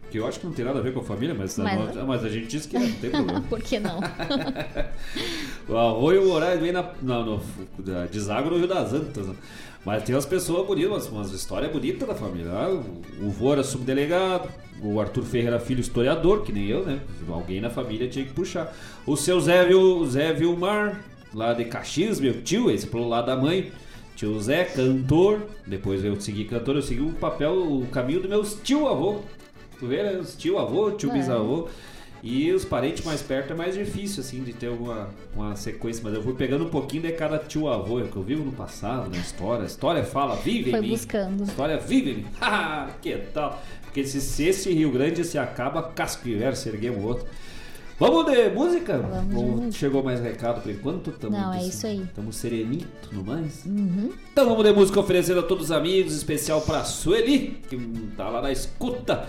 Que 0.09 0.19
eu 0.19 0.27
acho 0.27 0.39
que 0.39 0.45
não 0.45 0.53
tem 0.53 0.63
nada 0.63 0.79
a 0.79 0.81
ver 0.81 0.93
com 0.93 1.01
a 1.01 1.03
família, 1.03 1.35
mas, 1.37 1.57
mas, 1.57 1.97
a, 1.97 2.05
mas 2.05 2.23
a 2.23 2.29
gente 2.29 2.47
diz 2.47 2.65
que 2.65 2.77
é, 2.77 2.79
não 2.79 2.91
tem 2.93 3.09
problema. 3.09 3.41
Por 3.49 3.61
que 3.61 3.79
não? 3.79 3.99
o 5.67 5.77
Arroio 5.77 6.27
Moraes 6.27 6.61
vem 6.61 6.71
na, 6.71 6.91
na, 7.01 7.23
no, 7.23 7.41
deságua 8.11 8.49
no 8.51 8.57
Rio 8.57 8.67
das 8.67 8.93
Antas. 8.93 9.27
Né? 9.27 9.35
Mas 9.83 10.03
tem 10.03 10.15
umas 10.15 10.25
pessoas 10.25 10.65
bonitas, 10.65 11.07
umas, 11.07 11.31
histórias 11.31 11.71
bonitas 11.71 12.07
da 12.07 12.15
família. 12.15 12.51
Ah, 12.51 12.69
o, 12.69 13.27
o 13.27 13.29
vô 13.29 13.53
era 13.53 13.63
subdelegado, 13.63 14.49
o 14.81 14.99
Arthur 14.99 15.23
Ferreira 15.23 15.59
filho 15.59 15.81
historiador, 15.81 16.43
que 16.43 16.51
nem 16.51 16.67
eu, 16.67 16.85
né? 16.85 16.99
Alguém 17.29 17.61
na 17.61 17.69
família 17.69 18.07
tinha 18.07 18.25
que 18.25 18.33
puxar. 18.33 18.75
O 19.05 19.15
seu 19.15 19.39
Zé, 19.39 19.67
Zé 20.07 20.33
Vilmar, 20.33 21.01
lá 21.33 21.53
de 21.53 21.65
Caxias, 21.65 22.19
meu 22.19 22.41
tio, 22.41 22.69
esse 22.71 22.87
pelo 22.87 23.07
lado 23.07 23.27
da 23.27 23.35
mãe. 23.35 23.71
Tio 24.15 24.39
Zé, 24.41 24.65
cantor. 24.65 25.41
Depois 25.65 26.03
eu 26.03 26.19
segui 26.19 26.45
cantor, 26.45 26.75
eu 26.75 26.81
segui 26.81 27.01
o 27.01 27.13
papel, 27.13 27.53
o 27.53 27.85
caminho 27.87 28.21
do 28.21 28.27
meus 28.27 28.59
tio 28.63 28.87
avô. 28.87 29.21
Tu 29.79 29.87
vê, 29.87 30.03
né? 30.03 30.17
Os 30.17 30.35
tio 30.35 30.57
avô, 30.57 30.91
tio 30.91 31.09
é. 31.11 31.13
bisavô. 31.13 31.67
E 32.23 32.51
os 32.51 32.65
parentes 32.65 33.05
mais 33.05 33.21
perto 33.21 33.53
é 33.53 33.55
mais 33.55 33.75
difícil, 33.75 34.21
assim, 34.21 34.43
de 34.43 34.51
ter 34.51 34.69
uma, 34.69 35.09
uma 35.35 35.55
sequência. 35.55 36.01
Mas 36.03 36.13
eu 36.15 36.23
fui 36.23 36.33
pegando 36.33 36.65
um 36.65 36.69
pouquinho 36.69 37.03
de 37.03 37.11
cada 37.11 37.37
tio 37.37 37.67
avô, 37.67 37.99
é 37.99 38.03
que 38.03 38.15
eu 38.15 38.23
vivo 38.23 38.43
no 38.43 38.51
passado, 38.51 39.09
na 39.09 39.17
história. 39.17 39.63
A 39.63 39.67
história 39.67 40.03
fala, 40.03 40.35
vive 40.35 40.71
Foi 40.71 40.79
em 40.79 40.81
mim. 40.81 40.89
buscando. 40.89 41.43
História 41.43 41.77
vive 41.77 42.11
em 42.11 42.15
mim. 42.15 42.25
que 43.01 43.15
tal? 43.33 43.61
Porque 43.83 44.03
se, 44.03 44.19
se 44.19 44.45
esse 44.45 44.71
Rio 44.73 44.91
Grande 44.91 45.23
se 45.23 45.37
acaba, 45.37 45.83
casco 45.83 46.23
se 46.55 46.69
erguemos 46.69 47.03
outro. 47.03 47.27
Vamos 47.99 48.31
de 48.31 48.49
música? 48.49 48.97
Vamos 48.99 49.35
de 49.35 49.43
música. 49.43 49.71
Chegou 49.71 50.03
mais 50.03 50.19
recado 50.19 50.61
por 50.61 50.71
enquanto? 50.71 51.11
Tamo 51.11 51.35
Não, 51.35 51.53
é 51.53 51.63
isso 51.63 51.87
aí. 51.87 52.03
Estamos 52.03 52.35
serenito 52.35 53.09
no 53.11 53.23
mais? 53.23 53.65
Uhum. 53.65 54.11
Então 54.31 54.47
vamos 54.47 54.63
de 54.63 54.71
música 54.71 54.99
oferecendo 54.99 55.39
a 55.39 55.43
todos 55.43 55.65
os 55.65 55.71
amigos, 55.71 56.15
especial 56.15 56.61
pra 56.61 56.83
Sueli, 56.83 57.59
que 57.67 57.75
tá 58.15 58.29
lá 58.29 58.41
na 58.41 58.51
escuta 58.51 59.27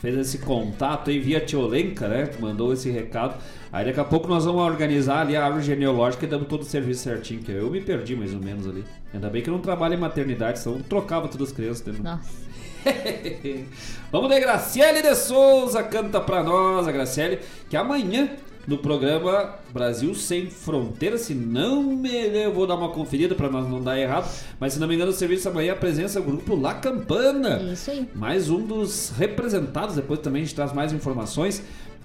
fez 0.00 0.16
esse 0.16 0.38
contato 0.38 1.10
aí 1.10 1.18
via 1.18 1.40
Tiolenca, 1.40 2.08
né? 2.08 2.30
Mandou 2.40 2.72
esse 2.72 2.90
recado. 2.90 3.36
Aí 3.72 3.84
daqui 3.84 4.00
a 4.00 4.04
pouco 4.04 4.26
nós 4.28 4.44
vamos 4.44 4.62
organizar 4.62 5.20
ali 5.20 5.36
a 5.36 5.44
árvore 5.44 5.64
genealógica 5.64 6.24
e 6.24 6.28
damos 6.28 6.48
todo 6.48 6.62
o 6.62 6.64
serviço 6.64 7.02
certinho, 7.02 7.42
que 7.42 7.52
eu 7.52 7.70
me 7.70 7.80
perdi 7.80 8.16
mais 8.16 8.32
ou 8.32 8.40
menos 8.40 8.66
ali. 8.66 8.84
Ainda 9.12 9.28
bem 9.28 9.42
que 9.42 9.50
eu 9.50 9.54
não 9.54 9.60
trabalho 9.60 9.94
em 9.94 9.98
maternidade, 9.98 10.58
senão 10.58 10.80
trocava 10.80 11.28
todas 11.28 11.48
as 11.48 11.54
crianças. 11.54 11.86
Né? 11.86 12.00
Nossa. 12.02 12.48
vamos 14.10 14.30
de 14.30 14.40
Graciele 14.40 15.02
de 15.02 15.14
Souza, 15.14 15.82
canta 15.82 16.20
pra 16.20 16.42
nós, 16.42 16.88
a 16.88 16.92
Graciele, 16.92 17.40
que 17.68 17.76
amanhã 17.76 18.30
no 18.66 18.78
programa 18.78 19.54
Brasil 19.72 20.14
Sem 20.14 20.50
Fronteiras. 20.50 21.22
Se 21.22 21.34
não 21.34 21.82
me 21.82 22.10
eu 22.10 22.52
vou 22.52 22.66
dar 22.66 22.74
uma 22.74 22.90
conferida 22.90 23.34
para 23.34 23.48
nós 23.48 23.68
não 23.68 23.82
dar 23.82 23.98
errado, 23.98 24.30
mas 24.58 24.74
se 24.74 24.80
não 24.80 24.88
me 24.88 24.94
engano, 24.94 25.10
o 25.10 25.14
serviço 25.14 25.48
amanhã 25.48 25.72
apresenta 25.72 26.20
o 26.20 26.22
grupo 26.22 26.54
La 26.54 26.74
Campana. 26.74 27.60
Isso 27.72 27.90
aí. 27.90 28.08
Mais 28.14 28.50
um 28.50 28.66
dos 28.66 29.10
representados, 29.10 29.96
depois 29.96 30.20
também 30.20 30.42
a 30.42 30.44
gente 30.44 30.54
traz 30.54 30.72
mais 30.72 30.92
informações 30.92 31.62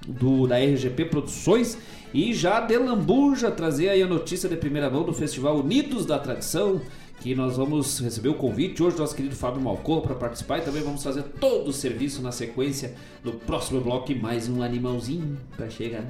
do 0.08 0.48
da 0.48 0.58
RGP 0.58 1.06
Produções 1.06 1.78
e 2.14 2.34
já 2.34 2.60
de 2.60 2.78
Lambuja 2.78 3.50
trazer 3.50 3.90
aí 3.90 4.02
a 4.02 4.08
notícia 4.08 4.50
de 4.50 4.56
primeira 4.56 4.90
mão 4.90 5.04
do 5.04 5.14
Festival 5.14 5.58
Unidos 5.58 6.06
da 6.06 6.20
Tradição 6.20 6.82
que 7.24 7.34
nós 7.34 7.56
vamos 7.56 8.00
receber 8.00 8.28
o 8.28 8.34
convite 8.34 8.84
hoje 8.84 8.98
do 8.98 9.00
nosso 9.00 9.16
querido 9.16 9.34
Fábio 9.34 9.62
Malcor 9.62 10.02
para 10.02 10.14
participar 10.14 10.58
e 10.58 10.62
também 10.62 10.84
vamos 10.84 11.02
fazer 11.02 11.24
todo 11.24 11.70
o 11.70 11.74
serviço 11.74 12.22
na 12.22 12.34
sequência 12.34 12.96
do 13.24 13.32
próximo 13.32 13.80
bloco 13.80 14.12
e 14.12 14.16
mais 14.16 14.50
um 14.50 14.62
animalzinho 14.62 15.38
para 15.56 15.70
chegar. 15.70 16.04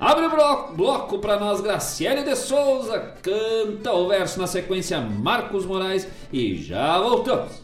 Abre 0.00 0.24
o 0.24 0.74
bloco, 0.74 1.18
para 1.18 1.38
nós, 1.38 1.60
Graciele 1.60 2.22
de 2.22 2.34
Souza. 2.34 2.98
Canta 3.22 3.92
o 3.92 4.08
verso 4.08 4.40
na 4.40 4.46
sequência, 4.46 4.98
Marcos 4.98 5.66
Moraes. 5.66 6.08
E 6.32 6.56
já 6.56 6.98
voltamos. 6.98 7.62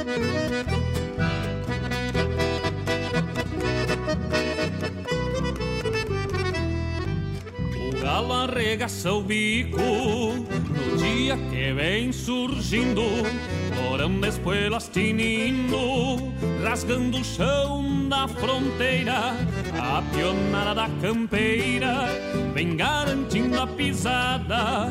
O 0.00 0.04
galo 8.02 8.32
arregaça 8.32 9.12
o 9.12 9.22
bico 9.22 9.76
no 9.78 10.96
dia 10.96 11.36
que 11.36 11.72
vem 11.74 12.12
surgindo, 12.12 13.02
orando 13.92 14.26
espuelas 14.26 14.88
tinindo, 14.88 16.32
rasgando 16.64 17.18
o 17.18 17.24
chão 17.24 18.08
da 18.08 18.26
fronteira. 18.26 19.36
A 19.78 20.02
pionada 20.14 20.74
da 20.76 20.88
campeira 21.02 22.08
vem 22.54 22.74
garantindo 22.74 23.60
a 23.60 23.66
pisada, 23.66 24.88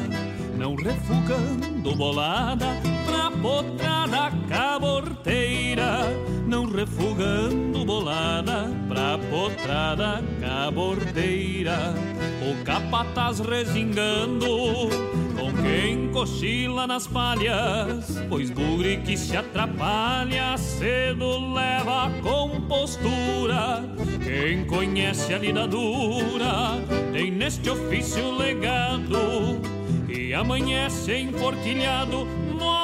não 0.55 0.75
refugando 0.75 1.95
bolada 1.95 2.98
potrada 3.41 4.31
caborteira, 4.47 5.99
não 6.45 6.65
refugando 6.65 7.85
bolada 7.85 8.69
pra 8.87 9.17
potrada 9.29 10.23
caborteira. 10.39 11.93
O 12.41 12.63
capataz 12.63 13.39
resingando 13.39 14.89
com 15.37 15.53
quem 15.63 16.09
cochila 16.09 16.85
nas 16.85 17.07
palhas, 17.07 18.21
pois 18.27 18.49
bugre 18.49 18.97
que 18.97 19.15
se 19.17 19.37
atrapalha 19.37 20.57
cedo 20.57 21.53
leva 21.53 22.07
a 22.07 22.09
compostura. 22.21 23.83
Quem 24.23 24.65
conhece 24.65 25.33
a 25.33 25.37
lida 25.37 25.67
dura 25.67 26.79
tem 27.13 27.31
neste 27.31 27.69
ofício 27.69 28.37
legado 28.37 29.59
e 30.07 30.33
amanhece 30.33 31.15
enforquilhado 31.15 32.27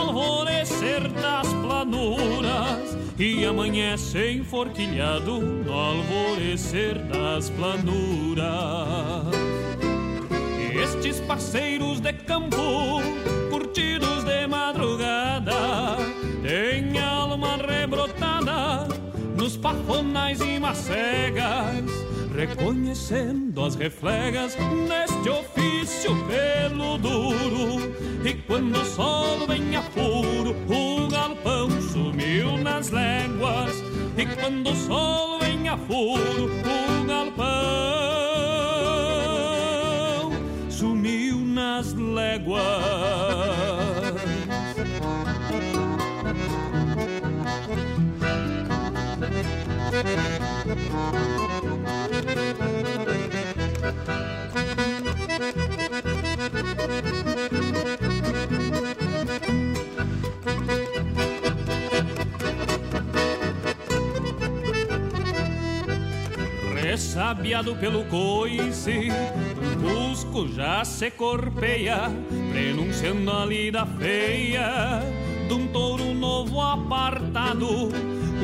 alvorecer 0.05 1.07
das 1.09 1.47
planuras 1.53 2.97
e 3.17 3.45
amanhece 3.45 4.31
enforquilhado 4.31 5.39
no 5.39 5.73
alvorecer 5.73 6.95
das 7.05 7.49
planuras. 7.49 8.45
Estes 10.73 11.19
parceiros 11.21 11.99
de 11.99 12.13
campo, 12.13 13.01
curtidos 13.49 14.23
de 14.23 14.47
madrugada, 14.47 15.97
têm 16.43 16.99
alma 16.99 17.57
rebrotada 17.57 18.87
nos 19.35 19.57
pafonais 19.57 20.39
e 20.41 20.59
macegas, 20.59 21.85
reconhecendo 22.35 23.63
as 23.63 23.75
reflegas 23.75 24.57
neste 24.87 25.29
ofício 25.29 26.11
pelo 26.27 26.97
duro. 26.97 27.95
E 28.23 28.33
quando 28.33 28.77
o 28.77 28.85
sol 28.85 29.47
vem 29.47 29.75
a 29.75 29.81
furo, 29.81 30.55
o 30.67 31.07
galpão 31.07 31.69
sumiu 31.81 32.57
nas 32.57 32.89
léguas. 32.89 33.75
E 34.17 34.25
quando 34.25 34.69
o 34.69 34.75
sol 34.75 35.39
vem 35.39 35.69
a 35.69 35.77
furo, 35.77 36.51
o 36.61 37.05
galpão 37.05 37.45
sumiu 40.69 41.37
nas 41.37 41.93
léguas. 41.93 42.65
Ressabiado 66.95 67.75
pelo 67.75 68.05
coice, 68.05 69.09
o 69.09 70.11
Cusco 70.11 70.47
já 70.47 70.85
se 70.85 71.11
corpeia, 71.11 72.11
prenunciando 72.51 73.31
a 73.31 73.45
lida 73.45 73.85
feia 73.85 75.01
de 75.47 75.53
um 75.53 75.67
touro 75.67 76.13
novo 76.13 76.61
apartado. 76.61 77.89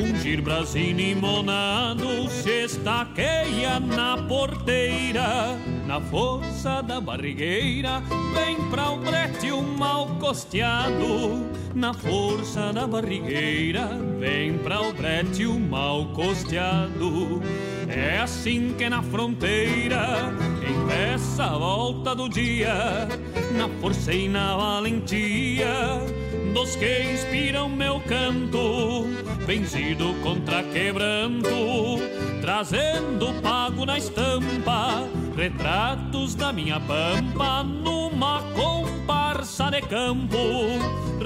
Um 0.02 0.16
girbrazino 0.16 0.98
limonado 0.98 2.28
se 2.28 2.64
estaqueia 2.64 3.78
na 3.78 4.16
porteira, 4.16 5.56
na 5.86 6.00
força 6.00 6.82
da 6.82 7.00
barrigueira, 7.00 8.02
vem 8.34 8.56
pra 8.68 8.90
o 8.90 8.96
brete 8.96 9.52
o 9.52 9.62
mal 9.62 10.08
costeado. 10.18 11.46
Na 11.72 11.94
força 11.94 12.72
da 12.72 12.84
barrigueira, 12.84 13.90
vem 14.18 14.58
pra 14.58 14.80
o 14.80 14.92
brete 14.92 15.46
o 15.46 15.60
mal 15.60 16.06
costeado. 16.06 17.40
É 17.88 18.18
assim 18.18 18.74
que 18.76 18.88
na 18.88 19.04
fronteira 19.04 20.34
empeça 20.68 21.44
a 21.44 21.56
volta 21.56 22.12
do 22.12 22.28
dia, 22.28 23.06
na 23.56 23.68
força 23.80 24.12
e 24.12 24.28
na 24.28 24.56
valentia 24.56 26.00
dos 26.52 26.76
que 26.76 27.12
inspiram 27.12 27.68
meu 27.68 28.00
canto, 28.00 29.06
vencido 29.46 30.14
contra 30.22 30.62
quebranto, 30.62 31.48
trazendo 32.40 33.32
pago 33.42 33.86
na 33.86 33.98
estampa, 33.98 35.02
retratos 35.36 36.34
da 36.34 36.52
minha 36.52 36.78
pampa 36.80 37.62
numa 37.62 38.42
comparsa 38.54 39.70
de 39.70 39.80
campo, 39.82 40.36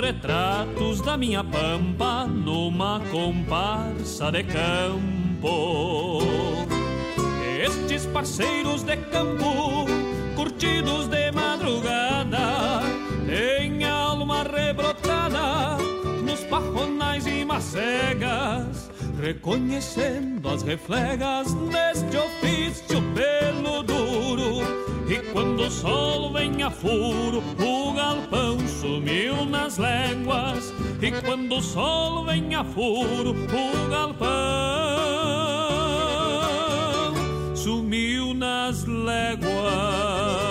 retratos 0.00 1.00
da 1.00 1.16
minha 1.16 1.42
pampa 1.42 2.26
numa 2.26 3.00
comparsa 3.10 4.30
de 4.30 4.44
campo. 4.44 6.20
Estes 7.64 8.06
parceiros 8.06 8.82
de 8.84 8.96
campo, 8.96 9.86
curtidos 10.36 11.08
de 11.08 11.32
madrugada, 11.32 12.80
têm 13.26 13.85
alma 14.26 14.42
rebrotada 14.42 15.78
nos 16.24 16.42
pajonais 16.44 17.26
e 17.26 17.44
macegas, 17.44 18.90
reconhecendo 19.22 20.48
as 20.48 20.62
reflegas 20.62 21.54
deste 21.54 22.16
ofício 22.16 23.00
pelo 23.14 23.84
duro. 23.84 24.66
E 25.08 25.20
quando 25.32 25.60
o 25.60 25.70
sol 25.70 26.32
vem 26.32 26.60
a 26.64 26.70
furo, 26.70 27.40
o 27.60 27.92
galpão 27.92 28.58
sumiu 28.66 29.44
nas 29.44 29.78
léguas. 29.78 30.74
E 31.00 31.12
quando 31.22 31.58
o 31.58 31.62
sol 31.62 32.24
vem 32.24 32.52
a 32.56 32.64
furo, 32.64 33.30
o 33.30 33.88
galpão 33.88 34.26
sumiu 37.54 38.34
nas 38.34 38.84
léguas. 38.84 40.45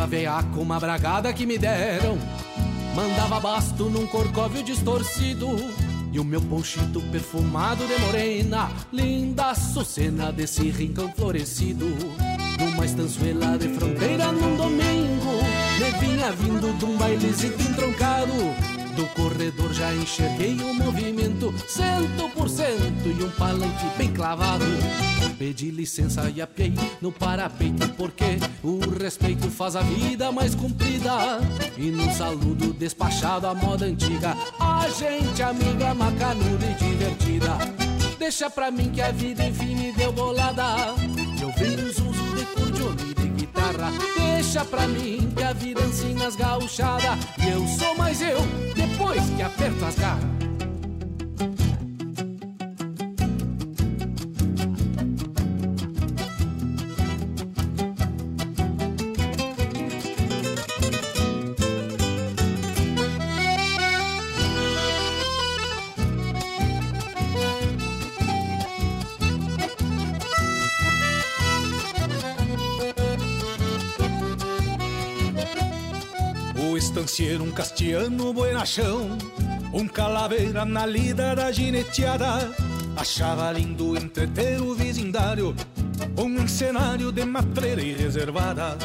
Égua 0.00 0.06
veaca, 0.06 0.58
uma 0.58 0.80
bragada 0.80 1.30
que 1.30 1.44
me 1.44 1.58
deram. 1.58 2.16
Mandava 2.94 3.38
basto 3.38 3.84
num 3.90 4.06
corcóvio 4.06 4.62
distorcido. 4.62 5.46
E 6.10 6.18
o 6.18 6.24
meu 6.24 6.40
ponchito 6.40 7.02
perfumado 7.12 7.86
de 7.86 7.98
morena. 7.98 8.70
Linda 8.90 9.54
sucena 9.54 10.32
desse 10.32 10.70
rincão 10.70 11.12
florescido. 11.12 11.84
Numa 12.58 12.86
estançuela 12.86 13.58
de 13.58 13.68
fronteira 13.68 14.32
num 14.32 14.56
domingo. 14.56 15.32
Me 15.78 16.06
vinha 16.06 16.32
vindo 16.32 16.78
de 16.78 16.84
um 16.86 16.96
bailezito 16.96 17.60
entroncado 17.60 18.79
do 19.00 19.06
corredor 19.14 19.72
já 19.72 19.94
enxerguei 19.94 20.54
o 20.60 20.74
movimento 20.74 21.54
Cento 21.66 22.28
por 22.34 22.50
cento 22.50 23.06
e 23.06 23.24
um 23.24 23.30
palanque 23.30 23.86
bem 23.96 24.12
clavado. 24.12 24.64
Pedi 25.38 25.70
licença 25.70 26.30
e 26.34 26.42
apiei 26.42 26.74
no 27.00 27.10
parapeito 27.10 27.88
Porque 27.94 28.38
o 28.62 28.78
respeito 28.90 29.50
faz 29.50 29.74
a 29.74 29.80
vida 29.80 30.30
mais 30.30 30.54
comprida. 30.54 31.40
E 31.78 31.90
num 31.90 32.12
saludo 32.12 32.74
despachado 32.74 33.46
à 33.46 33.54
moda 33.54 33.86
antiga 33.86 34.36
A 34.58 34.86
gente 34.90 35.42
amiga, 35.42 35.94
macanuda 35.94 36.66
e 36.66 36.74
divertida. 36.74 37.56
Deixa 38.18 38.50
pra 38.50 38.70
mim 38.70 38.90
que 38.90 39.00
a 39.00 39.10
vida 39.10 39.46
enfim 39.46 39.76
me 39.76 39.92
deu 39.92 40.12
bolada. 40.12 40.94
Eu 41.40 41.50
venho 41.52 41.90
Deixa 44.16 44.64
pra 44.64 44.86
mim 44.86 45.32
que 45.36 45.42
a 45.42 45.52
vida 45.52 45.80
ensina 45.82 46.26
as 46.26 46.36
gauchadas. 46.36 47.18
E 47.38 47.48
eu 47.48 47.66
sou 47.66 47.96
mais 47.96 48.20
eu 48.20 48.38
depois 48.74 49.22
que 49.30 49.42
aperto 49.42 49.84
as 49.84 49.94
garras 49.96 50.40
estancieiro, 77.30 77.44
um 77.44 77.50
castiano 77.50 78.32
buenachão 78.32 79.18
Um 79.72 79.86
calaveira 79.86 80.64
na 80.64 80.84
lida 80.86 81.34
da 81.34 81.52
gineteada 81.52 82.50
Achava 82.96 83.52
lindo 83.52 83.96
entreter 83.96 84.60
o 84.60 84.74
vizindário 84.74 85.54
Um 86.18 86.48
cenário 86.48 87.12
de 87.12 87.24
matreira 87.24 87.82
e 87.82 87.92
reservada. 87.92 88.76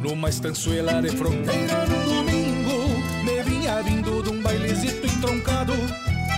Numa 0.00 0.28
estançuela 0.28 1.02
de 1.02 1.10
fronteira 1.10 1.86
no 1.86 2.14
domingo 2.14 3.24
Me 3.24 3.42
vinha 3.42 3.82
vindo 3.82 4.22
de 4.22 4.30
um 4.30 4.40
bailezito 4.40 5.06
entroncado. 5.06 5.72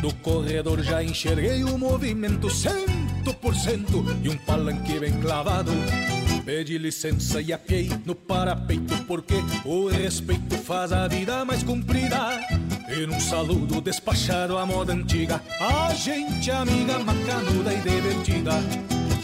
Do 0.01 0.15
corredor 0.15 0.83
já 0.83 1.03
enxerguei 1.03 1.63
o 1.63 1.77
movimento 1.77 2.49
Cento 2.49 3.35
por 3.41 3.55
cento 3.55 4.05
e 4.23 4.31
um 4.31 4.37
palanque 4.39 4.99
bem 4.99 5.13
clavado 5.21 5.73
Pedi 6.51 6.79
licença 6.79 7.41
e 7.41 7.53
apiei 7.53 7.89
no 8.05 8.13
parapeito 8.13 9.05
Porque 9.05 9.37
o 9.65 9.87
respeito 9.87 10.59
faz 10.59 10.93
a 10.93 11.07
vida 11.07 11.45
mais 11.45 11.63
comprida. 11.63 12.41
E 12.89 13.07
num 13.07 13.21
saludo 13.21 13.81
despachado 13.81 14.59
à 14.59 14.67
moda 14.67 14.93
antiga 14.93 15.41
A 15.61 15.95
gente 15.95 16.51
amiga, 16.51 16.99
macanuda 16.99 17.73
e 17.73 17.77
divertida. 17.77 18.51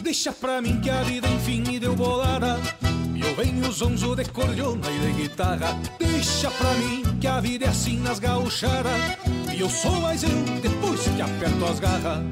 Deixa 0.05 0.33
pra 0.33 0.63
mim 0.63 0.81
que 0.81 0.89
a 0.89 1.03
vida 1.03 1.27
enfim 1.27 1.63
me 1.63 1.81
deu 1.81 1.97
bolada. 1.97 2.61
E 3.13 3.21
eu 3.21 3.35
venho 3.35 3.73
zonzo 3.73 4.15
de 4.15 4.25
cordiona 4.27 4.89
e 4.89 4.99
de 5.01 5.23
guitarra. 5.23 5.77
Deixa 5.99 6.49
pra 6.53 6.75
mim 6.75 7.03
que 7.21 7.27
a 7.27 7.41
vida 7.41 7.65
é 7.65 7.69
assim 7.71 7.99
nas 7.99 8.21
gauchadas. 8.21 9.19
E 9.53 9.61
eu 9.61 9.69
sou 9.69 10.01
mais 10.01 10.23
eu 10.23 10.45
depois 10.63 11.01
que 11.01 11.21
aperto 11.21 11.65
as 11.65 11.81
garras. 11.81 12.25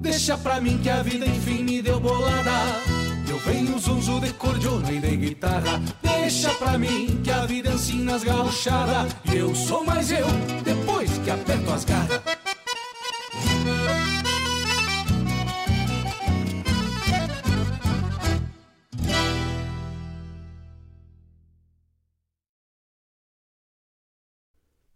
Deixa 0.00 0.38
pra 0.38 0.58
mim 0.58 0.78
que 0.78 0.88
a 0.88 1.02
vida 1.02 1.26
enfim 1.26 1.64
me 1.64 1.82
deu 1.82 2.00
bolada 2.00 3.07
Vem 3.44 3.74
o 3.74 3.78
zunzo 3.78 4.20
de 4.20 4.32
cordiona 4.34 4.90
e 4.92 5.00
de 5.00 5.16
guitarra. 5.16 5.80
Deixa 6.02 6.50
pra 6.54 6.76
mim 6.76 7.20
que 7.22 7.30
a 7.30 7.46
vida 7.46 7.70
ensina 7.70 8.16
as 8.16 8.24
gauchada 8.24 9.06
E 9.24 9.36
eu 9.36 9.54
sou 9.54 9.84
mais 9.84 10.10
eu, 10.10 10.26
depois 10.64 11.18
que 11.18 11.30
aperto 11.30 11.70
as 11.70 11.84
garras. 11.84 12.20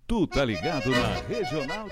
Tu 0.06 0.27
tá 0.27 0.44
ligado 0.44 0.90
na 0.90 1.14
Regional 1.27 1.89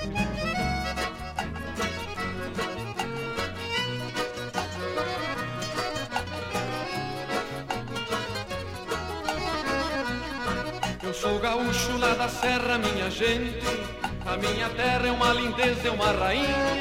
sou 11.20 11.38
gaúcho 11.38 11.98
lá 11.98 12.14
da 12.14 12.28
serra, 12.28 12.78
minha 12.78 13.10
gente. 13.10 13.60
A 14.24 14.36
minha 14.38 14.68
terra 14.70 15.06
é 15.06 15.10
uma 15.10 15.32
lindeza, 15.34 15.88
é 15.88 15.90
uma 15.90 16.12
rainha. 16.12 16.80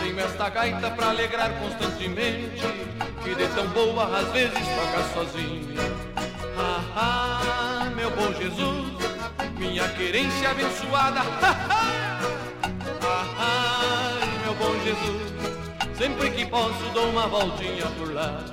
Tenho 0.00 0.18
esta 0.18 0.48
gaita 0.48 0.90
pra 0.90 1.10
alegrar 1.10 1.52
constantemente. 1.60 2.60
Que 3.22 3.34
de 3.34 3.46
tão 3.54 3.68
boa 3.68 4.04
às 4.18 4.28
vezes 4.32 4.58
toca 4.58 5.04
sozinha. 5.14 5.80
Ah, 6.56 6.82
ah, 6.96 7.90
meu 7.94 8.10
bom 8.10 8.32
Jesus, 8.34 8.94
minha 9.56 9.88
querência 9.90 10.50
abençoada. 10.50 11.20
Ah, 13.10 13.24
ah, 13.38 14.20
meu 14.42 14.54
bom 14.54 14.74
Jesus, 14.84 15.96
sempre 15.96 16.30
que 16.30 16.44
posso 16.44 16.84
dou 16.92 17.08
uma 17.08 17.26
voltinha 17.26 17.86
por 17.96 18.12
lá. 18.12 18.44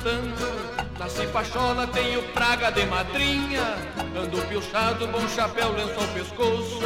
Cantando. 0.00 0.80
Nasci 0.98 1.26
pachola, 1.28 1.86
tenho 1.86 2.22
praga 2.32 2.70
de 2.70 2.84
madrinha. 2.86 3.76
Ando 4.16 4.42
piochado, 4.42 5.06
bom 5.06 5.26
chapéu, 5.28 5.72
lenço 5.72 5.98
ao 5.98 6.08
pescoço. 6.08 6.80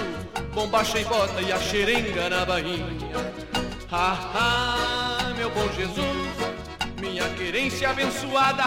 Bombacha 0.53 1.01
em 1.01 1.05
bota 1.05 1.41
e 1.41 1.53
a 1.53 1.59
xerenga 1.59 2.28
na 2.28 2.45
bainha. 2.45 2.86
Ah, 3.91 4.19
ah, 4.35 5.35
meu 5.36 5.51
bom 5.51 5.69
Jesus, 5.77 6.28
minha 7.01 7.28
querência 7.31 7.91
abençoada. 7.91 8.65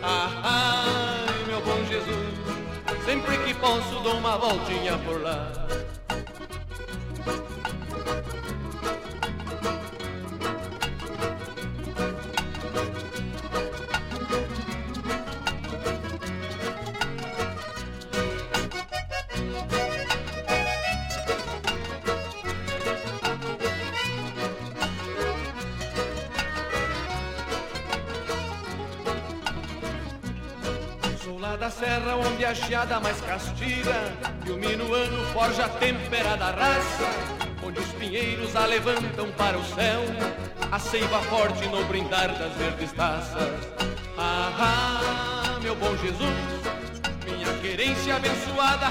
Ah, 0.00 0.30
ah, 0.44 1.26
meu 1.46 1.60
bom 1.60 1.84
Jesus, 1.84 3.04
sempre 3.04 3.36
que 3.38 3.54
posso 3.54 4.00
dou 4.00 4.14
uma 4.14 4.36
voltinha 4.36 4.96
por 4.98 5.20
lá. 5.20 5.52
Onde 32.68 32.74
a 32.74 32.80
geada 32.80 33.00
mais 33.00 33.18
castiga 33.22 34.12
E 34.46 34.50
o 34.50 34.56
minuano 34.56 35.24
forja 35.32 35.64
a 35.64 35.68
temperada 35.68 36.50
raça 36.50 37.08
Onde 37.64 37.80
os 37.80 37.88
pinheiros 37.92 38.54
a 38.54 38.66
levantam 38.66 39.30
para 39.32 39.58
o 39.58 39.64
céu 39.64 40.02
A 40.70 40.78
seiva 40.78 41.18
forte 41.22 41.66
no 41.68 41.82
brindar 41.84 42.28
das 42.38 42.52
verdes 42.54 42.92
taças. 42.92 43.48
Ah, 44.18 44.52
ah, 44.58 45.60
meu 45.62 45.74
bom 45.76 45.96
Jesus 45.96 46.34
Minha 47.24 47.52
querência 47.60 48.16
abençoada 48.16 48.86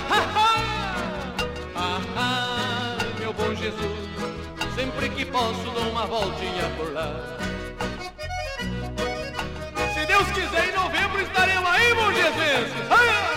Ah, 1.76 2.02
ah, 2.18 2.98
meu 3.20 3.32
bom 3.34 3.54
Jesus 3.54 4.08
Sempre 4.74 5.10
que 5.10 5.26
posso 5.26 5.70
dou 5.72 5.90
uma 5.90 6.06
voltinha 6.06 6.70
por 6.78 6.94
lá. 6.94 7.12
Se 9.92 10.06
Deus 10.06 10.28
quiser, 10.30 10.70
em 10.70 10.72
novembro 10.72 11.20
estaremos 11.20 11.68
aí, 11.68 11.94
bom 11.96 12.14
Jesus! 12.14 13.37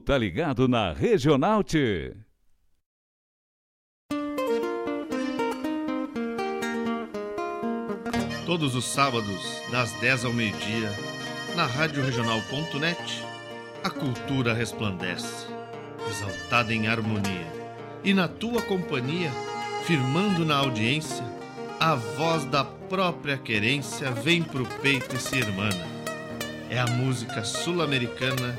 Tá 0.00 0.16
ligado 0.16 0.66
na 0.68 0.92
Regional 0.92 1.62
T. 1.62 2.16
Todos 8.46 8.74
os 8.74 8.86
sábados, 8.86 9.62
das 9.70 9.92
10 10.00 10.24
ao 10.24 10.32
meio-dia, 10.32 10.90
na 11.54 11.66
Rádio 11.66 12.02
Regional.net, 12.02 13.22
a 13.84 13.90
cultura 13.90 14.54
resplandece, 14.54 15.46
exaltada 16.08 16.72
em 16.72 16.86
harmonia. 16.86 17.52
E 18.02 18.14
na 18.14 18.28
tua 18.28 18.62
companhia, 18.62 19.30
firmando 19.84 20.44
na 20.44 20.56
audiência, 20.56 21.24
a 21.78 21.94
voz 21.94 22.44
da 22.46 22.64
própria 22.64 23.36
querência 23.36 24.10
vem 24.10 24.42
pro 24.42 24.64
peito 24.80 25.14
e 25.14 25.18
se 25.18 25.36
irmana. 25.36 25.86
É 26.70 26.78
a 26.78 26.86
música 26.86 27.44
sul-americana 27.44 28.58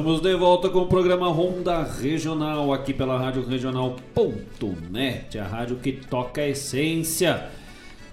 Estamos 0.00 0.22
de 0.22 0.34
volta 0.34 0.70
com 0.70 0.78
o 0.78 0.86
programa 0.86 1.28
Ronda 1.28 1.82
Regional 1.82 2.72
aqui 2.72 2.94
pela 2.94 3.18
Rádio 3.18 3.44
Regional.net, 3.44 5.38
a 5.38 5.46
rádio 5.46 5.76
que 5.76 5.92
toca 5.92 6.40
a 6.40 6.48
essência. 6.48 7.50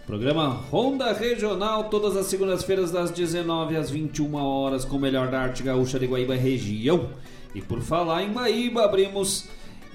Programa 0.06 0.50
Ronda 0.50 1.14
Regional, 1.14 1.86
todas 1.86 2.18
as 2.18 2.26
segundas-feiras 2.26 2.92
das 2.92 3.10
19 3.10 3.78
às 3.78 3.90
21 3.90 4.36
horas, 4.36 4.84
com 4.84 4.98
o 4.98 5.00
melhor 5.00 5.30
da 5.30 5.40
arte 5.40 5.64
gaúcha 5.64 5.98
de 5.98 6.08
Guaíba 6.08 6.36
região. 6.36 7.08
E 7.56 7.62
por 7.62 7.80
falar 7.80 8.22
em 8.22 8.34
Guaíba, 8.34 8.84
abrimos 8.84 9.48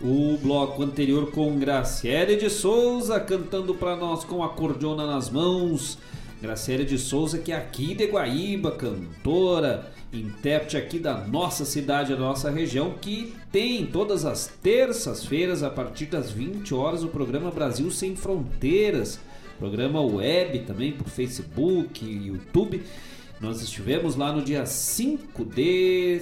o 0.03 0.39
bloco 0.39 0.83
anterior 0.83 1.31
com 1.31 1.59
Graciele 1.59 2.37
de 2.37 2.49
Souza 2.49 3.21
cantando 3.21 3.75
para 3.75 3.97
nós 3.97 4.25
com 4.25 4.43
a 4.43 4.49
cordiona 4.49 5.07
nas 5.07 5.29
mãos. 5.29 5.99
Graciele 6.41 6.87
de 6.87 6.97
Souza, 6.97 7.37
que 7.39 7.53
é 7.53 7.57
aqui 7.57 7.95
de 7.95 8.07
Guaíba, 8.07 8.71
cantora, 8.71 9.93
intérprete 10.13 10.77
aqui 10.77 10.99
da 10.99 11.27
nossa 11.27 11.65
cidade, 11.65 12.13
da 12.13 12.21
nossa 12.21 12.51
região, 12.51 12.95
que 13.01 13.35
tem 13.51 13.87
todas 13.87 14.25
as 14.25 14.47
terças-feiras, 14.63 15.63
a 15.63 15.71
partir 15.71 16.07
das 16.07 16.31
20 16.31 16.75
horas, 16.75 17.03
o 17.03 17.09
programa 17.09 17.51
Brasil 17.51 17.91
Sem 17.91 18.15
Fronteiras. 18.15 19.19
Programa 19.59 20.01
web 20.01 20.61
também 20.61 20.93
por 20.93 21.09
Facebook, 21.09 22.05
YouTube. 22.05 22.83
Nós 23.41 23.63
estivemos 23.63 24.15
lá 24.17 24.33
no 24.33 24.43
dia 24.43 24.67
5 24.67 25.45
de 25.45 26.21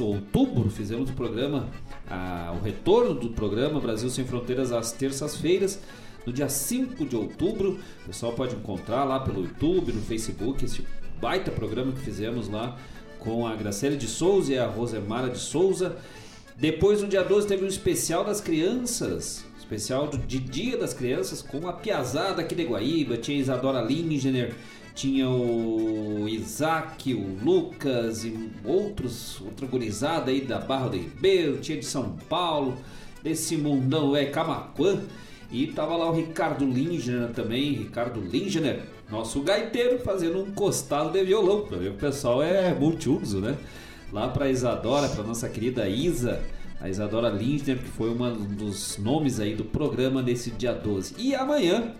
outubro, 0.00 0.70
fizemos 0.70 1.10
o 1.10 1.12
programa, 1.12 1.68
a, 2.08 2.54
o 2.58 2.64
retorno 2.64 3.14
do 3.14 3.30
programa 3.30 3.80
Brasil 3.80 4.08
Sem 4.08 4.24
Fronteiras 4.24 4.72
às 4.72 4.92
terças-feiras. 4.92 5.80
No 6.24 6.32
dia 6.32 6.48
5 6.48 7.04
de 7.04 7.16
outubro, 7.16 7.78
o 8.04 8.06
pessoal 8.06 8.32
pode 8.32 8.54
encontrar 8.54 9.04
lá 9.04 9.18
pelo 9.18 9.42
YouTube, 9.42 9.92
no 9.92 10.00
Facebook, 10.02 10.64
esse 10.64 10.84
baita 11.20 11.50
programa 11.50 11.92
que 11.92 12.00
fizemos 12.00 12.48
lá 12.48 12.78
com 13.22 13.46
a 13.46 13.54
Graciele 13.54 13.96
de 13.96 14.06
Souza 14.06 14.52
e 14.52 14.58
a 14.58 14.66
Rosemara 14.66 15.30
de 15.30 15.38
Souza. 15.38 15.96
Depois, 16.56 17.00
no 17.00 17.08
dia 17.08 17.22
12, 17.22 17.46
teve 17.46 17.64
um 17.64 17.68
especial 17.68 18.24
das 18.24 18.40
crianças, 18.40 19.44
especial 19.58 20.08
de 20.08 20.38
Dia 20.38 20.76
das 20.76 20.92
Crianças, 20.92 21.40
com 21.40 21.66
a 21.66 21.72
Piazada 21.72 22.42
aqui 22.42 22.54
de 22.54 22.64
Guaíba, 22.64 23.16
tinha 23.16 23.38
Isadora 23.38 23.80
Lingener, 23.80 24.54
tinha 24.94 25.28
o 25.28 26.28
Isaac, 26.28 27.14
o 27.14 27.38
Lucas 27.42 28.24
e 28.24 28.50
outros, 28.64 29.40
outra 29.40 29.66
gurizada 29.66 30.30
aí 30.30 30.42
da 30.42 30.58
Barra 30.58 30.88
do 30.88 30.96
Ribeiro, 30.96 31.58
tinha 31.58 31.78
de 31.78 31.86
São 31.86 32.16
Paulo, 32.28 32.76
desse 33.22 33.56
mundão 33.56 34.14
é 34.14 34.26
Camacuã, 34.26 35.00
e 35.50 35.66
tava 35.68 35.96
lá 35.96 36.10
o 36.10 36.14
Ricardo 36.14 36.64
Lingener 36.64 37.30
também, 37.30 37.72
Ricardo 37.72 38.20
Lingener, 38.20 38.82
nosso 39.10 39.40
gaiteiro, 39.42 39.98
fazendo 39.98 40.42
um 40.42 40.52
costado 40.52 41.10
de 41.10 41.22
violão, 41.24 41.62
pra 41.62 41.76
ver 41.76 41.90
o 41.90 41.94
pessoal 41.94 42.42
é 42.42 42.74
multiuso, 42.74 43.40
né? 43.40 43.56
Lá 44.12 44.28
pra 44.28 44.50
Isadora, 44.50 45.08
pra 45.08 45.24
nossa 45.24 45.48
querida 45.48 45.88
Isa, 45.88 46.40
a 46.80 46.88
Isadora 46.88 47.28
Lindner, 47.28 47.78
que 47.78 47.88
foi 47.88 48.10
um 48.10 48.34
dos 48.54 48.98
nomes 48.98 49.38
aí 49.38 49.54
do 49.54 49.64
programa 49.64 50.20
nesse 50.20 50.50
dia 50.50 50.72
12. 50.72 51.14
E 51.18 51.34
amanhã, 51.34 51.94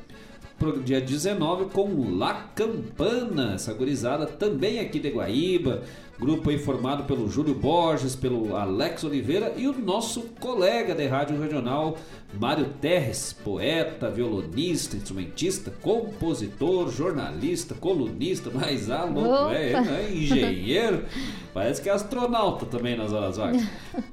dia 0.84 1.00
19, 1.00 1.66
com 1.66 2.16
La 2.16 2.34
Campana, 2.54 3.54
essa 3.54 3.72
gurizada 3.72 4.26
também 4.26 4.80
aqui 4.80 4.98
de 4.98 5.10
Guaíba. 5.10 5.82
Grupo 6.22 6.50
aí 6.50 6.56
formado 6.56 7.02
pelo 7.02 7.28
Júlio 7.28 7.52
Borges, 7.52 8.14
pelo 8.14 8.54
Alex 8.54 9.02
Oliveira 9.02 9.54
e 9.56 9.66
o 9.66 9.76
nosso 9.76 10.20
colega 10.38 10.94
de 10.94 11.04
rádio 11.08 11.36
regional, 11.36 11.98
Mário 12.38 12.66
Terres, 12.80 13.32
poeta, 13.32 14.08
violonista, 14.08 14.96
instrumentista, 14.96 15.72
compositor, 15.82 16.92
jornalista, 16.92 17.74
colunista, 17.74 18.52
mas 18.54 18.88
ah, 18.88 19.02
louco, 19.02 19.52
é, 19.52 19.72
é 19.72 20.12
engenheiro, 20.14 21.06
parece 21.52 21.82
que 21.82 21.88
é 21.88 21.92
astronauta 21.92 22.66
também 22.66 22.96
nas 22.96 23.12
horas 23.12 23.36
vagas. 23.36 23.66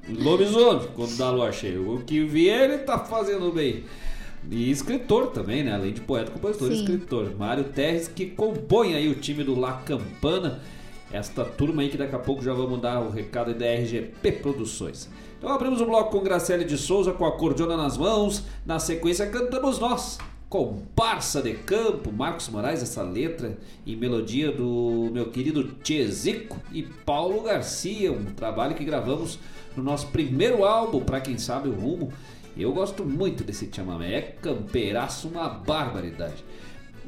Lobisomem, 0.08 0.88
quando 0.96 1.16
dá 1.16 1.30
lua 1.30 1.52
cheia. 1.52 1.80
O 1.80 2.02
que 2.02 2.24
vier, 2.24 2.70
ele 2.70 2.78
tá 2.78 2.98
fazendo 2.98 3.52
bem. 3.52 3.84
E 4.50 4.68
escritor 4.68 5.28
também, 5.28 5.62
né? 5.62 5.74
Além 5.74 5.92
de 5.92 6.00
poeta, 6.00 6.32
compositor 6.32 6.72
e 6.72 6.74
Sim. 6.74 6.80
escritor. 6.80 7.36
Mário 7.38 7.62
Terres, 7.62 8.08
que 8.08 8.26
compõe 8.26 8.96
aí 8.96 9.08
o 9.08 9.14
time 9.14 9.44
do 9.44 9.56
La 9.56 9.74
Campana. 9.74 10.60
Esta 11.12 11.44
turma 11.44 11.82
aí 11.82 11.88
que 11.88 11.96
daqui 11.96 12.14
a 12.14 12.18
pouco 12.18 12.42
já 12.42 12.52
vamos 12.52 12.80
dar 12.80 13.00
o 13.00 13.10
recado 13.10 13.52
da 13.52 13.66
RGP 13.66 14.32
Produções. 14.32 15.08
Então 15.38 15.50
abrimos 15.50 15.80
o 15.80 15.86
bloco 15.86 16.10
com 16.10 16.22
Graciele 16.22 16.64
de 16.64 16.78
Souza 16.78 17.12
com 17.12 17.24
a 17.24 17.36
cordiona 17.36 17.76
nas 17.76 17.96
mãos. 17.96 18.44
Na 18.64 18.78
sequência 18.78 19.26
cantamos 19.26 19.78
nós. 19.78 20.18
Comparsa 20.48 21.40
de 21.40 21.54
Campo, 21.54 22.12
Marcos 22.12 22.48
Moraes, 22.48 22.82
essa 22.82 23.02
letra 23.02 23.56
e 23.86 23.94
melodia 23.94 24.50
do 24.52 25.08
meu 25.12 25.30
querido 25.30 25.62
Tchezico 25.82 26.58
e 26.72 26.82
Paulo 26.82 27.42
Garcia, 27.42 28.12
um 28.12 28.24
trabalho 28.34 28.74
que 28.74 28.84
gravamos 28.84 29.38
no 29.76 29.82
nosso 29.82 30.08
primeiro 30.08 30.64
álbum, 30.64 31.00
para 31.04 31.20
quem 31.20 31.38
sabe 31.38 31.68
o 31.68 31.72
rumo. 31.72 32.12
Eu 32.56 32.72
gosto 32.72 33.04
muito 33.04 33.44
desse 33.44 33.70
chamamé, 33.72 34.14
é 34.14 34.20
campeiraço, 34.20 35.28
uma 35.28 35.48
barbaridade. 35.48 36.44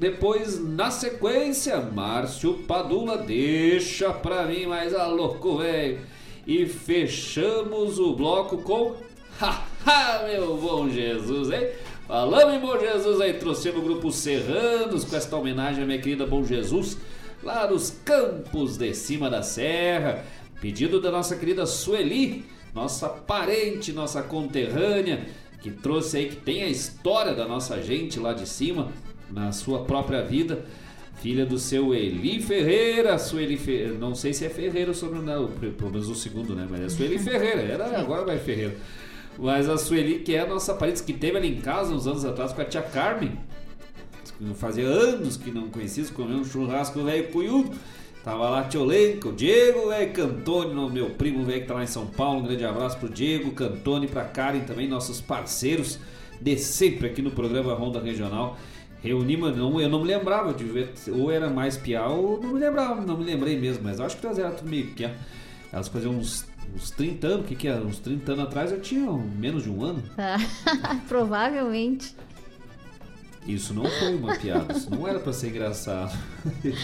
Depois, 0.02 0.60
na 0.60 0.90
sequência, 0.90 1.80
Márcio 1.80 2.54
Padula 2.66 3.18
deixa 3.18 4.12
pra 4.12 4.44
mim 4.46 4.66
mais 4.66 4.92
a 4.92 5.06
louco, 5.06 5.58
velho. 5.58 6.00
E 6.44 6.66
fechamos 6.66 8.00
o 8.00 8.12
bloco 8.12 8.58
com. 8.58 8.96
Haha, 9.38 10.26
meu 10.26 10.56
bom 10.56 10.88
Jesus, 10.88 11.52
hein? 11.52 11.68
Falamos 12.08 12.52
em 12.52 12.58
Bom 12.58 12.76
Jesus 12.80 13.20
aí, 13.20 13.34
trouxemos 13.34 13.78
o 13.78 13.84
grupo 13.84 14.10
Serranos 14.10 15.04
com 15.04 15.14
esta 15.14 15.36
homenagem 15.36 15.84
à 15.84 15.86
minha 15.86 16.00
querida 16.00 16.26
Bom 16.26 16.42
Jesus, 16.42 16.98
lá 17.40 17.70
nos 17.70 17.90
campos 18.04 18.76
de 18.76 18.92
cima 18.94 19.30
da 19.30 19.40
serra. 19.40 20.24
Pedido 20.60 21.00
da 21.00 21.12
nossa 21.12 21.36
querida 21.36 21.64
Sueli, 21.64 22.44
nossa 22.74 23.08
parente, 23.08 23.92
nossa 23.92 24.20
conterrânea, 24.20 25.24
que 25.60 25.70
trouxe 25.70 26.16
aí, 26.16 26.28
que 26.28 26.36
tem 26.36 26.64
a 26.64 26.68
história 26.68 27.34
da 27.34 27.46
nossa 27.46 27.80
gente 27.80 28.18
lá 28.18 28.32
de 28.32 28.48
cima, 28.48 28.90
na 29.32 29.52
sua 29.52 29.84
própria 29.84 30.22
vida. 30.22 30.64
Filha 31.20 31.46
do 31.46 31.59
seu 31.59 31.94
Eli 31.94 32.42
Ferreira, 32.42 33.16
Sueli 33.16 33.56
Ferreira, 33.56 33.94
não 33.94 34.12
sei 34.12 34.32
se 34.32 34.44
é 34.44 34.48
Ferreira 34.48 34.90
o 34.90 34.94
sobrenome, 34.94 35.48
pelo 35.70 35.90
menos 35.90 36.09
o 36.09 36.16
segundo, 36.16 36.54
né? 36.54 36.66
Mas 36.68 36.80
é 36.80 36.88
Sueli 36.88 37.16
Ferreira, 37.20 37.60
era, 37.60 38.00
agora 38.00 38.24
vai 38.24 38.38
Ferreira. 38.38 38.76
Mas 39.38 39.68
a 39.68 39.78
Sueli, 39.78 40.18
que 40.18 40.34
é 40.34 40.40
a 40.40 40.46
nossa 40.46 40.74
parente, 40.74 41.02
que 41.02 41.12
teve 41.12 41.36
ali 41.36 41.48
em 41.48 41.60
casa 41.60 41.94
uns 41.94 42.06
anos 42.06 42.24
atrás 42.24 42.52
com 42.52 42.60
a 42.60 42.64
tia 42.64 42.82
Carmen, 42.82 43.38
fazia 44.54 44.84
anos 44.84 45.36
que 45.36 45.52
não 45.52 45.68
conhecia, 45.68 46.04
comeu 46.12 46.38
um 46.38 46.44
churrasco 46.44 47.02
velho 47.02 47.28
cunhudo. 47.28 47.76
Tava 48.24 48.48
lá 48.48 48.64
Tiolenco, 48.64 49.30
o 49.30 49.32
Diego, 49.32 49.88
velho, 49.88 50.12
Cantone, 50.12 50.90
meu 50.92 51.10
primo 51.10 51.44
velho 51.44 51.62
que 51.62 51.66
tá 51.66 51.74
lá 51.74 51.82
em 51.82 51.88
São 51.88 52.06
Paulo. 52.06 52.40
Um 52.40 52.44
grande 52.44 52.64
abraço 52.64 52.96
pro 52.98 53.09
Diego, 53.09 53.50
Cantone, 53.50 54.06
pra 54.06 54.24
Karen 54.24 54.60
também, 54.60 54.88
nossos 54.88 55.20
parceiros 55.20 55.98
de 56.40 56.56
sempre 56.56 57.09
aqui 57.09 57.20
no 57.20 57.32
programa 57.32 57.74
Ronda 57.74 58.00
Regional. 58.00 58.56
Reunimos, 59.02 59.56
não, 59.56 59.80
eu 59.80 59.88
não 59.88 60.00
me 60.00 60.06
lembrava 60.06 60.54
de 60.54 60.62
ver, 60.62 60.92
ou 61.08 61.30
era 61.30 61.50
mais 61.50 61.76
piá, 61.76 62.06
ou 62.06 62.40
não 62.40 62.52
me 62.52 62.60
lembrava, 62.60 63.00
não 63.00 63.18
me 63.18 63.24
lembrei 63.24 63.58
mesmo, 63.58 63.82
mas 63.82 63.98
eu 63.98 64.06
acho 64.06 64.16
que 64.16 64.24
elas 64.24 64.38
eram 64.38 64.54
tudo 64.54 64.70
meio 64.70 64.86
piá. 64.92 65.10
Elas 65.72 65.88
faziam 65.88 66.12
uns, 66.12 66.46
uns 66.74 66.90
30 66.92 67.26
anos, 67.26 67.40
o 67.40 67.48
que 67.48 67.56
que 67.56 67.66
era? 67.66 67.80
Uns 67.80 67.98
30 67.98 68.32
anos 68.32 68.44
atrás 68.44 68.70
eu 68.70 68.80
tinha 68.80 69.10
menos 69.10 69.64
de 69.64 69.70
um 69.70 69.82
ano. 69.84 70.02
Ah, 70.16 71.00
Provavelmente. 71.08 72.14
Isso 73.46 73.74
não 73.74 73.84
foi 73.84 74.14
uma 74.14 74.36
piada, 74.36 74.72
isso 74.72 74.88
não 74.88 75.08
era 75.08 75.18
pra 75.18 75.32
ser 75.32 75.48
engraçado. 75.48 76.16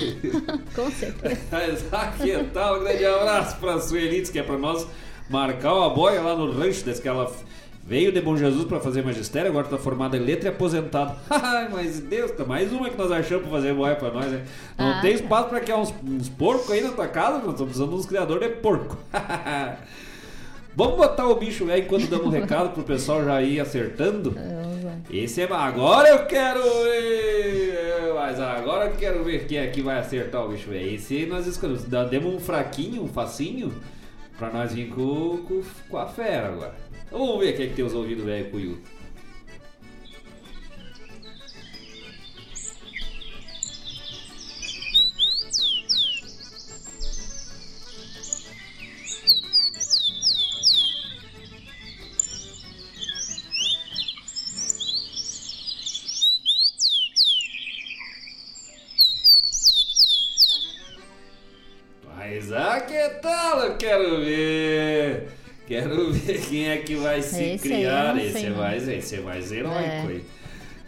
Com 0.74 0.90
certeza. 0.90 1.40
Mas 1.52 1.94
aqui 1.94 2.44
tal, 2.52 2.80
um 2.80 2.84
grande 2.84 3.04
abraço 3.04 3.56
pra 3.58 3.80
Suelitz, 3.80 4.28
que 4.28 4.40
é 4.40 4.42
pra 4.42 4.58
nós 4.58 4.84
marcar 5.30 5.72
uma 5.72 5.90
boia 5.90 6.20
lá 6.20 6.34
no 6.34 6.50
rancho, 6.50 6.84
desde 6.84 7.00
que 7.00 7.08
ela 7.08 7.32
veio 7.88 8.12
de 8.12 8.20
Bom 8.20 8.36
Jesus 8.36 8.66
pra 8.66 8.78
fazer 8.78 9.02
magistério, 9.02 9.50
agora 9.50 9.66
tá 9.66 9.78
formada 9.78 10.14
em 10.16 10.20
letra 10.20 10.50
e 10.50 10.52
aposentada. 10.52 11.16
Ai, 11.30 11.68
mas 11.72 11.98
Deus, 12.00 12.30
tá 12.32 12.44
mais 12.44 12.70
uma 12.70 12.90
que 12.90 12.98
nós 12.98 13.10
achamos 13.10 13.44
pra 13.48 13.52
fazer 13.56 13.72
boia 13.72 13.96
pra 13.96 14.10
nós, 14.10 14.26
né? 14.26 14.44
Não 14.76 14.90
Ah, 14.92 15.00
tem 15.00 15.14
espaço 15.14 15.48
pra 15.48 15.58
criar 15.60 15.78
uns, 15.78 15.94
uns 16.04 16.28
porcos 16.28 16.70
aí 16.70 16.82
na 16.82 16.90
tua 16.90 17.08
casa, 17.08 17.38
nós 17.38 17.52
estamos 17.52 17.64
precisando 17.64 17.88
de 17.90 17.96
uns 17.96 18.04
criadores 18.06 18.46
de 18.48 18.56
porco. 18.56 18.98
Vamos 20.76 20.96
botar 20.96 21.26
o 21.26 21.34
bicho 21.34 21.64
velho 21.66 21.82
enquanto 21.82 22.06
damos 22.06 22.26
um 22.26 22.30
recado 22.30 22.70
pro 22.72 22.84
pessoal 22.84 23.24
já 23.24 23.42
ir 23.42 23.58
acertando. 23.58 24.36
Esse 25.10 25.40
é. 25.40 25.48
Agora 25.52 26.08
eu 26.08 26.26
quero 26.26 26.60
ver! 26.62 28.12
Mas 28.14 28.38
agora 28.38 28.84
eu 28.90 28.92
quero 28.96 29.24
ver 29.24 29.46
quem 29.46 29.58
aqui 29.58 29.80
vai 29.82 29.98
acertar 29.98 30.44
o 30.44 30.50
bicho 30.50 30.68
velho. 30.70 30.94
Esse 30.94 31.26
nós 31.26 31.46
escolhemos. 31.48 31.82
Demos 32.08 32.32
um 32.32 32.38
fraquinho, 32.38 33.02
um 33.02 33.08
facinho, 33.08 33.72
pra 34.38 34.50
nós 34.50 34.72
vir 34.72 34.88
com, 34.90 35.38
com, 35.48 35.62
com 35.90 35.98
a 35.98 36.06
fera 36.06 36.48
agora. 36.48 36.74
Vamos 37.10 37.38
ver 37.40 37.56
quem 37.56 37.66
é 37.66 37.68
que 37.68 37.74
tem 37.74 37.84
os 37.84 37.94
ouvidos 37.94 38.24
velho 38.24 38.50
Yuto. 38.60 38.98
Mas 62.04 62.52
aqui 62.52 62.92
que 62.92 63.08
tal? 63.20 63.60
Eu 63.60 63.76
quero 63.78 64.20
ver. 64.20 64.57
Quero 65.68 66.10
ver 66.12 66.40
quem 66.40 66.68
é 66.70 66.78
que 66.78 66.94
vai 66.96 67.20
se 67.20 67.36
Esse 67.44 67.44
aí 67.44 67.52
eu 67.52 67.58
criar. 67.90 68.14
não 68.14 68.20
esse, 68.22 68.46
é 68.46 68.50
mais, 68.50 68.88
esse 68.88 69.14
é 69.16 69.20
mais 69.20 69.52
heróico 69.52 69.78
É. 69.78 70.00
aí. 70.08 70.22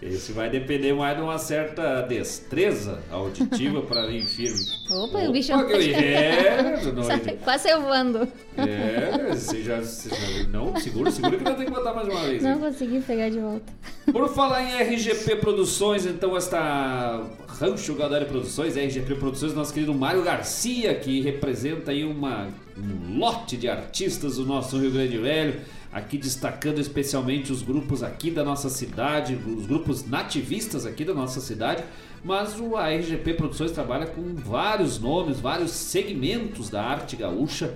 Esse 0.02 0.32
vai 0.32 0.48
depender 0.48 0.94
mais 0.94 1.14
de 1.14 1.22
uma 1.22 1.36
certa 1.36 2.00
destreza 2.00 3.00
auditiva 3.10 3.82
para 3.82 4.06
vir 4.06 4.24
firme. 4.24 4.58
Opa, 4.90 5.18
o 5.18 5.30
bicho 5.32 5.48
que 5.48 5.52
eu- 5.74 5.94
é, 5.94 6.76
Sai- 7.04 7.36
Quase 7.44 7.64
saiu 7.64 7.82
voando. 7.82 8.26
é, 8.56 9.34
você 9.34 9.62
já, 9.62 9.78
você 9.82 10.08
já- 10.08 10.48
Não, 10.48 10.74
segura, 10.76 11.10
segura 11.10 11.36
que 11.36 11.44
nós 11.44 11.54
temos 11.54 11.70
que 11.70 11.76
botar 11.78 11.92
mais 11.92 12.08
uma 12.08 12.20
vez. 12.22 12.42
Não 12.42 12.52
hein? 12.52 12.58
consegui 12.60 13.00
pegar 13.02 13.28
de 13.28 13.40
volta. 13.40 13.70
Por 14.10 14.26
falar 14.30 14.62
em 14.62 14.80
RGP 14.80 15.36
Produções, 15.36 16.06
então 16.06 16.34
esta 16.34 17.22
Rancho 17.46 17.94
Galdério 17.94 18.26
Produções, 18.26 18.78
RGP 18.78 19.16
Produções, 19.16 19.52
nosso 19.52 19.74
querido 19.74 19.92
Mário 19.92 20.22
Garcia, 20.22 20.94
que 20.94 21.20
representa 21.20 21.90
aí 21.90 22.04
uma, 22.04 22.48
um 22.80 23.18
lote 23.18 23.56
de 23.56 23.68
artistas 23.68 24.36
do 24.36 24.46
nosso 24.46 24.78
Rio 24.78 24.90
Grande 24.90 25.18
Velho, 25.18 25.60
aqui 25.92 26.16
destacando 26.16 26.80
especialmente 26.80 27.52
os 27.52 27.62
grupos 27.62 28.02
aqui 28.02 28.30
da 28.30 28.44
nossa 28.44 28.68
cidade, 28.68 29.34
os 29.34 29.66
grupos 29.66 30.06
nativistas 30.06 30.86
aqui 30.86 31.04
da 31.04 31.14
nossa 31.14 31.40
cidade, 31.40 31.82
mas 32.24 32.58
o 32.58 32.76
a 32.76 32.88
RGP 32.88 33.34
Produções 33.34 33.72
trabalha 33.72 34.06
com 34.06 34.34
vários 34.34 34.98
nomes, 34.98 35.40
vários 35.40 35.72
segmentos 35.72 36.70
da 36.70 36.82
arte 36.82 37.16
gaúcha, 37.16 37.74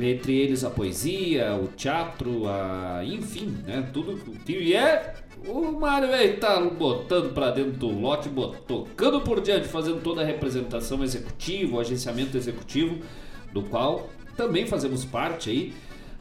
entre 0.00 0.36
eles 0.36 0.64
a 0.64 0.70
poesia, 0.70 1.54
o 1.54 1.68
teatro, 1.68 2.48
a, 2.48 3.04
enfim, 3.04 3.56
né, 3.64 3.88
tudo 3.92 4.18
que 4.44 4.74
é 4.74 5.14
o 5.46 5.72
Mário 5.72 6.12
aí 6.12 6.36
tá 6.38 6.58
botando 6.60 7.34
pra 7.34 7.50
dentro 7.50 7.72
do 7.72 7.88
lote, 7.88 8.30
tocando 8.66 9.20
por 9.20 9.40
diante, 9.42 9.68
fazendo 9.68 10.00
toda 10.00 10.22
a 10.22 10.24
representação 10.24 11.04
executiva, 11.04 11.76
o 11.76 11.80
agenciamento 11.80 12.36
executivo, 12.36 12.98
do 13.52 13.62
qual 13.62 14.08
também 14.36 14.66
fazemos 14.66 15.04
parte 15.04 15.50
aí, 15.50 15.74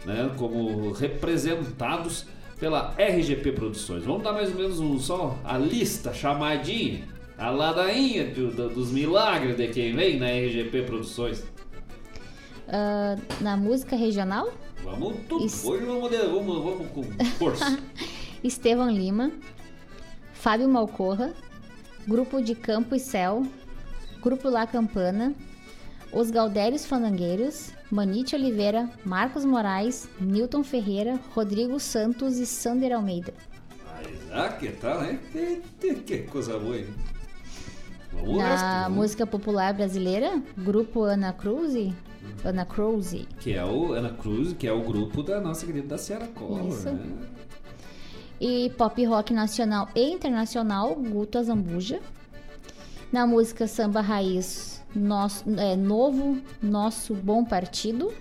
né, 0.05 0.31
como 0.37 0.91
representados 0.91 2.25
pela 2.59 2.93
RGP 2.97 3.51
Produções. 3.53 4.03
Vamos 4.03 4.23
dar 4.23 4.33
mais 4.33 4.49
ou 4.49 4.55
menos 4.55 4.79
um, 4.79 4.97
só 4.99 5.37
a 5.43 5.57
lista, 5.57 6.13
chamadinha, 6.13 7.03
a 7.37 7.49
ladainha 7.49 8.25
do- 8.33 8.51
do- 8.51 8.69
dos 8.69 8.91
milagres 8.91 9.57
de 9.57 9.67
quem 9.67 9.93
vem 9.95 10.17
na 10.19 10.27
RGP 10.29 10.83
Produções. 10.83 11.43
Ah, 12.67 13.17
na 13.41 13.57
música 13.57 13.95
regional, 13.95 14.49
Vamos 14.83 15.15
tudo, 15.29 15.43
hoje 15.45 15.85
vamos, 15.85 16.09
vamos, 16.11 16.63
vamos 16.63 16.87
com 16.91 17.03
força. 17.37 17.79
Estevão 18.43 18.89
Lima, 18.91 19.31
Fábio 20.33 20.67
Malcorra, 20.67 21.33
Grupo 22.05 22.41
de 22.41 22.53
Campo 22.53 22.93
e 22.93 22.99
Céu, 22.99 23.43
Grupo 24.21 24.49
La 24.49 24.67
Campana, 24.67 25.33
Os 26.11 26.29
Galdérios 26.29 26.85
Fandangueiros, 26.85 27.71
Manite 27.93 28.35
Oliveira, 28.35 28.89
Marcos 29.05 29.45
Moraes, 29.45 30.09
Newton 30.19 30.63
Ferreira, 30.63 31.19
Rodrigo 31.35 31.79
Santos 31.79 32.39
e 32.39 32.45
Sander 32.47 32.91
Almeida. 32.91 33.35
Ah, 34.31 34.49
que 34.49 34.69
tal, 34.69 34.99
né? 35.01 35.19
Que, 35.79 35.93
que- 35.97 36.17
coisa 36.23 36.57
boa, 36.57 36.75
hein? 36.75 36.87
Vamos 38.11 38.37
Na 38.37 38.89
música 38.89 39.27
popular 39.27 39.75
brasileira, 39.75 40.41
Grupo 40.57 41.03
Ana 41.03 41.31
Cruz, 41.33 41.93
Ana 42.43 42.65
Cruz, 42.65 43.13
Que 43.39 43.53
é 43.53 43.63
o 43.63 43.93
Ana 43.93 44.09
Cruz, 44.09 44.53
que 44.53 44.65
é 44.67 44.71
o 44.73 44.81
grupo 44.81 45.21
da 45.21 45.39
nossa 45.39 45.63
querida 45.63 45.89
da 45.89 45.97
Sierra 45.99 46.27
Collor, 46.29 46.69
Isso. 46.69 46.89
né? 46.89 46.99
e 48.41 48.71
pop 48.71 49.05
rock 49.05 49.31
nacional 49.33 49.87
e 49.95 50.11
internacional, 50.11 50.95
Guto 50.95 51.37
Azambuja. 51.37 52.01
Na 53.11 53.27
música 53.27 53.67
samba 53.67 54.01
raiz, 54.01 54.82
nosso, 54.95 55.43
é, 55.57 55.75
Novo 55.75 56.41
Nosso 56.61 57.13
Bom 57.13 57.43
Partido. 57.43 58.13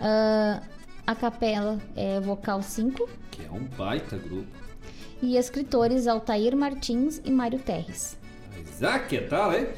Ah, 0.00 0.60
a 1.06 1.14
capela 1.14 1.78
é 1.96 2.20
Vocal 2.20 2.62
5. 2.62 3.08
Que 3.30 3.44
é 3.44 3.50
um 3.50 3.64
baita 3.76 4.16
grupo. 4.16 4.46
E 5.22 5.36
escritores 5.36 6.08
Altair 6.08 6.56
Martins 6.56 7.20
e 7.24 7.30
Mário 7.30 7.60
Terres. 7.60 8.18
Mas 8.56 8.82
ah, 8.82 8.98
que 8.98 9.18
tal, 9.18 9.54
hein? 9.54 9.68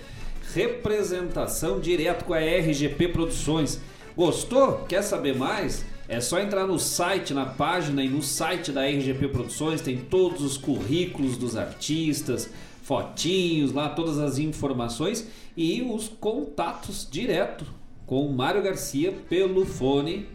Representação 0.55 1.79
direto 1.79 2.25
com 2.25 2.33
a 2.33 2.39
RGP 2.39 3.09
Produções. 3.09 3.81
Gostou? 4.17 4.85
Quer 4.89 5.03
saber 5.03 5.37
mais? 5.37 5.85
É 6.09 6.21
só 6.21 6.39
entrar 6.39 6.67
no 6.67 6.79
site, 6.79 7.35
na 7.35 7.47
página 7.47 8.03
e 8.03 8.09
no 8.09 8.23
site 8.23 8.71
da 8.71 8.87
RGP 8.87 9.29
Produções 9.29 9.81
tem 9.81 9.97
todos 9.97 10.43
os 10.43 10.57
currículos 10.57 11.37
dos 11.37 11.57
artistas, 11.57 12.51
fotinhos 12.85 13.73
lá, 13.73 13.89
todas 13.89 14.19
as 14.19 14.39
informações 14.39 15.27
e 15.57 15.81
os 15.81 16.07
contatos 16.07 17.09
direto 17.11 17.65
com 18.07 18.27
o 18.27 18.33
Mário 18.33 18.63
Garcia 18.63 19.11
pelo 19.27 19.65
fone 19.65 20.27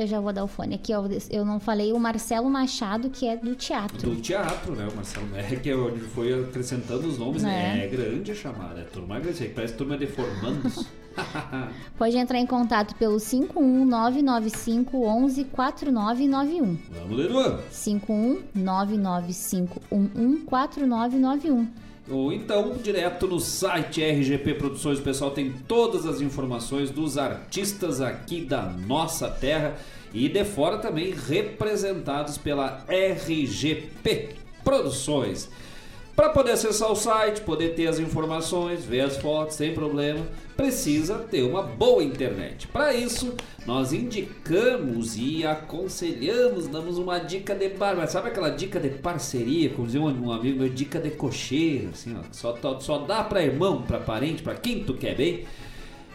Eu 0.00 0.06
já 0.06 0.18
vou 0.18 0.32
dar 0.32 0.44
o 0.44 0.46
fone 0.46 0.76
aqui, 0.76 0.94
ó. 0.94 1.06
Eu 1.30 1.44
não 1.44 1.60
falei 1.60 1.92
o 1.92 1.98
Marcelo 1.98 2.48
Machado, 2.48 3.10
que 3.10 3.26
é 3.26 3.36
do 3.36 3.54
teatro. 3.54 4.08
do 4.10 4.16
teatro, 4.16 4.74
né? 4.74 4.88
O 4.90 4.96
Marcelo 4.96 5.28
é 5.36 5.42
que 5.56 5.68
é 5.68 5.76
onde 5.76 6.00
foi 6.00 6.32
acrescentando 6.32 7.06
os 7.06 7.18
nomes, 7.18 7.42
né? 7.42 7.80
É. 7.80 7.84
É 7.84 7.88
grande 7.88 8.32
a 8.32 8.34
chamada, 8.34 8.80
é 8.80 8.84
turma 8.84 9.20
grande, 9.20 9.52
parece 9.54 9.74
turma 9.74 9.98
de 9.98 10.06
formandos. 10.06 10.86
Pode 11.98 12.16
entrar 12.16 12.38
em 12.38 12.46
contato 12.46 12.94
pelo 12.94 13.18
51995 13.18 15.04
11 15.04 15.44
4991. 15.44 16.78
Vamos, 16.90 17.18
Leruan. 17.18 17.58
51995 17.70 19.82
11 19.92 20.36
4991. 20.46 21.68
Ou 22.10 22.32
então, 22.32 22.76
direto 22.82 23.28
no 23.28 23.38
site 23.38 24.02
RGP 24.02 24.54
Produções, 24.54 24.98
o 24.98 25.02
pessoal 25.02 25.30
tem 25.30 25.52
todas 25.68 26.04
as 26.04 26.20
informações 26.20 26.90
dos 26.90 27.16
artistas 27.16 28.00
aqui 28.00 28.40
da 28.40 28.62
nossa 28.62 29.30
terra 29.30 29.76
e 30.12 30.28
de 30.28 30.44
fora 30.44 30.78
também 30.78 31.14
representados 31.14 32.36
pela 32.36 32.84
RGP 32.88 34.30
Produções. 34.64 35.48
Para 36.20 36.28
poder 36.28 36.50
acessar 36.50 36.92
o 36.92 36.94
site, 36.94 37.40
poder 37.40 37.74
ter 37.74 37.86
as 37.86 37.98
informações, 37.98 38.84
ver 38.84 39.00
as 39.00 39.16
fotos 39.16 39.56
sem 39.56 39.72
problema, 39.72 40.26
precisa 40.54 41.14
ter 41.14 41.42
uma 41.44 41.62
boa 41.62 42.04
internet. 42.04 42.68
Para 42.68 42.92
isso, 42.92 43.34
nós 43.64 43.94
indicamos 43.94 45.16
e 45.16 45.46
aconselhamos, 45.46 46.68
damos 46.68 46.98
uma 46.98 47.16
dica 47.16 47.54
de 47.54 47.70
bar, 47.70 48.06
sabe 48.06 48.28
aquela 48.28 48.50
dica 48.50 48.78
de 48.78 48.90
parceria, 48.90 49.70
como 49.70 49.86
dizia 49.86 50.02
um 50.02 50.30
amigo 50.30 50.58
meu, 50.58 50.68
dica 50.68 50.98
de 51.00 51.08
cocheiro, 51.12 51.88
assim, 51.94 52.14
ó, 52.14 52.22
só, 52.32 52.54
só 52.80 52.98
dá 52.98 53.24
para 53.24 53.42
irmão, 53.42 53.80
para 53.80 53.98
parente, 53.98 54.42
para 54.42 54.56
quem 54.56 54.84
tu 54.84 54.92
quer 54.92 55.16
bem. 55.16 55.46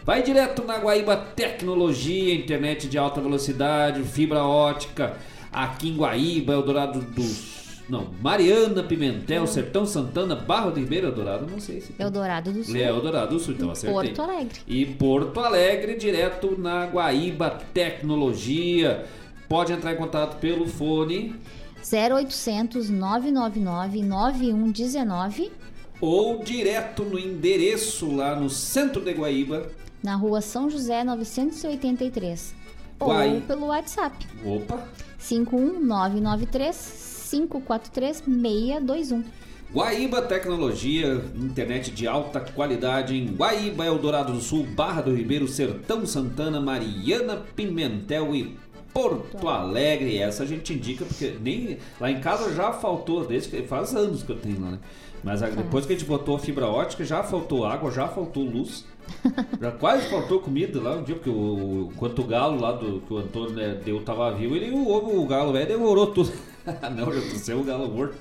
Vai 0.04 0.22
direto 0.22 0.62
na 0.62 0.78
Guaíba 0.78 1.16
Tecnologia, 1.16 2.32
internet 2.32 2.86
de 2.86 2.96
alta 2.96 3.20
velocidade, 3.20 4.04
fibra 4.04 4.44
ótica, 4.44 5.16
aqui 5.52 5.88
em 5.88 5.96
Guaíba, 5.96 6.52
Eldorado 6.52 7.00
do 7.00 7.65
não, 7.88 8.08
Mariana, 8.20 8.82
Pimentel, 8.82 9.46
Sertão 9.46 9.86
Santana, 9.86 10.34
Barro 10.34 10.72
de 10.72 10.80
Ribeiro, 10.80 11.06
Eldorado, 11.08 11.46
não 11.50 11.60
sei 11.60 11.80
se. 11.80 11.94
Eldorado 11.98 12.50
do 12.52 12.64
Sul. 12.64 12.76
É 12.76 12.82
Eldorado 12.88 13.34
do 13.34 13.38
Sul, 13.40 13.54
então 13.54 13.70
acertei. 13.70 13.92
Porto 14.14 14.22
Alegre. 14.22 14.60
E 14.66 14.84
Porto 14.86 15.40
Alegre, 15.40 15.94
direto 15.96 16.56
na 16.58 16.86
Guaíba 16.86 17.50
Tecnologia. 17.72 19.06
Pode 19.48 19.72
entrar 19.72 19.92
em 19.92 19.96
contato 19.96 20.38
pelo 20.40 20.66
fone 20.66 21.36
0800 21.80 22.90
999 22.90 24.02
9119 24.02 25.52
ou 26.00 26.42
direto 26.42 27.04
no 27.04 27.16
endereço 27.18 28.12
lá 28.14 28.34
no 28.34 28.50
centro 28.50 29.00
de 29.00 29.12
Guaíba. 29.12 29.68
na 30.02 30.16
rua 30.16 30.40
São 30.40 30.68
José 30.68 31.04
983. 31.04 32.54
Guai- 32.98 33.34
Ou 33.36 33.40
pelo 33.42 33.66
WhatsApp 33.66 34.26
Opa! 34.44 34.82
51993 35.18 37.05
543 37.30 38.22
621. 38.24 39.24
Guaíba 39.72 40.22
Tecnologia, 40.22 41.24
internet 41.34 41.90
de 41.90 42.06
alta 42.06 42.40
qualidade 42.40 43.16
em 43.16 43.34
Guaíba, 43.34 43.84
Eldorado 43.84 44.32
do 44.32 44.40
Sul, 44.40 44.64
Barra 44.64 45.02
do 45.02 45.14
Ribeiro, 45.14 45.48
Sertão 45.48 46.06
Santana, 46.06 46.60
Mariana 46.60 47.44
Pimentel 47.54 48.34
e 48.34 48.56
Porto 48.94 49.48
Alegre. 49.48 50.18
Essa 50.18 50.44
a 50.44 50.46
gente 50.46 50.72
indica 50.72 51.04
porque 51.04 51.36
nem 51.42 51.78
lá 52.00 52.10
em 52.10 52.20
casa 52.20 52.54
já 52.54 52.72
faltou, 52.72 53.26
desde 53.26 53.50
que 53.50 53.62
faz 53.62 53.94
anos 53.94 54.22
que 54.22 54.30
eu 54.30 54.38
tenho 54.38 54.60
lá, 54.60 54.70
né? 54.70 54.78
Mas 55.24 55.40
depois 55.40 55.84
que 55.84 55.92
a 55.92 55.96
gente 55.96 56.06
botou 56.06 56.36
a 56.36 56.38
fibra 56.38 56.66
ótica, 56.68 57.04
já 57.04 57.22
faltou 57.24 57.66
água, 57.66 57.90
já 57.90 58.06
faltou 58.06 58.44
luz. 58.44 58.84
Já 59.60 59.70
quase 59.70 60.10
faltou 60.10 60.40
comida 60.40 60.80
lá 60.80 60.96
um 60.96 61.04
dia, 61.04 61.14
porque 61.14 61.30
o, 61.30 61.90
enquanto 61.92 62.18
o 62.18 62.24
galo 62.24 62.60
lá 62.60 62.72
do 62.72 63.00
que 63.02 63.14
o 63.14 63.18
Antônio 63.18 63.52
né, 63.52 63.80
deu 63.84 64.00
tava 64.02 64.32
vivo, 64.32 64.56
ele 64.56 64.68
o, 64.72 65.22
o 65.22 65.24
galo 65.26 65.52
velho 65.52 65.68
devorou 65.68 66.08
tudo. 66.08 66.32
Não, 66.96 67.12
já 67.12 67.20
trouxeu 67.20 67.60
o 67.60 67.64
galo 67.64 67.88
morto. 67.88 68.14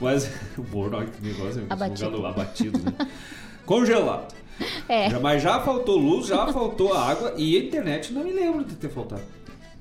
Mas 0.00 0.30
o 0.56 0.62
morto, 0.62 0.96
olha 0.96 1.06
que 1.08 1.22
negócio, 1.24 1.64
Abatido. 1.68 2.08
o 2.08 2.10
galo 2.12 2.26
abatido, 2.26 2.78
né? 2.78 3.08
Congelado. 3.66 4.34
É. 4.88 5.10
Já- 5.10 5.20
mas 5.20 5.42
já 5.42 5.60
faltou 5.60 5.96
luz, 5.98 6.26
já 6.26 6.46
faltou 6.52 6.94
água 6.94 7.34
e 7.36 7.56
a 7.56 7.60
internet 7.60 8.12
não 8.12 8.24
me 8.24 8.32
lembro 8.32 8.64
de 8.64 8.74
ter 8.76 8.88
faltado. 8.88 9.22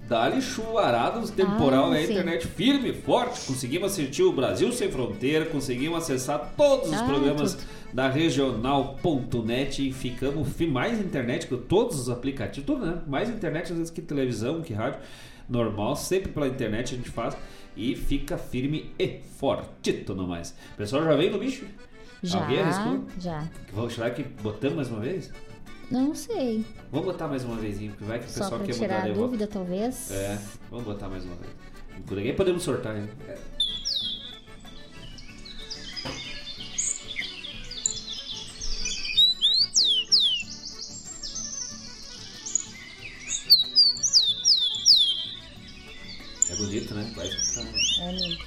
Dali 0.07 0.41
chuarados, 0.41 1.29
temporal, 1.29 1.91
Ah, 1.91 1.97
é 1.97 1.99
a 1.99 2.03
internet 2.03 2.47
firme, 2.47 2.93
forte. 2.93 3.45
Conseguimos 3.45 3.91
assistir 3.91 4.23
o 4.23 4.31
Brasil 4.31 4.71
Sem 4.71 4.89
Fronteira, 4.91 5.45
conseguimos 5.45 5.99
acessar 5.99 6.53
todos 6.57 6.87
os 6.89 6.95
Ah, 6.97 7.03
programas 7.03 7.53
tudo. 7.53 7.67
da 7.93 8.09
regional.net 8.09 9.87
e 9.87 9.93
ficamos 9.93 10.47
fi- 10.49 10.65
mais 10.67 10.99
internet 10.99 11.45
que 11.47 11.55
todos 11.57 11.99
os 11.99 12.09
aplicativos, 12.09 12.65
tudo, 12.65 12.85
né? 12.85 13.01
Mais 13.07 13.29
internet 13.29 13.71
às 13.71 13.77
vezes 13.77 13.91
que 13.91 14.01
televisão, 14.01 14.61
que 14.61 14.73
rádio. 14.73 14.99
Normal, 15.47 15.95
sempre 15.95 16.31
pela 16.31 16.47
internet 16.47 16.93
a 16.93 16.97
gente 16.97 17.09
faz 17.09 17.35
e 17.79 17.95
fica 17.95 18.37
firme 18.37 18.91
e 18.99 19.21
fortito 19.39 20.13
no 20.13 20.27
mais. 20.27 20.53
O 20.73 20.77
pessoal 20.77 21.01
já 21.05 21.15
veio 21.15 21.31
no 21.31 21.39
bicho? 21.39 21.65
Já, 22.21 22.41
Alguém 22.41 22.59
arriscou? 22.59 23.05
já. 23.17 23.47
Vamos 23.71 23.93
será 23.93 24.09
que 24.11 24.21
botamos 24.21 24.75
mais 24.75 24.89
uma 24.89 24.99
vez? 24.99 25.31
Não 25.89 26.13
sei. 26.13 26.65
Vamos 26.91 27.07
botar 27.07 27.29
mais 27.29 27.45
uma 27.45 27.55
vezinha, 27.55 27.91
porque 27.91 28.03
vai 28.03 28.19
que 28.19 28.25
o 28.25 28.29
Só 28.29 28.41
pessoal 28.43 28.59
pra 28.59 28.67
quer 28.67 28.73
tirar 28.73 28.99
mudar 29.07 29.11
a 29.11 29.13
dúvida, 29.13 29.47
talvez. 29.47 30.11
É, 30.11 30.37
vamos 30.69 30.85
botar 30.85 31.07
mais 31.07 31.23
uma 31.23 31.35
vez. 31.35 31.51
Ninguém 32.11 32.35
podemos 32.35 32.61
sortar, 32.63 32.97
hein? 32.97 33.07
É. 33.27 33.37
É 46.49 46.55
bonito, 46.55 46.93
né? 46.95 47.11
Vai 47.15 47.27
ficar. 47.29 47.68
É 48.01 48.11
lindo. 48.11 48.43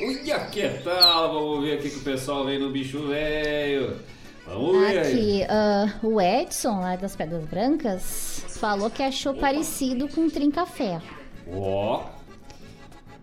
Uia, 0.00 0.40
que 0.46 0.68
tal? 0.84 1.32
Vamos 1.32 1.64
ver 1.64 1.78
aqui 1.78 1.90
que 1.90 1.98
o 1.98 2.02
pessoal 2.02 2.44
vem 2.44 2.58
no 2.58 2.70
bicho 2.70 3.08
velho. 3.08 3.96
Vamos 4.46 4.78
ver. 4.88 4.98
Aqui, 4.98 5.44
ah, 5.48 5.98
o 6.02 6.20
Edson, 6.20 6.80
lá 6.80 6.96
das 6.96 7.16
Pedras 7.16 7.44
Brancas, 7.44 8.44
falou 8.48 8.90
que 8.90 9.02
achou 9.02 9.34
parecido 9.34 10.08
com 10.08 10.22
um 10.22 10.30
trinca-ferro. 10.30 11.02
Ó. 11.52 12.04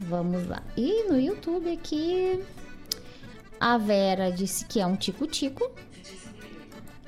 Vamos 0.02 0.48
lá. 0.48 0.62
E 0.76 1.04
no 1.10 1.20
YouTube 1.20 1.72
aqui, 1.72 2.44
a 3.60 3.78
Vera 3.78 4.32
disse 4.32 4.66
que 4.66 4.80
é 4.80 4.86
um 4.86 4.96
tico-tico. 4.96 5.72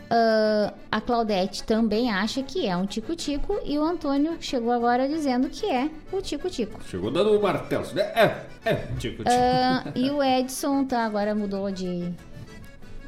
Ah, 0.09 0.73
a 0.91 1.01
Claudete 1.01 1.63
também 1.63 2.11
acha 2.11 2.41
que 2.41 2.65
é 2.67 2.75
um 2.75 2.85
tico-tico. 2.85 3.59
E 3.65 3.77
o 3.77 3.83
Antônio 3.83 4.37
chegou 4.39 4.71
agora 4.71 5.07
dizendo 5.07 5.49
que 5.49 5.65
é 5.65 5.89
o 6.11 6.21
tico-tico. 6.21 6.81
Chegou 6.83 7.11
dando 7.11 7.37
o 7.37 7.41
martelo. 7.41 7.85
né? 7.93 8.01
É, 8.15 8.45
é, 8.65 8.73
tico, 8.99 9.23
tico. 9.23 9.25
Ah, 9.27 9.83
e 9.95 10.09
o 10.09 10.23
Edson 10.23 10.85
tá, 10.85 11.03
agora 11.03 11.35
mudou 11.35 11.69
de, 11.71 12.11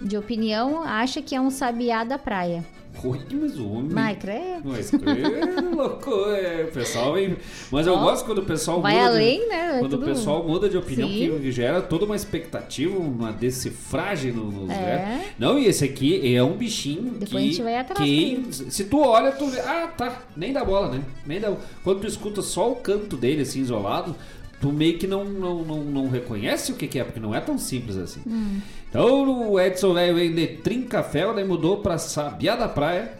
de 0.01 0.17
opinião, 0.17 0.83
acha 0.83 1.21
que 1.21 1.35
é 1.35 1.41
um 1.41 1.49
sabiá 1.49 2.03
da 2.03 2.17
praia. 2.17 2.63
Ui, 3.01 3.19
mas 3.31 3.57
o 3.57 3.69
homem. 3.71 3.91
Mas, 3.93 4.17
credo. 4.17 4.61
Mas 4.65 4.89
credo, 4.89 5.75
louco, 5.75 6.11
é, 6.31 6.65
o 6.69 6.71
pessoal 6.73 7.13
vem. 7.13 7.37
Mas 7.71 7.87
eu 7.87 7.93
Ó, 7.93 7.99
gosto 7.99 8.25
quando 8.25 8.39
o 8.39 8.45
pessoal 8.45 8.81
vai 8.81 8.93
muda. 8.95 9.05
de- 9.05 9.15
além, 9.15 9.47
né? 9.47 9.75
É 9.75 9.79
Quando 9.79 9.91
tudo- 9.91 10.03
o 10.03 10.05
pessoal 10.05 10.45
muda 10.45 10.67
de 10.67 10.75
opinião, 10.75 11.07
Sim. 11.07 11.39
que 11.39 11.51
gera 11.51 11.81
toda 11.81 12.03
uma 12.05 12.15
expectativa, 12.15 12.97
uma 12.97 13.31
decifragem 13.31 14.33
no- 14.33 14.51
nos. 14.51 14.69
É. 14.71 14.75
né? 14.75 15.25
Não, 15.39 15.57
e 15.57 15.65
esse 15.67 15.85
aqui 15.85 16.35
é 16.35 16.43
um 16.43 16.57
bichinho 16.57 17.11
Depois 17.11 17.29
que. 17.29 17.37
a 17.37 17.41
gente 17.41 17.61
vai 17.63 17.77
atrás 17.77 18.09
que 18.09 18.43
se 18.69 18.83
tu 18.85 18.99
olha, 18.99 19.31
tu 19.31 19.47
vê. 19.47 19.59
Ah, 19.61 19.87
tá. 19.95 20.23
Nem 20.35 20.51
dá 20.51 20.65
bola, 20.65 20.89
né? 20.89 21.01
Nem 21.25 21.39
dá. 21.39 21.53
Quando 21.83 22.01
tu 22.01 22.07
escuta 22.07 22.41
só 22.41 22.69
o 22.71 22.75
canto 22.77 23.15
dele, 23.15 23.43
assim, 23.43 23.61
isolado. 23.61 24.13
Tu 24.59 24.71
meio 24.71 24.97
que 24.97 25.07
não, 25.07 25.23
não, 25.23 25.63
não, 25.63 25.83
não 25.83 26.09
reconhece 26.09 26.71
o 26.71 26.75
que, 26.75 26.87
que 26.87 26.99
é, 26.99 27.03
porque 27.03 27.19
não 27.19 27.33
é 27.33 27.39
tão 27.39 27.57
simples 27.57 27.95
assim. 27.97 28.21
Hum. 28.27 28.59
Então 28.89 29.49
o 29.51 29.59
Edson 29.59 29.93
velho 29.93 30.15
vem 30.15 30.33
de 30.33 30.47
Trincafel, 30.47 31.33
daí 31.33 31.45
mudou 31.45 31.77
pra 31.77 31.97
Sabiá 31.97 32.55
da 32.55 32.67
Praia. 32.67 33.13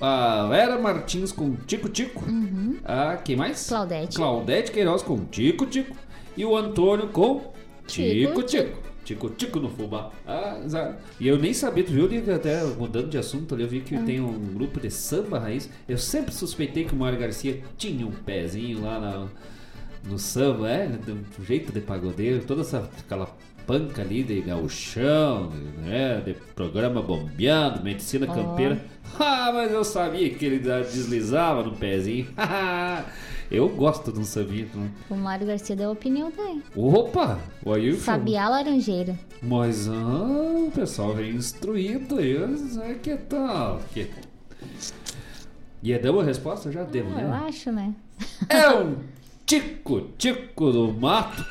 A 0.00 0.46
Vera 0.48 0.78
Martins 0.78 1.32
com 1.32 1.56
Tico 1.66 1.88
Tico. 1.88 2.22
A 2.84 3.16
quem 3.16 3.34
mais? 3.34 3.62
Uhum. 3.68 3.76
Claudete. 3.76 4.16
Claudete 4.16 4.70
Queiroz 4.72 5.02
com 5.02 5.24
Tico 5.24 5.66
Tico. 5.66 5.96
E 6.36 6.44
o 6.44 6.56
Antônio 6.56 7.08
com 7.08 7.52
Tico 7.86 8.42
Tico 8.42 8.42
Tico. 8.44 8.78
Tico 9.04 9.30
Tico 9.30 9.58
no 9.58 9.70
fubá. 9.70 10.10
Ah, 10.26 10.60
e 11.18 11.26
eu 11.26 11.38
nem 11.38 11.52
sabia, 11.54 11.82
tu 11.82 11.90
viu 11.92 12.08
que 12.08 12.30
até 12.30 12.62
mudando 12.62 13.08
de 13.08 13.18
assunto 13.18 13.54
ali, 13.54 13.64
eu 13.64 13.68
vi 13.68 13.80
que 13.80 13.96
Ah. 13.96 14.02
tem 14.02 14.20
um 14.20 14.38
grupo 14.54 14.78
de 14.78 14.90
samba 14.90 15.38
raiz. 15.38 15.68
Eu 15.88 15.98
sempre 15.98 16.32
suspeitei 16.32 16.84
que 16.84 16.94
o 16.94 16.96
Mário 16.96 17.18
Garcia 17.18 17.60
tinha 17.76 18.06
um 18.06 18.12
pezinho 18.12 18.82
lá 18.82 19.00
na, 19.00 19.26
no 20.04 20.18
samba, 20.18 20.68
é, 20.70 20.86
né, 20.88 20.98
do 21.06 21.44
jeito 21.44 21.72
de 21.72 21.80
pagodeiro, 21.80 22.44
toda 22.44 22.62
essa 22.62 22.88
aquela 22.98 23.28
panca 23.66 24.00
ali 24.00 24.22
de 24.22 24.40
gauchão, 24.40 25.50
né, 25.78 26.22
de 26.24 26.34
programa 26.54 27.02
bombeando, 27.02 27.82
medicina 27.82 28.26
campeira. 28.26 28.80
Ah, 29.18 29.50
mas 29.54 29.72
eu 29.72 29.82
sabia 29.84 30.28
que 30.28 30.44
ele 30.44 30.58
deslizava 30.58 31.62
no 31.62 31.72
pezinho. 31.74 32.28
eu 33.50 33.66
gosto 33.70 34.12
de 34.12 34.20
um 34.20 34.24
sambinha. 34.24 34.68
né? 34.74 34.90
O 35.08 35.16
Mário 35.16 35.46
Garcia 35.46 35.74
deu 35.74 35.90
opinião 35.90 36.30
também. 36.30 36.62
Opa! 36.76 37.38
O 37.64 37.72
Ailton. 37.72 38.00
Sabiá 38.00 38.50
laranjeira. 38.50 39.18
Mas 39.42 39.88
ah, 39.88 39.94
o 39.94 40.70
pessoal 40.74 41.14
vem 41.14 41.30
instruído 41.36 42.18
aí, 42.18 42.36
é 42.82 42.94
que 42.94 43.16
tal? 43.16 43.80
Que... 43.94 44.10
E 45.82 45.92
é 45.92 45.98
deu 45.98 46.20
a 46.20 46.24
resposta? 46.24 46.70
Já 46.70 46.82
deu, 46.84 47.06
Ah, 47.16 47.20
eu 47.22 47.28
né? 47.28 47.42
acho, 47.48 47.72
né? 47.72 47.94
É 48.48 48.68
um 48.70 48.96
tico-tico 49.48 50.70
do 50.70 50.92
mato. 50.92 51.44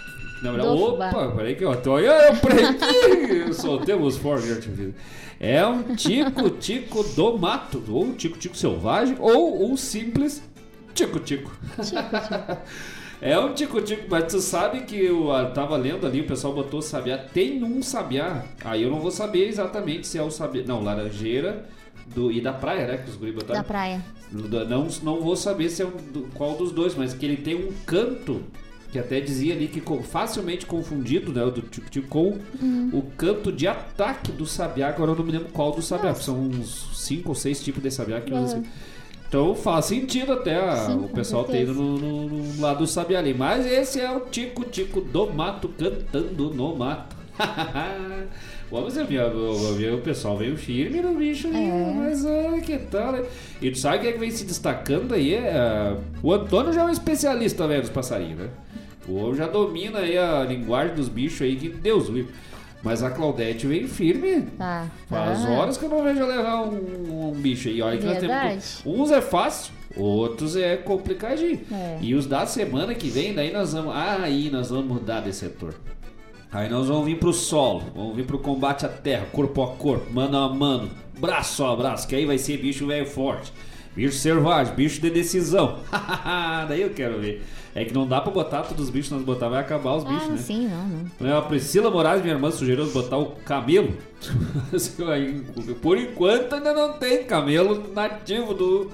Na 0.43 0.51
verdade, 0.51 0.69
Do 0.69 0.83
opa, 0.83 1.09
fubá. 1.09 1.31
peraí 1.35 1.55
que 1.55 1.65
eu 1.65 1.81
tô. 1.81 1.93
Olha, 1.93 2.29
eu 2.29 2.35
prendi! 2.37 3.53
Soltemos 3.55 4.17
fogos 4.17 4.45
de 4.45 4.51
artifício. 4.51 4.95
É 5.39 5.65
um 5.65 5.95
tico-tico 5.95 7.03
do 7.03 7.37
mato, 7.37 7.83
ou 7.89 8.05
um 8.05 8.13
tico-tico 8.13 8.55
selvagem, 8.55 9.17
ou 9.19 9.67
um 9.67 9.75
simples 9.75 10.43
tico-tico. 10.93 11.51
É 13.19 13.37
um 13.39 13.51
tico-tico, 13.51 14.03
mas 14.07 14.31
tu 14.31 14.39
sabe 14.39 14.81
que 14.81 14.95
eu 14.95 15.31
ah, 15.31 15.45
tava 15.45 15.75
lendo 15.75 16.05
ali, 16.05 16.21
o 16.21 16.27
pessoal 16.27 16.53
botou 16.53 16.83
sabiá. 16.83 17.17
Tem 17.17 17.63
um 17.63 17.81
sabiá, 17.81 18.43
aí 18.63 18.83
eu 18.83 18.91
não 18.91 18.99
vou 18.99 19.09
saber 19.09 19.47
exatamente 19.47 20.05
se 20.05 20.19
é 20.19 20.21
o 20.21 20.29
sabiá. 20.29 20.63
Não, 20.67 20.83
laranjeira 20.83 21.65
do, 22.13 22.31
e 22.31 22.41
da 22.41 22.53
praia, 22.53 22.87
né? 22.87 22.97
Que 22.97 23.09
os 23.09 23.15
guri 23.15 23.31
botaram. 23.31 23.59
Da 23.61 23.63
praia. 23.63 24.03
Não, 24.31 24.87
não 25.03 25.21
vou 25.21 25.35
saber 25.35 25.69
se 25.69 25.81
é 25.81 25.85
um 25.85 25.91
do- 26.11 26.27
qual 26.33 26.55
dos 26.55 26.71
dois, 26.71 26.95
mas 26.95 27.13
que 27.13 27.25
ele 27.25 27.37
tem 27.37 27.55
um 27.55 27.71
canto 27.85 28.41
que 28.91 28.97
até 28.99 29.19
dizia 29.19 29.53
ali 29.53 29.67
que 29.67 29.81
facilmente 30.03 30.65
confundido, 30.65 31.31
né, 31.33 31.43
o 31.43 31.51
do 31.51 31.61
tipo 31.61 31.89
tipo 31.89 32.07
com 32.07 32.37
Hum. 32.61 32.89
o 32.93 33.01
canto 33.17 33.51
de 33.51 33.67
ataque 33.67 34.31
do 34.31 34.45
sabiá, 34.45 34.87
agora 34.89 35.11
eu 35.11 35.15
não 35.15 35.25
me 35.25 35.31
lembro 35.33 35.49
qual 35.51 35.71
do 35.73 35.81
sabiá, 35.81 36.13
são 36.15 36.39
uns 36.39 36.89
cinco 36.93 37.29
ou 37.29 37.35
seis 37.35 37.61
tipos 37.61 37.83
de 37.83 37.91
sabiá 37.91 38.21
que. 38.21 38.33
Uhum. 38.33 38.63
Então 39.27 39.53
faz 39.55 39.85
sentido 39.85 40.31
até 40.31 40.55
a- 40.55 40.85
Sim, 40.87 40.99
o 41.03 41.09
pessoal 41.09 41.43
ter 41.43 41.63
ido 41.63 41.73
no, 41.73 41.97
no- 41.97 42.27
no 42.29 42.61
lado 42.61 42.79
do 42.79 42.87
sabiá 42.87 43.19
ali. 43.19 43.33
Mas 43.33 43.65
esse 43.65 43.99
é 43.99 44.09
o 44.09 44.21
tico-tico 44.21 45.01
do 45.01 45.33
mato 45.33 45.67
cantando 45.67 46.53
no 46.53 46.73
mato. 46.75 47.15
Vamos 48.69 48.95
ver, 48.95 49.07
minha- 49.07 49.27
o, 49.27 49.51
o- 49.53 49.95
o 49.95 50.01
pessoal 50.01 50.35
veio 50.37 50.57
firme 50.57 51.01
no 51.01 51.13
bicho 51.15 51.47
ali, 51.47 51.57
É. 51.69 51.93
mas 51.95 52.25
olha 52.25 52.59
que 52.61 52.77
tal, 52.77 53.13
né? 53.13 53.23
E 53.61 53.71
tu 53.71 53.77
sabe 53.77 53.99
quem 53.99 54.09
é 54.09 54.11
que 54.13 54.19
vem 54.19 54.29
se 54.31 54.43
destacando 54.43 55.13
aí? 55.13 55.35
É, 55.35 55.95
o 56.21 56.33
Antônio 56.33 56.73
já 56.73 56.81
é 56.81 56.85
um 56.85 56.89
especialista, 56.89 57.65
velho, 57.67 57.81
dos 57.81 57.89
passarinhos, 57.89 58.39
né? 58.39 58.49
O 59.07 59.15
homem 59.15 59.35
já 59.35 59.47
domina 59.47 59.99
aí 59.99 60.17
a 60.17 60.43
linguagem 60.43 60.95
dos 60.95 61.07
bichos 61.07 61.41
aí, 61.43 61.55
que 61.55 61.69
Deus 61.69 62.09
livre. 62.09 62.31
Mas 62.83 63.01
a 63.01 63.09
Claudete 63.09 63.65
vem 63.65 63.87
firme. 63.87 64.41
Tá. 64.57 64.85
Faz 65.09 65.45
Ah. 65.45 65.49
horas 65.51 65.77
que 65.77 65.85
eu 65.85 65.89
não 65.89 66.03
vejo 66.03 66.25
levar 66.25 66.61
um, 66.63 67.29
um 67.29 67.31
bicho 67.31 67.69
aí. 67.69 67.81
Olha 67.81 67.97
que 67.97 68.05
nós 68.05 68.17
temos. 68.19 68.81
Uns 68.85 69.11
é 69.11 69.19
fácil, 69.21 69.73
outros 69.95 70.55
é 70.57 70.75
complicadinho. 70.75 71.59
É. 71.71 71.97
E 72.01 72.13
os 72.13 72.27
da 72.27 72.45
semana 72.45 72.93
que 72.93 73.09
vem, 73.09 73.33
daí 73.33 73.51
nós 73.51 73.73
vamos. 73.73 73.93
Ah, 73.95 74.19
aí 74.21 74.49
nós 74.51 74.69
vamos 74.69 74.85
mudar 74.85 75.21
de 75.21 75.33
setor. 75.33 75.73
Aí 76.51 76.69
nós 76.69 76.87
vamos 76.87 77.05
vir 77.05 77.19
pro 77.19 77.33
solo, 77.33 77.83
vamos 77.93 78.15
vir 78.15 78.25
pro 78.25 78.39
combate 78.39 78.85
à 78.85 78.89
terra, 78.89 79.25
corpo 79.31 79.61
a 79.63 79.67
corpo, 79.75 80.11
mano 80.13 80.37
a 80.37 80.47
mano, 80.47 80.89
braço 81.19 81.65
a 81.65 81.75
braço, 81.75 82.07
que 82.07 82.15
aí 82.15 82.25
vai 82.25 82.37
ser 82.37 82.57
bicho 82.57 82.87
velho 82.87 83.05
forte. 83.05 83.51
Bicho 83.95 84.15
selvagem, 84.17 84.75
bicho 84.75 85.01
de 85.01 85.09
decisão. 85.09 85.79
daí 86.69 86.83
eu 86.83 86.91
quero 86.91 87.19
ver. 87.19 87.43
É 87.73 87.83
que 87.83 87.93
não 87.93 88.07
dá 88.07 88.21
pra 88.21 88.31
botar 88.31 88.61
todos 88.61 88.85
os 88.85 88.89
bichos, 88.89 89.11
nós 89.11 89.23
botar 89.23 89.49
vai 89.49 89.59
acabar 89.59 89.95
os 89.95 90.03
bichos, 90.03 90.27
ah, 90.27 90.31
né? 90.31 90.37
sim, 90.37 90.67
não, 90.67 91.27
não. 91.27 91.37
A 91.37 91.41
Priscila 91.41 91.91
Moraes, 91.91 92.21
minha 92.21 92.33
irmã, 92.33 92.49
sugeriu 92.49 92.87
botar 92.87 93.17
o 93.17 93.31
camelo. 93.43 93.93
Por 95.81 95.97
enquanto 95.97 96.53
ainda 96.53 96.73
não 96.73 96.93
tem 96.93 97.23
camelo 97.23 97.91
nativo 97.93 98.53
do, 98.53 98.91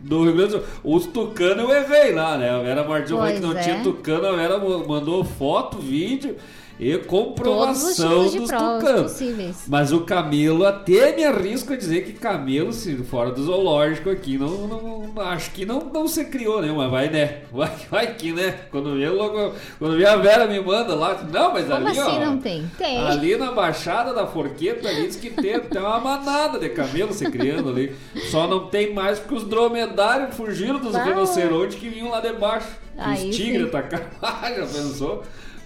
do 0.00 0.24
Rio 0.24 0.34
Grande 0.34 0.52
do 0.52 0.58
Sul. 0.58 0.66
Os 0.82 1.06
tucanos 1.06 1.64
eu 1.64 1.70
errei 1.70 2.12
lá, 2.12 2.36
né? 2.36 2.50
A 2.50 2.58
Vera 2.58 2.84
Martins 2.84 3.34
que 3.34 3.40
não 3.40 3.56
é. 3.56 3.62
tinha 3.62 3.82
tucano, 3.82 4.26
a 4.26 4.32
Vera 4.32 4.58
mandou 4.58 5.24
foto, 5.24 5.78
vídeo. 5.78 6.36
E 6.80 6.96
comprovação 6.98 8.24
dos 8.24 8.32
tucanos. 8.34 9.02
possíveis. 9.12 9.64
Mas 9.66 9.92
o 9.92 10.00
camelo, 10.02 10.64
até 10.64 11.14
me 11.16 11.24
arrisco 11.24 11.72
a 11.72 11.76
dizer 11.76 12.04
que 12.04 12.12
camelo, 12.12 12.72
se 12.72 12.96
fora 12.98 13.30
do 13.30 13.42
zoológico 13.42 14.10
aqui, 14.10 14.38
não, 14.38 14.48
não- 14.68 15.22
acho 15.22 15.50
que 15.50 15.66
não, 15.66 15.80
não 15.92 16.06
se 16.06 16.24
criou, 16.26 16.62
né? 16.62 16.72
Mas 16.74 16.90
vai, 16.90 17.08
né? 17.10 17.38
Vai, 17.52 17.70
vai 17.90 18.14
que, 18.14 18.32
né? 18.32 18.54
Quando 18.70 18.94
vê, 18.96 19.08
logo, 19.08 19.52
quando 19.78 19.96
vê 19.96 20.06
a 20.06 20.16
Vera 20.16 20.46
me 20.46 20.60
manda 20.60 20.94
lá, 20.94 21.20
não, 21.32 21.52
mas 21.52 21.64
Como 21.66 21.86
ali, 21.88 21.98
assim 21.98 22.16
ó. 22.16 22.20
não 22.26 22.38
tem? 22.38 22.70
Tem. 22.78 22.98
Ali 22.98 23.36
na 23.36 23.50
Baixada 23.52 24.14
da 24.14 24.26
Forqueta 24.26 24.88
ali 24.88 25.06
diz 25.06 25.16
que 25.16 25.30
tem, 25.30 25.58
tem 25.60 25.80
uma 25.80 25.98
manada 25.98 26.58
de 26.58 26.68
camelo 26.68 27.12
se 27.12 27.28
criando 27.30 27.70
ali. 27.70 27.94
Só 28.30 28.46
não 28.46 28.66
tem 28.68 28.92
mais 28.94 29.18
porque 29.18 29.34
os 29.34 29.44
dromedários 29.44 30.36
fugiram 30.36 30.78
dos 30.78 30.94
rinocerontes 30.94 31.76
que 31.76 31.88
vinham 31.88 32.10
lá 32.10 32.20
debaixo. 32.20 32.68
Os 32.96 33.36
tigres 33.36 33.66
atacaram. 33.66 34.06
Já 34.56 34.66
pensou? 34.66 35.22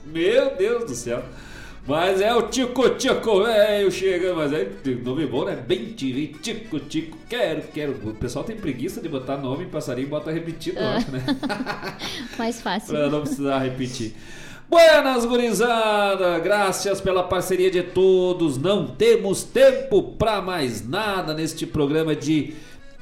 Meu 0.06 0.56
Deus 0.56 0.84
do 0.84 0.94
céu. 0.94 1.22
Mas 1.86 2.20
é 2.20 2.32
o 2.32 2.42
Tico 2.42 2.90
Tico, 2.90 3.42
velho, 3.42 3.90
chegando, 3.90 4.36
mas 4.36 4.52
é 4.52 4.70
nome 5.02 5.26
bom, 5.26 5.44
né? 5.44 5.56
Bem 5.56 5.86
tive, 5.86 6.28
Tico 6.40 6.78
Tico, 6.78 7.18
quero, 7.28 7.62
quero. 7.74 7.92
O 8.04 8.14
pessoal 8.14 8.44
tem 8.44 8.54
preguiça 8.54 9.00
de 9.00 9.08
botar 9.08 9.36
nome 9.36 9.64
em 9.64 9.68
passarinho 9.68 10.06
e 10.06 10.10
bota 10.10 10.30
repetido, 10.30 10.78
Ah. 10.78 10.96
acho, 10.96 11.10
né? 11.10 11.24
Mais 12.38 12.60
fácil. 12.60 12.94
Pra 12.94 13.10
não 13.10 13.22
precisar 13.22 13.58
repetir. 13.58 14.14
Buenas, 14.70 15.24
gurizada! 15.26 16.38
Graças 16.38 17.00
pela 17.00 17.24
parceria 17.24 17.70
de 17.70 17.82
todos. 17.82 18.56
Não 18.56 18.86
temos 18.86 19.42
tempo 19.42 20.02
pra 20.16 20.40
mais 20.40 20.88
nada 20.88 21.34
neste 21.34 21.66
programa 21.66 22.14
de 22.14 22.54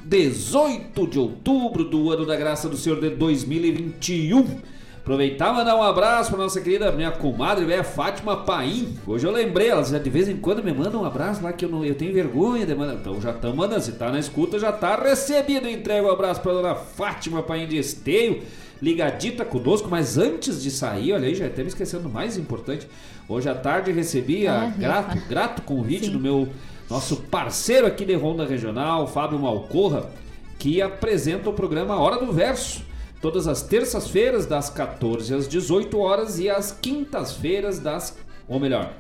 18 0.05 1.07
de 1.07 1.19
outubro 1.19 1.85
do 1.85 2.11
ano 2.11 2.25
da 2.27 2.35
graça 2.35 2.67
do 2.69 2.77
Senhor 2.79 2.99
de 3.01 3.11
2021. 3.11 4.59
Aproveitar 5.03 5.51
e 5.51 5.57
mandar 5.57 5.77
um 5.77 5.83
abraço 5.83 6.31
pra 6.31 6.39
nossa 6.39 6.61
querida 6.61 6.93
minha 6.93 7.11
comadre, 7.11 7.65
velha 7.65 7.83
Fátima 7.83 8.37
Paim. 8.37 8.99
Hoje 9.07 9.27
eu 9.27 9.33
lembrei, 9.33 9.71
ela 9.71 9.83
já 9.83 9.99
de 9.99 10.11
vez 10.11 10.29
em 10.29 10.37
quando 10.37 10.63
me 10.63 10.75
manda 10.75 10.97
um 10.99 11.07
abraço 11.07 11.43
lá 11.43 11.55
que 11.55 11.65
eu, 11.65 11.71
não, 11.71 11.83
eu 11.83 11.95
tenho 11.95 12.13
vergonha 12.13 12.67
de 12.67 12.75
mandar. 12.75 12.95
Então 12.95 13.19
já 13.19 13.31
estamos 13.31 13.57
mandando, 13.57 13.81
se 13.81 13.93
tá 13.93 14.13
na 14.13 14.19
escuta 14.19 14.59
já 14.59 14.71
tá 14.71 14.97
recebido. 14.97 15.67
Entrego 15.67 16.07
um 16.07 16.13
abraço 16.13 16.43
pra 16.43 16.53
dona 16.53 16.75
Fátima 16.75 17.43
Paim 17.43 17.67
de 17.67 17.79
Esteio, 17.79 18.43
ligadita 18.81 19.43
conosco. 19.43 19.89
Mas 19.91 20.19
antes 20.19 20.63
de 20.63 20.71
sair, 20.71 21.15
olha 21.15 21.29
aí, 21.29 21.35
já 21.35 21.47
até 21.47 21.63
me 21.63 21.69
esquecendo 21.69 22.03
do 22.03 22.11
mais 22.11 22.37
importante. 22.37 22.87
Hoje 23.27 23.49
à 23.49 23.55
tarde 23.55 23.91
recebi 23.93 24.47
a 24.47 24.67
grato, 24.67 25.19
grato 25.27 25.63
convite 25.63 26.11
do 26.11 26.21
meu 26.21 26.47
nosso 26.91 27.17
parceiro 27.17 27.87
aqui 27.87 28.05
de 28.05 28.15
Ronda 28.15 28.45
Regional, 28.45 29.07
Fábio 29.07 29.39
Malcorra, 29.39 30.11
que 30.59 30.83
apresenta 30.83 31.49
o 31.49 31.55
programa 31.55 31.99
Hora 31.99 32.23
do 32.23 32.31
Verso. 32.31 32.90
Todas 33.21 33.47
as 33.47 33.61
terças-feiras, 33.61 34.47
das 34.47 34.71
14 34.71 35.35
às 35.35 35.47
18 35.47 35.99
horas 35.99 36.39
e 36.39 36.49
às 36.49 36.73
quintas-feiras, 36.73 37.79
das. 37.79 38.17
Ou 38.49 38.59
melhor, 38.59 38.95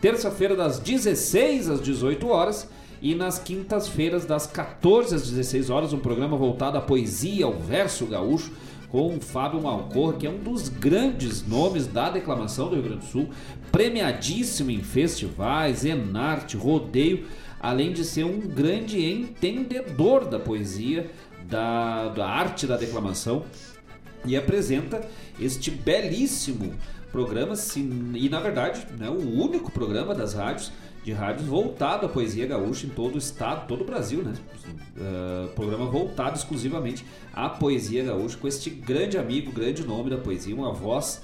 terça-feira, 0.00 0.54
das 0.54 0.78
16 0.78 1.68
às 1.68 1.82
18 1.82 2.28
horas 2.28 2.68
e 3.02 3.14
nas 3.14 3.38
quintas-feiras, 3.38 4.24
das 4.24 4.46
14 4.46 5.16
às 5.16 5.28
16 5.28 5.70
horas, 5.70 5.92
um 5.92 5.98
programa 5.98 6.36
voltado 6.36 6.78
à 6.78 6.80
poesia, 6.80 7.46
ao 7.46 7.52
verso 7.52 8.06
gaúcho, 8.06 8.52
com 8.90 9.16
o 9.16 9.20
Fábio 9.20 9.60
Malcorra, 9.60 10.12
que 10.12 10.26
é 10.26 10.30
um 10.30 10.38
dos 10.38 10.68
grandes 10.68 11.44
nomes 11.44 11.84
da 11.84 12.10
declamação 12.10 12.68
do 12.68 12.76
Rio 12.76 12.84
Grande 12.84 13.04
do 13.04 13.10
Sul, 13.10 13.28
premiadíssimo 13.72 14.70
em 14.70 14.84
festivais, 14.84 15.84
enarte, 15.84 16.56
rodeio, 16.56 17.24
além 17.60 17.92
de 17.92 18.04
ser 18.04 18.24
um 18.24 18.38
grande 18.38 19.04
entendedor 19.04 20.26
da 20.26 20.38
poesia, 20.38 21.10
da, 21.48 22.08
da 22.08 22.26
arte 22.26 22.66
da 22.66 22.76
declamação 22.76 23.44
e 24.26 24.36
apresenta 24.36 25.06
este 25.40 25.70
belíssimo 25.70 26.74
programa 27.12 27.54
e 28.14 28.28
na 28.28 28.40
verdade 28.40 28.86
né, 28.98 29.08
o 29.08 29.40
único 29.42 29.70
programa 29.70 30.14
das 30.14 30.34
rádios 30.34 30.72
de 31.04 31.12
rádios 31.12 31.46
voltado 31.46 32.06
à 32.06 32.08
poesia 32.08 32.46
gaúcha 32.46 32.86
em 32.86 32.88
todo 32.88 33.16
o 33.16 33.18
estado, 33.18 33.66
todo 33.68 33.82
o 33.82 33.84
Brasil, 33.84 34.22
né? 34.22 34.32
Uh, 34.96 35.48
programa 35.48 35.84
voltado 35.84 36.34
exclusivamente 36.38 37.04
à 37.30 37.46
poesia 37.50 38.02
gaúcha 38.04 38.38
com 38.38 38.48
este 38.48 38.70
grande 38.70 39.18
amigo, 39.18 39.52
grande 39.52 39.84
nome 39.84 40.08
da 40.08 40.16
poesia, 40.16 40.54
uma 40.54 40.72
voz 40.72 41.20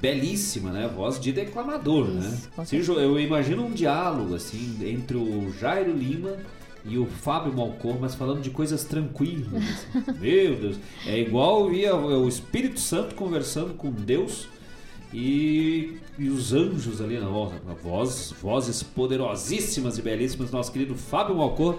belíssima, 0.00 0.70
né? 0.70 0.88
Voz 0.88 1.20
de 1.20 1.32
declamador, 1.32 2.06
né? 2.08 2.38
Se 2.64 2.80
jo- 2.80 2.98
eu 2.98 3.20
imagino 3.20 3.66
um 3.66 3.72
diálogo 3.72 4.34
assim 4.34 4.78
entre 4.82 5.18
o 5.18 5.52
Jairo 5.60 5.92
Lima 5.92 6.36
e 6.84 6.98
o 6.98 7.06
Fábio 7.06 7.52
Malcor, 7.52 7.98
mas 8.00 8.14
falando 8.14 8.40
de 8.40 8.50
coisas 8.50 8.84
tranquilas. 8.84 9.86
Meu 10.18 10.56
Deus, 10.56 10.76
é 11.06 11.18
igual 11.18 11.68
via 11.68 11.94
o 11.94 12.28
Espírito 12.28 12.80
Santo 12.80 13.14
conversando 13.14 13.74
com 13.74 13.90
Deus 13.90 14.48
e, 15.12 15.98
e 16.18 16.28
os 16.28 16.52
anjos 16.52 17.00
ali 17.00 17.18
na 17.18 17.28
voz, 17.74 18.32
vozes 18.40 18.82
poderosíssimas 18.82 19.98
e 19.98 20.02
belíssimas. 20.02 20.50
Nosso 20.50 20.72
querido 20.72 20.94
Fábio 20.94 21.36
Malcor 21.36 21.78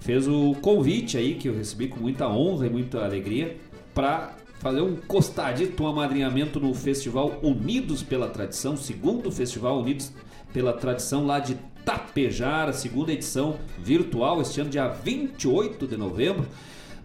fez 0.00 0.28
o 0.28 0.54
convite 0.60 1.16
aí 1.16 1.34
que 1.34 1.48
eu 1.48 1.54
recebi 1.54 1.88
com 1.88 2.00
muita 2.00 2.28
honra 2.28 2.66
e 2.66 2.70
muita 2.70 3.04
alegria 3.04 3.56
para 3.94 4.36
fazer 4.58 4.80
um 4.80 4.96
costadito, 4.96 5.82
um 5.82 5.86
amadrinhamento 5.86 6.58
no 6.58 6.74
Festival 6.74 7.38
Unidos 7.42 8.02
pela 8.02 8.28
Tradição, 8.28 8.76
segundo 8.76 9.30
Festival 9.30 9.80
Unidos 9.80 10.12
pela 10.52 10.72
Tradição 10.72 11.26
lá 11.26 11.38
de 11.38 11.56
Tapejar, 11.86 12.68
a 12.68 12.72
segunda 12.74 13.12
edição 13.12 13.58
virtual, 13.78 14.42
este 14.42 14.60
ano, 14.60 14.68
dia 14.68 14.88
28 14.88 15.86
de 15.86 15.96
novembro, 15.96 16.46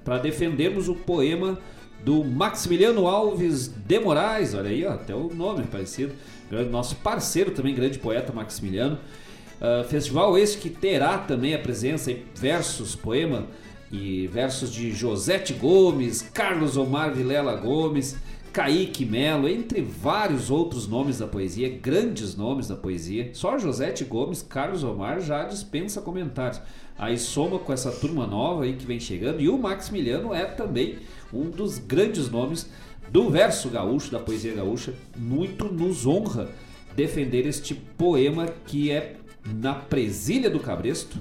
para 0.03 0.17
defendermos 0.17 0.89
o 0.89 0.95
poema 0.95 1.57
do 2.03 2.23
Maximiliano 2.23 3.07
Alves 3.07 3.67
de 3.67 3.99
Moraes, 3.99 4.55
olha 4.55 4.71
aí, 4.71 4.83
ó, 4.83 4.93
até 4.93 5.13
o 5.13 5.33
nome 5.33 5.61
é 5.61 5.67
parecido, 5.67 6.13
nosso 6.69 6.95
parceiro 6.95 7.51
também, 7.51 7.75
grande 7.75 7.99
poeta 7.99 8.33
Maximiliano. 8.33 8.97
Ah, 9.61 9.85
festival 9.87 10.35
esse 10.35 10.57
que 10.57 10.71
terá 10.71 11.19
também 11.19 11.53
a 11.53 11.59
presença 11.59 12.11
em 12.11 12.23
versos, 12.33 12.95
poema 12.95 13.45
e 13.91 14.25
versos 14.25 14.73
de 14.73 14.91
Josete 14.91 15.53
Gomes, 15.53 16.23
Carlos 16.33 16.75
Omar 16.77 17.13
Vilela 17.13 17.55
Gomes, 17.55 18.17
Kaique 18.51 19.05
Melo, 19.05 19.47
entre 19.47 19.81
vários 19.81 20.51
outros 20.51 20.87
nomes 20.87 21.19
da 21.19 21.27
poesia, 21.27 21.69
grandes 21.69 22.35
nomes 22.35 22.67
da 22.67 22.75
poesia. 22.75 23.29
Só 23.33 23.57
Josete 23.57 24.03
Gomes, 24.03 24.41
Carlos 24.41 24.83
Omar 24.83 25.21
já 25.21 25.45
dispensa 25.45 26.01
comentários. 26.01 26.61
Aí 26.97 27.17
soma 27.17 27.57
com 27.57 27.71
essa 27.71 27.91
turma 27.91 28.27
nova 28.27 28.63
aí 28.63 28.73
que 28.73 28.85
vem 28.85 28.99
chegando 28.99 29.39
e 29.39 29.47
o 29.47 29.57
Maximiliano 29.57 30.33
é 30.33 30.45
também 30.45 30.99
um 31.33 31.49
dos 31.49 31.77
grandes 31.77 32.29
nomes 32.29 32.69
do 33.09 33.29
verso 33.29 33.69
gaúcho, 33.69 34.11
da 34.11 34.19
poesia 34.19 34.53
gaúcha. 34.53 34.93
Muito 35.15 35.65
nos 35.65 36.05
honra 36.05 36.49
defender 36.95 37.47
este 37.47 37.73
poema 37.73 38.47
que 38.67 38.91
é 38.91 39.15
na 39.45 39.73
Presília 39.73 40.49
do 40.49 40.59
Cabresto, 40.59 41.17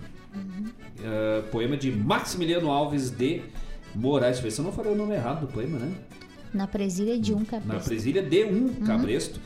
Uh, 1.00 1.42
poema 1.48 1.78
de 1.78 1.90
Maximiliano 1.90 2.70
Alves 2.70 3.10
de 3.10 3.40
Moraes. 3.94 4.32
Deixa 4.36 4.40
eu 4.40 4.42
ver 4.42 4.50
se 4.50 4.60
eu 4.60 4.64
não 4.66 4.70
falei 4.70 4.92
o 4.92 4.94
nome 4.94 5.14
errado 5.14 5.46
do 5.46 5.50
poema, 5.50 5.78
né? 5.78 5.90
Na 6.52 6.66
presilha 6.66 7.18
de 7.18 7.32
um 7.32 7.40
Na 7.40 7.44
cabresto. 7.44 7.88
Presília 7.88 8.22
de 8.22 8.44
um 8.44 8.68
Cabresto. 8.86 9.40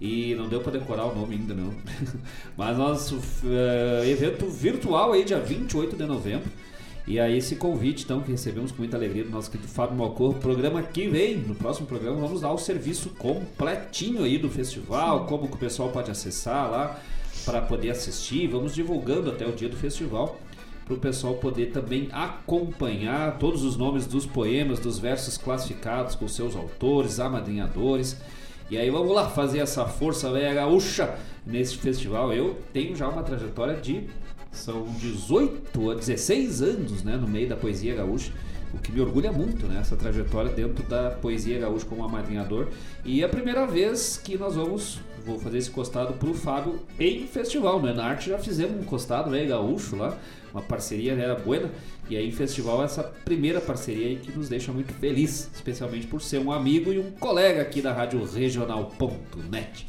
E 0.00 0.34
não 0.36 0.48
deu 0.48 0.60
pra 0.60 0.70
decorar 0.70 1.06
o 1.06 1.14
nome 1.14 1.34
ainda, 1.34 1.54
não. 1.54 1.74
Mas 2.56 2.78
nosso 2.78 3.16
uh, 3.16 4.04
evento 4.04 4.46
virtual 4.46 5.12
aí, 5.12 5.24
dia 5.24 5.40
28 5.40 5.96
de 5.96 6.06
novembro. 6.06 6.48
E 7.06 7.18
aí 7.18 7.38
esse 7.38 7.56
convite, 7.56 8.04
então, 8.04 8.20
que 8.20 8.30
recebemos 8.30 8.70
com 8.70 8.78
muita 8.78 8.96
alegria 8.96 9.24
do 9.24 9.30
nosso 9.30 9.50
querido 9.50 9.68
Fábio 9.68 9.96
Malcor. 9.96 10.34
Programa 10.34 10.82
que 10.82 11.08
vem, 11.08 11.38
no 11.38 11.54
próximo 11.54 11.86
programa, 11.86 12.20
vamos 12.20 12.42
dar 12.42 12.52
o 12.52 12.58
serviço 12.58 13.10
completinho 13.10 14.24
aí 14.24 14.38
do 14.38 14.50
festival, 14.50 15.26
como 15.26 15.48
que 15.48 15.54
o 15.54 15.58
pessoal 15.58 15.88
pode 15.88 16.10
acessar 16.10 16.70
lá 16.70 17.00
para 17.44 17.62
poder 17.62 17.90
assistir. 17.90 18.46
Vamos 18.46 18.74
divulgando 18.74 19.30
até 19.30 19.46
o 19.46 19.52
dia 19.52 19.68
do 19.68 19.76
festival 19.76 20.38
para 20.88 20.96
o 20.96 20.98
pessoal 20.98 21.34
poder 21.34 21.66
também 21.66 22.08
acompanhar 22.10 23.36
todos 23.38 23.62
os 23.62 23.76
nomes 23.76 24.06
dos 24.06 24.24
poemas, 24.24 24.80
dos 24.80 24.98
versos 24.98 25.36
classificados 25.36 26.14
com 26.14 26.26
seus 26.26 26.56
autores, 26.56 27.20
amadrinhadores. 27.20 28.16
E 28.70 28.78
aí 28.78 28.88
vamos 28.88 29.14
lá 29.14 29.28
fazer 29.28 29.58
essa 29.58 29.84
força 29.84 30.32
velha 30.32 30.54
gaúcha 30.54 31.14
nesse 31.46 31.76
festival. 31.76 32.32
Eu 32.32 32.56
tenho 32.72 32.96
já 32.96 33.06
uma 33.06 33.22
trajetória 33.22 33.76
de 33.76 34.08
são 34.50 34.84
18 34.98 35.90
a 35.90 35.94
16 35.94 36.62
anos, 36.62 37.02
né, 37.02 37.16
no 37.16 37.28
meio 37.28 37.48
da 37.48 37.56
poesia 37.56 37.94
gaúcha. 37.94 38.32
O 38.72 38.78
que 38.78 38.90
me 38.90 39.00
orgulha 39.00 39.32
muito, 39.32 39.66
né? 39.66 39.78
Essa 39.80 39.96
trajetória 39.96 40.50
dentro 40.50 40.84
da 40.84 41.10
poesia 41.10 41.58
gaúcha 41.58 41.86
como 41.86 42.04
amadrinhador. 42.04 42.68
E 43.02 43.22
é 43.22 43.24
a 43.24 43.28
primeira 43.28 43.66
vez 43.66 44.20
que 44.22 44.36
nós 44.36 44.56
vamos, 44.56 45.00
vou 45.24 45.38
fazer 45.38 45.56
esse 45.56 45.70
costado 45.70 46.12
pro 46.14 46.34
Fábio 46.34 46.80
em 47.00 47.26
festival, 47.26 47.80
né? 47.80 47.94
Na 47.94 48.04
arte 48.04 48.28
já 48.28 48.38
fizemos 48.38 48.78
um 48.78 48.84
costado, 48.84 49.30
né, 49.30 49.46
gaúcho 49.46 49.96
lá, 49.96 50.18
uma 50.52 50.62
parceria 50.62 51.12
era 51.12 51.34
buena. 51.34 51.70
E 52.08 52.16
aí 52.16 52.26
em 52.26 52.32
festival 52.32 52.82
essa 52.82 53.02
primeira 53.02 53.60
parceria 53.60 54.06
aí 54.06 54.16
que 54.16 54.32
nos 54.32 54.48
deixa 54.48 54.72
muito 54.72 54.92
feliz, 54.94 55.50
especialmente 55.54 56.06
por 56.06 56.22
ser 56.22 56.38
um 56.38 56.50
amigo 56.50 56.92
e 56.92 56.98
um 56.98 57.10
colega 57.12 57.62
aqui 57.62 57.82
da 57.82 57.92
Rádio 57.92 58.24
Regional.net. 58.24 59.86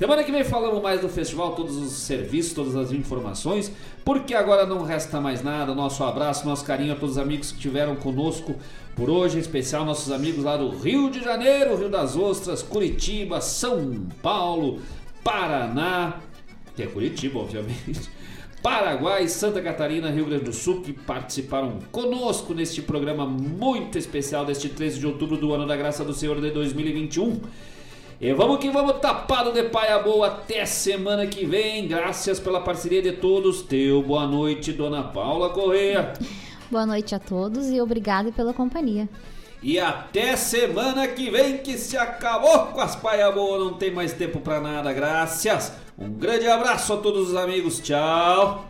Semana 0.00 0.24
que 0.24 0.32
vem 0.32 0.42
falamos 0.42 0.82
mais 0.82 1.02
do 1.02 1.10
festival, 1.10 1.54
todos 1.54 1.76
os 1.76 1.92
serviços, 1.92 2.54
todas 2.54 2.74
as 2.74 2.90
informações, 2.90 3.70
porque 4.02 4.34
agora 4.34 4.64
não 4.64 4.82
resta 4.82 5.20
mais 5.20 5.42
nada. 5.42 5.74
Nosso 5.74 6.02
abraço, 6.02 6.46
nosso 6.46 6.64
carinho 6.64 6.94
a 6.94 6.96
todos 6.96 7.16
os 7.16 7.22
amigos 7.22 7.50
que 7.50 7.58
estiveram 7.58 7.94
conosco 7.96 8.56
por 8.96 9.10
hoje, 9.10 9.36
em 9.36 9.40
especial 9.40 9.84
nossos 9.84 10.10
amigos 10.10 10.42
lá 10.42 10.56
do 10.56 10.70
Rio 10.70 11.10
de 11.10 11.22
Janeiro, 11.22 11.76
Rio 11.76 11.90
das 11.90 12.16
Ostras, 12.16 12.62
Curitiba, 12.62 13.42
São 13.42 14.06
Paulo, 14.22 14.80
Paraná, 15.22 16.18
que 16.74 16.82
é 16.82 16.86
Curitiba, 16.86 17.38
obviamente. 17.38 18.08
Paraguai, 18.62 19.26
Santa 19.26 19.62
Catarina, 19.62 20.10
Rio 20.10 20.26
Grande 20.26 20.44
do 20.44 20.52
Sul, 20.52 20.82
que 20.82 20.92
participaram 20.92 21.78
conosco 21.90 22.52
neste 22.52 22.82
programa 22.82 23.24
muito 23.26 23.96
especial 23.96 24.44
deste 24.44 24.68
13 24.68 25.00
de 25.00 25.06
outubro 25.06 25.38
do 25.38 25.54
ano 25.54 25.66
da 25.66 25.76
graça 25.76 26.04
do 26.04 26.12
Senhor 26.12 26.40
de 26.40 26.50
2021. 26.50 27.40
E 28.20 28.34
vamos 28.34 28.58
que 28.58 28.68
vamos 28.68 28.98
tapado 29.00 29.50
de 29.50 29.62
paia 29.62 29.98
boa 29.98 30.26
até 30.26 30.66
semana 30.66 31.26
que 31.26 31.46
vem. 31.46 31.88
Graças 31.88 32.38
pela 32.38 32.60
parceria 32.60 33.00
de 33.00 33.12
todos. 33.12 33.62
Teu 33.62 34.02
boa 34.02 34.26
noite, 34.26 34.72
dona 34.72 35.02
Paula 35.02 35.48
Correia. 35.48 36.12
Boa 36.70 36.84
noite 36.84 37.14
a 37.14 37.18
todos 37.18 37.70
e 37.70 37.80
obrigado 37.80 38.30
pela 38.30 38.52
companhia. 38.52 39.08
E 39.62 39.78
até 39.78 40.36
semana 40.36 41.06
que 41.06 41.30
vem 41.30 41.58
que 41.58 41.76
se 41.76 41.96
acabou 41.96 42.66
com 42.68 42.80
as 42.80 42.96
paia 42.96 43.30
boa, 43.30 43.58
não 43.58 43.74
tem 43.74 43.90
mais 43.90 44.12
tempo 44.12 44.40
para 44.40 44.60
nada. 44.60 44.92
Graças. 44.92 45.72
Um 45.98 46.10
grande 46.10 46.46
abraço 46.48 46.94
a 46.94 46.96
todos 46.96 47.30
os 47.30 47.36
amigos. 47.36 47.78
Tchau. 47.80 48.66